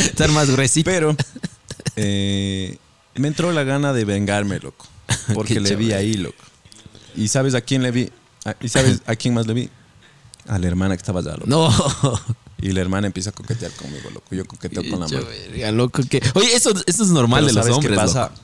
estar 0.05 0.29
más 0.29 0.49
gruesita. 0.51 0.91
Pero 0.91 1.15
eh, 1.95 2.77
me 3.15 3.27
entró 3.27 3.51
la 3.51 3.63
gana 3.63 3.93
de 3.93 4.05
vengarme, 4.05 4.59
loco. 4.59 4.87
Porque 5.33 5.59
le 5.59 5.75
vi 5.75 5.93
ahí, 5.93 6.13
loco. 6.15 6.37
¿Y 7.15 7.27
sabes 7.27 7.55
a 7.55 7.61
quién 7.61 7.83
le 7.83 7.91
vi? 7.91 8.09
Ah, 8.45 8.55
¿Y 8.61 8.69
sabes 8.69 9.01
a 9.05 9.15
quién 9.15 9.33
más 9.33 9.47
le 9.47 9.53
vi? 9.53 9.69
A 10.47 10.57
la 10.57 10.67
hermana 10.67 10.95
que 10.95 11.01
estaba 11.01 11.19
allá, 11.19 11.33
loco. 11.33 11.45
No. 11.47 11.71
Y 12.63 12.71
la 12.73 12.81
hermana 12.81 13.07
empieza 13.07 13.31
a 13.31 13.33
coquetear 13.33 13.71
conmigo, 13.71 14.09
loco. 14.11 14.25
Yo 14.35 14.45
coqueteo 14.45 14.83
con 14.89 14.99
la 14.99 15.07
mano. 15.07 15.25
verga, 15.25 15.71
loco. 15.71 16.03
que- 16.07 16.21
Oye, 16.35 16.53
eso, 16.55 16.71
eso 16.85 17.03
es 17.03 17.09
normal 17.09 17.39
Pero 17.43 17.47
de 17.47 17.53
los 17.53 17.63
¿sabes 17.65 17.75
hombres. 17.77 17.91
qué 17.91 17.95
pasa? 18.05 18.21
loco. 18.29 18.41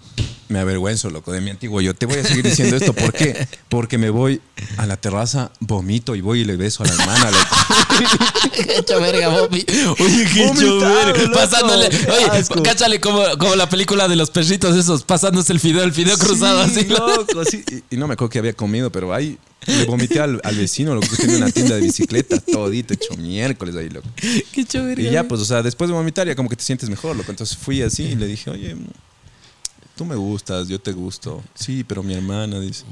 Me 0.49 0.59
avergüenzo, 0.59 1.09
loco, 1.09 1.33
de 1.33 1.41
mi 1.41 1.49
antiguo. 1.49 1.81
Yo 1.81 1.93
te 1.93 2.05
voy 2.05 2.19
a 2.19 2.23
seguir 2.23 2.45
diciendo 2.45 2.77
esto. 2.77 2.93
¿Por 2.93 3.11
qué? 3.11 3.47
Porque 3.69 3.97
me 3.97 4.09
voy 4.09 4.39
a 4.77 4.85
la 4.85 4.95
terraza, 4.95 5.51
vomito 5.59 6.15
y 6.15 6.21
voy 6.21 6.41
y 6.41 6.45
le 6.45 6.55
beso 6.55 6.83
a 6.83 6.87
la 6.87 6.93
hermana, 6.93 7.31
loco. 7.31 8.99
Verga, 9.01 9.27
Bobby. 9.29 9.65
Oye, 9.99 10.25
qué 10.33 10.51
verga. 10.79 11.31
Pasándole. 11.33 11.87
Oye, 11.87 12.25
asco. 12.31 12.63
cáchale 12.63 12.99
como, 13.01 13.23
como 13.37 13.55
la 13.55 13.67
película 13.69 14.07
de 14.07 14.15
los 14.15 14.29
perritos 14.31 14.75
esos, 14.75 15.03
pasándose 15.03 15.51
el 15.53 15.59
fideo, 15.59 15.83
el 15.83 15.93
fideo 15.93 16.17
cruzado 16.17 16.65
Sí, 16.67 16.79
así. 16.79 16.85
loco, 16.85 17.43
sí. 17.45 17.63
Y, 17.91 17.95
y 17.95 17.97
no 17.97 18.07
me 18.07 18.13
acuerdo 18.13 18.29
que 18.29 18.39
había 18.39 18.53
comido, 18.53 18.89
pero 18.91 19.13
ahí 19.13 19.37
le 19.65 19.83
vomité 19.85 20.21
al, 20.21 20.39
al 20.43 20.55
vecino, 20.55 20.95
loco, 20.95 21.07
que 21.09 21.17
tenía 21.17 21.37
una 21.37 21.51
tienda 21.51 21.75
de 21.75 21.81
bicicletas, 21.81 22.41
todito, 22.45 22.93
hecho 22.93 23.15
miércoles 23.17 23.75
ahí, 23.75 23.89
loco. 23.89 24.07
Qué 24.15 24.65
verga. 24.79 25.03
Y 25.03 25.11
ya, 25.11 25.25
pues, 25.25 25.41
o 25.41 25.45
sea, 25.45 25.61
después 25.61 25.89
de 25.89 25.93
vomitar 25.93 26.25
ya 26.25 26.35
como 26.35 26.47
que 26.47 26.55
te 26.55 26.63
sientes 26.63 26.89
mejor, 26.89 27.15
loco. 27.17 27.31
Entonces 27.31 27.57
fui 27.57 27.81
así 27.81 28.03
y 28.03 28.15
le 28.15 28.27
dije, 28.27 28.49
oye, 28.49 28.75
tú 29.97 30.05
me 30.05 30.15
gustas, 30.15 30.67
yo 30.69 30.79
te 30.79 30.93
gusto. 30.93 31.43
Sí, 31.55 31.83
pero 31.83 32.03
mi 32.03 32.13
hermana 32.13 32.59
dice, 32.61 32.85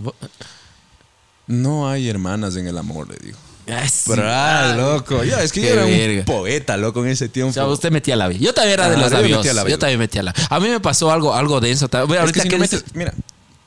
no 1.47 1.87
hay 1.89 2.09
hermanas 2.09 2.55
en 2.55 2.67
el 2.67 2.77
amor, 2.77 3.07
le 3.09 3.17
digo. 3.23 3.37
Ay, 3.67 3.89
sí. 3.89 4.11
Bra, 4.11 4.75
loco. 4.75 5.23
Yo, 5.23 5.37
es 5.37 5.51
que 5.51 5.61
yo 5.61 5.67
era 5.69 5.85
verga. 5.85 6.19
un 6.19 6.25
poeta, 6.25 6.77
loco, 6.77 7.03
en 7.03 7.11
ese 7.11 7.29
tiempo. 7.29 7.49
O 7.49 7.53
sea, 7.53 7.65
usted 7.67 7.91
metía 7.91 8.15
la 8.15 8.27
vida. 8.27 8.39
Yo 8.39 8.53
también 8.53 8.73
era 8.79 8.89
de 8.89 8.95
Ah, 8.95 8.99
los 8.99 9.11
yo 9.11 9.17
labios. 9.17 9.67
Yo 9.69 9.79
también 9.79 9.99
metía 9.99 10.21
la 10.21 10.33
A 10.49 10.59
mí 10.59 10.67
me 10.69 10.79
pasó 10.79 11.11
algo, 11.11 11.33
algo 11.33 11.59
denso. 11.59 11.87
Bueno, 12.07 12.31
que 12.31 12.41
si 12.41 12.49
no 12.49 12.57
metes, 12.59 12.83
mira, 12.93 13.13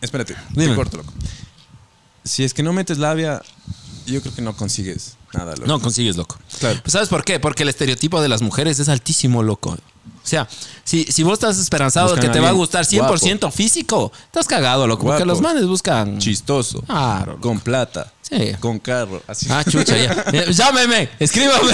espérate, 0.00 0.36
Dime. 0.50 0.68
te 0.68 0.74
corto, 0.76 0.98
loco. 0.98 1.12
Si 2.24 2.44
es 2.44 2.54
que 2.54 2.62
no 2.62 2.72
metes 2.72 2.98
labia, 2.98 3.42
yo 4.06 4.20
creo 4.20 4.34
que 4.34 4.42
no 4.42 4.54
consigues 4.56 5.16
nada, 5.32 5.54
loco. 5.56 5.66
No 5.66 5.80
consigues, 5.80 6.16
loco. 6.16 6.38
Claro. 6.60 6.78
Pues, 6.82 6.92
¿Sabes 6.92 7.08
por 7.08 7.24
qué? 7.24 7.40
Porque 7.40 7.64
el 7.64 7.68
estereotipo 7.68 8.20
de 8.20 8.28
las 8.28 8.40
mujeres 8.42 8.78
es 8.78 8.88
altísimo, 8.88 9.42
loco. 9.42 9.76
O 10.28 10.30
sea, 10.30 10.46
si, 10.84 11.04
si 11.04 11.22
vos 11.22 11.32
estás 11.34 11.58
esperanzado 11.58 12.08
Buscan 12.10 12.26
que 12.26 12.28
te 12.34 12.38
va 12.40 12.50
a 12.50 12.52
gustar 12.52 12.84
100% 12.84 13.50
físico, 13.50 14.12
estás 14.26 14.46
cagado, 14.46 14.86
loco. 14.86 15.04
Porque 15.06 15.24
Guapo. 15.24 15.32
los 15.32 15.40
manes 15.40 15.66
buscan. 15.66 16.18
Chistoso. 16.18 16.82
Claro, 16.82 17.32
loco. 17.32 17.40
Con 17.48 17.60
plata. 17.60 18.12
Sí. 18.20 18.52
Con 18.60 18.78
carro. 18.78 19.22
Así. 19.26 19.46
Ah, 19.50 19.64
chucha, 19.64 19.96
ya. 19.96 20.24
Eh, 20.34 20.52
Llámeme, 20.52 21.08
escríbame. 21.18 21.72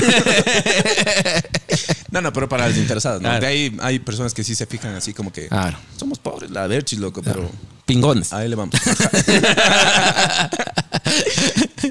No, 2.13 2.21
no, 2.21 2.33
pero 2.33 2.49
para 2.49 2.69
las 2.69 2.77
interesadas, 2.77 3.21
¿no? 3.21 3.29
Claro. 3.29 3.41
De 3.41 3.47
ahí 3.49 3.77
hay 3.83 3.99
personas 3.99 4.33
que 4.33 4.45
sí 4.45 4.55
se 4.55 4.67
fijan 4.67 4.95
así 4.95 5.13
como 5.13 5.33
que 5.33 5.49
Claro. 5.49 5.77
somos 5.97 6.21
pobres, 6.21 6.53
la 6.53 6.69
verchis, 6.69 7.01
loco, 7.01 7.23
pero 7.25 7.51
Pingones. 7.87 8.33
ahí 8.33 8.49
le 8.49 8.55
vamos. 8.55 8.77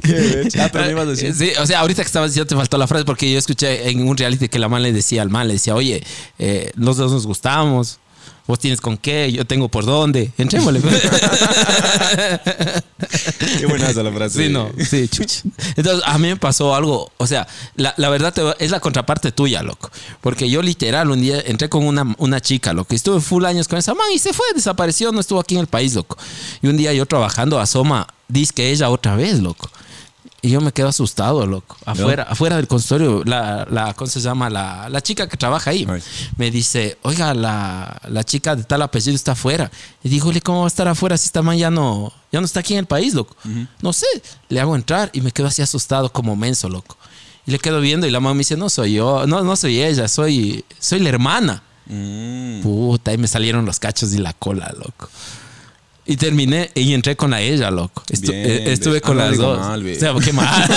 Qué 0.04 0.14
verchis. 0.14 0.62
Ah, 0.62 0.70
pero 0.72 0.86
me 0.86 0.92
ibas 0.92 1.08
a 1.08 1.10
decir. 1.12 1.34
Sí, 1.34 1.52
o 1.60 1.66
sea, 1.66 1.80
ahorita 1.80 2.02
que 2.04 2.08
estabas 2.08 2.32
diciendo 2.32 2.48
te 2.48 2.56
faltó 2.56 2.78
la 2.78 2.88
frase 2.88 3.06
porque 3.06 3.32
yo 3.32 3.40
escuché 3.40 3.90
en 3.90 4.08
un 4.08 4.18
reality 4.18 4.50
que 4.50 4.60
la 4.60 4.70
man 4.70 4.84
le 4.84 4.94
decía 4.94 5.22
al 5.22 5.30
man, 5.30 5.48
le 5.48 5.54
decía, 5.54 5.76
oye, 5.76 6.04
eh, 6.40 6.72
los 6.76 6.98
dos 6.98 7.12
nos 7.12 7.26
gustamos, 7.26 8.00
vos 8.46 8.60
tienes 8.60 8.82
con 8.82 8.98
qué, 8.98 9.32
yo 9.32 9.46
tengo 9.46 9.70
por 9.70 9.86
dónde, 9.86 10.32
entrémosle. 10.38 10.82
Qué 13.60 13.66
buenaza 13.66 14.04
la 14.04 14.12
frase. 14.12 14.44
Sí, 14.44 14.50
no, 14.52 14.70
sí, 14.78 15.08
chucha. 15.08 15.42
Entonces, 15.76 16.04
a 16.06 16.18
mí 16.18 16.28
me 16.28 16.36
pasó 16.36 16.76
algo, 16.76 17.12
o 17.18 17.28
sea, 17.28 17.48
la, 17.76 17.94
la 17.98 18.10
verdad 18.10 18.34
te 18.34 18.42
es 18.64 18.72
la 18.72 18.80
contraparte 18.80 19.32
tuya, 19.32 19.64
loco. 19.64 19.90
Porque 20.22 20.50
yo 20.50 20.62
literal 20.62 21.10
un 21.12 21.22
día 21.22 21.40
entré 21.46 21.70
con 21.70 21.86
una, 21.86 22.16
una 22.18 22.42
chica, 22.42 22.74
loco, 22.74 22.94
y 22.94 22.98
estuve 22.98 23.22
full 23.22 23.46
años 23.46 23.68
con 23.68 23.80
esa 23.80 23.94
man 23.94 24.08
y 24.14 24.20
se 24.20 24.34
fue, 24.34 24.46
desapareció, 24.54 25.12
no 25.12 25.20
estuvo 25.20 25.40
aquí 25.40 25.56
en 25.56 25.62
el 25.62 25.68
país, 25.68 25.94
loco. 25.96 26.18
Y 26.62 26.68
un 26.68 26.78
día 26.78 26.94
yo 26.94 27.06
trabajando 27.06 27.60
asoma, 27.60 28.08
dice 28.28 28.54
que 28.54 28.72
ella 28.72 28.90
otra 28.90 29.16
vez, 29.16 29.40
loco. 29.40 29.70
Y 30.46 30.50
yo 30.50 30.60
me 30.60 30.74
quedo 30.74 30.90
asustado, 30.90 31.48
loco. 31.48 31.78
Afuera, 31.86 32.24
afuera 32.24 32.58
del 32.58 32.68
consultorio, 32.68 33.24
la, 33.24 33.66
la, 33.72 33.94
¿cómo 33.94 34.10
se 34.12 34.20
llama? 34.20 34.50
La, 34.50 34.90
la 34.90 35.00
chica 35.02 35.30
que 35.30 35.38
trabaja 35.38 35.70
ahí 35.72 35.88
me 36.36 36.52
dice, 36.52 36.98
oiga, 37.04 37.34
la, 37.34 38.02
la 38.10 38.26
chica 38.26 38.54
de 38.54 38.66
tal 38.66 38.82
apellido 38.82 39.16
está 39.16 39.32
afuera. 39.32 39.72
Y 40.04 40.10
digo, 40.10 40.28
"Ole, 40.28 40.42
¿cómo 40.42 40.60
va 40.60 40.66
a 40.66 40.68
estar 40.68 40.86
afuera 40.90 41.16
si 41.16 41.28
esta 41.28 41.42
man 41.42 41.58
ya 41.58 41.72
no, 41.72 42.12
ya 42.30 42.42
no 42.42 42.46
está 42.46 42.60
aquí 42.60 42.74
en 42.74 42.80
el 42.80 42.86
país, 42.88 43.14
loco? 43.14 43.38
No 43.82 43.94
sé. 43.94 44.06
Le 44.50 44.60
hago 44.60 44.76
entrar 44.76 45.10
y 45.14 45.22
me 45.22 45.32
quedo 45.32 45.48
así 45.48 45.62
asustado 45.62 46.12
como 46.12 46.36
menso, 46.36 46.68
loco. 46.68 46.98
Y 47.46 47.52
le 47.52 47.60
quedo 47.60 47.80
viendo 47.80 48.06
y 48.06 48.12
la 48.12 48.20
mamá 48.20 48.34
me 48.34 48.40
dice, 48.40 48.58
no 48.58 48.70
soy 48.70 48.96
yo, 48.96 49.26
no, 49.26 49.44
no 49.44 49.56
soy 49.56 49.82
ella, 49.82 50.10
soy, 50.10 50.66
soy 50.78 51.00
la 51.00 51.08
hermana. 51.08 51.64
Mm. 51.86 52.62
Puta, 52.64 53.14
y 53.14 53.18
me 53.18 53.28
salieron 53.30 53.66
los 53.66 53.80
cachos 53.80 54.12
y 54.14 54.18
la 54.18 54.34
cola, 54.34 54.74
loco. 54.78 55.10
Y 56.06 56.18
terminé 56.18 56.70
y 56.76 56.94
entré 56.94 57.16
con 57.16 57.32
la 57.32 57.40
ella, 57.40 57.72
loco. 57.72 58.04
Estu- 58.10 58.32
Bien, 58.32 58.46
eh, 58.46 58.74
estuve 58.74 58.96
ve. 58.96 59.02
con 59.02 59.20
Ah, 59.22 59.28
las 59.30 59.38
dos. 59.38 59.58
mal, 59.58 59.86
o 59.90 59.96
sea, 60.00 60.14
qué 60.22 60.34
mal. 60.34 60.68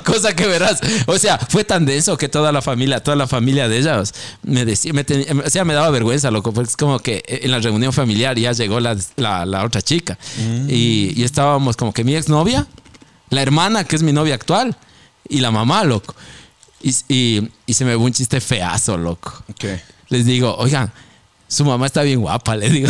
Cosa 0.04 0.34
que 0.36 0.46
verás. 0.46 0.80
O 1.06 1.18
sea, 1.18 1.38
fue 1.38 1.64
tan 1.64 1.86
denso 1.86 2.16
que 2.18 2.28
toda 2.28 2.52
la 2.52 2.60
familia, 2.62 3.00
toda 3.02 3.16
la 3.16 3.26
familia 3.26 3.68
de 3.68 3.78
ellas 3.78 4.12
me 4.42 4.64
decía, 4.64 4.92
me 4.92 5.04
ten- 5.04 5.24
o 5.44 5.48
sea, 5.50 5.64
me 5.64 5.74
daba 5.74 5.90
vergüenza, 5.90 6.30
loco. 6.30 6.52
Pues 6.52 6.68
es 6.70 6.76
como 6.76 6.98
que 6.98 7.22
en 7.26 7.50
la 7.50 7.58
reunión 7.58 7.92
familiar 7.92 8.38
ya 8.38 8.52
llegó 8.52 8.80
la, 8.80 8.96
la- 9.16 9.46
la 9.46 9.64
otra 9.64 9.80
chica. 9.82 10.18
Mm. 10.38 10.66
Y, 10.68 11.12
y 11.16 11.24
estábamos 11.24 11.76
como 11.76 11.92
que 11.92 12.04
mi 12.04 12.14
exnovia, 12.16 12.66
la 13.30 13.42
hermana, 13.42 13.84
que 13.84 13.96
es 13.96 14.02
mi 14.02 14.12
novia 14.12 14.34
actual, 14.34 14.76
y 15.28 15.40
la 15.40 15.50
mamá, 15.50 15.84
loco. 15.84 16.14
Y, 16.82 16.94
y, 17.08 17.48
y 17.66 17.72
se 17.74 17.84
me 17.84 17.90
ve 17.92 17.96
un 17.96 18.12
chiste 18.12 18.40
feazo, 18.40 18.96
loco. 18.98 19.42
Ok. 19.50 19.64
Les 20.10 20.24
digo, 20.26 20.54
oigan, 20.58 20.92
su 21.48 21.64
mamá 21.64 21.86
está 21.86 22.02
bien 22.02 22.20
guapa, 22.20 22.56
les 22.56 22.72
digo. 22.72 22.88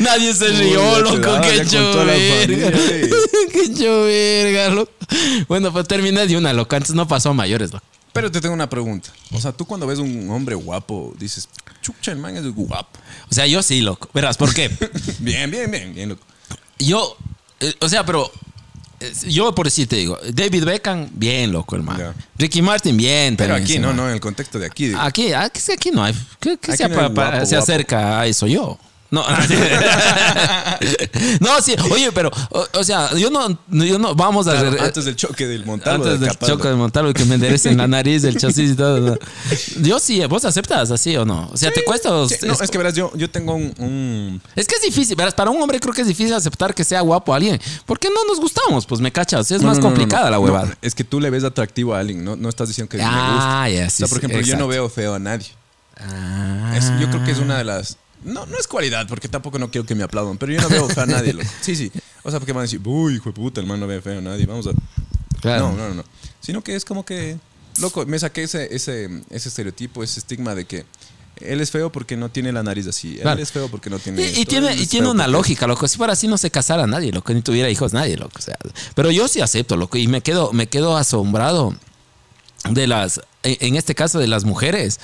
Nadie 0.00 0.34
se 0.34 0.48
rió, 0.48 1.00
loco. 1.00 1.40
Qué 1.42 1.64
ya 1.64 1.82
con 1.82 1.92
toda 1.92 2.04
la 2.04 2.12
verga. 2.12 2.66
familia, 2.66 2.68
eh. 2.68 3.10
Qué 3.76 3.88
verga, 3.88 4.74
loco. 4.74 4.92
Bueno, 5.48 5.72
pues 5.72 5.86
terminé 5.86 6.26
de 6.26 6.36
una, 6.36 6.52
loco. 6.52 6.74
Antes 6.76 6.94
no 6.94 7.06
pasó 7.06 7.30
a 7.30 7.34
mayores, 7.34 7.72
loco. 7.72 7.84
Pero 8.12 8.30
te 8.30 8.40
tengo 8.40 8.54
una 8.54 8.68
pregunta. 8.68 9.10
O 9.32 9.40
sea, 9.40 9.52
tú 9.52 9.64
cuando 9.64 9.86
ves 9.86 9.98
un 9.98 10.30
hombre 10.30 10.54
guapo, 10.54 11.12
dices, 11.18 11.48
chucha, 11.82 12.12
el 12.12 12.18
man 12.18 12.36
es 12.36 12.44
guapo. 12.54 12.98
O 13.30 13.34
sea, 13.34 13.46
yo 13.46 13.62
sí, 13.62 13.80
loco. 13.80 14.08
Verás, 14.14 14.36
¿por 14.36 14.54
qué? 14.54 14.68
Bien, 15.18 15.50
bien, 15.50 15.70
bien, 15.70 15.94
bien, 15.94 16.08
loco. 16.10 16.24
Yo, 16.78 17.16
eh, 17.60 17.74
o 17.80 17.88
sea, 17.88 18.04
pero 18.06 18.30
yo 19.28 19.54
por 19.54 19.66
decir 19.66 19.86
te 19.88 19.96
digo, 19.96 20.18
David 20.32 20.64
Beckham, 20.64 21.08
bien 21.12 21.52
loco, 21.52 21.76
hermano. 21.76 21.98
Ya. 21.98 22.14
Ricky 22.38 22.62
Martin, 22.62 22.96
bien. 22.96 23.36
Pero 23.36 23.54
aquí, 23.54 23.78
no, 23.78 23.88
man. 23.88 23.96
no, 23.96 24.06
en 24.08 24.14
el 24.14 24.20
contexto 24.20 24.58
de 24.58 24.66
aquí. 24.66 24.88
digo. 24.88 25.00
Aquí, 25.00 25.32
aquí, 25.32 25.60
sí, 25.60 25.72
aquí 25.72 25.90
no 25.90 26.02
hay. 26.04 26.14
¿Qué, 26.40 26.56
qué 26.60 26.72
Aquí 26.72 26.82
se, 26.82 26.88
no 26.88 26.98
hay 26.98 27.04
apa- 27.06 27.14
pa- 27.14 27.30
guapo, 27.30 27.46
se 27.46 27.56
guapo. 27.56 27.62
acerca 27.72 28.20
a 28.20 28.26
eso 28.26 28.46
yo? 28.46 28.78
No, 29.10 29.22
no, 31.40 31.60
sí, 31.62 31.74
oye, 31.92 32.10
pero, 32.12 32.30
o, 32.50 32.66
o 32.74 32.84
sea, 32.84 33.14
yo 33.14 33.30
no, 33.30 33.48
yo 33.70 33.98
no, 33.98 34.14
vamos 34.14 34.46
a 34.48 34.52
Claro, 34.52 34.68
hacer- 34.70 34.80
antes 34.82 35.04
del 35.04 35.16
choque 35.16 35.46
del 35.46 35.64
montalvo. 35.64 36.04
antes 36.04 36.20
del 36.20 36.30
choque 36.30 36.64
de 36.64 36.70
loco. 36.70 36.76
montarlo 36.76 37.12
que 37.14 37.24
me 37.24 37.36
enderecen 37.36 37.76
la 37.76 37.86
nariz, 37.88 38.24
el 38.24 38.36
chasis 38.36 38.70
y 38.72 38.74
todo. 38.74 38.98
¿no? 39.00 39.16
Yo 39.82 39.98
sí, 40.00 40.24
¿vos 40.26 40.44
aceptas 40.44 40.90
así 40.90 41.16
o 41.16 41.24
no? 41.24 41.48
O 41.52 41.56
sea, 41.56 41.70
¿te 41.72 41.84
cuesta? 41.84 42.12
o- 42.12 42.28
Sí, 42.28 42.36
no, 42.46 42.54
es 42.54 42.70
que 42.70 42.78
verás, 42.78 42.94
yo, 42.94 43.12
yo 43.14 43.30
tengo 43.30 43.54
un, 43.54 43.72
un- 43.78 44.42
es 44.56 44.66
que 44.66 44.74
es 44.76 44.82
difícil, 44.82 45.14
verás, 45.16 45.34
para 45.34 45.50
un 45.50 45.60
hombre 45.62 45.78
creo 45.80 45.94
que 45.94 46.02
es 46.02 46.08
difícil 46.08 46.34
aceptar 46.34 46.74
que 46.74 46.82
sea 46.84 47.00
guapo 47.00 47.34
alguien. 47.34 47.60
Porque 47.86 48.08
no 48.08 48.24
nos 48.26 48.40
gustamos, 48.40 48.84
pues 48.86 49.00
me 49.00 49.12
cachas. 49.12 49.50
Es 49.50 49.62
No, 49.62 49.68
más 49.68 49.78
complicada 49.78 50.30
la 50.30 50.38
huevada. 50.40 50.76
es 50.82 50.94
que 50.94 51.04
tú 51.04 51.20
le 51.20 51.30
ves 51.30 51.44
atractivo 51.44 51.94
a 51.94 52.00
alguien, 52.00 52.24
no, 52.24 52.34
no 52.36 52.48
estás 52.48 52.68
diciendo 52.68 52.88
que 52.90 52.96
me 52.98 53.04
Ah, 53.06 53.66
gusta. 53.66 53.68
ya, 53.70 53.86
o 53.86 53.90
sí, 53.90 53.96
sea, 53.98 54.08
por 54.08 54.18
ejemplo, 54.18 54.40
yo 54.40 54.56
no 54.56 54.66
veo 54.66 54.88
feo 54.88 55.14
a 55.14 55.18
nadie. 55.18 55.46
Ah. 56.00 56.74
Es- 56.76 56.90
yo 57.00 57.08
creo 57.10 57.22
que 57.24 57.30
es 57.30 57.38
una 57.38 57.56
de 57.58 57.64
las. 57.64 57.96
No, 58.24 58.46
no 58.46 58.58
es 58.58 58.66
cualidad, 58.66 59.06
porque 59.06 59.28
tampoco 59.28 59.58
no 59.58 59.70
quiero 59.70 59.86
que 59.86 59.94
me 59.94 60.02
aplaudan, 60.02 60.38
pero 60.38 60.52
yo 60.52 60.60
no 60.60 60.68
veo 60.68 60.88
feo 60.88 61.04
a 61.04 61.06
nadie, 61.06 61.32
loco. 61.34 61.48
Sí, 61.60 61.76
sí. 61.76 61.92
O 62.22 62.30
sea, 62.30 62.40
porque 62.40 62.52
van 62.52 62.60
a 62.60 62.62
decir, 62.62 62.80
uy, 62.84 63.16
hijo 63.16 63.28
de 63.28 63.34
puta, 63.34 63.60
el 63.60 63.66
man 63.66 63.78
no 63.80 63.86
ve 63.86 64.00
feo 64.00 64.18
a 64.18 64.22
nadie, 64.22 64.46
vamos 64.46 64.66
a. 64.66 64.70
Claro. 65.40 65.70
No, 65.70 65.76
no, 65.76 65.88
no, 65.90 65.94
no. 65.96 66.04
Sino 66.40 66.62
que 66.62 66.74
es 66.74 66.84
como 66.84 67.04
que. 67.04 67.36
Loco, 67.80 68.06
me 68.06 68.18
saqué 68.18 68.44
ese, 68.44 68.74
ese, 68.74 69.10
ese 69.30 69.48
estereotipo, 69.48 70.02
ese 70.02 70.20
estigma 70.20 70.54
de 70.54 70.64
que 70.64 70.86
él 71.40 71.60
es 71.60 71.70
feo 71.72 71.90
porque 71.90 72.16
no 72.16 72.28
tiene 72.30 72.52
la 72.52 72.62
nariz 72.62 72.86
así. 72.86 73.16
Claro. 73.16 73.36
Él 73.36 73.42
es 73.42 73.50
feo 73.52 73.68
porque 73.68 73.90
no 73.90 73.98
tiene. 73.98 74.22
Y, 74.22 74.40
y 74.42 74.44
tiene, 74.46 74.74
y 74.76 74.86
tiene 74.86 75.08
una 75.08 75.24
porque- 75.24 75.32
lógica, 75.32 75.66
loco. 75.66 75.86
Si 75.88 75.96
fuera 75.98 76.12
así 76.12 76.28
no 76.28 76.38
se 76.38 76.50
casara 76.50 76.86
nadie, 76.86 77.12
loco, 77.12 77.34
ni 77.34 77.42
tuviera 77.42 77.68
hijos 77.68 77.92
nadie, 77.92 78.16
loco. 78.16 78.38
O 78.38 78.42
sea, 78.42 78.56
pero 78.94 79.10
yo 79.10 79.26
sí 79.28 79.40
acepto, 79.40 79.76
loco, 79.76 79.98
y 79.98 80.06
me 80.06 80.20
quedo, 80.22 80.52
me 80.52 80.68
quedo 80.68 80.96
asombrado 80.96 81.74
de 82.70 82.86
las, 82.86 83.20
en 83.42 83.56
en 83.60 83.76
este 83.76 83.94
caso 83.94 84.18
de 84.20 84.28
las 84.28 84.44
mujeres, 84.44 85.00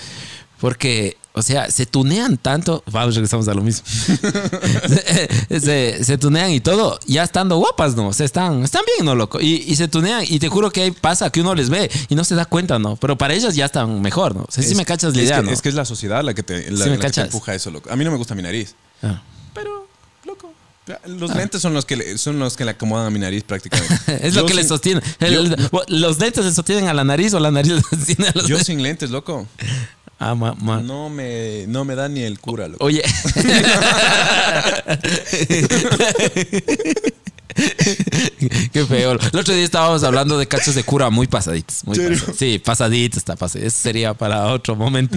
porque, 0.60 1.16
o 1.32 1.42
sea, 1.42 1.70
se 1.70 1.86
tunean 1.86 2.36
tanto. 2.36 2.82
Vamos, 2.90 3.14
regresamos 3.14 3.48
a 3.48 3.54
lo 3.54 3.62
mismo. 3.62 3.82
se, 5.48 5.60
se- 5.60 6.04
se 6.04 6.18
tunean 6.18 6.50
y 6.50 6.60
todo, 6.60 6.98
ya 7.06 7.22
estando 7.22 7.56
guapas, 7.56 7.94
¿no? 7.96 8.08
O 8.08 8.12
sea, 8.12 8.26
están, 8.26 8.62
están 8.64 8.82
bien, 8.96 9.06
¿no, 9.06 9.14
loco? 9.14 9.40
Y, 9.40 9.64
y 9.66 9.76
se 9.76 9.88
tunean, 9.88 10.24
y 10.26 10.38
te 10.38 10.48
juro 10.48 10.70
que 10.70 10.82
ahí 10.82 10.90
pasa 10.90 11.30
que 11.30 11.40
uno 11.40 11.54
les 11.54 11.70
ve 11.70 11.90
y 12.08 12.14
no 12.14 12.24
se 12.24 12.34
da 12.34 12.44
cuenta, 12.44 12.78
¿no? 12.78 12.96
Pero 12.96 13.16
para 13.16 13.34
ellas 13.34 13.54
ya 13.54 13.66
están 13.66 14.00
mejor, 14.02 14.34
¿no? 14.36 14.42
O 14.42 14.52
sea, 14.52 14.62
si 14.62 14.70
Es- 14.72 14.76
me 14.76 14.84
cachas 14.84 15.14
la 15.14 15.22
es 15.22 15.28
idea, 15.28 15.36
que, 15.40 15.46
¿no? 15.46 15.50
Es 15.52 15.62
que 15.62 15.68
es 15.68 15.74
la 15.74 15.84
sociedad 15.84 16.22
la 16.24 16.34
que 16.34 16.42
te, 16.42 16.70
la, 16.70 16.84
Sí 16.84 16.90
me 16.90 16.96
la 16.96 16.96
que 16.96 16.96
te 16.98 17.06
cachas. 17.06 17.24
empuja 17.26 17.54
eso, 17.54 17.70
loco. 17.70 17.90
A 17.90 17.96
mí 17.96 18.04
no 18.04 18.10
me 18.10 18.16
gusta 18.16 18.34
mi 18.34 18.42
nariz. 18.42 18.74
Ah. 19.02 19.22
Pero, 19.54 19.86
loco. 20.24 20.52
Los 21.06 21.34
lentes 21.36 21.62
son 21.62 21.72
los 21.72 21.84
que 21.84 21.94
le, 21.96 22.18
son 22.18 22.38
los 22.40 22.56
que 22.56 22.64
le 22.64 22.72
acomodan 22.72 23.06
a 23.06 23.10
mi 23.10 23.18
nariz 23.20 23.44
prácticamente. 23.44 23.94
Es 24.26 24.34
lo 24.34 24.44
que 24.44 24.54
le 24.54 24.62
sin- 24.62 24.68
sostiene. 24.68 25.00
El- 25.20 25.56
los 25.88 26.18
lentes 26.18 26.44
se 26.44 26.52
sostienen 26.52 26.88
a 26.88 26.94
la 26.94 27.04
nariz 27.04 27.32
o 27.34 27.38
la 27.40 27.50
nariz 27.52 27.72
le 27.72 27.80
sostiene 27.82 28.26
a 28.28 28.32
los 28.34 28.44
Yo 28.44 28.56
lentes. 28.56 28.66
sin 28.66 28.82
lentes, 28.82 29.10
loco. 29.10 29.46
Ah, 30.22 30.34
ma- 30.34 30.54
ma- 30.60 30.82
No 30.82 31.08
me, 31.08 31.64
no 31.66 31.84
me 31.86 31.94
da 31.94 32.06
ni 32.08 32.20
el 32.22 32.38
cura, 32.38 32.68
loco. 32.68 32.84
Oye. 32.84 33.02
Qué 38.72 38.86
feo. 38.86 39.12
El 39.12 39.38
otro 39.38 39.54
día 39.54 39.64
estábamos 39.64 40.02
hablando 40.04 40.38
de 40.38 40.46
cachos 40.46 40.74
de 40.74 40.84
cura 40.84 41.10
muy 41.10 41.26
pasaditos. 41.26 41.84
Muy 41.84 41.96
pasaditos. 41.98 42.36
Sí, 42.36 42.58
pasaditos 42.58 43.18
está 43.18 43.36
pasado. 43.36 43.64
Eso 43.64 43.78
sería 43.80 44.14
para 44.14 44.46
otro 44.46 44.76
momento. 44.76 45.16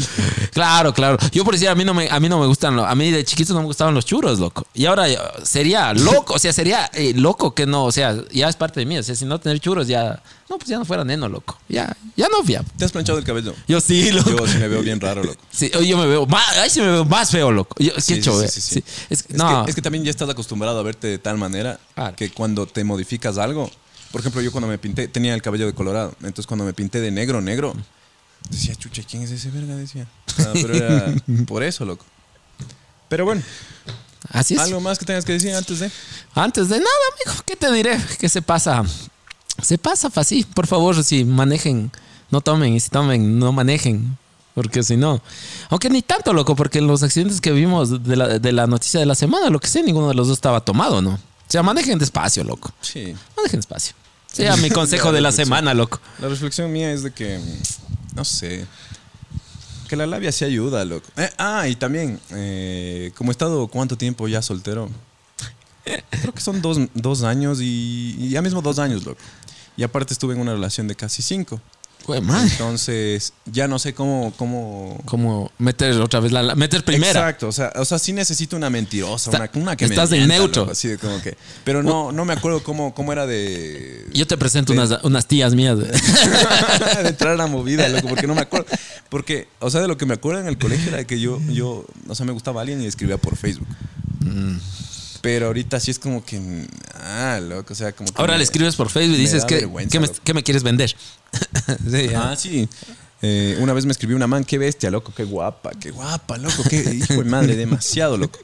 Claro, 0.52 0.94
claro. 0.94 1.18
Yo 1.32 1.44
por 1.44 1.54
decir, 1.54 1.70
a 1.70 1.76
mí 1.76 1.84
no 1.86 1.94
me, 1.94 2.10
a 2.10 2.20
mí 2.20 2.30
no 2.30 2.40
me 2.40 2.48
gustan, 2.48 2.78
a 2.80 2.96
mí 2.96 3.12
de 3.12 3.24
chiquito 3.24 3.54
no 3.54 3.60
me 3.62 3.66
gustaban 3.66 3.94
los 3.94 4.06
churros, 4.06 4.40
loco. 4.40 4.66
Y 4.74 4.86
ahora 4.86 5.10
eh, 5.10 5.18
sería 5.44 5.94
loco, 5.94 6.34
o 6.36 6.40
sea, 6.40 6.54
sería 6.54 6.90
eh, 6.94 7.14
loco 7.16 7.54
que 7.54 7.66
no, 7.66 7.86
o 7.86 7.92
sea, 7.92 8.16
ya 8.32 8.50
es 8.50 8.56
parte 8.56 8.80
de 8.80 8.86
mí. 8.86 8.98
O 8.98 9.04
sea, 9.04 9.16
si 9.16 9.26
no 9.26 9.40
tener 9.40 9.60
churros 9.60 9.88
ya, 9.88 10.22
no, 10.50 10.58
pues 10.58 10.70
ya 10.70 10.78
no 10.78 10.86
fuera 10.86 11.04
neno, 11.04 11.28
loco. 11.30 11.58
Ya, 11.70 11.96
ya 12.16 12.28
no, 12.30 12.44
ya. 12.46 12.64
¿Te 12.78 12.86
has 12.86 12.92
planchado 12.92 13.18
el 13.20 13.24
cabello? 13.26 13.54
Yo 13.68 13.80
sí, 13.82 14.12
loco. 14.12 14.30
Yo 14.32 14.48
sí 14.48 14.58
me 14.58 14.68
veo 14.68 14.82
bien 14.82 15.00
raro, 15.00 15.24
loco. 15.24 15.42
Sí, 15.52 15.72
yo 15.86 15.98
me 15.98 16.06
veo 16.08 16.26
más, 16.26 16.58
ahí 16.58 16.70
sí 16.70 16.80
me 16.82 16.88
veo 16.88 17.06
más 17.06 17.32
feo, 17.32 17.52
loco. 17.52 17.76
Yo, 17.80 17.92
Sí, 17.98 18.16
qué 18.16 18.24
sí. 18.50 18.62
Sí. 18.62 18.84
Es, 19.10 19.22
Es, 19.22 19.30
no, 19.32 19.64
que, 19.66 19.72
es 19.72 19.76
que 19.76 19.82
también 19.82 20.04
ya 20.04 20.10
estás 20.12 20.30
acostumbrado 20.30 20.80
a 20.80 20.84
verte 20.84 21.08
de 21.08 21.18
tal 21.18 21.38
manera 21.38 21.80
Claro. 21.96 22.16
que 22.16 22.32
cuando 22.32 22.66
te 22.66 22.84
modificas 22.84 23.13
algo, 23.42 23.70
por 24.12 24.22
ejemplo, 24.22 24.42
yo 24.42 24.52
cuando 24.52 24.68
me 24.68 24.78
pinté, 24.78 25.08
tenía 25.08 25.34
el 25.34 25.42
cabello 25.42 25.66
de 25.66 25.74
colorado, 25.74 26.14
entonces 26.22 26.46
cuando 26.46 26.66
me 26.66 26.74
pinté 26.74 27.02
de 27.02 27.12
negro, 27.12 27.42
negro, 27.42 27.74
decía, 28.50 28.76
chucha, 28.76 29.04
¿quién 29.10 29.24
es 29.24 29.32
ese 29.32 29.50
verga? 29.50 29.76
Decía. 29.76 30.08
Ah, 30.40 30.52
pero 30.54 30.74
era 30.74 31.16
por 31.48 31.64
eso, 31.64 31.86
loco. 31.86 32.06
Pero 33.10 33.26
bueno, 33.26 33.42
así 34.30 34.56
es. 34.56 34.60
algo 34.60 34.80
más 34.82 34.98
que 34.98 35.06
tengas 35.06 35.26
que 35.26 35.34
decir 35.34 35.54
antes 35.54 35.80
de... 35.80 35.92
Antes 36.34 36.70
de 36.70 36.78
nada, 36.78 36.90
amigo, 37.26 37.44
¿qué 37.46 37.56
te 37.56 37.72
diré? 37.72 37.98
¿Qué 38.20 38.30
se 38.30 38.42
pasa? 38.42 38.84
Se 39.62 39.78
pasa 39.78 40.10
fácil. 40.10 40.46
Por 40.54 40.68
favor, 40.68 41.04
si 41.04 41.24
manejen, 41.24 41.92
no 42.32 42.42
tomen. 42.42 42.74
Y 42.74 42.80
si 42.80 42.90
tomen, 42.90 43.38
no 43.38 43.52
manejen. 43.52 44.18
Porque 44.54 44.84
si 44.84 44.98
no. 44.98 45.22
Aunque 45.70 45.90
ni 45.90 46.02
tanto, 46.02 46.34
loco, 46.34 46.56
porque 46.56 46.80
en 46.80 46.88
los 46.88 47.04
accidentes 47.04 47.42
que 47.42 47.52
vimos 47.52 48.04
de 48.04 48.16
la, 48.16 48.40
de 48.40 48.52
la 48.52 48.68
noticia 48.68 49.00
de 49.00 49.06
la 49.06 49.16
semana, 49.16 49.50
lo 49.50 49.60
que 49.60 49.68
sé, 49.68 49.84
ninguno 49.84 50.08
de 50.08 50.14
los 50.14 50.28
dos 50.28 50.38
estaba 50.38 50.62
tomado, 50.62 51.02
¿no? 51.02 51.20
O 51.54 51.56
sea, 51.56 51.62
manejen 51.62 52.00
despacio, 52.00 52.44
loco. 52.44 52.74
Sí. 52.82 53.14
Manejen 53.38 53.60
despacio. 53.60 53.94
Sea 54.26 54.58
mi 54.58 54.70
consejo 54.72 55.12
de 55.12 55.22
la 55.22 55.32
semana, 55.32 55.76
loco. 55.76 56.00
La 56.18 56.28
reflexión 56.28 56.72
mía 56.72 56.92
es 56.92 57.04
de 57.04 57.12
que, 57.12 57.40
no 58.16 58.26
sé, 58.26 58.66
que 59.88 59.96
la 59.96 60.08
labia 60.08 60.32
sí 60.32 60.46
ayuda, 60.46 60.84
loco. 60.84 61.06
Eh, 61.16 61.30
ah, 61.38 61.68
y 61.68 61.76
también, 61.76 62.20
eh, 62.32 63.12
como 63.16 63.30
he 63.30 63.34
estado 63.34 63.68
cuánto 63.68 63.96
tiempo 64.00 64.28
ya 64.28 64.42
soltero, 64.42 64.90
creo 65.84 66.34
que 66.34 66.42
son 66.42 66.60
dos, 66.60 66.80
dos 66.96 67.22
años 67.22 67.62
y, 67.62 68.16
y 68.18 68.30
ya 68.30 68.42
mismo 68.42 68.64
dos 68.64 68.80
años, 68.80 69.06
loco. 69.06 69.22
Y 69.78 69.84
aparte 69.84 70.14
estuve 70.14 70.34
en 70.34 70.42
una 70.42 70.54
relación 70.54 70.88
de 70.88 70.96
casi 70.96 71.22
cinco. 71.22 71.62
Güey, 72.06 72.20
madre. 72.20 72.50
Entonces, 72.52 73.32
ya 73.46 73.68
no 73.68 73.80
sé 73.80 73.94
cómo... 73.94 74.34
cómo 74.36 75.00
Como 75.06 75.52
meter 75.58 75.94
otra 76.02 76.20
vez 76.20 76.32
la, 76.34 76.44
la- 76.44 76.56
meter 76.56 76.84
primera. 76.84 77.12
Exacto, 77.22 77.48
o 77.48 77.52
sea, 77.54 77.72
o 77.78 77.86
sea, 77.86 77.98
sí 77.98 78.12
necesito 78.12 78.58
una 78.58 78.70
mentirosa, 78.70 79.32
Está- 79.32 79.50
una, 79.54 79.64
una 79.64 79.76
que 79.78 79.88
me 79.88 79.96
estás 79.96 80.12
en 80.12 80.18
mienta, 80.20 80.36
neutro. 80.38 80.62
loco, 80.64 80.72
así 80.74 80.90
de 80.90 80.98
como 80.98 81.22
que, 81.22 81.38
pero 81.64 81.82
no, 81.82 82.12
no 82.12 82.26
me 82.26 82.34
acuerdo 82.34 82.62
cómo, 82.62 82.94
cómo 82.94 83.14
era 83.14 83.26
de... 83.26 84.06
Yo 84.14 84.28
te 84.28 84.38
presento 84.38 84.74
unas, 84.74 85.02
unas 85.04 85.28
tías 85.28 85.56
mías. 85.56 85.78
güey. 85.80 85.90
de 87.04 87.10
entrar 87.10 87.34
a 87.34 87.38
la 87.38 87.48
movida, 87.48 87.88
loco, 87.88 88.10
porque 88.10 88.28
no 88.28 88.36
me 88.36 88.42
acuerdo. 88.42 88.66
Porque, 89.10 89.48
o 89.60 89.70
sea, 89.70 89.80
de 89.82 89.88
lo 89.88 89.96
que 89.98 90.06
me 90.06 90.16
acuerdo 90.16 90.42
en 90.42 90.48
el 90.48 90.58
colegio 90.58 90.90
era 90.94 91.06
que 91.06 91.20
yo, 91.20 91.40
yo, 91.50 91.86
o 92.08 92.16
sea, 92.16 92.26
me 92.26 92.34
gustaba 92.34 92.62
alguien 92.62 92.82
y 92.82 92.86
escribía 92.86 93.18
por 93.18 93.38
Facebook. 93.38 93.68
Mm. 94.20 94.58
Pero 95.24 95.48
ahorita 95.48 95.80
sí 95.80 95.90
es 95.90 96.00
como 96.00 96.24
que, 96.26 96.68
ah, 96.96 97.40
loco, 97.42 97.72
o 97.72 97.76
sea, 97.76 97.94
como 97.94 98.12
que 98.12 98.20
Ahora 98.22 98.34
me- 98.34 98.40
le 98.40 98.44
escribes 98.44 98.76
por 98.76 98.90
Facebook 98.90 99.16
y 99.18 99.22
dices, 99.22 99.46
¿qué, 99.46 99.60
qué 99.90 100.00
me, 100.02 100.08
loco. 100.08 100.20
qué 100.22 100.34
me 100.34 100.44
quieres 100.44 100.64
vender? 100.64 100.94
sí. 101.90 102.10
Ah, 102.14 102.36
sí. 102.38 102.68
Eh, 103.22 103.56
una 103.62 103.72
vez 103.72 103.86
me 103.86 103.94
escribió 103.94 104.18
una 104.18 104.28
man, 104.28 104.44
qué 104.44 104.58
bestia, 104.58 104.92
loco, 104.92 105.14
qué 105.16 105.24
guapa, 105.24 105.72
qué 105.80 105.92
guapa, 105.92 106.38
loco, 106.38 106.62
qué 106.70 106.94
hijo 106.94 107.14
de 107.14 107.24
madre, 107.24 107.56
demasiado, 107.56 108.18
loco. 108.18 108.38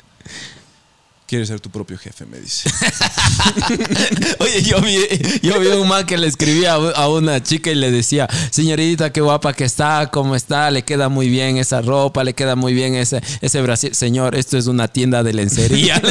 Quieres 1.30 1.48
ser 1.48 1.60
tu 1.60 1.70
propio 1.70 1.96
jefe, 1.96 2.26
me 2.26 2.40
dice. 2.40 2.68
Oye, 4.40 4.64
yo 4.64 4.82
vi, 4.82 4.98
yo 5.44 5.60
vi 5.60 5.68
un 5.68 5.88
man 5.88 6.08
que 6.08 6.18
le 6.18 6.26
escribía 6.26 6.74
a 6.74 7.08
una 7.08 7.44
chica 7.44 7.70
y 7.70 7.76
le 7.76 7.92
decía, 7.92 8.28
señorita, 8.50 9.14
qué 9.14 9.22
guapa 9.22 9.54
que 9.54 9.64
está, 9.64 10.10
cómo 10.12 10.36
está, 10.36 10.72
le 10.72 10.82
queda 10.84 11.08
muy 11.08 11.30
bien 11.30 11.58
esa 11.58 11.84
ropa, 11.84 12.24
le 12.24 12.34
queda 12.34 12.56
muy 12.56 12.74
bien 12.74 12.96
ese, 12.96 13.22
ese 13.42 13.62
Brasil. 13.62 13.94
Señor, 13.94 14.34
esto 14.34 14.58
es 14.58 14.66
una 14.66 14.88
tienda 14.88 15.22
de 15.22 15.34
lencería. 15.34 16.02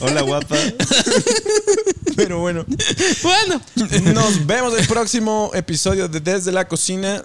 Hola, 0.00 0.22
guapa. 0.22 0.56
Pero 2.16 2.38
bueno. 2.40 2.64
bueno, 3.22 3.60
Nos 4.14 4.46
vemos 4.46 4.72
el 4.78 4.86
próximo 4.86 5.50
episodio 5.52 6.08
de 6.08 6.20
Desde 6.20 6.52
la 6.52 6.66
Cocina. 6.66 7.22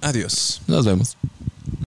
Adiós. 0.00 0.62
nos 0.66 0.86
vemos. 0.86 1.18